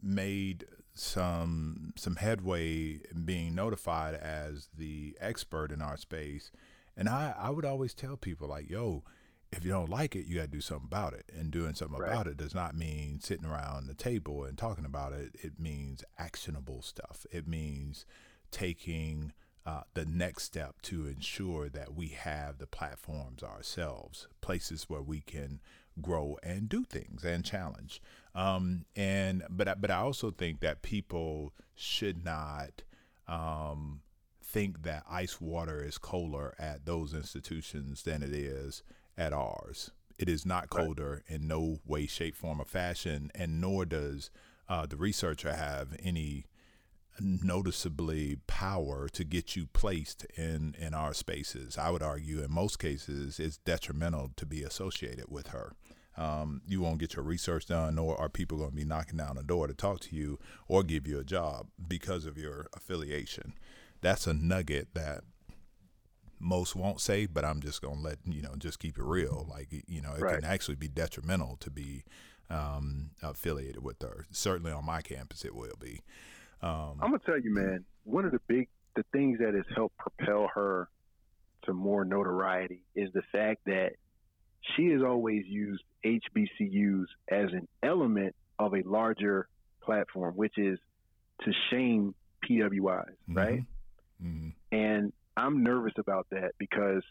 made 0.01 0.65
some 0.99 1.93
some 1.95 2.17
headway 2.17 2.99
being 3.25 3.55
notified 3.55 4.15
as 4.15 4.69
the 4.77 5.17
expert 5.19 5.71
in 5.71 5.81
our 5.81 5.97
space, 5.97 6.51
and 6.97 7.09
I 7.09 7.33
I 7.37 7.49
would 7.49 7.65
always 7.65 7.93
tell 7.93 8.17
people 8.17 8.47
like, 8.47 8.69
yo. 8.69 9.03
If 9.51 9.65
you 9.65 9.71
don't 9.71 9.89
like 9.89 10.15
it, 10.15 10.27
you 10.27 10.35
got 10.35 10.43
to 10.43 10.47
do 10.47 10.61
something 10.61 10.85
about 10.85 11.13
it. 11.13 11.25
And 11.35 11.49
doing 11.49 11.73
something 11.73 11.97
right. 11.97 12.11
about 12.11 12.27
it 12.27 12.37
does 12.37 12.53
not 12.53 12.75
mean 12.75 13.19
sitting 13.19 13.47
around 13.47 13.87
the 13.87 13.95
table 13.95 14.43
and 14.43 14.55
talking 14.55 14.85
about 14.85 15.11
it. 15.11 15.31
It 15.41 15.59
means 15.59 16.03
actionable 16.19 16.83
stuff. 16.83 17.25
It 17.31 17.47
means 17.47 18.05
taking 18.51 19.33
uh, 19.65 19.81
the 19.95 20.05
next 20.05 20.43
step 20.43 20.81
to 20.83 21.07
ensure 21.07 21.67
that 21.67 21.95
we 21.95 22.09
have 22.09 22.59
the 22.59 22.67
platforms 22.67 23.41
ourselves, 23.41 24.27
places 24.39 24.83
where 24.87 25.01
we 25.01 25.21
can 25.21 25.61
grow 25.99 26.37
and 26.43 26.69
do 26.69 26.83
things 26.83 27.23
and 27.23 27.43
challenge. 27.43 28.03
Um, 28.35 28.85
and 28.95 29.43
but 29.49 29.81
but 29.81 29.91
I 29.91 29.97
also 29.97 30.31
think 30.31 30.59
that 30.61 30.81
people 30.81 31.53
should 31.75 32.23
not 32.23 32.83
um, 33.27 34.01
think 34.43 34.83
that 34.83 35.03
ice 35.09 35.39
water 35.39 35.83
is 35.83 35.97
colder 35.97 36.55
at 36.59 36.85
those 36.85 37.13
institutions 37.13 38.03
than 38.03 38.23
it 38.23 38.33
is 38.33 38.83
at 39.17 39.33
ours. 39.33 39.91
It 40.17 40.27
is 40.27 40.45
not 40.45 40.69
colder 40.69 41.23
right. 41.27 41.35
in 41.35 41.47
no 41.47 41.79
way, 41.85 42.05
shape, 42.05 42.35
form, 42.35 42.59
or 42.59 42.65
fashion, 42.65 43.31
and 43.33 43.61
nor 43.61 43.85
does 43.85 44.31
uh, 44.67 44.85
the 44.85 44.97
researcher 44.97 45.53
have 45.53 45.95
any 46.03 46.45
noticeably 47.21 48.37
power 48.47 49.09
to 49.09 49.23
get 49.23 49.55
you 49.55 49.67
placed 49.67 50.25
in 50.37 50.75
in 50.77 50.93
our 50.93 51.13
spaces. 51.13 51.77
I 51.77 51.89
would 51.89 52.03
argue 52.03 52.43
in 52.43 52.51
most 52.51 52.79
cases 52.79 53.39
it's 53.39 53.57
detrimental 53.57 54.31
to 54.37 54.45
be 54.45 54.63
associated 54.63 55.25
with 55.29 55.47
her. 55.47 55.73
Um, 56.19 56.61
you 56.67 56.81
won't 56.81 56.99
get 56.99 57.15
your 57.15 57.23
research 57.23 57.67
done, 57.67 57.95
nor 57.95 58.19
are 58.19 58.27
people 58.27 58.57
going 58.57 58.71
to 58.71 58.75
be 58.75 58.83
knocking 58.83 59.17
down 59.17 59.37
the 59.37 59.43
door 59.43 59.67
to 59.67 59.73
talk 59.73 60.01
to 60.01 60.15
you 60.15 60.37
or 60.67 60.83
give 60.83 61.07
you 61.07 61.17
a 61.17 61.23
job 61.23 61.67
because 61.87 62.25
of 62.25 62.37
your 62.37 62.67
affiliation. 62.75 63.53
That's 64.01 64.27
a 64.27 64.33
nugget 64.33 64.89
that 64.95 65.21
most 66.37 66.75
won't 66.75 66.99
say, 66.99 67.25
but 67.25 67.45
I'm 67.45 67.61
just 67.61 67.81
going 67.81 67.97
to 67.97 68.01
let 68.01 68.17
you 68.25 68.41
know, 68.41 68.55
just 68.57 68.79
keep 68.79 68.97
it 68.97 69.03
real. 69.03 69.47
Like 69.49 69.69
you 69.87 70.01
know, 70.01 70.13
it 70.13 70.21
right. 70.21 70.35
can 70.35 70.43
actually 70.43 70.75
be 70.75 70.89
detrimental 70.89 71.55
to 71.61 71.69
be 71.69 72.03
um, 72.49 73.11
affiliated 73.23 73.81
with 73.81 74.01
her. 74.01 74.25
Certainly 74.29 74.73
on 74.73 74.85
my 74.85 75.01
campus, 75.01 75.45
it 75.45 75.55
will 75.55 75.77
be. 75.79 76.01
Um, 76.61 76.99
I'm 76.99 77.11
gonna 77.11 77.19
tell 77.25 77.39
you, 77.39 77.53
man. 77.53 77.85
One 78.03 78.25
of 78.25 78.33
the 78.33 78.41
big 78.45 78.67
the 78.97 79.05
things 79.13 79.39
that 79.39 79.53
has 79.53 79.65
helped 79.73 79.97
propel 79.97 80.49
her 80.53 80.89
to 81.63 81.73
more 81.73 82.03
notoriety 82.03 82.81
is 82.95 83.09
the 83.13 83.21
fact 83.31 83.61
that 83.65 83.93
she 84.75 84.87
has 84.87 85.01
always 85.01 85.45
used 85.45 85.83
HBCUs 86.05 87.05
as 87.29 87.51
an 87.53 87.67
element 87.83 88.35
of 88.57 88.73
a 88.73 88.81
larger 88.83 89.47
platform, 89.81 90.35
which 90.35 90.57
is 90.57 90.79
to 91.43 91.51
shame 91.69 92.13
PWIs, 92.43 92.79
mm-hmm. 92.81 93.37
right? 93.37 93.63
Mm-hmm. 94.23 94.49
And 94.71 95.13
I'm 95.37 95.63
nervous 95.63 95.93
about 95.97 96.27
that 96.31 96.51
because 96.57 97.03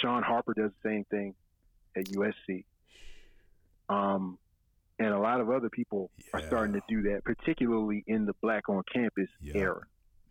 Shaun 0.00 0.22
Harper 0.22 0.54
does 0.54 0.70
the 0.82 0.88
same 0.88 1.04
thing 1.04 1.34
at 1.96 2.04
USC. 2.04 2.64
Um, 3.88 4.38
and 4.98 5.08
a 5.08 5.18
lot 5.18 5.40
of 5.40 5.50
other 5.50 5.68
people 5.68 6.10
yeah. 6.18 6.24
are 6.34 6.46
starting 6.46 6.74
to 6.74 6.82
do 6.88 7.02
that, 7.10 7.24
particularly 7.24 8.04
in 8.06 8.24
the 8.24 8.34
black 8.40 8.68
on 8.68 8.82
campus 8.92 9.28
yep. 9.40 9.56
era, 9.56 9.80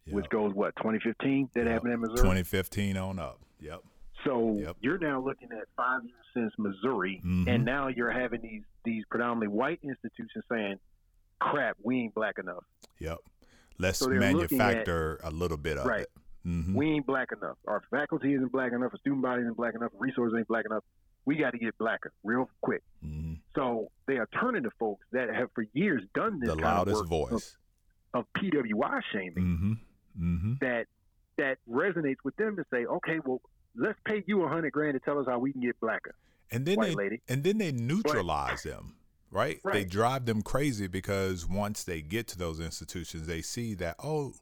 yep. 0.06 0.16
which 0.16 0.30
goes 0.30 0.54
what 0.54 0.76
2015 0.78 1.50
that 1.54 1.62
yep. 1.62 1.72
happened 1.72 1.94
in 1.94 2.00
Missouri. 2.00 2.18
2015 2.18 2.98
on 2.98 3.20
up. 3.20 3.40
Yep. 3.60 3.84
So 4.26 4.74
you're 4.82 4.98
now 4.98 5.22
looking 5.22 5.50
at 5.52 5.68
five 5.78 6.02
years 6.04 6.26
since 6.34 6.54
Missouri, 6.58 7.22
mm-hmm. 7.24 7.48
and 7.48 7.64
now 7.64 7.88
you're 7.88 8.12
having 8.12 8.42
these 8.42 8.64
these 8.84 9.04
predominantly 9.10 9.56
white 9.56 9.80
institutions 9.84 10.44
saying, 10.52 10.80
"Crap, 11.40 11.78
we 11.84 12.02
ain't 12.02 12.16
black 12.16 12.40
enough." 12.40 12.64
Yep. 13.00 13.20
Let's 13.78 14.00
so 14.00 14.08
manufacture 14.08 15.20
at, 15.24 15.32
a 15.32 15.36
little 15.36 15.58
bit 15.58 15.78
of 15.78 15.86
right. 15.86 16.02
it. 16.02 16.10
Mm-hmm. 16.48 16.76
We 16.76 16.92
ain't 16.92 17.06
black 17.06 17.30
enough. 17.32 17.58
Our 17.68 17.82
faculty 17.92 18.34
isn't 18.34 18.52
black 18.52 18.72
enough. 18.72 18.94
Our 18.94 19.00
student 19.00 19.22
body 19.22 19.42
isn't 19.42 19.58
black 19.58 19.76
enough. 19.76 19.92
Resources 19.98 20.38
ain't 20.38 20.48
black 20.48 20.66
enough 20.66 20.84
we 21.26 21.36
got 21.36 21.52
to 21.52 21.58
get 21.58 21.78
blacker 21.78 22.12
real 22.24 22.50
quick. 22.62 22.84
Mm-hmm. 23.06 23.34
So 23.56 23.92
they 24.08 24.18
are 24.18 24.30
turning 24.40 24.64
to 24.64 24.70
folks 24.80 25.06
that 25.12 25.34
have 25.34 25.50
for 25.54 25.66
years 25.74 26.04
done 26.14 26.40
this 26.40 26.50
the 26.50 26.56
loudest 26.56 27.06
voice 27.06 27.58
of, 28.14 28.22
of, 28.22 28.26
PWI 28.38 29.02
shaming 29.12 29.34
mm-hmm. 29.36 29.74
Mm-hmm. 30.24 30.54
that 30.62 30.86
that 31.38 31.58
resonates 31.70 32.18
with 32.24 32.36
them 32.38 32.56
to 32.56 32.64
say, 32.72 32.86
okay, 32.86 33.20
well, 33.26 33.42
let's 33.78 34.00
pay 34.06 34.24
you 34.28 34.44
a 34.44 34.48
hundred 34.48 34.72
grand 34.72 34.94
to 34.94 35.00
tell 35.00 35.20
us 35.20 35.26
how 35.28 35.40
we 35.40 35.52
can 35.52 35.62
get 35.62 35.80
blacker. 35.80 36.16
And 36.52 36.66
then 36.66 36.78
White 36.78 36.90
they 36.90 36.96
lady. 36.96 37.22
and 37.28 37.44
then 37.44 37.58
they 37.58 37.72
neutralize 37.72 38.64
but, 38.64 38.72
them 38.72 38.96
right? 39.32 39.60
Right. 39.64 39.74
They 39.74 39.84
drive 39.86 40.26
them 40.26 40.42
crazy 40.42 40.88
because 40.88 41.46
once 41.46 41.84
they 41.84 42.02
get 42.02 42.28
to 42.30 42.38
those 42.38 42.60
institutions, 42.60 43.28
they 43.28 43.42
see 43.42 43.74
that 43.76 43.96
oh, 44.04 44.34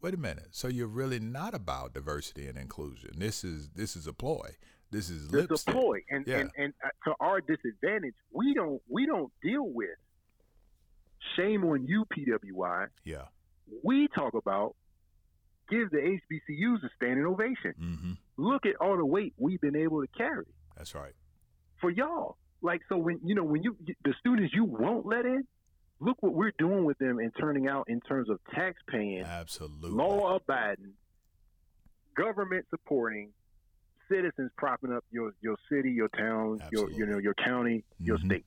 wait 0.00 0.14
a 0.14 0.18
minute, 0.18 0.48
so 0.52 0.68
you're 0.68 0.86
really 0.86 1.20
not 1.20 1.54
about 1.54 1.94
diversity 1.94 2.46
and 2.48 2.56
inclusion. 2.58 3.10
This 3.18 3.44
is 3.44 3.70
this 3.70 3.94
is 3.94 4.06
a 4.06 4.12
ploy. 4.12 4.56
This 4.90 5.10
is 5.10 5.28
There's 5.28 5.50
lipstick. 5.50 5.74
a 5.74 5.78
ploy, 5.78 5.98
and, 6.10 6.26
Yeah. 6.26 6.38
and 6.38 6.50
and 6.56 6.72
uh, 6.82 6.88
to 7.04 7.14
our 7.20 7.40
disadvantage, 7.40 8.14
we 8.32 8.54
don't 8.54 8.80
we 8.88 9.06
don't 9.06 9.32
deal 9.42 9.68
with. 9.68 9.96
Shame 11.36 11.64
on 11.64 11.86
you, 11.86 12.06
PWI. 12.06 12.86
Yeah. 13.04 13.24
We 13.84 14.08
talk 14.08 14.34
about 14.34 14.76
give 15.68 15.90
the 15.90 15.98
HBCUs 15.98 16.82
a 16.84 16.88
standing 16.96 17.26
ovation. 17.26 17.74
Mm-hmm. 17.78 18.12
Look 18.38 18.64
at 18.66 18.76
all 18.80 18.96
the 18.96 19.04
weight 19.04 19.34
we've 19.36 19.60
been 19.60 19.76
able 19.76 20.00
to 20.00 20.06
carry 20.16 20.46
That's 20.76 20.94
right. 20.94 21.12
for 21.80 21.90
y'all. 21.90 22.36
Like 22.62 22.80
so, 22.88 22.96
when 22.96 23.20
you 23.24 23.34
know 23.34 23.44
when 23.44 23.62
you 23.62 23.76
the 24.04 24.14
students 24.20 24.54
you 24.54 24.64
won't 24.64 25.04
let 25.06 25.24
in, 25.26 25.44
look 26.00 26.16
what 26.22 26.32
we're 26.34 26.52
doing 26.58 26.84
with 26.84 26.98
them 26.98 27.18
and 27.18 27.32
turning 27.38 27.68
out 27.68 27.88
in 27.88 28.00
terms 28.00 28.28
of 28.30 28.38
tax 28.54 28.80
paying, 28.88 29.22
Absolutely. 29.24 29.90
law 29.90 30.36
abiding, 30.36 30.92
government 32.16 32.66
supporting, 32.70 33.30
citizens 34.10 34.50
propping 34.56 34.92
up 34.92 35.04
your 35.10 35.32
your 35.40 35.56
city, 35.70 35.90
your 35.90 36.08
town, 36.08 36.60
your 36.72 36.90
you 36.90 37.06
know 37.06 37.18
your 37.18 37.34
county, 37.34 37.84
your 38.00 38.18
Mhm. 38.18 38.26
state. 38.26 38.46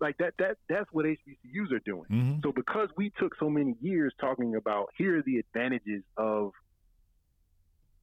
Like 0.00 0.16
that 0.18 0.34
that 0.38 0.58
that's 0.68 0.92
what 0.92 1.06
HBCUs 1.06 1.72
are 1.72 1.78
doing. 1.80 2.04
Mm-hmm. 2.10 2.40
So 2.42 2.52
because 2.52 2.88
we 2.96 3.10
took 3.18 3.34
so 3.36 3.48
many 3.48 3.74
years 3.80 4.12
talking 4.20 4.56
about 4.56 4.90
here 4.96 5.18
are 5.18 5.22
the 5.22 5.38
advantages 5.38 6.02
of 6.16 6.52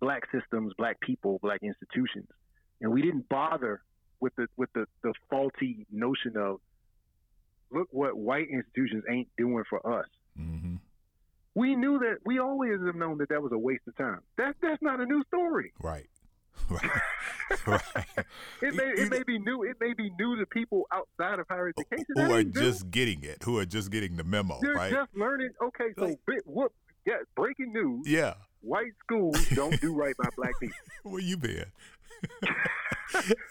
black 0.01 0.23
systems, 0.31 0.73
black 0.77 0.99
people, 0.99 1.39
black 1.41 1.61
institutions, 1.63 2.27
and 2.81 2.91
we 2.91 3.01
didn't 3.01 3.29
bother 3.29 3.81
with 4.19 4.35
the 4.35 4.47
with 4.57 4.69
the, 4.73 4.85
the 5.03 5.13
faulty 5.29 5.85
notion 5.91 6.35
of 6.37 6.57
look 7.71 7.87
what 7.91 8.17
white 8.17 8.47
institutions 8.51 9.03
ain't 9.09 9.29
doing 9.37 9.63
for 9.69 9.79
us. 9.99 10.05
Mm-hmm. 10.39 10.75
We 11.55 11.75
knew 11.75 11.99
that 11.99 12.17
we 12.25 12.39
always 12.39 12.79
have 12.85 12.95
known 12.95 13.17
that 13.19 13.29
that 13.29 13.41
was 13.41 13.51
a 13.51 13.57
waste 13.57 13.83
of 13.87 13.95
time. 13.97 14.19
That 14.37 14.55
that's 14.61 14.81
not 14.81 14.99
a 14.99 15.05
new 15.05 15.23
story. 15.27 15.71
Right. 15.81 16.07
Right. 16.69 17.81
right. 17.95 18.25
It 18.61 18.75
may 18.75 18.83
it 19.01 19.09
may 19.09 19.23
be 19.23 19.37
new. 19.39 19.63
It 19.63 19.77
may 19.81 19.93
be 19.93 20.09
new 20.19 20.37
to 20.37 20.45
people 20.45 20.85
outside 20.93 21.39
of 21.39 21.47
higher 21.49 21.69
education. 21.69 22.05
That 22.15 22.27
Who 22.27 22.33
are 22.33 22.39
ain't 22.39 22.55
new. 22.55 22.61
just 22.61 22.91
getting 22.91 23.23
it? 23.23 23.43
Who 23.43 23.57
are 23.57 23.65
just 23.65 23.91
getting 23.91 24.15
the 24.15 24.23
memo? 24.23 24.59
You're 24.61 24.75
right. 24.75 24.91
just 24.91 25.09
learning. 25.15 25.49
Okay, 25.61 25.89
so 25.97 26.05
Like- 26.05 26.19
bit, 26.27 26.43
what? 26.45 26.71
Yeah, 27.05 27.17
breaking 27.35 27.73
news. 27.73 28.07
yeah. 28.07 28.35
White 28.61 28.93
schools 29.03 29.47
don't 29.49 29.79
do 29.81 29.93
right 29.93 30.15
by 30.17 30.29
black 30.37 30.53
people. 30.59 30.75
Where 31.03 31.21
you 31.21 31.37
been? 31.37 31.65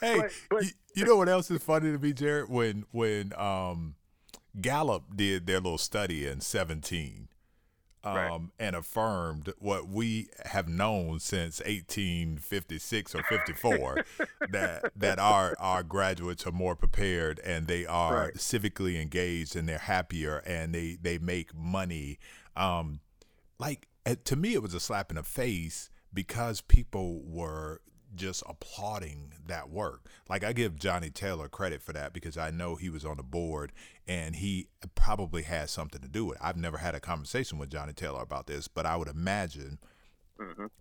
hey, 0.00 0.18
But- 0.18 0.30
but- 0.48 0.64
you, 0.64 0.70
you 0.94 1.04
know 1.04 1.16
what 1.16 1.28
else 1.28 1.50
is 1.50 1.62
funny 1.62 1.92
to 1.92 1.98
me, 1.98 2.12
Jarrett? 2.12 2.50
When 2.50 2.84
when 2.90 3.32
um, 3.36 3.94
Gallup 4.60 5.16
did 5.16 5.46
their 5.46 5.60
little 5.60 5.78
study 5.78 6.26
in 6.26 6.40
seventeen, 6.40 7.28
um, 8.02 8.14
Right. 8.14 8.40
and 8.58 8.74
affirmed 8.76 9.52
what 9.58 9.88
we 9.88 10.28
have 10.46 10.68
known 10.68 11.20
since 11.20 11.60
eighteen 11.64 12.38
fifty 12.38 12.78
six 12.78 13.14
or 13.14 13.22
fifty 13.24 13.52
four, 13.52 14.04
that 14.50 14.90
that 14.96 15.18
our 15.20 15.54
our 15.60 15.82
graduates 15.84 16.46
are 16.46 16.52
more 16.52 16.74
prepared 16.74 17.38
and 17.44 17.66
they 17.68 17.86
are 17.86 18.14
Right. 18.26 18.34
civically 18.34 19.00
engaged 19.00 19.54
and 19.54 19.68
they're 19.68 19.78
happier 19.78 20.38
and 20.46 20.74
they 20.74 20.96
they 21.00 21.18
make 21.18 21.54
money. 21.54 22.18
Um, 22.56 23.00
like 23.60 23.86
to 24.24 24.36
me 24.36 24.54
it 24.54 24.62
was 24.62 24.74
a 24.74 24.80
slap 24.80 25.10
in 25.10 25.16
the 25.16 25.22
face 25.22 25.90
because 26.12 26.60
people 26.60 27.22
were 27.24 27.80
just 28.14 28.42
applauding 28.48 29.32
that 29.46 29.70
work. 29.70 30.06
Like 30.28 30.42
I 30.42 30.52
give 30.52 30.76
Johnny 30.76 31.10
Taylor 31.10 31.48
credit 31.48 31.80
for 31.82 31.92
that 31.92 32.12
because 32.12 32.36
I 32.36 32.50
know 32.50 32.74
he 32.74 32.90
was 32.90 33.04
on 33.04 33.16
the 33.18 33.22
board 33.22 33.72
and 34.08 34.34
he 34.36 34.68
probably 34.94 35.42
had 35.42 35.70
something 35.70 36.00
to 36.00 36.08
do 36.08 36.24
with 36.24 36.36
it. 36.36 36.42
I've 36.44 36.56
never 36.56 36.78
had 36.78 36.94
a 36.94 37.00
conversation 37.00 37.58
with 37.58 37.70
Johnny 37.70 37.92
Taylor 37.92 38.22
about 38.22 38.46
this, 38.48 38.66
but 38.68 38.84
I 38.86 38.96
would 38.96 39.08
imagine 39.08 39.78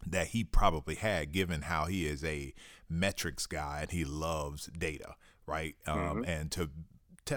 that 0.08 0.28
he 0.28 0.44
probably 0.44 0.96
had 0.96 1.32
given 1.32 1.64
how 1.64 1.86
he 1.86 2.08
is 2.08 2.24
a 2.24 2.54
metrics 2.90 3.46
guy 3.46 3.80
and 3.82 3.92
he 3.92 4.06
loves 4.06 4.68
data, 4.68 5.16
right? 5.46 5.76
Um, 5.86 6.24
and 6.28 6.52
to 6.54 6.70
te- 7.26 7.36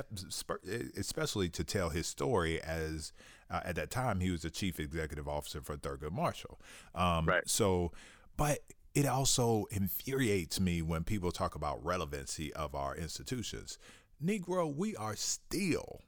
especially 0.97 1.49
to 1.51 1.65
tell 1.65 1.91
his 1.91 2.07
story 2.07 2.63
as 2.63 3.13
uh, 3.53 3.61
at 3.65 3.77
that 3.77 3.91
time 3.91 4.21
he 4.21 4.31
was 4.31 4.43
the 4.43 4.51
chief 4.51 4.81
executive 4.81 5.29
officer 5.29 5.61
for 5.61 5.77
Thurgood 5.77 6.13
Marshall. 6.13 6.59
Um, 6.95 7.27
Right. 7.27 7.49
So, 7.49 7.93
but 8.37 8.61
it 8.95 9.07
also 9.07 9.67
infuriates 9.71 10.59
me 10.59 10.83
when 10.83 11.05
people 11.05 11.31
talk 11.31 11.55
about 11.55 11.85
relevancy 11.85 12.53
of 12.55 12.75
our 12.75 12.97
institutions. 12.97 13.79
Negro, 14.25 14.75
we 14.75 14.97
are 14.97 15.17
still 15.17 16.01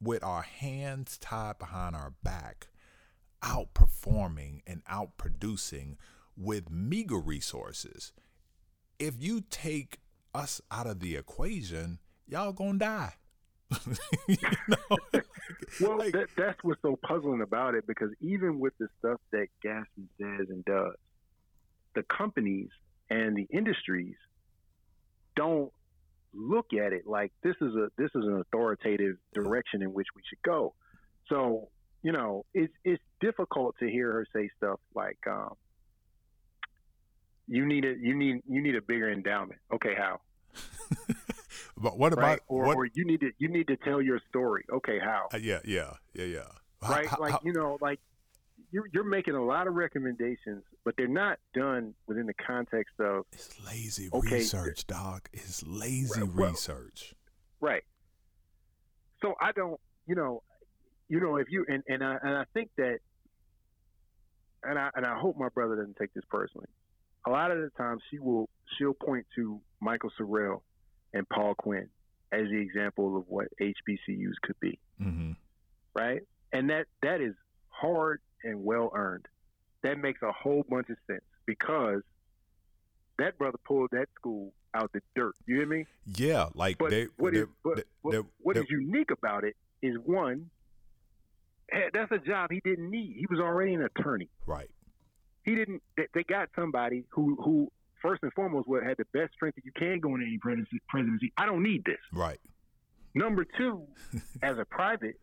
with 0.00 0.22
our 0.24 0.42
hands 0.42 1.18
tied 1.18 1.58
behind 1.58 1.94
our 1.94 2.12
back, 2.22 2.68
outperforming 3.42 4.60
and 4.66 4.84
outproducing 4.84 5.96
with 6.36 6.70
meager 6.70 7.18
resources. 7.18 8.12
If 8.98 9.14
you 9.18 9.42
take 9.48 9.98
us 10.34 10.60
out 10.70 10.86
of 10.86 11.00
the 11.00 11.16
equation, 11.16 11.98
y'all 12.26 12.52
gonna 12.52 12.78
die. 12.78 13.14
you 14.28 14.36
know? 14.68 14.98
Well, 15.80 15.98
Like- 15.98 16.12
that, 16.12 16.28
that's 16.36 16.62
what's 16.62 16.82
so 16.82 16.96
puzzling 17.02 17.40
about 17.40 17.74
it 17.74 17.86
because 17.86 18.10
even 18.20 18.58
with 18.58 18.74
the 18.78 18.88
stuff 18.98 19.20
that 19.32 19.46
Gasman 19.64 20.06
says 20.20 20.48
and 20.50 20.64
does, 20.64 20.94
the 21.94 22.02
companies 22.04 22.68
and 23.08 23.36
the 23.36 23.46
industries 23.50 24.16
don't 25.34 25.72
look 26.34 26.72
at 26.74 26.92
it 26.92 27.06
like 27.06 27.32
this 27.42 27.56
is 27.60 27.74
a 27.74 27.88
this 27.98 28.10
is 28.14 28.24
an 28.26 28.38
authoritative 28.40 29.16
direction 29.34 29.82
in 29.82 29.92
which 29.92 30.08
we 30.14 30.22
should 30.28 30.42
go. 30.42 30.74
So 31.28 31.68
you 32.02 32.12
know, 32.12 32.44
it's 32.54 32.72
it's 32.84 33.02
difficult 33.20 33.76
to 33.78 33.88
hear 33.88 34.12
her 34.12 34.26
say 34.34 34.50
stuff 34.56 34.80
like, 34.94 35.18
um, 35.26 35.54
"You 37.46 37.64
need 37.66 37.84
a 37.84 37.94
you 37.98 38.14
need 38.14 38.42
you 38.48 38.60
need 38.62 38.76
a 38.76 38.82
bigger 38.82 39.10
endowment." 39.10 39.60
Okay, 39.72 39.94
how? 39.96 40.20
but 41.82 41.98
what 41.98 42.12
about 42.12 42.22
Right? 42.22 42.40
Or, 42.48 42.64
what? 42.66 42.76
or 42.76 42.86
you 42.86 43.04
need 43.04 43.20
to 43.20 43.30
you 43.38 43.48
need 43.48 43.66
to 43.68 43.76
tell 43.76 44.00
your 44.00 44.20
story. 44.28 44.64
Okay, 44.72 44.98
how? 44.98 45.28
uh, 45.34 45.36
yeah, 45.38 45.58
yeah, 45.64 45.94
yeah, 46.14 46.24
yeah. 46.24 46.40
Right? 46.88 47.06
how- 47.06 47.18
like 47.20 47.32
how- 47.32 47.40
you 47.44 47.52
know, 47.52 47.78
like 47.80 48.00
you're 48.70 48.88
you're 48.92 49.04
making 49.04 49.34
a 49.34 49.44
lot 49.44 49.66
of 49.66 49.74
recommendations, 49.74 50.64
but 50.84 50.94
they're 50.96 51.06
not 51.08 51.38
done 51.54 51.94
within 52.06 52.26
the 52.26 52.34
context 52.34 52.94
of 53.00 53.24
it's 53.32 53.50
lazy 53.66 54.08
okay, 54.12 54.36
research, 54.36 54.86
dog. 54.86 55.28
It's 55.32 55.62
lazy 55.66 56.20
Right, 56.22 56.30
well- 56.34 56.50
research. 56.50 57.14
right. 57.60 57.82
So 59.20 59.34
I 59.40 59.52
don't, 59.52 59.78
you 60.06 60.14
know, 60.16 60.42
you 61.08 61.20
know, 61.20 61.36
if 61.36 61.48
you 61.50 61.64
and 61.68 61.82
and 61.88 62.02
I 62.02 62.16
and 62.22 62.36
I 62.36 62.44
think 62.54 62.70
that, 62.78 62.98
and 64.64 64.78
I 64.78 64.90
and 64.94 65.04
I 65.06 65.18
hope 65.18 65.36
my 65.36 65.48
brother 65.48 65.76
doesn't 65.76 65.96
take 65.96 66.12
this 66.14 66.24
personally. 66.30 66.66
A 67.26 67.30
lot 67.30 67.50
of 67.52 67.58
the 67.58 67.70
time, 67.76 67.98
she 68.10 68.18
will 68.18 68.48
she'll 68.78 68.94
point 68.94 69.26
to 69.36 69.60
Michael 69.80 70.10
Sorrell 70.18 70.62
and 71.14 71.28
Paul 71.28 71.54
Quinn 71.54 71.88
as 72.32 72.48
the 72.48 72.56
example 72.58 73.16
of 73.16 73.24
what 73.28 73.48
HBCUs 73.60 74.34
could 74.42 74.58
be. 74.60 74.78
hmm 74.98 75.32
right? 75.94 76.22
And 76.52 76.70
that 76.70 76.86
that 77.02 77.20
is 77.20 77.34
hard 77.68 78.20
and 78.44 78.64
well 78.64 78.90
earned. 78.94 79.26
That 79.82 79.98
makes 79.98 80.22
a 80.22 80.32
whole 80.32 80.64
bunch 80.68 80.88
of 80.90 80.96
sense 81.06 81.22
because 81.46 82.02
that 83.18 83.36
brother 83.38 83.58
pulled 83.66 83.90
that 83.92 84.08
school 84.14 84.52
out 84.74 84.90
the 84.92 85.02
dirt. 85.14 85.34
You 85.46 85.56
hear 85.56 85.66
me? 85.66 85.84
Yeah, 86.16 86.48
like 86.54 86.78
But 86.78 86.90
they. 86.90 87.08
what 87.18 87.34
they, 87.34 87.40
is 87.40 87.46
but, 87.62 87.76
they- 87.76 87.82
what, 88.00 88.12
they- 88.12 88.28
what 88.40 88.56
is 88.56 88.64
unique 88.70 89.10
about 89.10 89.44
it 89.44 89.54
is 89.82 89.96
one, 90.04 90.48
eh, 91.72 91.90
that's 91.92 92.10
a 92.12 92.18
job 92.18 92.50
he 92.50 92.60
didn't 92.64 92.90
need. 92.90 93.16
He 93.18 93.26
was 93.28 93.38
already 93.40 93.74
an 93.74 93.82
attorney. 93.82 94.28
right? 94.46 94.70
He 95.44 95.54
didn't. 95.54 95.82
They, 95.96 96.06
they 96.14 96.22
got 96.22 96.48
somebody 96.56 97.04
who 97.10 97.36
who 97.42 97.70
first 98.02 98.22
and 98.22 98.32
foremost 98.34 98.68
what 98.68 98.82
had 98.82 98.96
the 98.98 99.06
best 99.18 99.32
strength 99.34 99.54
that 99.54 99.64
you 99.64 99.72
can 99.72 100.00
go 100.00 100.14
into 100.14 100.26
any 100.26 100.38
presidency. 100.38 101.32
I 101.38 101.46
don't 101.46 101.62
need 101.62 101.84
this. 101.84 101.98
Right. 102.12 102.40
Number 103.14 103.44
two, 103.56 103.86
as 104.42 104.58
a 104.58 104.64
private, 104.64 105.16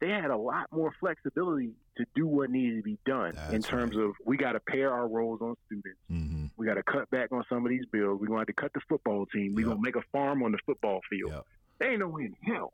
they 0.00 0.08
had 0.08 0.30
a 0.30 0.36
lot 0.36 0.66
more 0.72 0.92
flexibility 1.00 1.72
to 1.98 2.04
do 2.14 2.26
what 2.26 2.48
needed 2.50 2.76
to 2.76 2.82
be 2.82 2.98
done 3.04 3.36
in 3.52 3.62
terms 3.62 3.96
right. 3.96 4.04
of 4.04 4.12
we 4.24 4.36
got 4.38 4.52
to 4.52 4.60
pair 4.60 4.90
our 4.92 5.06
roles 5.08 5.40
on 5.42 5.54
students. 5.66 5.98
hmm 6.08 6.46
We 6.56 6.66
got 6.66 6.74
to 6.74 6.82
cut 6.82 7.10
back 7.10 7.32
on 7.32 7.44
some 7.48 7.64
of 7.66 7.70
these 7.70 7.84
bills. 7.92 8.18
We're 8.20 8.28
going 8.28 8.38
to 8.38 8.40
have 8.40 8.46
to 8.46 8.52
cut 8.54 8.72
the 8.72 8.80
football 8.88 9.26
team. 9.26 9.52
We're 9.54 9.60
Yep. 9.60 9.66
going 9.66 9.76
to 9.78 9.82
make 9.82 9.96
a 9.96 10.06
farm 10.12 10.42
on 10.42 10.52
the 10.52 10.58
football 10.64 11.00
field. 11.10 11.32
Yep. 11.32 11.44
There 11.78 11.90
ain't 11.90 12.00
no 12.00 12.08
way 12.08 12.22
in 12.24 12.34
hell 12.54 12.72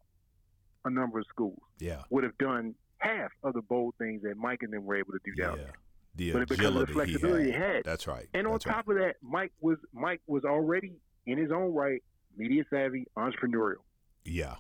a 0.84 0.90
number 0.90 1.18
of 1.18 1.26
schools 1.28 1.58
Yeah. 1.80 2.02
would 2.10 2.22
have 2.22 2.38
done 2.38 2.74
half 2.98 3.30
of 3.42 3.54
the 3.54 3.62
bold 3.62 3.94
things 3.98 4.22
that 4.22 4.36
Mike 4.36 4.62
and 4.62 4.72
them 4.72 4.84
were 4.84 4.96
able 4.96 5.12
to 5.12 5.18
do 5.24 5.32
Yeah. 5.36 5.46
down 5.48 5.58
there. 5.58 5.72
The 6.16 6.32
But 6.32 6.48
because 6.48 6.74
of 6.74 6.86
the 6.86 6.86
flexibility 6.92 7.44
he 7.44 7.50
he 7.52 7.56
had. 7.56 7.74
had. 7.76 7.84
That's 7.84 8.06
right. 8.06 8.26
And 8.34 8.46
on 8.46 8.54
That's 8.54 8.66
right. 8.66 8.74
top 8.76 8.88
of 8.88 8.96
that, 8.96 9.16
Mike 9.22 9.52
was 9.60 9.78
Mike 9.92 10.20
was 10.26 10.44
already 10.44 10.92
in 11.26 11.38
his 11.38 11.50
own 11.52 11.72
right 11.74 12.02
media 12.36 12.64
savvy, 12.70 13.06
entrepreneurial. 13.16 13.82
Yeah. 14.24 14.56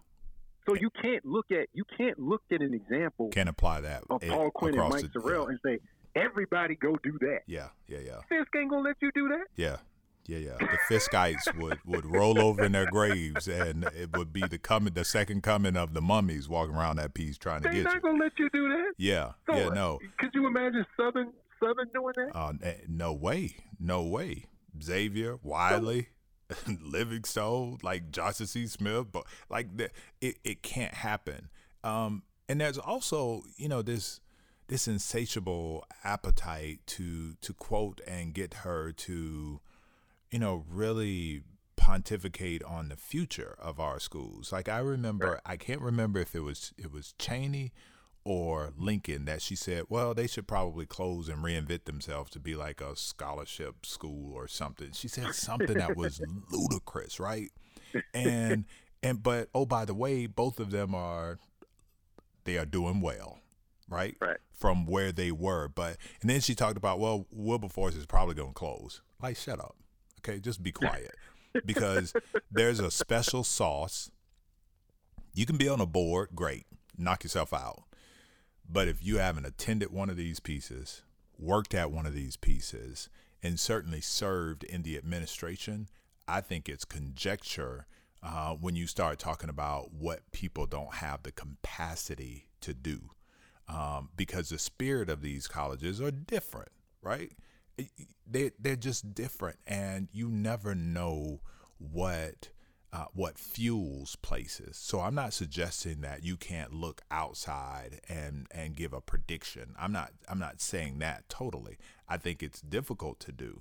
So 0.68 0.74
you 0.74 0.90
can't 1.02 1.24
look 1.24 1.46
at 1.50 1.68
you 1.72 1.84
can't 1.96 2.18
look 2.18 2.42
at 2.50 2.60
an 2.60 2.74
example 2.74 3.28
Can't 3.28 3.48
apply 3.48 3.82
that. 3.82 4.02
of 4.10 4.20
Paul 4.20 4.50
Quinn 4.50 4.78
and 4.78 4.88
Mike 4.90 5.04
Sorrell 5.06 5.48
and 5.48 5.58
say 5.64 5.78
everybody 6.14 6.74
go 6.76 6.96
do 7.02 7.16
that. 7.20 7.40
Yeah. 7.46 7.68
Yeah. 7.88 7.98
Yeah. 7.98 8.20
Fisk 8.28 8.48
ain't 8.56 8.70
gonna 8.70 8.82
let 8.82 8.96
you 9.00 9.10
do 9.14 9.28
that. 9.28 9.46
Yeah. 9.56 9.76
Yeah, 10.28 10.38
yeah. 10.38 10.56
The 10.58 10.78
Fiskites 10.92 11.56
would, 11.56 11.78
would 11.86 12.04
roll 12.04 12.40
over 12.40 12.64
in 12.64 12.72
their 12.72 12.86
graves, 12.90 13.46
and 13.46 13.84
it 13.96 14.16
would 14.16 14.32
be 14.32 14.40
the 14.40 14.58
coming, 14.58 14.92
the 14.92 15.04
second 15.04 15.44
coming 15.44 15.76
of 15.76 15.94
the 15.94 16.00
mummies 16.00 16.48
walking 16.48 16.74
around 16.74 16.96
that 16.96 17.14
piece 17.14 17.38
trying 17.38 17.62
to 17.62 17.68
They're 17.68 17.74
get 17.74 17.84
not 17.84 17.94
you. 17.94 18.00
gonna 18.00 18.24
let 18.24 18.32
you 18.36 18.50
do 18.52 18.68
that. 18.70 18.94
Yeah, 18.98 19.34
So, 19.48 19.56
yeah, 19.56 19.68
no, 19.68 20.00
Could 20.18 20.30
you 20.34 20.48
imagine 20.48 20.84
Southern 20.96 21.32
Southern 21.60 21.88
doing 21.92 22.14
that? 22.16 22.36
uh, 22.36 22.52
no 22.88 23.12
way, 23.12 23.56
no 23.78 24.02
way. 24.02 24.46
Xavier, 24.82 25.38
Wiley, 25.42 26.08
Livingstone, 26.82 27.78
like 27.82 28.10
Joshua 28.10 28.46
C. 28.46 28.66
Smith, 28.66 29.06
but 29.10 29.24
like 29.48 29.76
the, 29.76 29.90
it, 30.20 30.38
it 30.44 30.62
can't 30.62 30.94
happen. 30.94 31.48
Um, 31.82 32.22
and 32.48 32.60
there's 32.60 32.78
also, 32.78 33.42
you 33.56 33.68
know, 33.68 33.82
this 33.82 34.20
this 34.68 34.88
insatiable 34.88 35.84
appetite 36.04 36.80
to 36.86 37.34
to 37.40 37.52
quote 37.52 38.00
and 38.06 38.34
get 38.34 38.54
her 38.54 38.92
to, 38.92 39.60
you 40.30 40.38
know, 40.38 40.64
really 40.68 41.42
pontificate 41.76 42.64
on 42.64 42.88
the 42.88 42.96
future 42.96 43.56
of 43.60 43.78
our 43.78 44.00
schools. 44.00 44.52
Like 44.52 44.68
I 44.68 44.78
remember, 44.78 45.40
I 45.46 45.56
can't 45.56 45.80
remember 45.80 46.18
if 46.20 46.34
it 46.34 46.40
was 46.40 46.72
it 46.76 46.92
was 46.92 47.14
Cheyney 47.18 47.70
or 48.26 48.72
Lincoln 48.76 49.24
that 49.26 49.40
she 49.40 49.54
said, 49.54 49.84
well, 49.88 50.12
they 50.12 50.26
should 50.26 50.48
probably 50.48 50.84
close 50.84 51.28
and 51.28 51.44
reinvent 51.44 51.84
themselves 51.84 52.28
to 52.32 52.40
be 52.40 52.56
like 52.56 52.80
a 52.80 52.96
scholarship 52.96 53.86
school 53.86 54.34
or 54.34 54.48
something. 54.48 54.90
She 54.92 55.06
said 55.06 55.32
something 55.32 55.78
that 55.78 55.96
was 55.96 56.20
ludicrous, 56.50 57.20
right? 57.20 57.52
And 58.12 58.64
and 59.00 59.22
but 59.22 59.48
oh 59.54 59.64
by 59.64 59.84
the 59.84 59.94
way, 59.94 60.26
both 60.26 60.58
of 60.58 60.72
them 60.72 60.92
are 60.92 61.38
they 62.42 62.58
are 62.58 62.66
doing 62.66 63.00
well, 63.00 63.38
right? 63.88 64.16
Right. 64.20 64.38
From 64.52 64.86
where 64.86 65.12
they 65.12 65.30
were. 65.30 65.68
But 65.68 65.96
and 66.20 66.28
then 66.28 66.40
she 66.40 66.56
talked 66.56 66.76
about, 66.76 66.98
well, 66.98 67.26
Wilberforce 67.30 67.94
is 67.94 68.06
probably 68.06 68.34
gonna 68.34 68.52
close. 68.52 69.02
Like, 69.22 69.36
shut 69.36 69.60
up. 69.60 69.76
Okay, 70.20 70.40
just 70.40 70.64
be 70.64 70.72
quiet. 70.72 71.14
because 71.64 72.12
there's 72.50 72.80
a 72.80 72.90
special 72.90 73.44
sauce. 73.44 74.10
You 75.32 75.46
can 75.46 75.56
be 75.58 75.68
on 75.68 75.80
a 75.80 75.86
board, 75.86 76.30
great. 76.34 76.66
Knock 76.98 77.22
yourself 77.22 77.52
out. 77.52 77.84
But 78.68 78.88
if 78.88 79.04
you 79.04 79.18
haven't 79.18 79.46
attended 79.46 79.92
one 79.92 80.10
of 80.10 80.16
these 80.16 80.40
pieces, 80.40 81.02
worked 81.38 81.74
at 81.74 81.90
one 81.90 82.06
of 82.06 82.14
these 82.14 82.36
pieces, 82.36 83.08
and 83.42 83.60
certainly 83.60 84.00
served 84.00 84.64
in 84.64 84.82
the 84.82 84.96
administration, 84.96 85.88
I 86.26 86.40
think 86.40 86.68
it's 86.68 86.84
conjecture 86.84 87.86
uh, 88.22 88.54
when 88.54 88.74
you 88.74 88.86
start 88.86 89.18
talking 89.18 89.48
about 89.48 89.92
what 89.92 90.32
people 90.32 90.66
don't 90.66 90.94
have 90.94 91.22
the 91.22 91.32
capacity 91.32 92.48
to 92.62 92.74
do. 92.74 93.10
Um, 93.68 94.10
because 94.16 94.48
the 94.48 94.58
spirit 94.58 95.10
of 95.10 95.22
these 95.22 95.48
colleges 95.48 96.00
are 96.00 96.12
different, 96.12 96.70
right? 97.02 97.32
They 98.26 98.52
they're 98.58 98.76
just 98.76 99.12
different, 99.12 99.58
and 99.66 100.08
you 100.12 100.28
never 100.28 100.74
know 100.74 101.40
what 101.78 102.50
uh, 102.96 103.04
what 103.12 103.38
fuels 103.38 104.16
places. 104.16 104.78
So 104.78 105.00
I'm 105.00 105.14
not 105.14 105.34
suggesting 105.34 106.00
that 106.00 106.24
you 106.24 106.38
can't 106.38 106.72
look 106.72 107.02
outside 107.10 108.00
and 108.08 108.46
and 108.50 108.74
give 108.74 108.94
a 108.94 109.02
prediction. 109.02 109.74
I'm 109.78 109.92
not 109.92 110.12
I'm 110.30 110.38
not 110.38 110.62
saying 110.62 110.98
that 111.00 111.28
totally. 111.28 111.76
I 112.08 112.16
think 112.16 112.42
it's 112.42 112.62
difficult 112.62 113.20
to 113.20 113.32
do, 113.32 113.60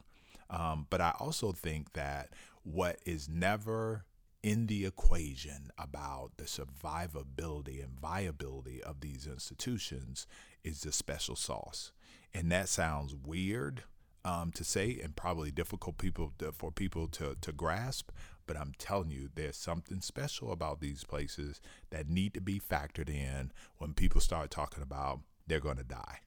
um, 0.49 0.87
but 0.89 1.01
I 1.01 1.15
also 1.19 1.51
think 1.51 1.93
that 1.93 2.29
what 2.63 2.97
is 3.05 3.27
never 3.27 4.05
in 4.41 4.67
the 4.67 4.85
equation 4.85 5.69
about 5.77 6.31
the 6.37 6.45
survivability 6.45 7.83
and 7.83 7.99
viability 7.99 8.81
of 8.83 9.01
these 9.01 9.27
institutions 9.27 10.27
is 10.63 10.81
the 10.81 10.93
special 10.93 11.35
sauce, 11.35 11.91
and 12.33 12.49
that 12.53 12.69
sounds 12.69 13.13
weird 13.13 13.83
um, 14.25 14.51
to 14.53 14.63
say 14.63 14.99
and 15.03 15.15
probably 15.15 15.51
difficult 15.51 15.97
people 15.97 16.33
to, 16.39 16.51
for 16.51 16.71
people 16.71 17.07
to, 17.07 17.35
to 17.39 17.51
grasp. 17.51 18.11
But 18.47 18.57
I'm 18.57 18.73
telling 18.77 19.09
you, 19.09 19.29
there's 19.33 19.57
something 19.57 20.01
special 20.01 20.51
about 20.51 20.79
these 20.79 21.03
places 21.03 21.61
that 21.89 22.09
need 22.09 22.33
to 22.35 22.41
be 22.41 22.59
factored 22.59 23.09
in 23.09 23.51
when 23.77 23.93
people 23.93 24.21
start 24.21 24.51
talking 24.51 24.83
about 24.83 25.21
they're 25.47 25.59
going 25.59 25.77
to 25.77 25.83
die. 25.83 26.19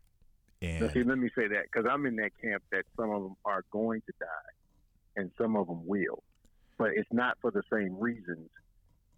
And 0.61 0.91
see, 0.93 1.05
let 1.05 1.19
me 1.19 1.31
say 1.37 1.47
that 1.47 1.65
because 1.73 1.89
I'm 1.89 2.05
in 2.07 2.17
that 2.17 2.33
camp 2.43 2.65
that 2.73 2.85
some 2.97 3.11
of 3.11 3.23
them 3.23 3.37
are 3.45 3.65
going 3.71 4.01
to 4.07 4.13
die, 4.19 5.17
and 5.17 5.31
some 5.39 5.57
of 5.57 5.69
them 5.69 5.87
will, 5.87 6.25
but 6.79 6.91
it's 6.95 7.13
not 7.13 7.39
for 7.41 7.53
the 7.53 7.63
same 7.73 7.99
reasons 7.99 8.51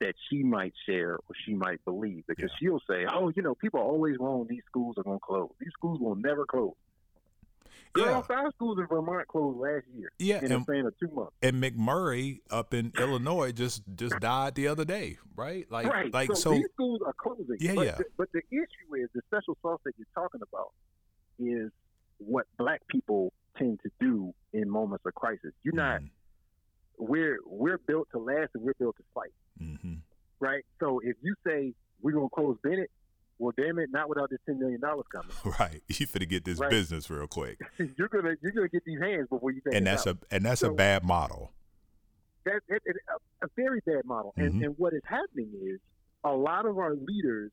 that 0.01 0.15
she 0.29 0.43
might 0.43 0.75
share 0.87 1.15
or 1.15 1.35
she 1.47 1.55
might 1.55 1.83
believe. 1.85 2.25
Because 2.27 2.51
she'll 2.59 2.81
say, 2.89 3.07
"Oh, 3.11 3.33
you 3.35 3.43
know, 3.43 3.55
people 3.55 3.81
are 3.81 3.85
always 3.85 4.17
wrong. 4.19 4.47
These 4.49 4.65
schools 4.67 4.99
are 4.99 5.03
going 5.03 5.19
to 5.19 5.25
close. 5.25 5.51
These 5.59 5.73
schools 5.73 5.99
will 6.01 6.15
never 6.15 6.45
close." 6.45 6.75
Girl, 7.93 8.05
Yeah. 8.07 8.23
five 8.23 8.53
schools 8.55 8.79
in 8.79 8.87
Vermont 8.87 9.27
closed 9.27 9.59
last 9.59 9.85
year 9.95 10.13
yeah, 10.19 10.45
in 10.45 10.53
a 10.53 10.57
and, 10.57 10.63
span 10.65 10.87
of 10.87 10.95
two 11.01 11.09
months. 11.09 11.33
and 11.43 11.61
MacMurray 11.63 12.41
up 12.51 12.73
in 12.73 12.93
Illinois 12.99 13.51
just 13.53 13.83
just 13.97 14.19
died 14.21 14.55
the 14.55 14.69
other 14.69 14.85
day, 14.85 15.19
right? 15.35 15.69
Like 15.71 15.87
right. 15.87 16.13
like 16.13 16.29
so, 16.29 16.35
so, 16.35 16.51
these 16.53 16.67
schools 16.75 17.01
are 17.05 17.15
closing. 17.15 17.57
Yeah, 17.59 17.75
but 17.75 17.87
yeah. 17.87 17.97
The, 17.97 18.05
but 18.17 18.29
the 18.33 18.43
issue 18.51 18.95
is 19.03 19.09
the 19.15 19.23
special 19.27 19.57
sauce 19.61 19.81
that 19.85 19.95
you're 19.99 20.07
talking 20.15 20.41
about 20.41 20.73
is 21.41 21.71
what 22.19 22.47
black 22.59 22.81
people 22.89 23.33
tend 23.59 23.81
to 23.83 23.91
do 23.99 24.33
in 24.53 24.69
moments 24.71 25.05
of 25.05 25.15
crisis. 25.15 25.53
You're 25.65 25.75
not. 25.75 26.03
We're 26.99 27.39
we're 27.47 27.79
built 27.79 28.09
to 28.13 28.19
last 28.19 28.51
and 28.55 28.63
we're 28.63 28.75
built 28.79 28.97
to 28.99 29.03
fight. 29.15 29.33
hmm 29.59 29.95
Right. 30.39 30.65
So 30.79 31.01
if 31.03 31.17
you 31.23 31.35
say 31.47 31.75
we're 32.03 32.13
gonna 32.13 32.29
close 32.29 32.57
Bennett, 32.63 32.91
well, 33.41 33.53
damn 33.57 33.79
it, 33.79 33.91
not 33.91 34.09
without 34.09 34.31
this 34.31 34.39
ten 34.47 34.59
million 34.61 34.81
dollars 34.81 35.07
coming. 35.11 35.31
right. 35.59 35.83
You 35.89 36.07
finna 36.07 36.29
get 36.29 36.45
this 36.45 36.59
Right. 36.59 36.71
business 36.71 37.09
real 37.11 37.27
quick, 37.27 37.59
you're 37.97 38.09
gonna 38.09 38.35
you're 38.43 38.53
gonna 38.53 38.69
get 38.69 38.85
these 38.85 39.01
hands 39.01 39.29
before 39.29 39.51
you. 39.51 39.61
and 39.73 39.87
that's 39.87 40.07
a 40.07 40.17
and 40.31 40.45
that's 40.45 40.63
a 40.63 40.71
bad 40.71 41.03
model. 41.05 41.53
That's 42.45 42.65
it, 42.69 42.83
it, 42.87 42.97
a, 43.43 43.47
very 43.57 43.81
bad 43.85 44.05
model. 44.05 44.33
Mhm. 44.39 44.47
And, 44.47 44.63
and 44.65 44.75
what 44.79 44.95
is 44.95 45.03
happening 45.05 45.51
is 45.63 45.79
a 46.25 46.33
lot 46.33 46.65
of 46.67 46.79
our 46.79 46.95
leaders, 46.95 47.51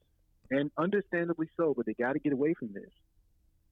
and 0.50 0.72
understandably 0.78 1.50
so, 1.58 1.74
but 1.76 1.86
they 1.86 1.94
got 1.94 2.14
to 2.14 2.20
get 2.20 2.32
away 2.32 2.54
from 2.54 2.72
this, 2.74 2.90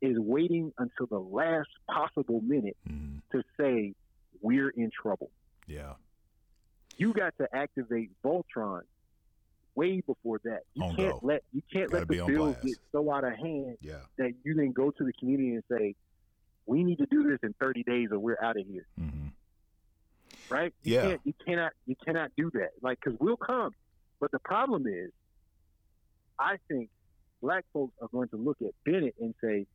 is 0.01 0.17
waiting 0.19 0.73
until 0.77 1.05
the 1.07 1.19
last 1.19 1.69
possible 1.89 2.41
minute 2.41 2.75
hmm 2.87 3.17
to 3.31 3.41
say 3.59 3.93
we're 4.41 4.69
in 4.69 4.91
trouble. 4.91 5.31
Yeah. 5.67 5.93
You 6.97 7.11
got 7.13 7.33
to 7.39 7.47
activate 7.53 8.11
Voltron 8.23 8.81
way 9.75 10.01
before 10.01 10.39
that. 10.45 10.61
You 10.73 10.83
On 10.83 10.95
can't 10.95 11.19
go. 11.21 11.27
let 11.27 11.43
you 11.53 11.61
can't 11.71 11.91
Gotta 11.91 11.99
let 12.01 12.07
the 12.07 12.19
on 12.21 12.33
bill 12.33 12.57
get 12.63 12.77
so 12.91 13.11
out 13.11 13.23
of 13.23 13.33
hand 13.33 13.77
Yeah. 13.81 13.99
that 14.17 14.31
you 14.43 14.55
then 14.55 14.71
go 14.71 14.91
to 14.91 15.03
the 15.03 15.13
community 15.13 15.53
and 15.55 15.63
say, 15.69 15.95
"We 16.65 16.83
need 16.83 16.97
to 16.99 17.05
do 17.07 17.23
this 17.23 17.39
in 17.43 17.53
30 17.59 17.83
days, 17.83 18.09
or 18.11 18.19
we're 18.19 18.41
out 18.41 18.57
of 18.59 18.65
here." 18.65 18.85
hmm 18.97 19.27
right? 20.47 20.73
You 20.83 20.93
Yeah. 20.93 21.01
Can't, 21.09 21.21
you 21.25 21.33
cannot. 21.45 21.71
You 21.87 21.95
cannot 22.05 22.31
do 22.37 22.51
that. 22.51 22.71
Like, 22.81 22.99
because 23.03 23.19
we'll 23.19 23.35
come, 23.37 23.71
but 24.19 24.29
the 24.31 24.39
problem 24.39 24.85
is, 24.87 25.11
I 26.37 26.57
think 26.67 26.89
black 27.41 27.65
folks 27.73 27.93
are 28.01 28.07
going 28.09 28.29
to 28.29 28.37
look 28.37 28.57
at 28.61 28.71
Bennett 28.85 29.15
and 29.19 29.33
say, 29.43 29.65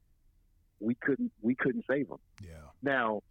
"We 0.78 0.94
couldn't. 0.94 1.32
We 1.42 1.54
couldn't 1.56 1.84
save 1.90 2.08
him." 2.08 2.18
Yeah. 2.42 2.62
Now, 2.82 3.22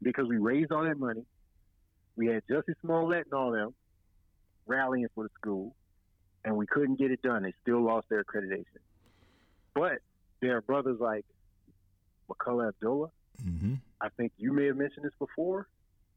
because 0.00 0.28
we 0.28 0.36
raised 0.38 0.70
all 0.70 0.84
that 0.84 0.98
money, 0.98 1.24
we 2.16 2.28
had 2.28 2.46
Jussie 2.46 2.74
Smollett 2.82 3.24
and 3.26 3.34
all 3.34 3.50
them 3.50 3.74
rallying 4.66 5.08
for 5.14 5.24
the 5.24 5.30
school, 5.40 5.74
and 6.44 6.56
we 6.56 6.66
couldn't 6.66 6.98
get 6.98 7.10
it 7.10 7.22
done. 7.22 7.42
They 7.42 7.54
still 7.62 7.82
lost 7.82 8.08
their 8.08 8.22
accreditation. 8.24 8.80
But 9.74 9.98
there 10.40 10.56
are 10.56 10.60
brothers 10.60 10.98
like 11.00 11.24
Makola 12.30 12.68
Abdullah. 12.68 13.10
hmm 13.42 13.74
I 14.00 14.08
think 14.16 14.32
you 14.36 14.52
may 14.52 14.66
have 14.66 14.76
mentioned 14.76 15.04
this 15.06 15.14
before, 15.18 15.66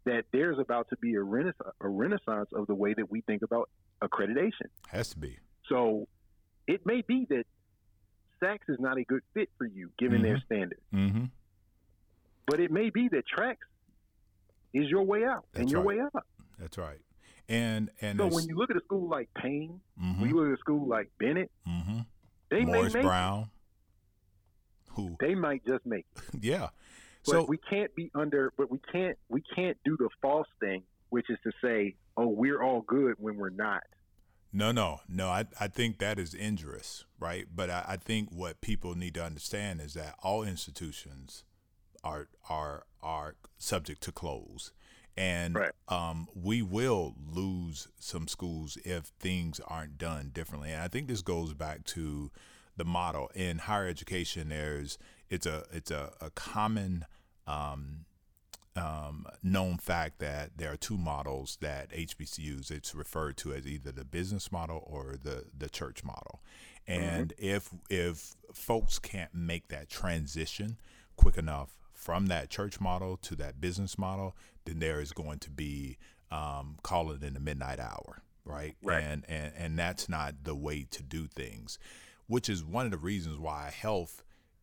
that 0.05 0.25
there's 0.33 0.59
about 0.59 0.89
to 0.89 0.97
be 0.97 1.15
a 1.15 1.21
renaissance, 1.21 1.73
a 1.79 1.87
renaissance 1.87 2.49
of 2.53 2.67
the 2.67 2.75
way 2.75 2.93
that 2.93 3.09
we 3.09 3.21
think 3.21 3.43
about 3.43 3.69
accreditation. 4.01 4.67
Has 4.89 5.09
to 5.09 5.17
be. 5.19 5.37
So 5.69 6.07
it 6.67 6.85
may 6.85 7.01
be 7.07 7.25
that 7.29 7.45
SACS 8.41 8.69
is 8.69 8.77
not 8.79 8.97
a 8.97 9.03
good 9.03 9.21
fit 9.33 9.49
for 9.57 9.65
you 9.65 9.89
given 9.97 10.21
their 10.21 10.41
standards, 10.45 10.81
hmm 10.91 11.25
but 12.45 12.61
it 12.61 12.71
may 12.71 12.89
be 12.89 13.09
that 13.09 13.23
TRACS 13.27 13.57
is 14.73 14.89
your 14.89 15.03
way 15.03 15.25
out 15.25 15.45
and 15.53 15.69
your 15.69 15.81
right. 15.81 15.97
way 15.97 16.03
up. 16.15 16.25
That's 16.57 16.77
right. 16.77 16.99
And 17.49 17.89
and 18.01 18.19
So 18.19 18.27
when 18.27 18.45
you 18.47 18.55
look 18.57 18.69
at 18.69 18.77
a 18.77 18.81
school 18.81 19.07
like 19.07 19.29
Payne, 19.35 19.79
mhm, 20.01 20.19
when 20.19 20.29
you 20.29 20.35
look 20.35 20.47
at 20.47 20.53
a 20.53 20.57
school 20.57 20.87
like 20.87 21.09
Bennett, 21.17 21.51
mhm. 21.67 22.05
they 22.49 22.65
Morris 22.65 22.93
may 22.93 22.99
make, 22.99 23.07
Brown, 23.07 23.49
who 24.91 25.15
they 25.19 25.33
might 25.35 25.65
just 25.65 25.85
make. 25.85 26.05
it. 26.15 26.23
yeah. 26.43 26.69
But 27.25 27.31
So 27.31 27.45
we 27.45 27.57
can't 27.57 27.93
be 27.95 28.11
under. 28.13 28.51
But 28.57 28.69
we 28.69 28.79
can't. 28.91 29.17
We 29.29 29.41
can't 29.55 29.77
do 29.85 29.95
the 29.97 30.09
false 30.21 30.47
thing, 30.59 30.83
which 31.09 31.29
is 31.29 31.37
to 31.43 31.51
say, 31.61 31.95
"Oh, 32.17 32.27
we're 32.27 32.61
all 32.61 32.81
good" 32.81 33.15
when 33.17 33.37
we're 33.37 33.49
not. 33.49 33.83
No, 34.53 34.71
no, 34.71 35.01
no. 35.07 35.27
I, 35.29 35.45
I 35.59 35.67
think 35.67 35.99
that 35.99 36.17
is 36.17 36.33
injurious, 36.33 37.05
right? 37.19 37.45
But 37.53 37.69
I, 37.69 37.83
I 37.89 37.97
think 37.97 38.29
what 38.31 38.61
people 38.61 38.95
need 38.95 39.13
to 39.15 39.23
understand 39.23 39.81
is 39.81 39.93
that 39.93 40.15
all 40.23 40.43
institutions 40.43 41.43
are 42.03 42.27
are 42.49 42.85
are 43.01 43.35
subject 43.57 44.01
to 44.03 44.11
close, 44.11 44.71
and 45.17 45.55
Right. 45.55 45.71
um, 45.87 46.27
we 46.35 46.61
will 46.61 47.15
lose 47.29 47.87
some 47.99 48.27
schools 48.27 48.77
if 48.85 49.05
things 49.19 49.59
aren't 49.67 49.97
done 49.97 50.29
differently. 50.33 50.71
And 50.71 50.81
I 50.81 50.87
think 50.87 51.07
this 51.07 51.21
goes 51.21 51.53
back 51.53 51.83
to 51.85 52.31
the 52.75 52.85
model 52.85 53.31
in 53.33 53.57
higher 53.59 53.87
education. 53.87 54.49
There's 54.49 54.97
it's 55.29 55.45
a 55.45 55.65
it's 55.73 55.91
a, 55.91 56.13
a 56.21 56.29
common 56.29 57.05
um, 57.47 58.05
um, 58.75 59.25
known 59.41 59.77
fact 59.77 60.19
that 60.19 60.51
there 60.57 60.71
are 60.71 60.77
two 60.77 60.97
models 60.97 61.57
that 61.61 61.89
HBCUs. 61.89 62.69
It's 62.69 62.93
referred 62.93 63.37
to 63.37 63.53
as 63.53 63.65
either 63.65 63.91
the 63.91 64.05
business 64.05 64.51
model 64.51 64.83
or 64.85 65.15
the 65.21 65.45
the 65.57 65.69
church 65.69 66.03
model. 66.03 66.41
And 66.85 67.33
mm-hmm. 67.35 67.45
if 67.45 67.69
if 67.89 68.35
folks 68.53 68.99
can't 68.99 69.33
make 69.33 69.69
that 69.69 69.89
transition 69.89 70.77
quick 71.15 71.37
enough 71.37 71.71
from 71.97 72.27
that 72.27 72.49
church 72.51 72.79
model 72.79 73.17
to 73.17 73.35
that 73.35 73.59
business 73.59 73.97
model, 73.97 74.35
then 74.65 74.77
there 74.77 75.01
is 75.01 75.11
going 75.11 75.39
to 75.39 75.49
be 75.49 75.97
um, 76.29 76.77
call 76.83 77.11
it 77.11 77.23
in 77.23 77.33
the 77.33 77.39
midnight 77.39 77.79
hour, 77.79 78.21
right? 78.45 78.75
Right. 78.83 79.03
And 79.03 79.25
and 79.27 79.51
and 79.57 79.79
that's 79.79 80.07
not 80.07 80.43
the 80.43 80.55
way 80.55 80.85
to 80.91 81.01
do 81.03 81.27
things, 81.27 81.79
which 82.27 82.49
is 82.49 82.63
one 82.63 82.85
of 82.85 82.91
the 82.91 82.97
reasons 82.97 83.39
why 83.39 83.73
HELI 83.75 84.07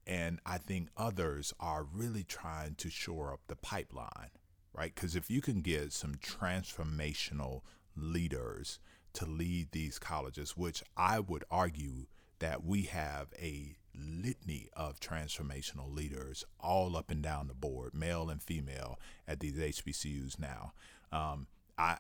and 0.07 0.39
I 0.47 0.59
think 0.59 0.89
others 0.97 1.53
are 1.59 1.83
really 1.83 2.23
trying 2.23 2.77
to 2.77 2.89
shore 2.89 3.33
up 3.33 3.41
the 3.49 3.57
pipeline, 3.57 4.31
right? 4.73 4.95
Because 4.95 5.17
if 5.17 5.29
you 5.29 5.41
can 5.41 5.61
get 5.61 5.93
some 5.93 6.15
transformational 6.15 7.63
leaders 7.97 8.79
to 9.15 9.27
lead 9.27 9.73
these 9.73 9.99
colleges, 9.99 10.57
which 10.57 10.85
I 10.97 11.21
would 11.21 11.45
argue 11.51 12.07
that 12.39 12.65
we 12.65 12.83
have 12.83 13.29
a 13.41 13.77
litany 13.97 14.69
of 14.77 14.99
transformational 15.01 15.95
leaders 15.95 16.45
all 16.61 16.97
up 16.97 17.11
and 17.11 17.23
down 17.23 17.47
the 17.47 17.55
board, 17.55 17.95
male 17.95 18.29
and 18.29 18.43
female, 18.43 18.99
at 19.27 19.41
these 19.41 19.57
HBCUs 19.57 20.39
now. 20.39 20.73
Um, 21.13 21.47
I 21.79 21.99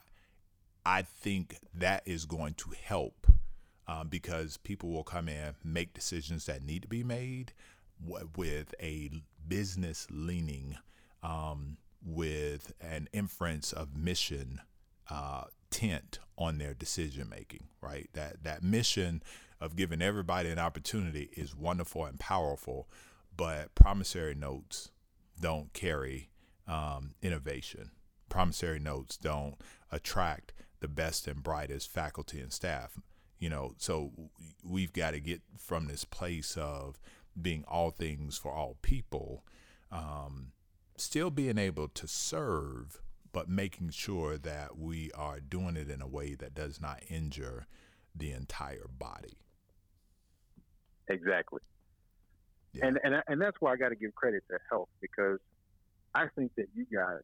I 0.87 1.03
think 1.03 1.59
that 1.75 2.03
is 2.05 2.27
going 2.27 2.55
to 2.55 2.71
help 2.83 3.27
um, 3.87 4.09
because 4.09 4.57
people 4.59 4.91
will 4.91 5.05
come 5.05 5.29
in, 5.29 5.55
make 5.63 5.95
decisions 5.95 6.47
that 6.47 6.65
need 6.65 6.83
to 6.83 6.89
be 6.89 7.03
made, 7.03 7.53
with 8.37 8.75
a 8.81 9.11
business 9.47 10.07
leaning, 10.11 10.77
um, 11.23 11.79
with 12.05 12.73
an 12.81 13.09
inference 13.13 13.73
of 13.73 13.97
mission 13.97 14.61
uh, 15.11 15.45
tent 15.71 16.19
on 16.37 16.59
their 16.59 16.75
decision 16.75 17.29
making. 17.29 17.69
Right, 17.81 18.09
that 18.15 18.45
that 18.45 18.63
mission 18.63 19.23
of 19.65 19.77
giving 19.77 20.03
everybody 20.03 20.51
an 20.51 20.59
opportunity 20.59 21.31
is 21.33 21.57
wonderful 21.57 22.05
and 22.05 22.21
powerful, 22.21 22.87
but 23.35 23.75
promissory 23.75 24.35
notes 24.35 24.91
don't 25.41 25.73
carry 25.73 26.29
um, 26.69 27.15
innovation. 27.23 27.91
Promissory 28.29 28.79
notes 28.79 29.17
don't 29.17 29.57
attract 29.91 30.53
the 30.81 30.89
best 30.89 31.27
and 31.27 31.43
brightest 31.43 31.91
faculty 31.91 32.41
and 32.41 32.53
staff. 32.53 32.99
You 33.39 33.49
know, 33.49 33.75
so 33.79 34.13
we've 34.63 34.93
got 34.93 35.13
to 35.13 35.21
get 35.21 35.41
from 35.57 35.87
this 35.87 36.05
place 36.05 36.59
of 36.59 37.01
being 37.41 37.65
all 37.67 37.91
things 37.91 38.37
for 38.37 38.53
all 38.53 38.77
people, 38.83 39.45
um, 39.91 40.53
still 40.99 41.31
being 41.31 41.57
able 41.57 41.89
to 41.89 42.07
serve, 42.07 43.01
but 43.33 43.49
making 43.49 43.91
sure 43.91 44.37
that 44.37 44.79
we 44.79 45.11
are 45.13 45.41
doing 45.41 45.77
it 45.77 45.89
in 45.91 46.03
a 46.03 46.07
way 46.07 46.35
that 46.35 46.55
does 46.55 46.83
not 46.83 47.03
injure 47.09 47.67
the 48.15 48.31
entire 48.31 48.87
body. 48.99 49.39
Exactly. 51.09 51.61
Yeah. 52.73 52.87
And 52.87 53.01
and 53.05 53.23
and 53.27 53.41
that's 53.41 53.57
why 53.61 53.73
I 53.73 53.77
got 53.77 53.91
to 53.91 53.97
give 53.97 54.15
credit 54.15 54.43
to 54.51 54.59
HELI 54.71 54.87
because 55.01 55.39
I 56.15 56.27
think 56.35 56.53
that 56.57 56.67
you 56.75 56.87
guys 56.93 57.23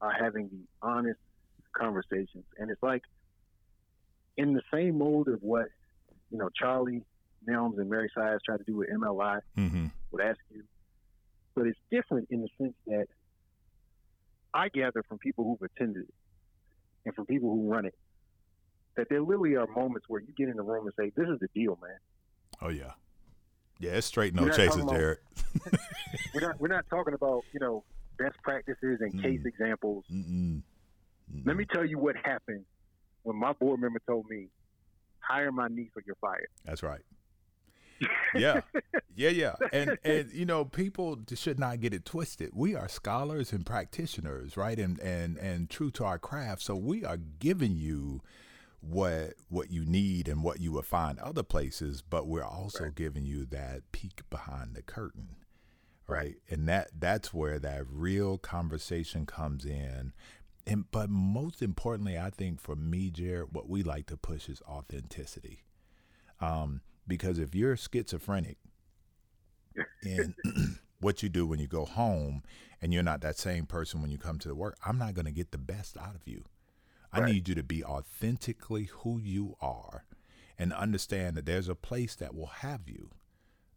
are 0.00 0.12
having 0.12 0.48
the 0.48 0.86
honest 0.86 1.18
conversations, 1.72 2.44
and 2.58 2.70
it's 2.70 2.82
like 2.82 3.02
in 4.36 4.54
the 4.54 4.62
same 4.72 4.98
mode 4.98 5.28
of 5.28 5.42
what 5.42 5.66
you 6.30 6.38
know 6.38 6.48
Charlie 6.54 7.02
Nelms 7.48 7.78
and 7.78 7.88
Mary 7.88 8.10
Sias 8.16 8.38
tried 8.44 8.58
to 8.58 8.64
do 8.64 8.76
with 8.76 8.88
MLI 8.90 9.40
mm-hmm. 9.56 9.86
would 10.12 10.22
ask 10.22 10.38
you. 10.50 10.62
But 11.54 11.66
it's 11.66 11.78
different 11.90 12.28
in 12.30 12.42
the 12.42 12.48
sense 12.58 12.74
that 12.86 13.06
I 14.54 14.68
gather 14.68 15.02
from 15.02 15.18
people 15.18 15.44
who've 15.44 15.70
attended 15.70 16.04
it 16.04 16.14
and 17.04 17.14
from 17.14 17.26
people 17.26 17.50
who 17.50 17.68
run 17.68 17.86
it 17.86 17.94
that 18.96 19.08
there 19.08 19.22
literally 19.22 19.56
are 19.56 19.66
moments 19.66 20.06
where 20.08 20.20
you 20.20 20.32
get 20.36 20.48
in 20.48 20.56
the 20.56 20.62
room 20.62 20.86
and 20.86 20.94
say, 20.98 21.10
"This 21.16 21.28
is 21.28 21.38
the 21.40 21.48
deal, 21.54 21.78
man." 21.82 21.98
Oh 22.62 22.68
yeah, 22.68 22.92
yeah, 23.78 23.92
it's 23.92 24.06
straight 24.06 24.34
no 24.34 24.48
chases, 24.48 24.84
Jarrett. 24.84 25.20
we're 26.34 26.40
not 26.40 26.60
we're 26.60 26.68
not 26.68 26.84
talking 26.90 27.14
about 27.14 27.42
you 27.52 27.60
know 27.60 27.84
best 28.18 28.36
practices 28.42 29.00
and 29.00 29.14
mm. 29.14 29.22
case 29.22 29.40
examples. 29.44 30.04
Mm-mm. 30.12 30.62
Mm-mm. 31.32 31.46
Let 31.46 31.56
me 31.56 31.66
tell 31.72 31.84
you 31.84 31.98
what 31.98 32.16
happened 32.16 32.64
when 33.22 33.36
my 33.36 33.52
board 33.52 33.80
member 33.80 34.00
told 34.06 34.28
me, 34.28 34.48
"Hire 35.20 35.52
my 35.52 35.68
niece 35.68 35.90
or 35.96 36.02
you're 36.06 36.16
fired." 36.20 36.48
That's 36.64 36.82
right 36.82 37.02
yeah, 38.34 38.60
yeah, 39.14 39.28
yeah, 39.28 39.54
and 39.72 39.98
and 40.04 40.32
you 40.32 40.46
know, 40.46 40.64
people 40.64 41.18
should 41.34 41.58
not 41.58 41.80
get 41.80 41.92
it 41.92 42.04
twisted. 42.04 42.50
We 42.54 42.74
are 42.74 42.88
scholars 42.88 43.52
and 43.52 43.64
practitioners, 43.64 44.56
right? 44.56 44.78
And 44.78 44.98
and 45.00 45.36
and 45.36 45.68
true 45.68 45.90
to 45.92 46.04
our 46.04 46.18
craft, 46.18 46.62
so 46.62 46.76
we 46.76 47.04
are 47.04 47.18
giving 47.38 47.76
you 47.76 48.22
what 48.80 49.34
what 49.48 49.70
you 49.70 49.84
need 49.84 50.28
and 50.28 50.42
what 50.42 50.60
you 50.60 50.72
will 50.72 50.82
find 50.82 51.18
other 51.18 51.42
places, 51.42 52.02
but 52.02 52.26
we're 52.26 52.44
also 52.44 52.84
right. 52.84 52.94
giving 52.94 53.24
you 53.24 53.44
that 53.46 53.82
peek 53.92 54.22
behind 54.30 54.74
the 54.74 54.82
curtain, 54.82 55.36
right? 56.06 56.36
And 56.48 56.68
that 56.68 56.90
that's 56.98 57.32
where 57.34 57.58
that 57.58 57.84
real 57.88 58.38
conversation 58.38 59.26
comes 59.26 59.64
in. 59.64 60.12
And 60.66 60.90
but 60.90 61.10
most 61.10 61.62
importantly, 61.62 62.18
I 62.18 62.30
think 62.30 62.60
for 62.60 62.76
me, 62.76 63.10
Jarrett, 63.10 63.52
what 63.52 63.68
we 63.68 63.82
like 63.82 64.06
to 64.06 64.16
push 64.16 64.48
is 64.48 64.62
authenticity. 64.68 65.64
Um, 66.40 66.80
because 67.06 67.38
if 67.38 67.54
you're 67.54 67.76
schizophrenic 67.76 68.56
and 70.02 70.34
what 71.00 71.22
you 71.22 71.28
do 71.28 71.46
when 71.46 71.58
you 71.58 71.66
go 71.66 71.84
home 71.84 72.42
and 72.80 72.94
you're 72.94 73.02
not 73.02 73.20
that 73.20 73.36
same 73.36 73.66
person 73.66 74.00
when 74.00 74.10
you 74.10 74.16
come 74.18 74.38
to 74.38 74.48
the 74.48 74.54
work, 74.54 74.78
I'm 74.84 74.96
not 74.96 75.14
going 75.14 75.26
to 75.26 75.32
get 75.32 75.50
the 75.50 75.58
best 75.58 75.98
out 75.98 76.14
of 76.14 76.26
you. 76.26 76.44
I 77.12 77.20
right. 77.20 77.32
need 77.32 77.48
you 77.48 77.54
to 77.54 77.62
be 77.62 77.84
authentically 77.84 78.84
who 78.84 79.18
you 79.18 79.56
are 79.60 80.04
and 80.58 80.72
understand 80.72 81.36
that 81.36 81.46
there's 81.46 81.68
a 81.68 81.74
place 81.74 82.14
that 82.16 82.34
will 82.34 82.46
have 82.46 82.82
you. 82.86 83.10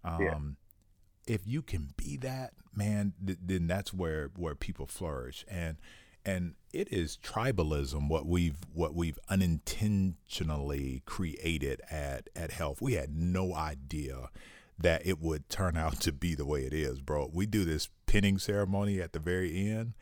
Um, 0.03 0.21
yeah. 0.21 1.35
If 1.35 1.47
you 1.47 1.61
can 1.61 1.93
be 1.95 2.17
that, 2.17 2.53
man, 2.75 3.13
th- 3.25 3.39
then 3.41 3.67
that's 3.67 3.93
where 3.93 4.29
where 4.35 4.55
people 4.55 4.85
flourish. 4.85 5.45
And 5.47 5.77
and 6.25 6.55
it 6.71 6.91
is 6.91 7.17
tribalism 7.23 8.07
what 8.07 8.25
we've 8.25 8.57
what 8.73 8.93
we've 8.93 9.19
unintentionally 9.29 11.01
created 11.05 11.81
at 11.89 12.29
at 12.35 12.51
HELI 12.51 12.75
we 12.79 12.93
had 12.93 13.15
no 13.15 13.53
idea 13.53 14.29
that 14.77 15.05
it 15.05 15.19
would 15.19 15.49
turn 15.49 15.77
out 15.77 15.99
to 16.01 16.11
be 16.11 16.35
the 16.35 16.45
way 16.45 16.61
it 16.61 16.73
is 16.73 17.01
bro 17.01 17.29
we 17.33 17.45
do 17.45 17.65
this 17.65 17.89
pinning 18.05 18.37
ceremony 18.37 19.01
at 19.01 19.13
the 19.13 19.19
very 19.19 19.69
end 19.69 19.93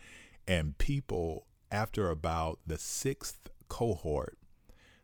and 0.47 0.77
people 0.77 1.45
after 1.71 2.09
about 2.09 2.59
the 2.65 2.77
sixth 2.77 3.49
cohort 3.69 4.37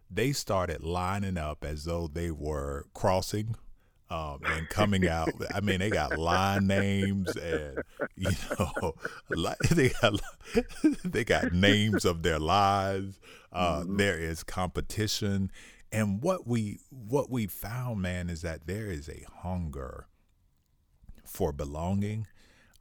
they 0.09 0.31
started 0.31 0.83
lining 0.83 1.37
up 1.37 1.63
as 1.63 1.83
though 1.83 2.07
they 2.07 2.31
were 2.31 2.85
crossing 2.93 3.55
um, 4.09 4.39
and 4.45 4.69
coming 4.69 5.07
out. 5.07 5.29
I 5.53 5.59
mean, 5.59 5.79
they 5.79 5.89
got 5.89 6.17
line 6.17 6.67
names 6.67 7.35
and 7.35 7.83
you 8.15 8.31
know, 8.57 8.95
they 9.71 9.89
got 10.01 10.21
they 11.03 11.23
got 11.23 11.51
names 11.51 12.05
of 12.05 12.23
their 12.23 12.39
lives. 12.39 13.19
Uh, 13.51 13.81
mm-hmm. 13.81 13.97
there 13.97 14.17
is 14.17 14.43
competition, 14.43 15.51
and 15.91 16.21
what 16.21 16.47
we 16.47 16.79
what 16.89 17.29
we 17.29 17.47
found, 17.47 18.01
man, 18.01 18.29
is 18.29 18.41
that 18.41 18.67
there 18.67 18.87
is 18.87 19.09
a 19.09 19.25
hunger 19.41 20.07
for 21.25 21.51
belonging 21.51 22.27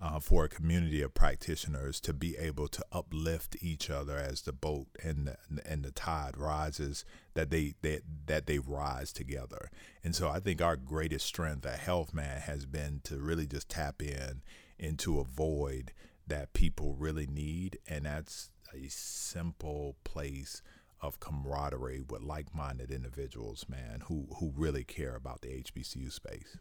uh, 0.01 0.21
for 0.21 0.45
a 0.45 0.49
community 0.49 1.01
of 1.01 1.15
practitioners 1.15 2.01
to 2.01 2.13
be 2.13 2.37
able 2.37 2.69
to 2.69 2.85
uplift 2.93 3.57
each 3.61 3.89
other 3.89 4.17
as 4.17 4.43
the 4.43 4.53
boat 4.53 4.89
and 5.03 5.27
the, 5.27 5.37
and 5.65 5.85
the 5.85 5.91
tide 5.91 6.37
rises 6.37 7.05
that 7.35 7.51
they, 7.51 7.75
they 7.83 8.01
that 8.27 8.47
they 8.47 8.59
rise 8.59 9.13
together. 9.13 9.71
And 10.05 10.15
so 10.15 10.29
I 10.29 10.41
think 10.41 10.61
our 10.61 10.77
greatest 10.77 11.27
strength 11.27 11.65
at 11.65 11.81
HELI 11.81 12.09
Man 12.13 12.41
has 12.43 12.67
been 12.67 13.01
to 13.05 13.17
really 13.17 13.47
just 13.47 13.69
tap 13.69 14.03
in 14.03 14.43
into 14.79 15.19
a 15.19 15.25
void 15.25 15.93
that 16.27 16.53
people 16.53 16.95
really 16.95 17.27
need. 17.27 17.79
And 17.89 18.05
that's 18.05 18.51
a 18.75 18.89
simple 18.89 19.97
place 20.05 20.61
of 21.01 21.21
camaraderie 21.21 22.03
with 22.09 22.23
like-minded 22.23 22.91
individuals 22.91 23.67
man 23.69 24.03
who 24.07 24.27
who 24.39 24.53
really 24.57 24.83
care 24.83 25.15
about 25.15 25.43
the 25.43 25.49
HBCU 25.49 26.11
space 26.11 26.59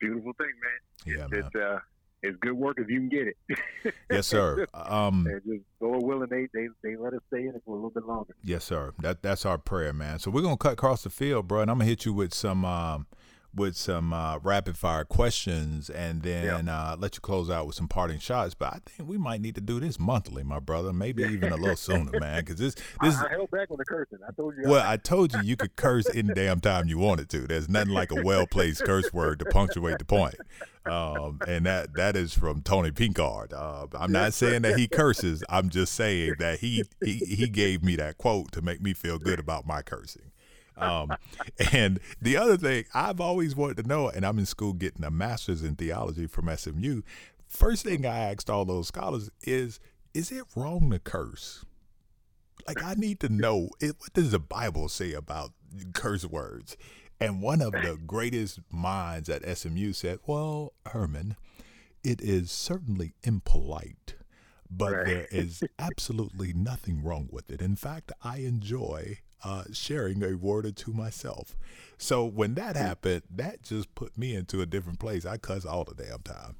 beautiful 0.00 0.32
thing, 0.34 0.52
man. 0.62 1.18
Yeah, 1.18 1.38
it's, 1.38 1.54
man. 1.54 1.62
uh, 1.62 1.78
it's 2.22 2.38
good 2.40 2.54
work 2.54 2.78
if 2.78 2.88
you 2.88 3.00
can 3.00 3.08
get 3.08 3.28
it. 3.28 3.94
yes, 4.10 4.26
sir. 4.26 4.66
Um, 4.72 5.26
and 5.26 5.42
just 5.46 5.64
Lord 5.80 6.02
willing, 6.02 6.28
they, 6.30 6.48
they 6.54 6.68
they 6.82 6.96
let 6.96 7.12
us 7.12 7.20
stay 7.28 7.42
in 7.42 7.54
it 7.54 7.62
for 7.64 7.72
a 7.72 7.74
little 7.74 7.90
bit 7.90 8.04
longer. 8.04 8.34
Yes, 8.42 8.64
sir. 8.64 8.94
That 9.00 9.22
that's 9.22 9.44
our 9.44 9.58
prayer, 9.58 9.92
man. 9.92 10.18
So 10.18 10.30
we're 10.30 10.42
gonna 10.42 10.56
cut 10.56 10.72
across 10.72 11.04
the 11.04 11.10
field, 11.10 11.48
bro, 11.48 11.60
and 11.60 11.70
I'm 11.70 11.78
gonna 11.78 11.88
hit 11.88 12.06
you 12.06 12.14
with 12.14 12.32
some 12.32 12.64
um, 12.64 13.06
with 13.54 13.76
some 13.76 14.12
uh, 14.12 14.38
rapid 14.38 14.76
fire 14.76 15.04
questions 15.04 15.90
and 15.90 16.22
then 16.22 16.66
yeah. 16.66 16.90
uh, 16.92 16.96
let 16.98 17.14
you 17.14 17.20
close 17.20 17.50
out 17.50 17.66
with 17.66 17.74
some 17.74 17.88
parting 17.88 18.18
shots. 18.18 18.54
But 18.54 18.74
I 18.74 18.78
think 18.84 19.08
we 19.08 19.18
might 19.18 19.40
need 19.40 19.54
to 19.54 19.60
do 19.60 19.80
this 19.80 19.98
monthly, 19.98 20.42
my 20.42 20.58
brother. 20.58 20.92
Maybe 20.92 21.22
even 21.24 21.52
a 21.52 21.56
little 21.56 21.76
sooner, 21.76 22.18
man. 22.18 22.40
Because 22.40 22.56
this, 22.56 22.74
this. 23.02 23.16
I, 23.16 23.26
I, 23.26 23.30
held 23.30 23.50
back 23.50 23.70
on 23.70 23.78
the 23.78 23.84
cursing. 23.84 24.18
I 24.26 24.32
told 24.32 24.56
you. 24.56 24.68
Well, 24.68 24.84
I 24.86 24.96
told 24.96 25.32
you 25.32 25.40
you 25.42 25.56
could 25.56 25.76
curse 25.76 26.06
any 26.14 26.34
damn 26.34 26.60
time 26.60 26.88
you 26.88 26.98
wanted 26.98 27.28
to. 27.30 27.40
There's 27.46 27.68
nothing 27.68 27.92
like 27.92 28.10
a 28.10 28.22
well 28.22 28.46
placed 28.46 28.84
curse 28.84 29.12
word 29.12 29.38
to 29.40 29.44
punctuate 29.46 29.98
the 29.98 30.04
point. 30.04 30.36
Um, 30.86 31.38
and 31.48 31.64
that 31.64 31.94
that 31.94 32.14
is 32.14 32.34
from 32.34 32.60
Tony 32.60 32.90
Pinkard. 32.90 33.52
Uh, 33.52 33.86
I'm 33.98 34.12
not 34.12 34.34
saying 34.34 34.62
that 34.62 34.78
he 34.78 34.86
curses. 34.86 35.42
I'm 35.48 35.70
just 35.70 35.94
saying 35.94 36.34
that 36.38 36.58
he, 36.58 36.84
he 37.02 37.16
he 37.16 37.48
gave 37.48 37.82
me 37.82 37.96
that 37.96 38.18
quote 38.18 38.52
to 38.52 38.62
make 38.62 38.82
me 38.82 38.92
feel 38.92 39.18
good 39.18 39.38
about 39.38 39.66
my 39.66 39.80
cursing. 39.80 40.30
Um, 40.76 41.12
and 41.72 42.00
the 42.20 42.36
other 42.36 42.56
thing 42.56 42.84
I've 42.94 43.20
always 43.20 43.54
wanted 43.54 43.78
to 43.78 43.88
know, 43.88 44.08
and 44.08 44.24
I'm 44.24 44.38
in 44.38 44.46
school 44.46 44.72
getting 44.72 45.04
a 45.04 45.10
master's 45.10 45.62
in 45.62 45.76
theology 45.76 46.26
from 46.26 46.54
SMU. 46.54 47.02
First 47.46 47.84
thing 47.84 48.04
I 48.04 48.30
asked 48.30 48.50
all 48.50 48.64
those 48.64 48.88
scholars 48.88 49.30
is, 49.42 49.78
is 50.12 50.32
it 50.32 50.44
wrong 50.56 50.90
to 50.90 50.98
curse? 50.98 51.64
Like 52.66 52.82
I 52.82 52.94
need 52.94 53.20
to 53.20 53.28
know 53.28 53.70
it, 53.80 53.96
what 53.98 54.12
does 54.12 54.30
the 54.30 54.38
Bible 54.38 54.88
say 54.88 55.12
about 55.12 55.52
curse 55.92 56.24
words? 56.24 56.76
And 57.20 57.40
one 57.40 57.62
of 57.62 57.72
the 57.72 57.98
greatest 58.06 58.60
minds 58.70 59.28
at 59.28 59.46
SMU 59.56 59.92
said, 59.92 60.18
"Well, 60.26 60.72
Herman, 60.86 61.36
it 62.02 62.20
is 62.20 62.50
certainly 62.50 63.14
impolite." 63.22 64.16
but 64.76 64.92
right. 64.92 65.06
there 65.06 65.26
is 65.30 65.62
absolutely 65.78 66.52
nothing 66.52 67.02
wrong 67.02 67.28
with 67.30 67.50
it. 67.50 67.60
In 67.60 67.76
fact, 67.76 68.12
I 68.22 68.38
enjoy 68.38 69.18
uh, 69.42 69.64
sharing 69.72 70.22
a 70.22 70.34
word 70.34 70.66
or 70.66 70.72
two 70.72 70.92
myself. 70.92 71.56
So 71.98 72.24
when 72.24 72.54
that 72.54 72.76
hmm. 72.76 72.82
happened, 72.82 73.22
that 73.34 73.62
just 73.62 73.94
put 73.94 74.16
me 74.16 74.34
into 74.34 74.60
a 74.60 74.66
different 74.66 74.98
place. 74.98 75.24
I 75.24 75.36
cuss 75.36 75.64
all 75.64 75.84
the 75.84 75.94
damn 75.94 76.20
time. 76.20 76.56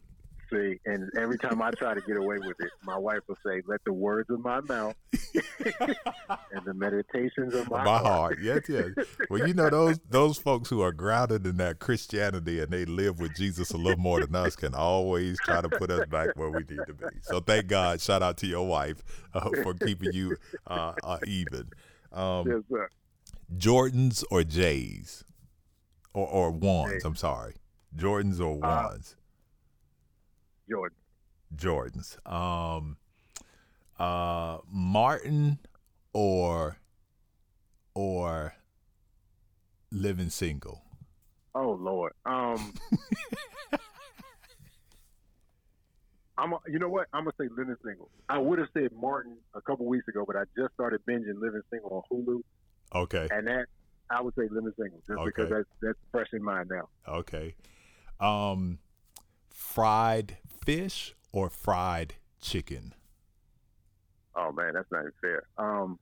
See, 0.53 0.79
and 0.85 1.11
every 1.19 1.39
time 1.39 1.63
I 1.63 1.71
try 1.71 1.95
to 1.95 2.01
get 2.03 2.17
away 2.17 2.39
with 2.39 2.61
it, 2.61 2.71
my 2.85 2.99
wife 2.99 3.21
will 3.27 3.39
say, 3.45 3.63
"Let 3.67 3.83
the 3.85 3.93
words 3.93 4.29
of 4.31 4.41
my 4.41 4.61
mouth 4.61 4.95
and 5.43 6.65
the 6.65 6.75
meditations 6.75 7.55
of 7.55 7.71
my, 7.71 7.83
my 7.83 7.99
heart. 7.99 8.05
heart." 8.05 8.39
Yes, 8.43 8.61
yes. 8.69 8.91
Well, 9.31 9.49
you 9.49 9.55
know 9.55 9.71
those 9.71 9.99
those 10.11 10.39
folks 10.39 10.69
who 10.69 10.81
are 10.83 10.93
grounded 10.93 11.47
in 11.47 11.57
that 11.57 11.79
Christianity 11.79 12.61
and 12.61 12.71
they 12.71 12.85
live 12.85 13.21
with 13.21 13.35
Jesus 13.35 13.71
a 13.71 13.77
little 13.77 13.99
more 13.99 14.21
than 14.21 14.37
us 14.37 14.55
can 14.55 14.75
always 14.75 15.39
try 15.41 15.61
to 15.61 15.69
put 15.69 15.91
us 15.91 16.07
back 16.09 16.37
where 16.37 16.51
we 16.51 16.61
need 16.61 16.87
to 16.87 16.95
be. 16.95 17.07
So 17.23 17.41
thank 17.41 17.67
God. 17.67 18.01
Shout 18.01 18.23
out 18.23 18.37
to 18.39 18.47
your 18.47 18.67
wife 18.67 19.03
uh, 19.33 19.49
for 19.63 19.75
keeping 19.75 20.13
you 20.13 20.37
uh, 20.67 20.93
uh, 21.03 21.19
even. 21.27 21.71
Um, 22.15 22.47
yes, 22.47 22.61
sir. 22.71 22.89
Jordans 23.57 24.25
or 24.31 24.45
J's, 24.45 25.25
or 26.13 26.27
or 26.27 26.51
ones. 26.51 27.05
I'm 27.05 27.17
sorry, 27.17 27.55
Jordans 27.97 28.41
or 28.41 28.65
uh, 28.65 28.85
ones. 28.85 29.17
Uh, 29.19 30.71
Jordan. 30.71 30.99
Jordans. 31.55 32.31
Um, 32.31 32.97
uh, 33.99 34.59
Martin 34.71 35.59
or 36.13 36.79
or 37.95 38.55
living 39.91 40.31
single. 40.31 40.83
Oh 41.55 41.73
Lord. 41.73 42.13
Um. 42.25 42.75
I'm 46.37 46.53
a, 46.53 46.59
you 46.69 46.79
know 46.79 46.89
what? 46.89 47.07
I'm 47.13 47.25
gonna 47.25 47.33
say 47.39 47.49
Living 47.57 47.77
Single. 47.85 48.11
I 48.29 48.39
would 48.39 48.59
have 48.59 48.69
said 48.75 48.91
Martin 48.93 49.37
a 49.55 49.61
couple 49.61 49.87
weeks 49.87 50.09
ago, 50.09 50.25
but 50.27 50.37
I 50.37 50.43
just 50.57 50.75
started 50.75 51.01
binging 51.09 51.41
Living 51.41 51.63
Single 51.71 52.05
on 52.11 52.19
Hulu. 52.19 52.41
Okay. 52.95 53.29
And 53.31 53.47
that 53.47 53.67
I 54.11 54.21
would 54.21 54.35
say 54.35 54.49
Living 54.51 54.73
Single 54.77 55.01
just 55.07 55.19
okay. 55.19 55.25
because 55.25 55.51
that's 55.51 55.69
that's 55.81 55.99
fresh 56.11 56.29
in 56.33 56.43
mind 56.43 56.71
now. 56.71 56.89
Okay. 57.09 57.55
Um, 58.19 58.79
fried 59.51 60.39
fish 60.65 61.15
or 61.33 61.49
fried 61.51 62.15
chicken? 62.41 62.95
Oh 64.37 64.51
man, 64.51 64.75
that's 64.75 64.91
not 64.91 65.01
even 65.01 65.13
fair. 65.21 65.45
Um, 65.57 65.99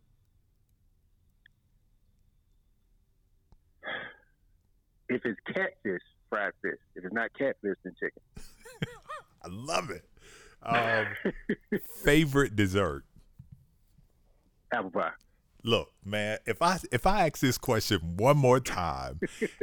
if 5.10 5.20
it's 5.24 5.40
catfish, 5.46 6.00
fried 6.30 6.52
fish. 6.62 6.78
If 6.96 7.04
it's 7.04 7.14
not 7.14 7.30
catfish, 7.38 7.76
then 7.84 7.94
chicken. 8.00 8.22
I 9.44 9.48
love 9.48 9.90
it. 9.90 10.04
Um, 10.62 11.06
favorite 12.05 12.56
dessert? 12.56 13.05
Apple 14.72 14.90
pie. 14.90 15.12
Look, 15.64 15.93
man, 16.05 16.39
if 16.44 16.60
I 16.60 16.78
if 16.90 17.06
I 17.06 17.26
ask 17.26 17.39
this 17.39 17.56
question 17.56 18.16
one 18.16 18.36
more 18.36 18.59
time 18.59 19.20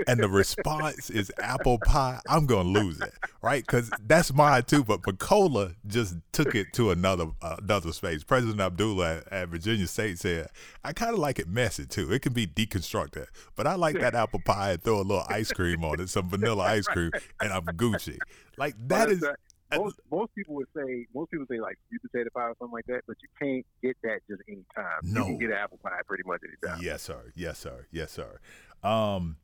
and 0.07 0.17
the 0.17 0.29
response 0.29 1.09
is 1.09 1.29
apple 1.41 1.77
pie, 1.77 2.21
I'm 2.29 2.45
gonna 2.45 2.69
lose 2.69 3.01
it, 3.01 3.13
right? 3.41 3.61
Because 3.65 3.91
that's 4.07 4.33
mine 4.33 4.63
too. 4.63 4.85
But 4.85 5.01
Makola 5.01 5.75
just 5.87 6.15
took 6.31 6.55
it 6.55 6.67
to 6.73 6.91
another 6.91 7.27
uh, 7.41 7.57
another 7.61 7.91
space. 7.91 8.23
President 8.23 8.61
Abdullah 8.61 9.17
at, 9.17 9.33
at 9.33 9.49
Virginia 9.49 9.87
State 9.87 10.19
said, 10.19 10.47
"I 10.85 10.93
kind 10.93 11.11
of 11.11 11.19
like 11.19 11.37
it 11.37 11.49
messy 11.49 11.85
too. 11.85 12.13
It 12.13 12.21
can 12.21 12.31
be 12.31 12.47
deconstructed, 12.47 13.25
but 13.57 13.67
I 13.67 13.75
like 13.75 13.99
that 13.99 14.15
apple 14.15 14.41
pie 14.45 14.71
and 14.71 14.81
throw 14.81 15.01
a 15.01 15.03
little 15.03 15.25
ice 15.27 15.51
cream 15.51 15.83
on 15.83 15.99
it, 15.99 16.07
some 16.07 16.29
vanilla 16.29 16.63
ice 16.63 16.85
cream, 16.85 17.11
and 17.41 17.51
I'm 17.51 17.65
Gucci. 17.65 18.19
Like 18.57 18.75
that 18.87 19.09
is." 19.09 19.25
Most 19.75 19.99
most 20.11 20.33
people 20.33 20.55
would 20.55 20.67
say 20.75 21.05
most 21.13 21.31
people 21.31 21.45
say 21.49 21.59
like 21.59 21.77
sweet 21.87 22.01
potato 22.01 22.29
pie 22.33 22.43
or 22.43 22.55
something 22.59 22.73
like 22.73 22.85
that, 22.87 23.01
but 23.07 23.17
you 23.21 23.29
can't 23.39 23.65
get 23.81 23.97
that 24.03 24.19
just 24.29 24.41
any 24.47 24.65
time. 24.75 24.99
No. 25.03 25.21
You 25.21 25.37
can 25.37 25.49
get 25.49 25.51
apple 25.51 25.79
pie 25.81 25.99
pretty 26.07 26.23
much 26.25 26.41
any 26.43 26.71
time. 26.71 26.83
Yes, 26.83 27.03
sir. 27.03 27.31
Yes, 27.35 27.59
sir. 27.59 27.85
Yes, 27.91 28.11
sir. 28.11 28.39
Um, 28.83 29.37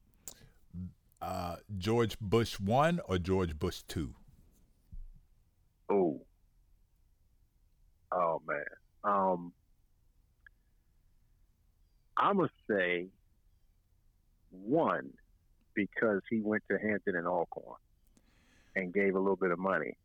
uh, 1.22 1.57
George 1.77 2.18
Bush 2.19 2.60
one 2.60 2.99
or 3.07 3.18
George 3.18 3.57
Bush 3.57 3.84
two? 3.88 4.15
Oh, 5.89 6.22
oh 8.11 8.41
man. 8.47 8.64
Um, 9.03 9.53
I'm 12.18 12.38
gonna 12.38 12.49
say 12.69 13.07
one 14.52 15.11
because 15.73 16.22
he 16.30 16.39
went 16.39 16.64
to 16.69 16.77
Hampton 16.80 17.15
and 17.15 17.27
Alcorn 17.27 17.77
and 18.76 18.93
gave 18.93 19.15
a 19.15 19.19
little 19.19 19.35
bit 19.35 19.52
of 19.52 19.60
money. 19.60 19.97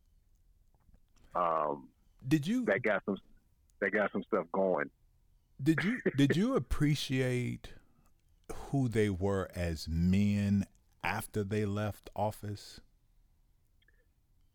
Um, 1.35 1.89
did 2.27 2.47
you 2.47 2.65
that 2.66 2.82
got 2.82 3.02
some 3.05 3.16
that 3.81 3.93
got 3.93 4.12
some 4.12 4.23
stuff 4.24 4.47
going? 4.52 4.90
Did 5.62 5.82
you 5.85 6.01
did 6.16 6.36
you 6.36 6.57
appreciate 6.57 7.70
who 8.70 8.89
they 8.89 9.11
were 9.11 9.48
as 9.55 9.89
men 9.89 10.66
after 11.02 11.44
they 11.44 11.65
left 11.65 12.11
office? 12.15 12.81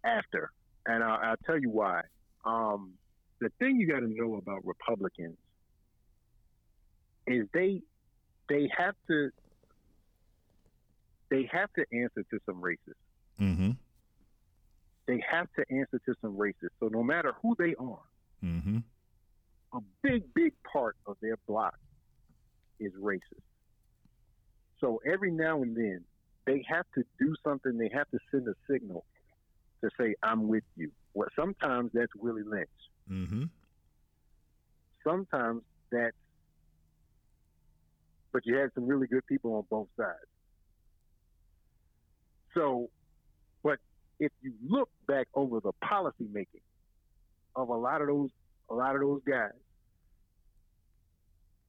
After, 0.03 0.51
and 0.85 1.03
I'll, 1.03 1.19
I'll 1.29 1.37
tell 1.45 1.59
you 1.59 1.69
why. 1.69 2.01
Um, 2.45 2.93
the 3.39 3.49
thing 3.57 3.77
you 3.77 3.87
got 3.87 4.01
to 4.01 4.07
know 4.07 4.35
about 4.35 4.65
Republicans 4.65 5.37
is 7.25 7.47
they 7.53 7.81
they 8.49 8.69
have 8.77 8.95
to 9.07 9.31
they 11.31 11.49
have 11.51 11.69
to 11.73 11.85
answer 11.91 12.23
to 12.29 12.39
some 12.45 12.61
racists. 12.61 12.93
Mm-hmm 13.41 13.71
they 15.07 15.23
have 15.29 15.47
to 15.57 15.65
answer 15.69 15.99
to 16.05 16.15
some 16.21 16.35
racists. 16.35 16.75
So 16.79 16.87
no 16.87 17.03
matter 17.03 17.33
who 17.41 17.55
they 17.57 17.75
are, 17.75 17.99
mm-hmm. 18.43 18.77
a 19.73 19.79
big, 20.01 20.33
big 20.33 20.53
part 20.71 20.95
of 21.05 21.17
their 21.21 21.37
block 21.47 21.77
is 22.79 22.91
racist. 23.01 23.21
So 24.79 25.01
every 25.05 25.31
now 25.31 25.61
and 25.61 25.75
then, 25.75 26.03
they 26.45 26.63
have 26.67 26.85
to 26.95 27.03
do 27.19 27.35
something. 27.43 27.77
They 27.77 27.89
have 27.93 28.09
to 28.11 28.19
send 28.31 28.47
a 28.47 28.55
signal 28.69 29.05
to 29.81 29.89
say, 29.99 30.15
"I'm 30.21 30.47
with 30.47 30.63
you." 30.75 30.91
Well, 31.13 31.29
sometimes 31.35 31.91
that's 31.93 32.13
Willie 32.15 32.43
Lynch. 32.43 32.69
Mm-hmm. 33.09 33.43
Sometimes 35.03 35.61
that's, 35.91 36.15
but 38.31 38.45
you 38.45 38.57
had 38.57 38.71
some 38.75 38.85
really 38.85 39.07
good 39.07 39.25
people 39.27 39.55
on 39.55 39.63
both 39.69 39.87
sides. 39.97 40.29
So 42.53 42.89
if 44.19 44.31
you 44.41 44.53
look 44.67 44.89
back 45.07 45.27
over 45.33 45.59
the 45.59 45.71
policy 45.83 46.27
making 46.31 46.61
of 47.55 47.69
a 47.69 47.73
lot 47.73 48.01
of 48.01 48.07
those 48.07 48.29
a 48.69 48.73
lot 48.73 48.95
of 48.95 49.01
those 49.01 49.21
guys, 49.27 49.51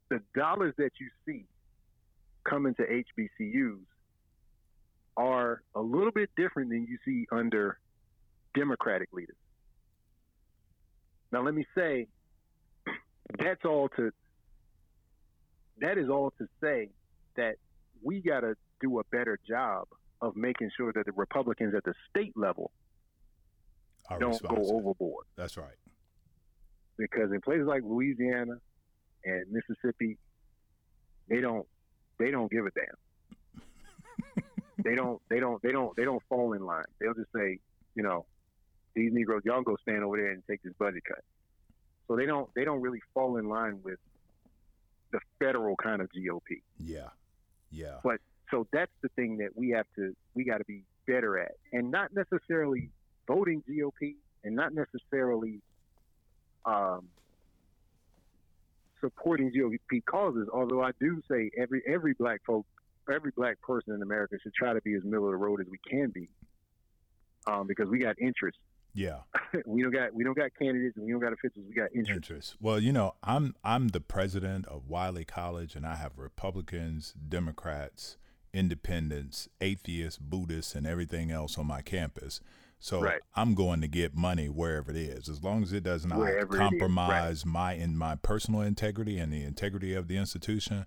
the 0.09 0.21
dollars 0.35 0.75
that 0.79 0.93
you 0.99 1.09
see 1.27 1.45
coming 2.49 2.75
to 2.75 2.83
HBCUs 2.83 3.85
are 5.17 5.63
a 5.75 5.81
little 5.81 6.13
bit 6.13 6.31
different 6.37 6.71
than 6.71 6.87
you 6.89 6.99
see 7.05 7.27
under 7.33 7.79
Democratic 8.55 9.09
leaders. 9.13 9.37
Now, 11.33 11.43
let 11.43 11.55
me 11.55 11.67
say 11.75 12.07
that's 13.39 13.65
all 13.65 13.89
to 13.97 14.13
that 15.81 15.99
is 15.99 16.09
all 16.09 16.33
to 16.39 16.47
say 16.63 16.89
that 17.37 17.57
we 18.03 18.21
got 18.21 18.41
to 18.41 18.55
do 18.81 18.99
a 19.01 19.05
better 19.11 19.39
job 19.47 19.89
of 20.21 20.37
making 20.37 20.71
sure 20.77 20.93
that 20.93 21.07
the 21.07 21.13
Republicans 21.13 21.75
at 21.75 21.85
the 21.85 21.95
state 22.11 22.33
level 22.37 22.71
Are 24.09 24.19
don't 24.19 24.41
go 24.43 24.57
overboard. 24.57 25.27
That's 25.37 25.57
right. 25.57 25.77
Because 26.99 27.31
in 27.33 27.41
places 27.41 27.67
like 27.67 27.83
Louisiana 27.85 28.55
and 29.25 29.45
Mississippi, 29.51 30.19
they 31.29 31.41
don't 31.41 31.67
they 32.19 32.31
don't 32.31 32.51
give 32.51 32.65
a 32.67 32.71
damn. 32.71 34.45
they 34.85 34.95
don't 34.95 35.21
they 35.29 35.41
don't 35.41 35.63
they 35.63 35.73
don't 35.73 35.95
they 35.97 36.05
don't 36.05 36.23
fall 36.29 36.55
in 36.55 36.65
line. 36.65 36.85
They'll 37.01 37.15
just 37.15 37.33
say, 37.35 37.59
you 37.95 38.03
know, 38.03 38.25
these 38.95 39.13
Negroes, 39.13 39.43
y'all 39.45 39.63
go 39.63 39.77
stand 39.83 40.03
over 40.03 40.17
there 40.17 40.31
and 40.31 40.43
take 40.49 40.63
this 40.63 40.73
budget 40.79 41.03
cut. 41.07 41.23
So 42.09 42.17
they 42.17 42.25
don't 42.25 42.49
they 42.55 42.65
don't 42.65 42.81
really 42.81 43.03
fall 43.13 43.37
in 43.37 43.49
line 43.49 43.81
with 43.83 43.99
the 45.13 45.21
federal 45.39 45.77
kind 45.77 46.01
of 46.01 46.09
GOP. 46.09 46.63
Yeah, 46.79 47.09
yeah. 47.71 47.99
But 48.03 48.21
so 48.51 48.67
that's 48.73 48.93
the 49.03 49.09
thing 49.11 49.39
that 49.39 49.51
we 49.57 49.71
have 49.71 49.87
to 49.97 50.15
we 50.35 50.45
got 50.45 50.59
to 50.59 50.65
be 50.65 50.83
better 51.07 51.39
at, 51.39 51.53
and 51.73 51.91
not 51.91 52.11
necessarily 52.15 52.91
voting 53.27 53.63
GOP, 53.69 54.15
and 54.45 54.55
not 54.55 54.73
necessarily 54.73 55.61
um, 56.65 57.09
supporting 59.01 59.51
GOP 59.53 60.05
causes. 60.05 60.49
Although 60.53 60.83
I 60.83 60.91
do 61.01 61.23
say 61.31 61.51
every 61.59 61.83
every 61.87 62.15
black 62.15 62.41
folk, 62.47 62.67
every 63.13 63.33
black 63.37 63.61
person 63.63 63.95
in 63.95 64.03
America 64.03 64.37
should 64.43 64.55
try 64.55 64.73
to 64.73 64.81
be 64.83 64.95
as 64.95 65.03
middle 65.05 65.27
of 65.27 65.33
the 65.33 65.37
road 65.37 65.61
as 65.61 65.67
we 65.71 65.79
can 65.89 66.11
be, 66.11 66.29
um, 67.47 67.67
because 67.67 67.89
we 67.89 67.99
got 67.99 68.19
interests. 68.21 68.61
Yeah, 68.95 69.19
we 69.67 69.83
don't 69.83 69.93
got 69.93 70.15
we 70.15 70.25
don't 70.25 70.37
got 70.37 70.51
candidates 70.59 70.97
and 70.97 71.05
we 71.05 71.13
don't 71.13 71.21
got 71.21 71.33
officials. 71.33 71.65
We 71.69 71.75
got 71.75 71.95
interests. 71.95 72.31
Interest. 72.31 72.57
Well, 72.61 72.79
you 72.79 72.93
know, 72.93 73.15
I'm 73.23 73.55
I'm 73.63 73.89
the 73.89 74.01
president 74.01 74.67
of 74.67 74.89
Wiley 74.89 75.25
College, 75.25 75.75
and 75.75 75.87
I 75.87 75.97
have 75.97 76.13
Republicans, 76.17 77.13
Democrats, 77.29 78.17
Independents, 78.57 79.49
atheists, 79.61 80.19
Buddhists, 80.19 80.75
and 80.75 80.87
everything 80.87 81.31
else 81.31 81.59
on 81.59 81.67
my 81.67 81.83
campus. 81.83 82.41
So 82.79 83.01
Right. 83.01 83.21
I'm 83.35 83.55
going 83.55 83.81
to 83.81 83.89
get 83.89 84.15
money 84.15 84.49
wherever 84.49 84.91
it 84.91 84.97
is, 84.97 85.29
as 85.29 85.43
long 85.43 85.63
as 85.63 85.73
it 85.73 85.83
does 85.83 86.05
not 86.05 86.19
Wherever 86.19 86.57
compromise 86.57 87.45
my 87.47 87.73
in 87.75 87.97
my 87.97 88.17
personal 88.17 88.61
integrity 88.61 89.19
and 89.19 89.33
the 89.33 89.43
integrity 89.45 89.95
of 89.95 90.09
the 90.09 90.17
institution. 90.17 90.87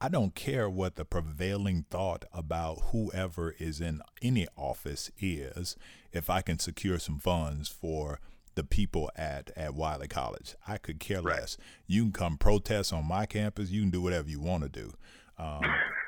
I 0.00 0.08
don't 0.08 0.34
care 0.34 0.68
what 0.68 0.96
the 0.96 1.04
prevailing 1.04 1.86
thought 1.88 2.24
about 2.32 2.80
whoever 2.92 3.54
is 3.58 3.80
in 3.80 4.00
any 4.20 4.46
office 4.56 5.10
is, 5.18 5.76
if 6.12 6.28
I 6.28 6.40
can 6.42 6.58
secure 6.58 6.98
some 6.98 7.18
funds 7.18 7.68
for 7.68 8.20
the 8.54 8.64
people 8.64 9.10
at, 9.16 9.50
at 9.56 9.74
Wiley 9.74 10.06
College. 10.08 10.54
I 10.66 10.78
could 10.78 11.00
care 11.00 11.22
Right. 11.22 11.40
less. 11.40 11.56
You 11.86 12.04
can 12.04 12.12
come 12.12 12.38
protest 12.38 12.92
on 12.92 13.06
my 13.06 13.26
campus. 13.26 13.70
You 13.70 13.80
can 13.82 13.90
do 13.90 14.02
whatever 14.02 14.28
you 14.28 14.40
want 14.40 14.62
to 14.64 14.68
do. 14.68 14.92
Um, 15.38 15.62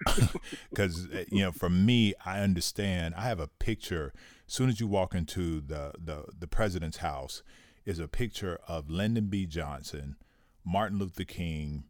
because, 0.71 1.09
uh, 1.13 1.25
you 1.31 1.41
know, 1.41 1.53
for 1.53 1.69
me, 1.69 2.15
I 2.25 2.41
understand. 2.41 3.15
I 3.17 3.23
have 3.23 3.41
a 3.41 3.49
picture. 3.49 4.13
As 4.47 4.55
soon 4.55 4.69
as 4.69 4.81
you 4.81 4.87
walk 4.87 5.15
into 5.15 5.61
the, 5.61 5.93
the, 5.99 6.25
the 6.39 6.47
president's 6.47 6.99
house, 6.99 7.43
is 7.87 8.01
a 8.01 8.09
picture 8.09 8.59
of 8.67 8.91
Lyndon 8.91 9.29
B. 9.29 9.47
Johnson, 9.47 10.17
Martin 10.65 10.99
Luther 10.99 11.25
King, 11.25 11.85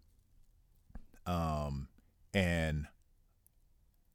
um, 1.27 1.89
and 2.33 2.87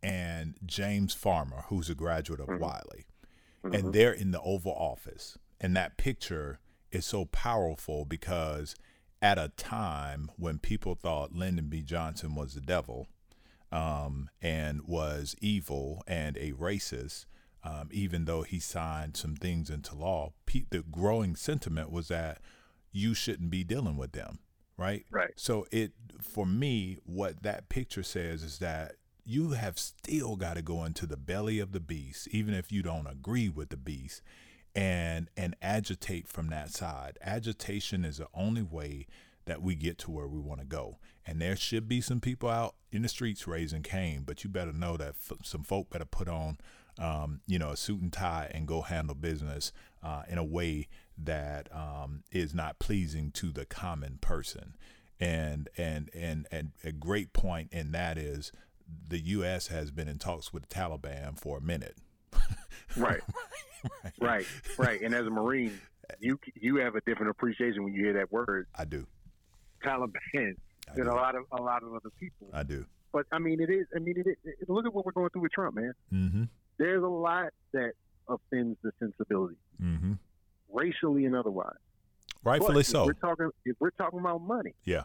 and 0.04 0.56
James 0.66 1.14
Farmer, 1.14 1.66
who's 1.68 1.90
a 1.90 1.96
graduate 1.96 2.40
of 2.40 2.48
mm-hmm. 2.48 2.62
Wiley, 2.64 3.06
and 3.64 3.74
mm-hmm. 3.74 3.92
they're 3.92 4.14
in 4.14 4.32
the 4.32 4.42
Oval 4.42 4.74
Office, 4.74 5.38
and 5.60 5.76
that 5.76 5.98
picture 5.98 6.60
is 6.92 7.06
so 7.06 7.26
powerful 7.26 8.06
because 8.06 8.76
at 9.22 9.38
a 9.38 9.50
time 9.50 10.32
when 10.38 10.58
people 10.58 10.96
thought 10.96 11.34
Lyndon 11.34 11.68
B. 11.68 11.82
Johnson 11.82 12.36
was 12.36 12.56
the 12.56 12.62
devil, 12.62 13.08
um, 13.72 14.30
and 14.42 14.82
was 14.88 15.36
evil 15.42 16.04
and 16.08 16.38
a 16.38 16.52
racist, 16.54 17.26
um, 17.64 17.90
even 17.92 18.26
though 18.26 18.42
he 18.42 18.60
signed 18.60 19.16
some 19.16 19.36
things 19.36 19.70
into 19.70 19.96
law, 19.96 20.34
pe- 20.46 20.66
the 20.70 20.82
growing 20.82 21.36
sentiment 21.36 21.92
was 21.92 22.08
that 22.10 22.40
you 22.92 23.14
shouldn't 23.14 23.50
be 23.50 23.64
dealing 23.64 23.96
with 23.98 24.12
them, 24.12 24.40
right? 24.78 25.06
Right. 25.10 25.32
So 25.36 25.66
it 25.72 25.94
for 26.22 26.46
me, 26.46 26.98
what 27.06 27.44
that 27.44 27.70
picture 27.70 28.04
says 28.04 28.44
is 28.44 28.60
that 28.60 28.96
you 29.24 29.52
have 29.52 29.78
still 29.78 30.36
got 30.36 30.56
to 30.56 30.62
go 30.62 30.84
into 30.84 31.06
the 31.06 31.18
belly 31.18 31.60
of 31.60 31.72
the 31.72 31.80
beast, 31.80 32.28
even 32.32 32.54
if 32.54 32.72
you 32.72 32.82
don't 32.82 33.08
agree 33.08 33.50
with 33.50 33.70
the 33.70 33.78
beast, 33.78 34.22
and 34.76 35.30
and 35.36 35.56
agitate 35.62 36.28
from 36.28 36.50
that 36.50 36.70
side. 36.70 37.18
Agitation 37.22 38.06
is 38.06 38.18
the 38.18 38.28
only 38.34 38.62
way 38.62 39.08
that 39.46 39.62
we 39.62 39.76
get 39.76 39.98
to 39.98 40.12
where 40.12 40.28
we 40.28 40.40
want 40.40 40.60
to 40.60 40.66
go. 40.66 40.98
And 41.26 41.42
there 41.42 41.56
should 41.56 41.88
be 41.88 42.02
some 42.02 42.20
people 42.20 42.50
out 42.50 42.76
in 42.92 43.02
the 43.02 43.10
streets 43.10 43.48
raising 43.48 43.84
Cain, 43.84 44.24
but 44.26 44.44
you 44.44 44.50
better 44.50 44.74
know 44.74 44.98
that 44.98 45.16
f- 45.30 45.38
some 45.44 45.64
folk 45.64 45.90
better 45.90 46.06
put 46.06 46.28
on, 46.28 46.58
um, 47.00 47.42
you 47.48 47.58
know, 47.58 47.70
a 47.70 47.78
suit 47.78 48.02
and 48.02 48.14
tie 48.14 48.52
and 48.54 48.68
go 48.68 48.82
handle 48.82 49.16
business 49.16 49.72
uh, 50.04 50.24
in 50.30 50.38
a 50.38 50.44
way 50.44 50.88
that 51.18 51.74
um, 51.76 52.24
is 52.32 52.54
not 52.54 52.80
pleasing 52.80 53.32
to 53.32 53.52
the 53.52 53.66
common 53.66 54.20
person. 54.22 54.76
And 55.20 55.70
and 55.78 56.10
and 56.16 56.48
and 56.52 56.72
a 56.84 56.92
great 56.92 57.32
point 57.32 57.72
in 57.72 57.92
that 57.92 58.18
is 58.18 58.52
the 59.08 59.20
U.S. 59.20 59.68
has 59.68 59.92
been 59.92 60.08
in 60.08 60.18
talks 60.18 60.52
with 60.52 60.68
the 60.68 60.76
Taliban 60.76 61.40
for 61.40 61.60
a 61.60 61.62
minute. 61.62 61.98
Right. 62.98 63.22
right. 64.20 64.46
Right. 64.78 65.02
And 65.02 65.14
as 65.16 65.26
a 65.26 65.30
Marine, 65.30 65.80
you 66.20 66.40
you 66.56 66.76
have 66.78 66.96
a 66.96 67.02
different 67.02 67.32
appreciation 67.32 67.84
when 67.84 67.94
you 67.94 68.04
hear 68.04 68.14
that 68.14 68.32
word 68.32 68.68
I 68.78 68.86
do. 68.86 69.08
Taliban 69.84 70.12
I 70.90 70.96
than 70.96 71.06
do. 71.06 71.12
a 71.12 71.14
lot 71.14 71.36
of 71.36 71.44
a 71.52 71.62
lot 71.62 71.84
of 71.84 71.94
other 71.94 72.10
people. 72.20 72.50
I 72.54 72.64
do. 72.64 72.86
But 73.12 73.26
I 73.32 73.40
mean, 73.40 73.60
it 73.60 73.70
is. 73.70 73.88
I 73.96 74.00
mean, 74.00 74.16
it 74.18 74.28
is. 74.28 74.36
It, 74.44 74.70
look 74.70 74.86
at 74.86 74.94
what 74.94 75.06
we're 75.06 75.12
going 75.12 75.30
through 75.30 75.42
with 75.44 75.52
Trump, 75.52 75.76
man. 75.76 75.94
Mm-hmm. 76.14 76.44
There's 76.78 77.04
a 77.04 77.08
lot 77.08 77.48
that 77.74 77.94
offends 78.28 78.78
the 78.84 78.92
sensibility, 79.00 79.58
Mm-hmm. 79.82 80.14
racially 80.72 81.26
and 81.26 81.36
otherwise. 81.36 81.76
Rightfully 82.44 82.74
But 82.76 82.86
so. 82.86 83.06
We're 83.06 83.14
talking. 83.14 83.50
If 83.66 83.76
we're 83.80 83.90
talking 83.92 84.20
about 84.20 84.42
money, 84.42 84.74
Yeah. 84.86 85.04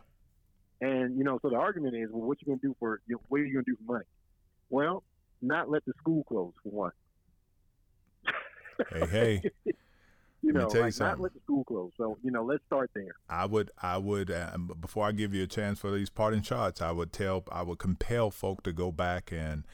and 0.80 1.16
you 1.18 1.24
know, 1.24 1.38
so 1.42 1.48
the 1.50 1.56
argument 1.56 1.96
is, 1.96 2.08
well, 2.12 2.26
what 2.26 2.38
you 2.42 2.46
gonna 2.46 2.60
do 2.62 2.76
for? 2.78 3.00
You 3.06 3.16
know, 3.16 3.20
what 3.28 3.40
are 3.40 3.44
you 3.44 3.54
gonna 3.54 3.64
do 3.66 3.76
for 3.86 3.92
money? 3.94 4.04
Well, 4.70 5.02
not 5.42 5.68
let 5.70 5.84
the 5.84 5.92
school 5.98 6.24
close 6.24 6.52
for 6.62 6.68
one. 6.70 6.92
Hey, 8.90 9.06
hey. 9.06 9.42
You 10.42 10.52
Let 10.52 10.54
me 10.54 10.60
know, 10.64 10.68
tell 10.68 10.80
you 10.80 10.84
like 10.84 10.84
not 10.84 10.92
something. 10.92 11.22
let 11.24 11.34
the 11.34 11.40
school 11.40 11.64
close. 11.64 11.90
So 11.96 12.18
you 12.22 12.30
know, 12.30 12.44
let's 12.44 12.62
start 12.66 12.90
there. 12.94 13.16
I 13.28 13.46
would, 13.46 13.70
I 13.82 13.96
would, 13.98 14.30
um, 14.30 14.70
before 14.80 15.06
I 15.06 15.12
give 15.12 15.34
you 15.34 15.42
a 15.42 15.46
chance 15.48 15.80
for 15.80 15.90
these 15.90 16.10
parting 16.10 16.42
shots, 16.42 16.80
I 16.80 16.92
would 16.92 17.12
tell, 17.12 17.42
I 17.50 17.62
would 17.62 17.78
compel 17.78 18.30
folk 18.30 18.62
to 18.64 18.72
go 18.72 18.92
back 18.92 19.32
and 19.32 19.64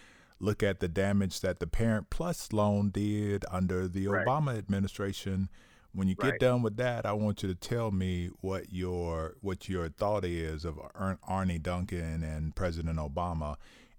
look 0.41 0.63
at 0.63 0.81
the 0.81 0.89
damage 0.89 1.41
that 1.41 1.59
the 1.59 1.67
Parent 1.67 2.09
Plus 2.09 2.53
loan 2.55 2.89
did 2.91 3.45
under 3.51 3.87
the 3.87 4.07
Right. 4.09 4.27
Obama 4.27 4.57
administration. 4.57 5.51
When 5.93 6.09
you 6.09 6.15
get 6.15 6.31
Right. 6.31 6.41
done 6.41 6.63
with 6.63 6.77
that, 6.79 7.05
I 7.05 7.13
want 7.13 7.43
you 7.43 7.51
to 7.51 7.55
tell 7.55 7.91
me 7.91 8.29
what 8.41 8.73
your 8.73 9.35
what 9.43 9.69
your 9.69 9.91
thought 9.91 10.25
is 10.25 10.65
of 10.65 10.79
Ar- 10.95 11.19
Arne 11.25 11.61
Duncan 11.61 12.23
and 12.23 12.55
President 12.57 12.99
Obama, 12.99 13.57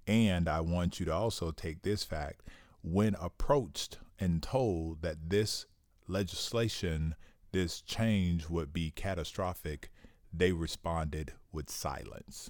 and 0.08 0.48
I 0.50 0.62
want 0.62 1.00
you 1.00 1.06
to 1.06 1.14
also 1.14 1.52
take 1.52 1.84
this 1.84 2.04
fact: 2.04 2.42
when 2.82 3.14
approached 3.22 4.00
and 4.24 4.42
told 4.42 5.02
that 5.02 5.30
this 5.30 5.66
legislation, 6.08 7.14
this 7.52 7.82
change 7.82 8.48
would 8.50 8.72
be 8.72 8.90
catastrophic, 8.90 9.92
they 10.34 10.54
responded 10.54 11.34
with 11.52 11.70
silence. 11.70 12.50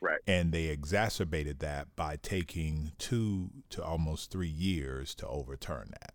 Right. 0.00 0.20
And 0.26 0.52
they 0.52 0.64
exacerbated 0.64 1.60
that 1.60 1.94
by 1.94 2.16
taking 2.16 2.92
two 2.98 3.50
to 3.70 3.84
almost 3.84 4.30
three 4.30 4.48
years 4.48 5.14
to 5.16 5.28
overturn 5.28 5.90
that. 6.00 6.14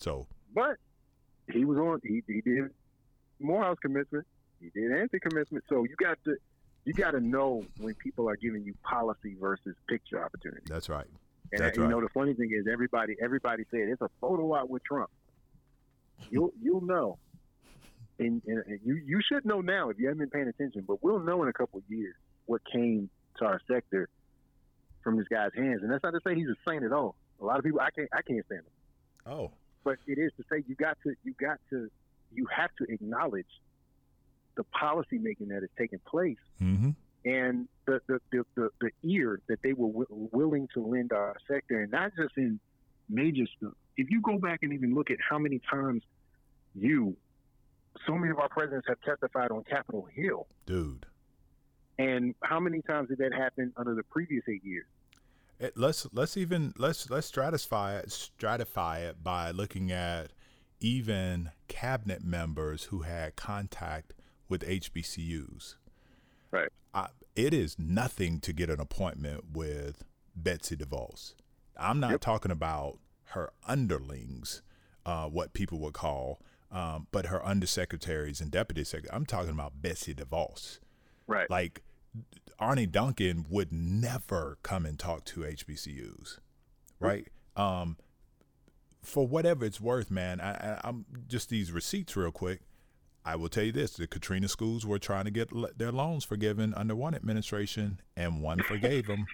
So, 0.00 0.28
But 0.54 0.76
he 1.52 1.64
was 1.64 1.78
on. 1.78 2.00
He, 2.04 2.22
he 2.26 2.40
did 2.40 2.70
Morehouse 3.40 3.76
commencement. 3.82 4.24
He 4.60 4.70
did 4.70 4.92
anti-commencement. 4.92 5.64
So 5.68 5.82
you 5.82 5.96
got 6.00 6.16
to 6.24 6.36
you 6.84 6.92
got 6.92 7.10
to 7.12 7.20
know 7.20 7.64
when 7.78 7.94
people 7.94 8.28
are 8.28 8.36
giving 8.36 8.64
you 8.64 8.74
policy 8.82 9.36
versus 9.40 9.74
picture 9.88 10.24
opportunity. 10.24 10.62
that's 10.66 10.88
right. 10.88 11.06
And 11.52 11.60
That's 11.60 11.76
you 11.76 11.86
know 11.86 12.00
the 12.00 12.08
funny 12.08 12.32
thing 12.34 12.50
is 12.52 12.66
everybody 12.70 13.14
everybody 13.22 13.64
said 13.70 13.80
it's 13.80 14.00
a 14.00 14.08
photo 14.20 14.54
op 14.54 14.68
with 14.68 14.82
Trump. 14.84 15.10
You'll 16.30 16.52
you'll 16.62 16.80
know, 16.80 17.18
and, 18.18 18.40
and 18.46 18.64
and 18.66 18.80
you 18.84 18.94
you 18.94 19.20
should 19.30 19.44
know 19.44 19.60
now 19.60 19.90
if 19.90 19.98
you 19.98 20.06
haven't 20.06 20.20
been 20.20 20.30
paying 20.30 20.48
attention. 20.48 20.84
But 20.86 21.02
we'll 21.02 21.20
know 21.20 21.42
in 21.42 21.48
a 21.48 21.52
couple 21.52 21.78
of 21.78 21.84
years 21.88 22.14
what 22.46 22.62
came 22.72 23.10
to 23.38 23.44
our 23.44 23.60
sector 23.68 24.08
from 25.02 25.18
this 25.18 25.28
guy's 25.28 25.50
hands. 25.54 25.80
And 25.82 25.92
that's 25.92 26.02
not 26.02 26.12
to 26.12 26.20
say 26.26 26.34
he's 26.34 26.48
a 26.48 26.56
saint 26.66 26.84
at 26.84 26.92
all. 26.92 27.16
A 27.40 27.44
lot 27.44 27.58
of 27.58 27.64
people 27.64 27.80
I 27.80 27.90
can't 27.90 28.08
I 28.12 28.22
can't 28.22 28.44
stand 28.46 28.60
him. 28.60 29.32
Oh, 29.32 29.50
but 29.84 29.98
it 30.06 30.18
is 30.18 30.32
to 30.38 30.44
say 30.50 30.64
you 30.66 30.74
got 30.74 30.96
to 31.02 31.14
you 31.22 31.34
got 31.38 31.58
to 31.70 31.90
you 32.32 32.46
have 32.46 32.70
to 32.78 32.84
acknowledge 32.90 33.46
the 34.56 34.64
policy 34.64 35.18
making 35.18 35.48
that 35.48 35.62
is 35.62 35.70
taking 35.78 35.98
place 36.06 36.36
mm-hmm. 36.60 36.90
And 37.24 37.68
the 37.86 38.00
the, 38.08 38.20
the, 38.30 38.44
the, 38.56 38.68
the 38.80 38.90
ear 39.08 39.40
that 39.48 39.58
they 39.62 39.72
were 39.72 39.88
w- 39.88 40.28
willing 40.32 40.68
to 40.74 40.84
lend 40.84 41.12
our 41.12 41.36
sector 41.48 41.80
and 41.80 41.92
not 41.92 42.12
just 42.16 42.36
in 42.36 42.58
major 43.08 43.44
stuff. 43.56 43.72
If 43.96 44.10
you 44.10 44.20
go 44.22 44.38
back 44.38 44.60
and 44.62 44.72
even 44.72 44.94
look 44.94 45.10
at 45.10 45.18
how 45.28 45.38
many 45.38 45.60
times 45.70 46.02
you 46.74 47.16
so 48.06 48.14
many 48.14 48.30
of 48.30 48.38
our 48.38 48.48
presidents 48.48 48.86
have 48.88 49.00
testified 49.02 49.50
on 49.50 49.64
Capitol 49.64 50.08
Hill 50.14 50.46
dude. 50.66 51.06
and 51.98 52.34
how 52.42 52.58
many 52.58 52.80
times 52.82 53.08
did 53.08 53.18
that 53.18 53.32
happen 53.34 53.72
under 53.76 53.94
the 53.94 54.02
previous 54.04 54.42
eight 54.48 54.64
years? 54.64 54.86
It, 55.60 55.76
let's 55.76 56.06
let's 56.12 56.36
even 56.36 56.72
let's 56.78 57.08
let's 57.10 57.30
stratify 57.30 58.00
it 58.00 58.08
stratify 58.08 59.08
it 59.08 59.22
by 59.22 59.50
looking 59.50 59.92
at 59.92 60.32
even 60.80 61.50
cabinet 61.68 62.24
members 62.24 62.84
who 62.84 63.02
had 63.02 63.36
contact 63.36 64.14
with 64.48 64.62
HBCUs. 64.62 65.76
Right. 66.50 66.68
I, 66.94 67.08
it 67.34 67.54
is 67.54 67.78
nothing 67.78 68.40
to 68.40 68.52
get 68.52 68.70
an 68.70 68.80
appointment 68.80 69.44
with 69.52 70.04
Betsy 70.34 70.76
DeVos. 70.76 71.34
I'm 71.76 72.00
not 72.00 72.12
yep. 72.12 72.20
talking 72.20 72.50
about 72.50 72.98
her 73.30 73.50
underlings, 73.66 74.62
uh, 75.06 75.26
what 75.26 75.52
people 75.52 75.78
would 75.80 75.94
call, 75.94 76.40
um, 76.70 77.06
but 77.10 77.26
her 77.26 77.40
undersecretaries 77.40 78.40
and 78.40 78.50
deputy 78.50 78.84
secretaries. 78.84 79.14
I'm 79.14 79.26
talking 79.26 79.50
about 79.50 79.80
Betsy 79.80 80.14
DeVos. 80.14 80.78
Right. 81.26 81.48
Like 81.48 81.82
Arne 82.58 82.90
Duncan 82.90 83.46
would 83.48 83.72
never 83.72 84.58
come 84.62 84.86
and 84.86 84.98
talk 84.98 85.24
to 85.26 85.40
HBCUs, 85.40 86.38
right? 87.00 87.28
Um, 87.56 87.96
for 89.02 89.26
whatever 89.26 89.64
it's 89.64 89.80
worth, 89.80 90.10
man, 90.10 90.40
I, 90.40 90.78
I, 90.82 90.88
am 90.88 91.04
just 91.26 91.48
these 91.48 91.72
receipts 91.72 92.16
real 92.16 92.30
quick. 92.30 92.60
I 93.24 93.36
will 93.36 93.48
tell 93.48 93.64
you 93.64 93.72
this: 93.72 93.92
the 93.92 94.06
Katrina 94.06 94.48
schools 94.48 94.84
were 94.84 94.98
trying 94.98 95.24
to 95.24 95.30
get 95.30 95.50
their 95.78 95.92
loans 95.92 96.24
forgiven 96.24 96.74
under 96.74 96.94
one 96.94 97.14
administration, 97.14 98.00
and 98.16 98.42
one 98.42 98.60
forgave 98.62 99.06
them. 99.06 99.26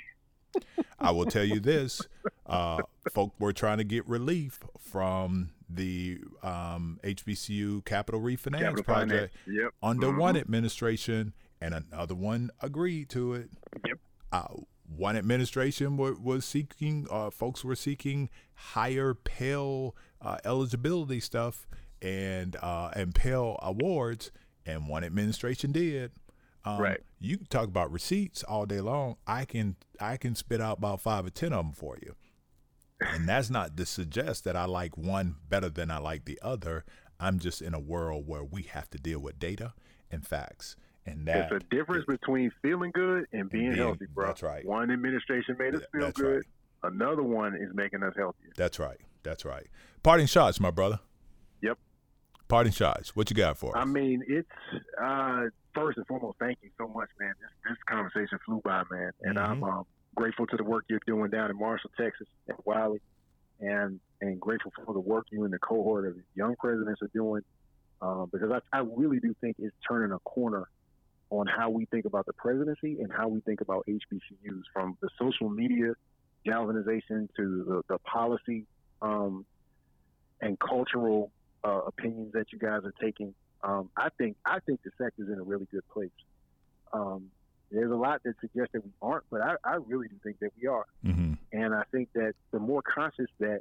I 0.99 1.11
will 1.11 1.27
tell 1.27 1.45
you 1.45 1.61
this: 1.61 2.03
uh, 2.47 2.83
folk 3.13 3.35
were 3.39 3.53
trying 3.53 3.79
to 3.79 3.85
get 3.85 4.07
relief 4.07 4.63
from 4.79 5.51
the 5.71 6.21
um, 6.43 6.99
HBCU 7.03 7.85
capital 7.85 8.21
refinance 8.21 8.61
capital 8.61 8.85
project 8.85 9.35
yep. 9.47 9.73
under 9.83 10.09
mm-hmm. 10.09 10.21
one 10.21 10.37
administration, 10.37 11.33
and 11.61 11.75
another 11.75 12.15
one 12.15 12.51
agreed 12.61 13.09
to 13.11 13.35
it. 13.35 13.51
Yep. 13.87 13.99
Uh, 14.33 14.47
one 14.97 15.17
administration 15.17 15.97
were, 15.97 16.15
was 16.15 16.45
seeking, 16.45 17.07
uh, 17.11 17.31
folks 17.31 17.65
were 17.65 17.77
seeking 17.77 18.31
higher 18.55 19.15
Pell 19.15 19.95
uh, 20.21 20.39
eligibility 20.45 21.21
stuff 21.21 21.67
and 22.03 22.57
uh, 22.57 22.91
and 22.95 23.15
Pell 23.15 23.59
awards, 23.63 24.31
and 24.67 24.89
one 24.89 25.05
administration 25.05 25.73
did. 25.73 26.13
Um, 26.65 26.81
right. 26.81 27.01
You 27.21 27.39
can 27.39 27.47
talk 27.47 27.65
about 27.65 27.91
receipts 27.91 28.43
all 28.43 28.67
day 28.67 28.81
long. 28.81 29.17
I 29.27 29.45
can 29.45 29.77
I 30.01 30.17
can 30.17 30.35
spit 30.35 30.61
out 30.61 30.79
about 30.79 31.01
five 31.01 31.27
or 31.27 31.31
ten 31.31 31.53
of 31.53 31.65
them 31.65 31.73
for 31.73 31.97
you, 32.03 32.15
and 33.01 33.29
that's 33.29 33.51
not 33.51 33.77
to 33.77 33.87
suggest 33.87 34.45
that 34.45 34.57
I 34.57 34.65
like 34.65 34.97
one 34.97 35.37
better 35.49 35.69
than 35.69 35.91
I 35.91 35.99
like 35.99 36.25
the 36.25 36.39
other. 36.43 36.85
I'm 37.21 37.39
just 37.39 37.63
in 37.63 37.75
a 37.75 37.81
world 37.81 38.29
where 38.29 38.45
we 38.45 38.63
have 38.63 38.89
to 38.91 38.99
deal 38.99 39.19
with 39.19 39.39
data 39.39 39.75
and 40.11 40.27
facts. 40.27 40.77
And 41.05 41.27
that 41.27 41.51
it's 41.51 41.65
a 41.65 41.75
difference 41.75 42.05
between 42.05 42.53
feeling 42.61 42.91
good 42.93 43.27
and 43.33 43.49
being, 43.49 43.71
being, 43.71 43.77
healthy, 43.77 44.07
bro. 44.13 44.27
That's 44.27 44.43
right. 44.43 44.65
One 44.65 44.91
administration 44.91 45.57
made 45.59 45.75
us 45.75 45.83
feel 45.91 46.11
good. 46.13 46.45
Right. 46.83 46.93
Another 46.93 47.23
one 47.23 47.57
is 47.57 47.71
making 47.75 48.03
us 48.03 48.13
healthier. 48.17 48.53
That's 48.57 48.79
right. 48.79 48.99
That's 49.23 49.45
right. 49.45 49.67
Parting 50.03 50.27
shots, 50.27 50.61
my 50.61 50.71
brother. 50.71 51.01
Parting 52.49 52.73
shots. 52.73 53.15
What 53.15 53.29
you 53.29 53.37
got 53.37 53.59
for 53.59 53.77
us? 53.77 53.83
I 53.83 53.85
mean, 53.85 54.23
it's 54.27 54.49
uh, 55.01 55.43
first 55.75 55.99
and 55.99 56.07
foremost, 56.07 56.39
thank 56.39 56.59
you 56.63 56.71
so 56.79 56.89
much, 56.89 57.09
man. 57.21 57.35
This, 57.41 57.51
this 57.71 57.79
conversation 57.87 58.39
flew 58.47 58.63
by, 58.65 58.83
man, 58.91 59.13
and 59.23 59.37
mm-hmm. 59.37 59.65
I'm 59.65 59.65
um, 59.65 59.87
grateful 60.15 60.47
to 60.47 60.57
the 60.57 60.65
work 60.65 60.85
you're 60.89 61.01
doing 61.07 61.31
down 61.31 61.51
in 61.51 61.59
Marshall, 61.59 61.91
Texas, 61.99 62.27
and 62.49 62.57
Wiley, 62.65 63.01
and 63.61 64.01
and 64.21 64.41
grateful 64.41 64.73
for 64.85 64.95
the 64.95 65.01
work 65.01 65.27
you 65.31 65.45
and 65.45 65.53
the 65.53 65.59
cohort 65.59 66.07
of 66.07 66.17
young 66.35 66.57
presidents 66.57 67.03
are 67.03 67.11
doing, 67.15 67.43
um, 68.01 68.29
because 68.33 68.51
I, 68.51 68.79
I 68.79 68.81
really 68.81 69.21
do 69.21 69.35
think 69.41 69.57
it's 69.59 69.77
turning 69.87 70.13
a 70.13 70.19
corner 70.21 70.69
on 71.31 71.47
how 71.47 71.69
we 71.69 71.85
think 71.85 72.07
about 72.07 72.27
the 72.27 72.33
presidency 72.33 72.99
and 73.01 73.13
how 73.13 73.29
we 73.29 73.41
think 73.41 73.61
about 73.61 73.87
HBCUs, 73.87 74.63
from 74.73 74.97
the 75.03 75.09
social 75.19 75.51
media 75.51 75.93
galvanization 76.45 77.29
to 77.37 77.65
the, 77.89 77.95
the 77.95 77.99
policy 77.99 78.65
um, 79.03 79.45
and 80.41 80.59
cultural 80.59 81.31
uh, 81.69 81.81
opinions 81.93 82.33
that 82.33 82.47
you 82.53 82.59
guys 82.59 82.83
are 82.85 82.95
taking. 83.07 83.35
Um, 83.63 83.85
I 83.97 84.09
think 84.19 84.37
I 84.45 84.59
think 84.65 84.83
the 84.87 84.93
sector's 85.01 85.29
in 85.29 85.39
a 85.39 85.47
really 85.53 85.69
good 85.75 85.87
place. 85.95 86.19
Um, 86.93 87.31
there's 87.71 87.91
a 87.91 88.01
lot 88.07 88.23
that 88.25 88.35
suggests 88.41 88.73
that 88.73 88.83
we 88.85 88.93
aren't, 89.03 89.25
but 89.31 89.41
I, 89.43 89.53
I 89.63 89.75
really 89.91 90.09
do 90.09 90.17
think 90.25 90.39
that 90.41 90.53
we 90.61 90.69
are. 90.69 90.87
Mm-hmm. 91.05 91.35
And 91.53 91.75
I 91.75 91.83
think 91.93 92.09
that 92.15 92.33
the 92.51 92.59
more 92.59 92.83
conscious 92.83 93.31
that 93.41 93.61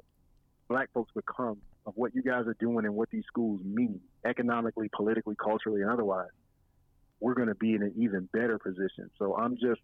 black 0.70 0.90
folks 0.94 1.12
become 1.14 1.58
of 1.86 1.94
what 1.96 2.16
you 2.16 2.22
guys 2.22 2.46
are 2.48 2.56
doing 2.68 2.86
and 2.86 2.96
what 2.96 3.10
these 3.10 3.26
schools 3.28 3.62
mean 3.64 4.00
economically, 4.24 4.90
politically, 4.96 5.36
culturally, 5.36 5.82
and 5.82 5.92
otherwise, 5.92 6.30
we're 7.20 7.34
going 7.34 7.48
to 7.50 7.56
be 7.56 7.74
in 7.74 7.82
an 7.82 7.94
even 7.98 8.30
better 8.32 8.58
position. 8.60 9.10
So 9.20 9.36
I'm 9.36 9.56
just, 9.58 9.82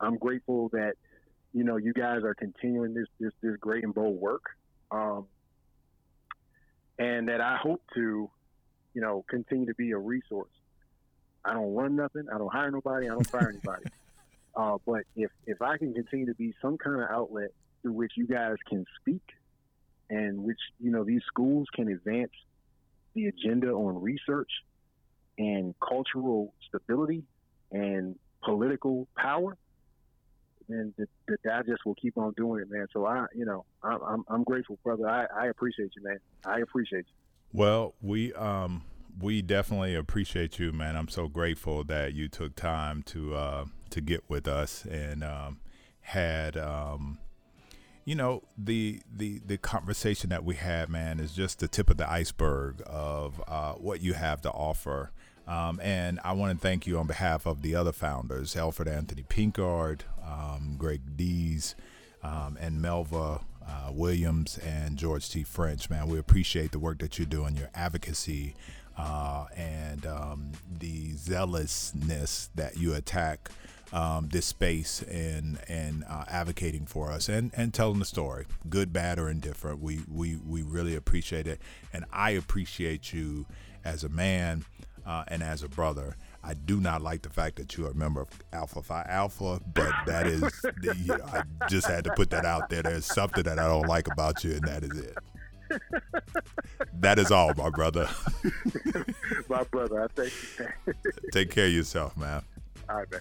I'm 0.00 0.16
grateful 0.18 0.68
that, 0.70 0.94
you 1.52 1.64
know, 1.64 1.76
you 1.76 1.92
guys 1.92 2.22
are 2.24 2.34
continuing 2.34 2.94
this 2.94 3.06
this, 3.20 3.32
this 3.42 3.56
great 3.60 3.84
and 3.84 3.94
bold 3.94 4.20
work, 4.20 4.44
um, 4.90 5.26
and 6.98 7.28
that 7.28 7.40
I 7.40 7.56
hope 7.56 7.82
to, 7.94 8.30
you 8.94 9.00
know, 9.00 9.24
continue 9.28 9.66
to 9.66 9.74
be 9.74 9.92
a 9.92 9.98
resource. 9.98 10.50
I 11.44 11.52
don't 11.52 11.74
run 11.74 11.96
nothing. 11.96 12.26
I 12.32 12.38
don't 12.38 12.52
hire 12.52 12.70
nobody. 12.70 13.06
I 13.06 13.10
don't 13.10 13.30
fire 13.30 13.50
anybody. 13.50 13.84
Uh, 14.56 14.78
but 14.86 15.02
if 15.14 15.30
if 15.46 15.60
I 15.60 15.76
can 15.76 15.92
continue 15.92 16.24
to 16.24 16.34
be 16.34 16.54
some 16.62 16.78
kind 16.78 17.02
of 17.02 17.10
outlet 17.10 17.50
through 17.82 17.92
which 17.92 18.12
you 18.16 18.26
guys 18.26 18.56
can 18.66 18.86
speak, 18.98 19.20
and 20.08 20.38
which 20.38 20.58
you 20.80 20.90
know 20.90 21.04
these 21.04 21.20
schools 21.26 21.66
can 21.74 21.88
advance 21.88 22.32
the 23.12 23.26
agenda 23.26 23.68
on 23.68 24.00
research 24.00 24.50
and 25.36 25.74
cultural 25.78 26.54
stability 26.68 27.24
and 27.70 28.16
political 28.42 29.06
power, 29.14 29.58
then 30.68 30.94
the, 30.96 31.06
the 31.28 31.36
digest 31.44 31.84
will 31.84 31.94
keep 31.94 32.16
on 32.18 32.32
doing 32.36 32.62
it, 32.62 32.70
man. 32.70 32.86
So 32.92 33.06
I, 33.06 33.26
you 33.34 33.44
know, 33.44 33.64
I, 33.82 33.96
I'm 34.06 34.24
I'm 34.28 34.44
grateful, 34.44 34.78
brother. 34.84 35.08
I, 35.08 35.26
I 35.34 35.46
appreciate 35.46 35.92
you, 35.96 36.02
man. 36.02 36.18
I 36.44 36.60
appreciate 36.60 37.06
you. 37.06 37.14
Well, 37.52 37.94
we 38.00 38.32
um 38.34 38.84
we 39.20 39.42
definitely 39.42 39.94
appreciate 39.94 40.58
you, 40.58 40.72
man. 40.72 40.96
I'm 40.96 41.08
so 41.08 41.28
grateful 41.28 41.84
that 41.84 42.14
you 42.14 42.28
took 42.28 42.54
time 42.54 43.02
to 43.04 43.34
uh 43.34 43.64
to 43.90 44.00
get 44.00 44.24
with 44.28 44.48
us 44.48 44.84
and 44.84 45.22
um 45.22 45.60
had 46.00 46.56
um 46.56 47.18
you 48.04 48.14
know 48.14 48.42
the 48.56 49.00
the 49.12 49.40
the 49.44 49.58
conversation 49.58 50.30
that 50.30 50.44
we 50.44 50.54
had 50.54 50.88
man 50.88 51.18
is 51.18 51.32
just 51.32 51.58
the 51.58 51.68
tip 51.68 51.90
of 51.90 51.96
the 51.96 52.08
iceberg 52.08 52.80
of 52.86 53.42
uh, 53.48 53.72
what 53.72 54.00
you 54.00 54.14
have 54.14 54.40
to 54.40 54.50
offer 54.50 55.10
um, 55.46 55.80
and 55.82 56.20
I 56.24 56.32
want 56.32 56.56
to 56.56 56.62
thank 56.62 56.86
you 56.86 56.98
on 56.98 57.06
behalf 57.06 57.46
of 57.46 57.62
the 57.62 57.74
other 57.74 57.92
founders, 57.92 58.54
Elfred 58.54 58.88
Anthony 58.88 59.22
Pinkard, 59.22 60.00
um, 60.26 60.74
Greg 60.76 61.16
Dees, 61.16 61.74
um, 62.22 62.58
and 62.60 62.80
Melva 62.80 63.42
uh, 63.66 63.90
Williams 63.92 64.58
and 64.58 64.96
George 64.96 65.28
T. 65.28 65.42
French. 65.42 65.90
Man, 65.90 66.08
we 66.08 66.18
appreciate 66.18 66.72
the 66.72 66.78
work 66.78 66.98
that 66.98 67.18
you're 67.18 67.26
doing, 67.26 67.56
your 67.56 67.70
advocacy, 67.74 68.54
uh, 68.96 69.46
and 69.56 70.06
um, 70.06 70.52
the 70.78 71.12
zealousness 71.12 72.50
that 72.54 72.76
you 72.76 72.94
attack 72.94 73.50
um, 73.92 74.28
this 74.30 74.46
space 74.46 75.02
and 75.02 75.58
and 75.68 76.04
uh, 76.08 76.24
advocating 76.28 76.86
for 76.86 77.10
us 77.10 77.28
and 77.28 77.52
and 77.56 77.72
telling 77.72 77.98
the 77.98 78.04
story, 78.04 78.46
good, 78.68 78.92
bad, 78.92 79.18
or 79.18 79.28
indifferent. 79.28 79.80
We 79.80 80.00
we 80.12 80.36
we 80.36 80.62
really 80.62 80.96
appreciate 80.96 81.46
it, 81.46 81.60
and 81.92 82.04
I 82.12 82.30
appreciate 82.30 83.12
you 83.12 83.46
as 83.84 84.02
a 84.02 84.08
man 84.08 84.64
uh, 85.06 85.24
and 85.28 85.42
as 85.42 85.62
a 85.62 85.68
brother. 85.68 86.16
I 86.42 86.54
do 86.54 86.80
not 86.80 87.02
like 87.02 87.22
the 87.22 87.28
fact 87.28 87.56
that 87.56 87.76
you 87.76 87.86
are 87.86 87.90
a 87.90 87.94
member 87.94 88.20
of 88.20 88.28
Alpha 88.52 88.80
Phi 88.80 89.04
Alpha, 89.08 89.60
but 89.74 89.92
that 90.06 90.26
is, 90.28 90.42
you 90.82 91.06
know, 91.06 91.18
I 91.32 91.42
just 91.68 91.88
had 91.88 92.04
to 92.04 92.12
put 92.14 92.30
that 92.30 92.44
out 92.44 92.68
there. 92.68 92.82
There's 92.82 93.04
something 93.04 93.42
that 93.44 93.58
I 93.58 93.66
don't 93.66 93.88
like 93.88 94.06
about 94.06 94.44
you, 94.44 94.52
and 94.52 94.62
that 94.62 94.84
is 94.84 94.96
it. 94.96 95.18
that 97.00 97.18
is 97.18 97.32
all, 97.32 97.52
my 97.56 97.70
brother. 97.70 98.08
my 99.48 99.64
brother, 99.64 100.04
I 100.04 100.06
thank 100.14 100.32
you. 100.86 100.94
Take 101.32 101.50
care 101.50 101.66
of 101.66 101.72
yourself, 101.72 102.16
man. 102.16 102.42
All 102.88 102.96
right, 102.96 103.10
man. 103.10 103.20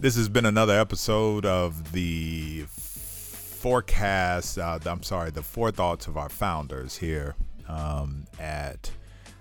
This 0.00 0.16
has 0.16 0.28
been 0.28 0.46
another 0.46 0.78
episode 0.78 1.46
of 1.46 1.92
the 1.92 2.64
forecast. 2.68 4.58
Uh, 4.58 4.80
I'm 4.84 5.04
sorry, 5.04 5.30
the 5.30 5.42
forethoughts 5.42 6.08
of 6.08 6.16
our 6.16 6.28
founders 6.28 6.96
here 6.96 7.36
um, 7.68 8.26
at 8.40 8.90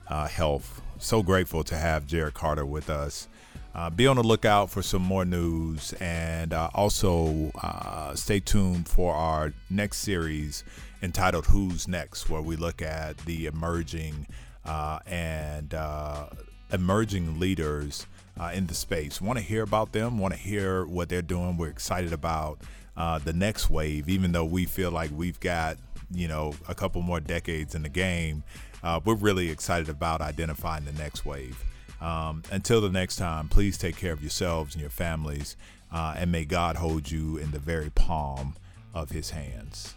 uh, 0.07 0.27
HELI. 0.27 0.61
So 0.99 1.21
grateful 1.21 1.63
to 1.65 1.75
have 1.75 2.07
Jarrett 2.07 2.33
Carter 2.33 2.65
with 2.65 2.89
us. 2.89 3.27
Uh, 3.75 3.89
be 3.89 4.05
on 4.05 4.15
the 4.15 4.23
lookout 4.23 4.69
for 4.69 4.83
some 4.83 5.01
more 5.01 5.25
news 5.25 5.93
and 5.93 6.53
uh, 6.53 6.69
also 6.75 7.51
uh, 7.61 8.13
stay 8.13 8.39
tuned 8.39 8.87
for 8.87 9.13
our 9.15 9.51
next 9.69 9.97
series 9.97 10.63
entitled 11.01 11.47
Who's 11.47 11.87
Next, 11.87 12.29
where 12.29 12.41
we 12.41 12.55
look 12.55 12.83
at 12.83 13.17
the 13.19 13.47
emerging 13.47 14.27
uh, 14.63 14.99
and 15.07 15.73
uh, 15.73 16.27
emerging 16.71 17.39
leaders 17.39 18.05
uh, 18.39 18.51
in 18.53 18.67
the 18.67 18.75
space. 18.75 19.19
Want 19.19 19.39
to 19.39 19.43
hear 19.43 19.63
about 19.63 19.91
them, 19.91 20.19
want 20.19 20.35
to 20.35 20.39
hear 20.39 20.85
what 20.85 21.09
they're 21.09 21.23
doing. 21.23 21.57
We're 21.57 21.69
excited 21.69 22.13
about 22.13 22.59
the 22.95 23.33
next 23.33 23.71
wave, 23.71 24.07
even 24.07 24.33
though 24.33 24.45
we 24.45 24.65
feel 24.65 24.91
like 24.91 25.09
we've 25.11 25.39
got 25.39 25.77
you 26.11 26.27
know 26.27 26.53
a 26.67 26.75
couple 26.75 27.01
more 27.01 27.19
decades 27.19 27.73
in 27.73 27.81
the 27.81 27.89
game 27.89 28.43
uh, 28.83 28.99
we're 29.03 29.15
really 29.15 29.49
excited 29.49 29.89
about 29.89 30.21
identifying 30.21 30.85
the 30.85 30.93
next 30.93 31.25
wave. 31.25 31.63
Um, 32.01 32.43
until 32.51 32.81
the 32.81 32.89
next 32.89 33.15
time, 33.15 33.47
please 33.47 33.77
take 33.77 33.95
care 33.95 34.11
of 34.11 34.21
yourselves 34.21 34.75
and 34.75 34.81
your 34.81 34.89
families, 34.89 35.55
uh, 35.91 36.15
and 36.17 36.31
may 36.31 36.43
God 36.43 36.75
hold 36.75 37.09
you 37.09 37.37
in 37.37 37.51
the 37.51 37.59
very 37.59 37.89
palm 37.89 38.55
of 38.93 39.11
his 39.11 39.29
hands. 39.29 39.95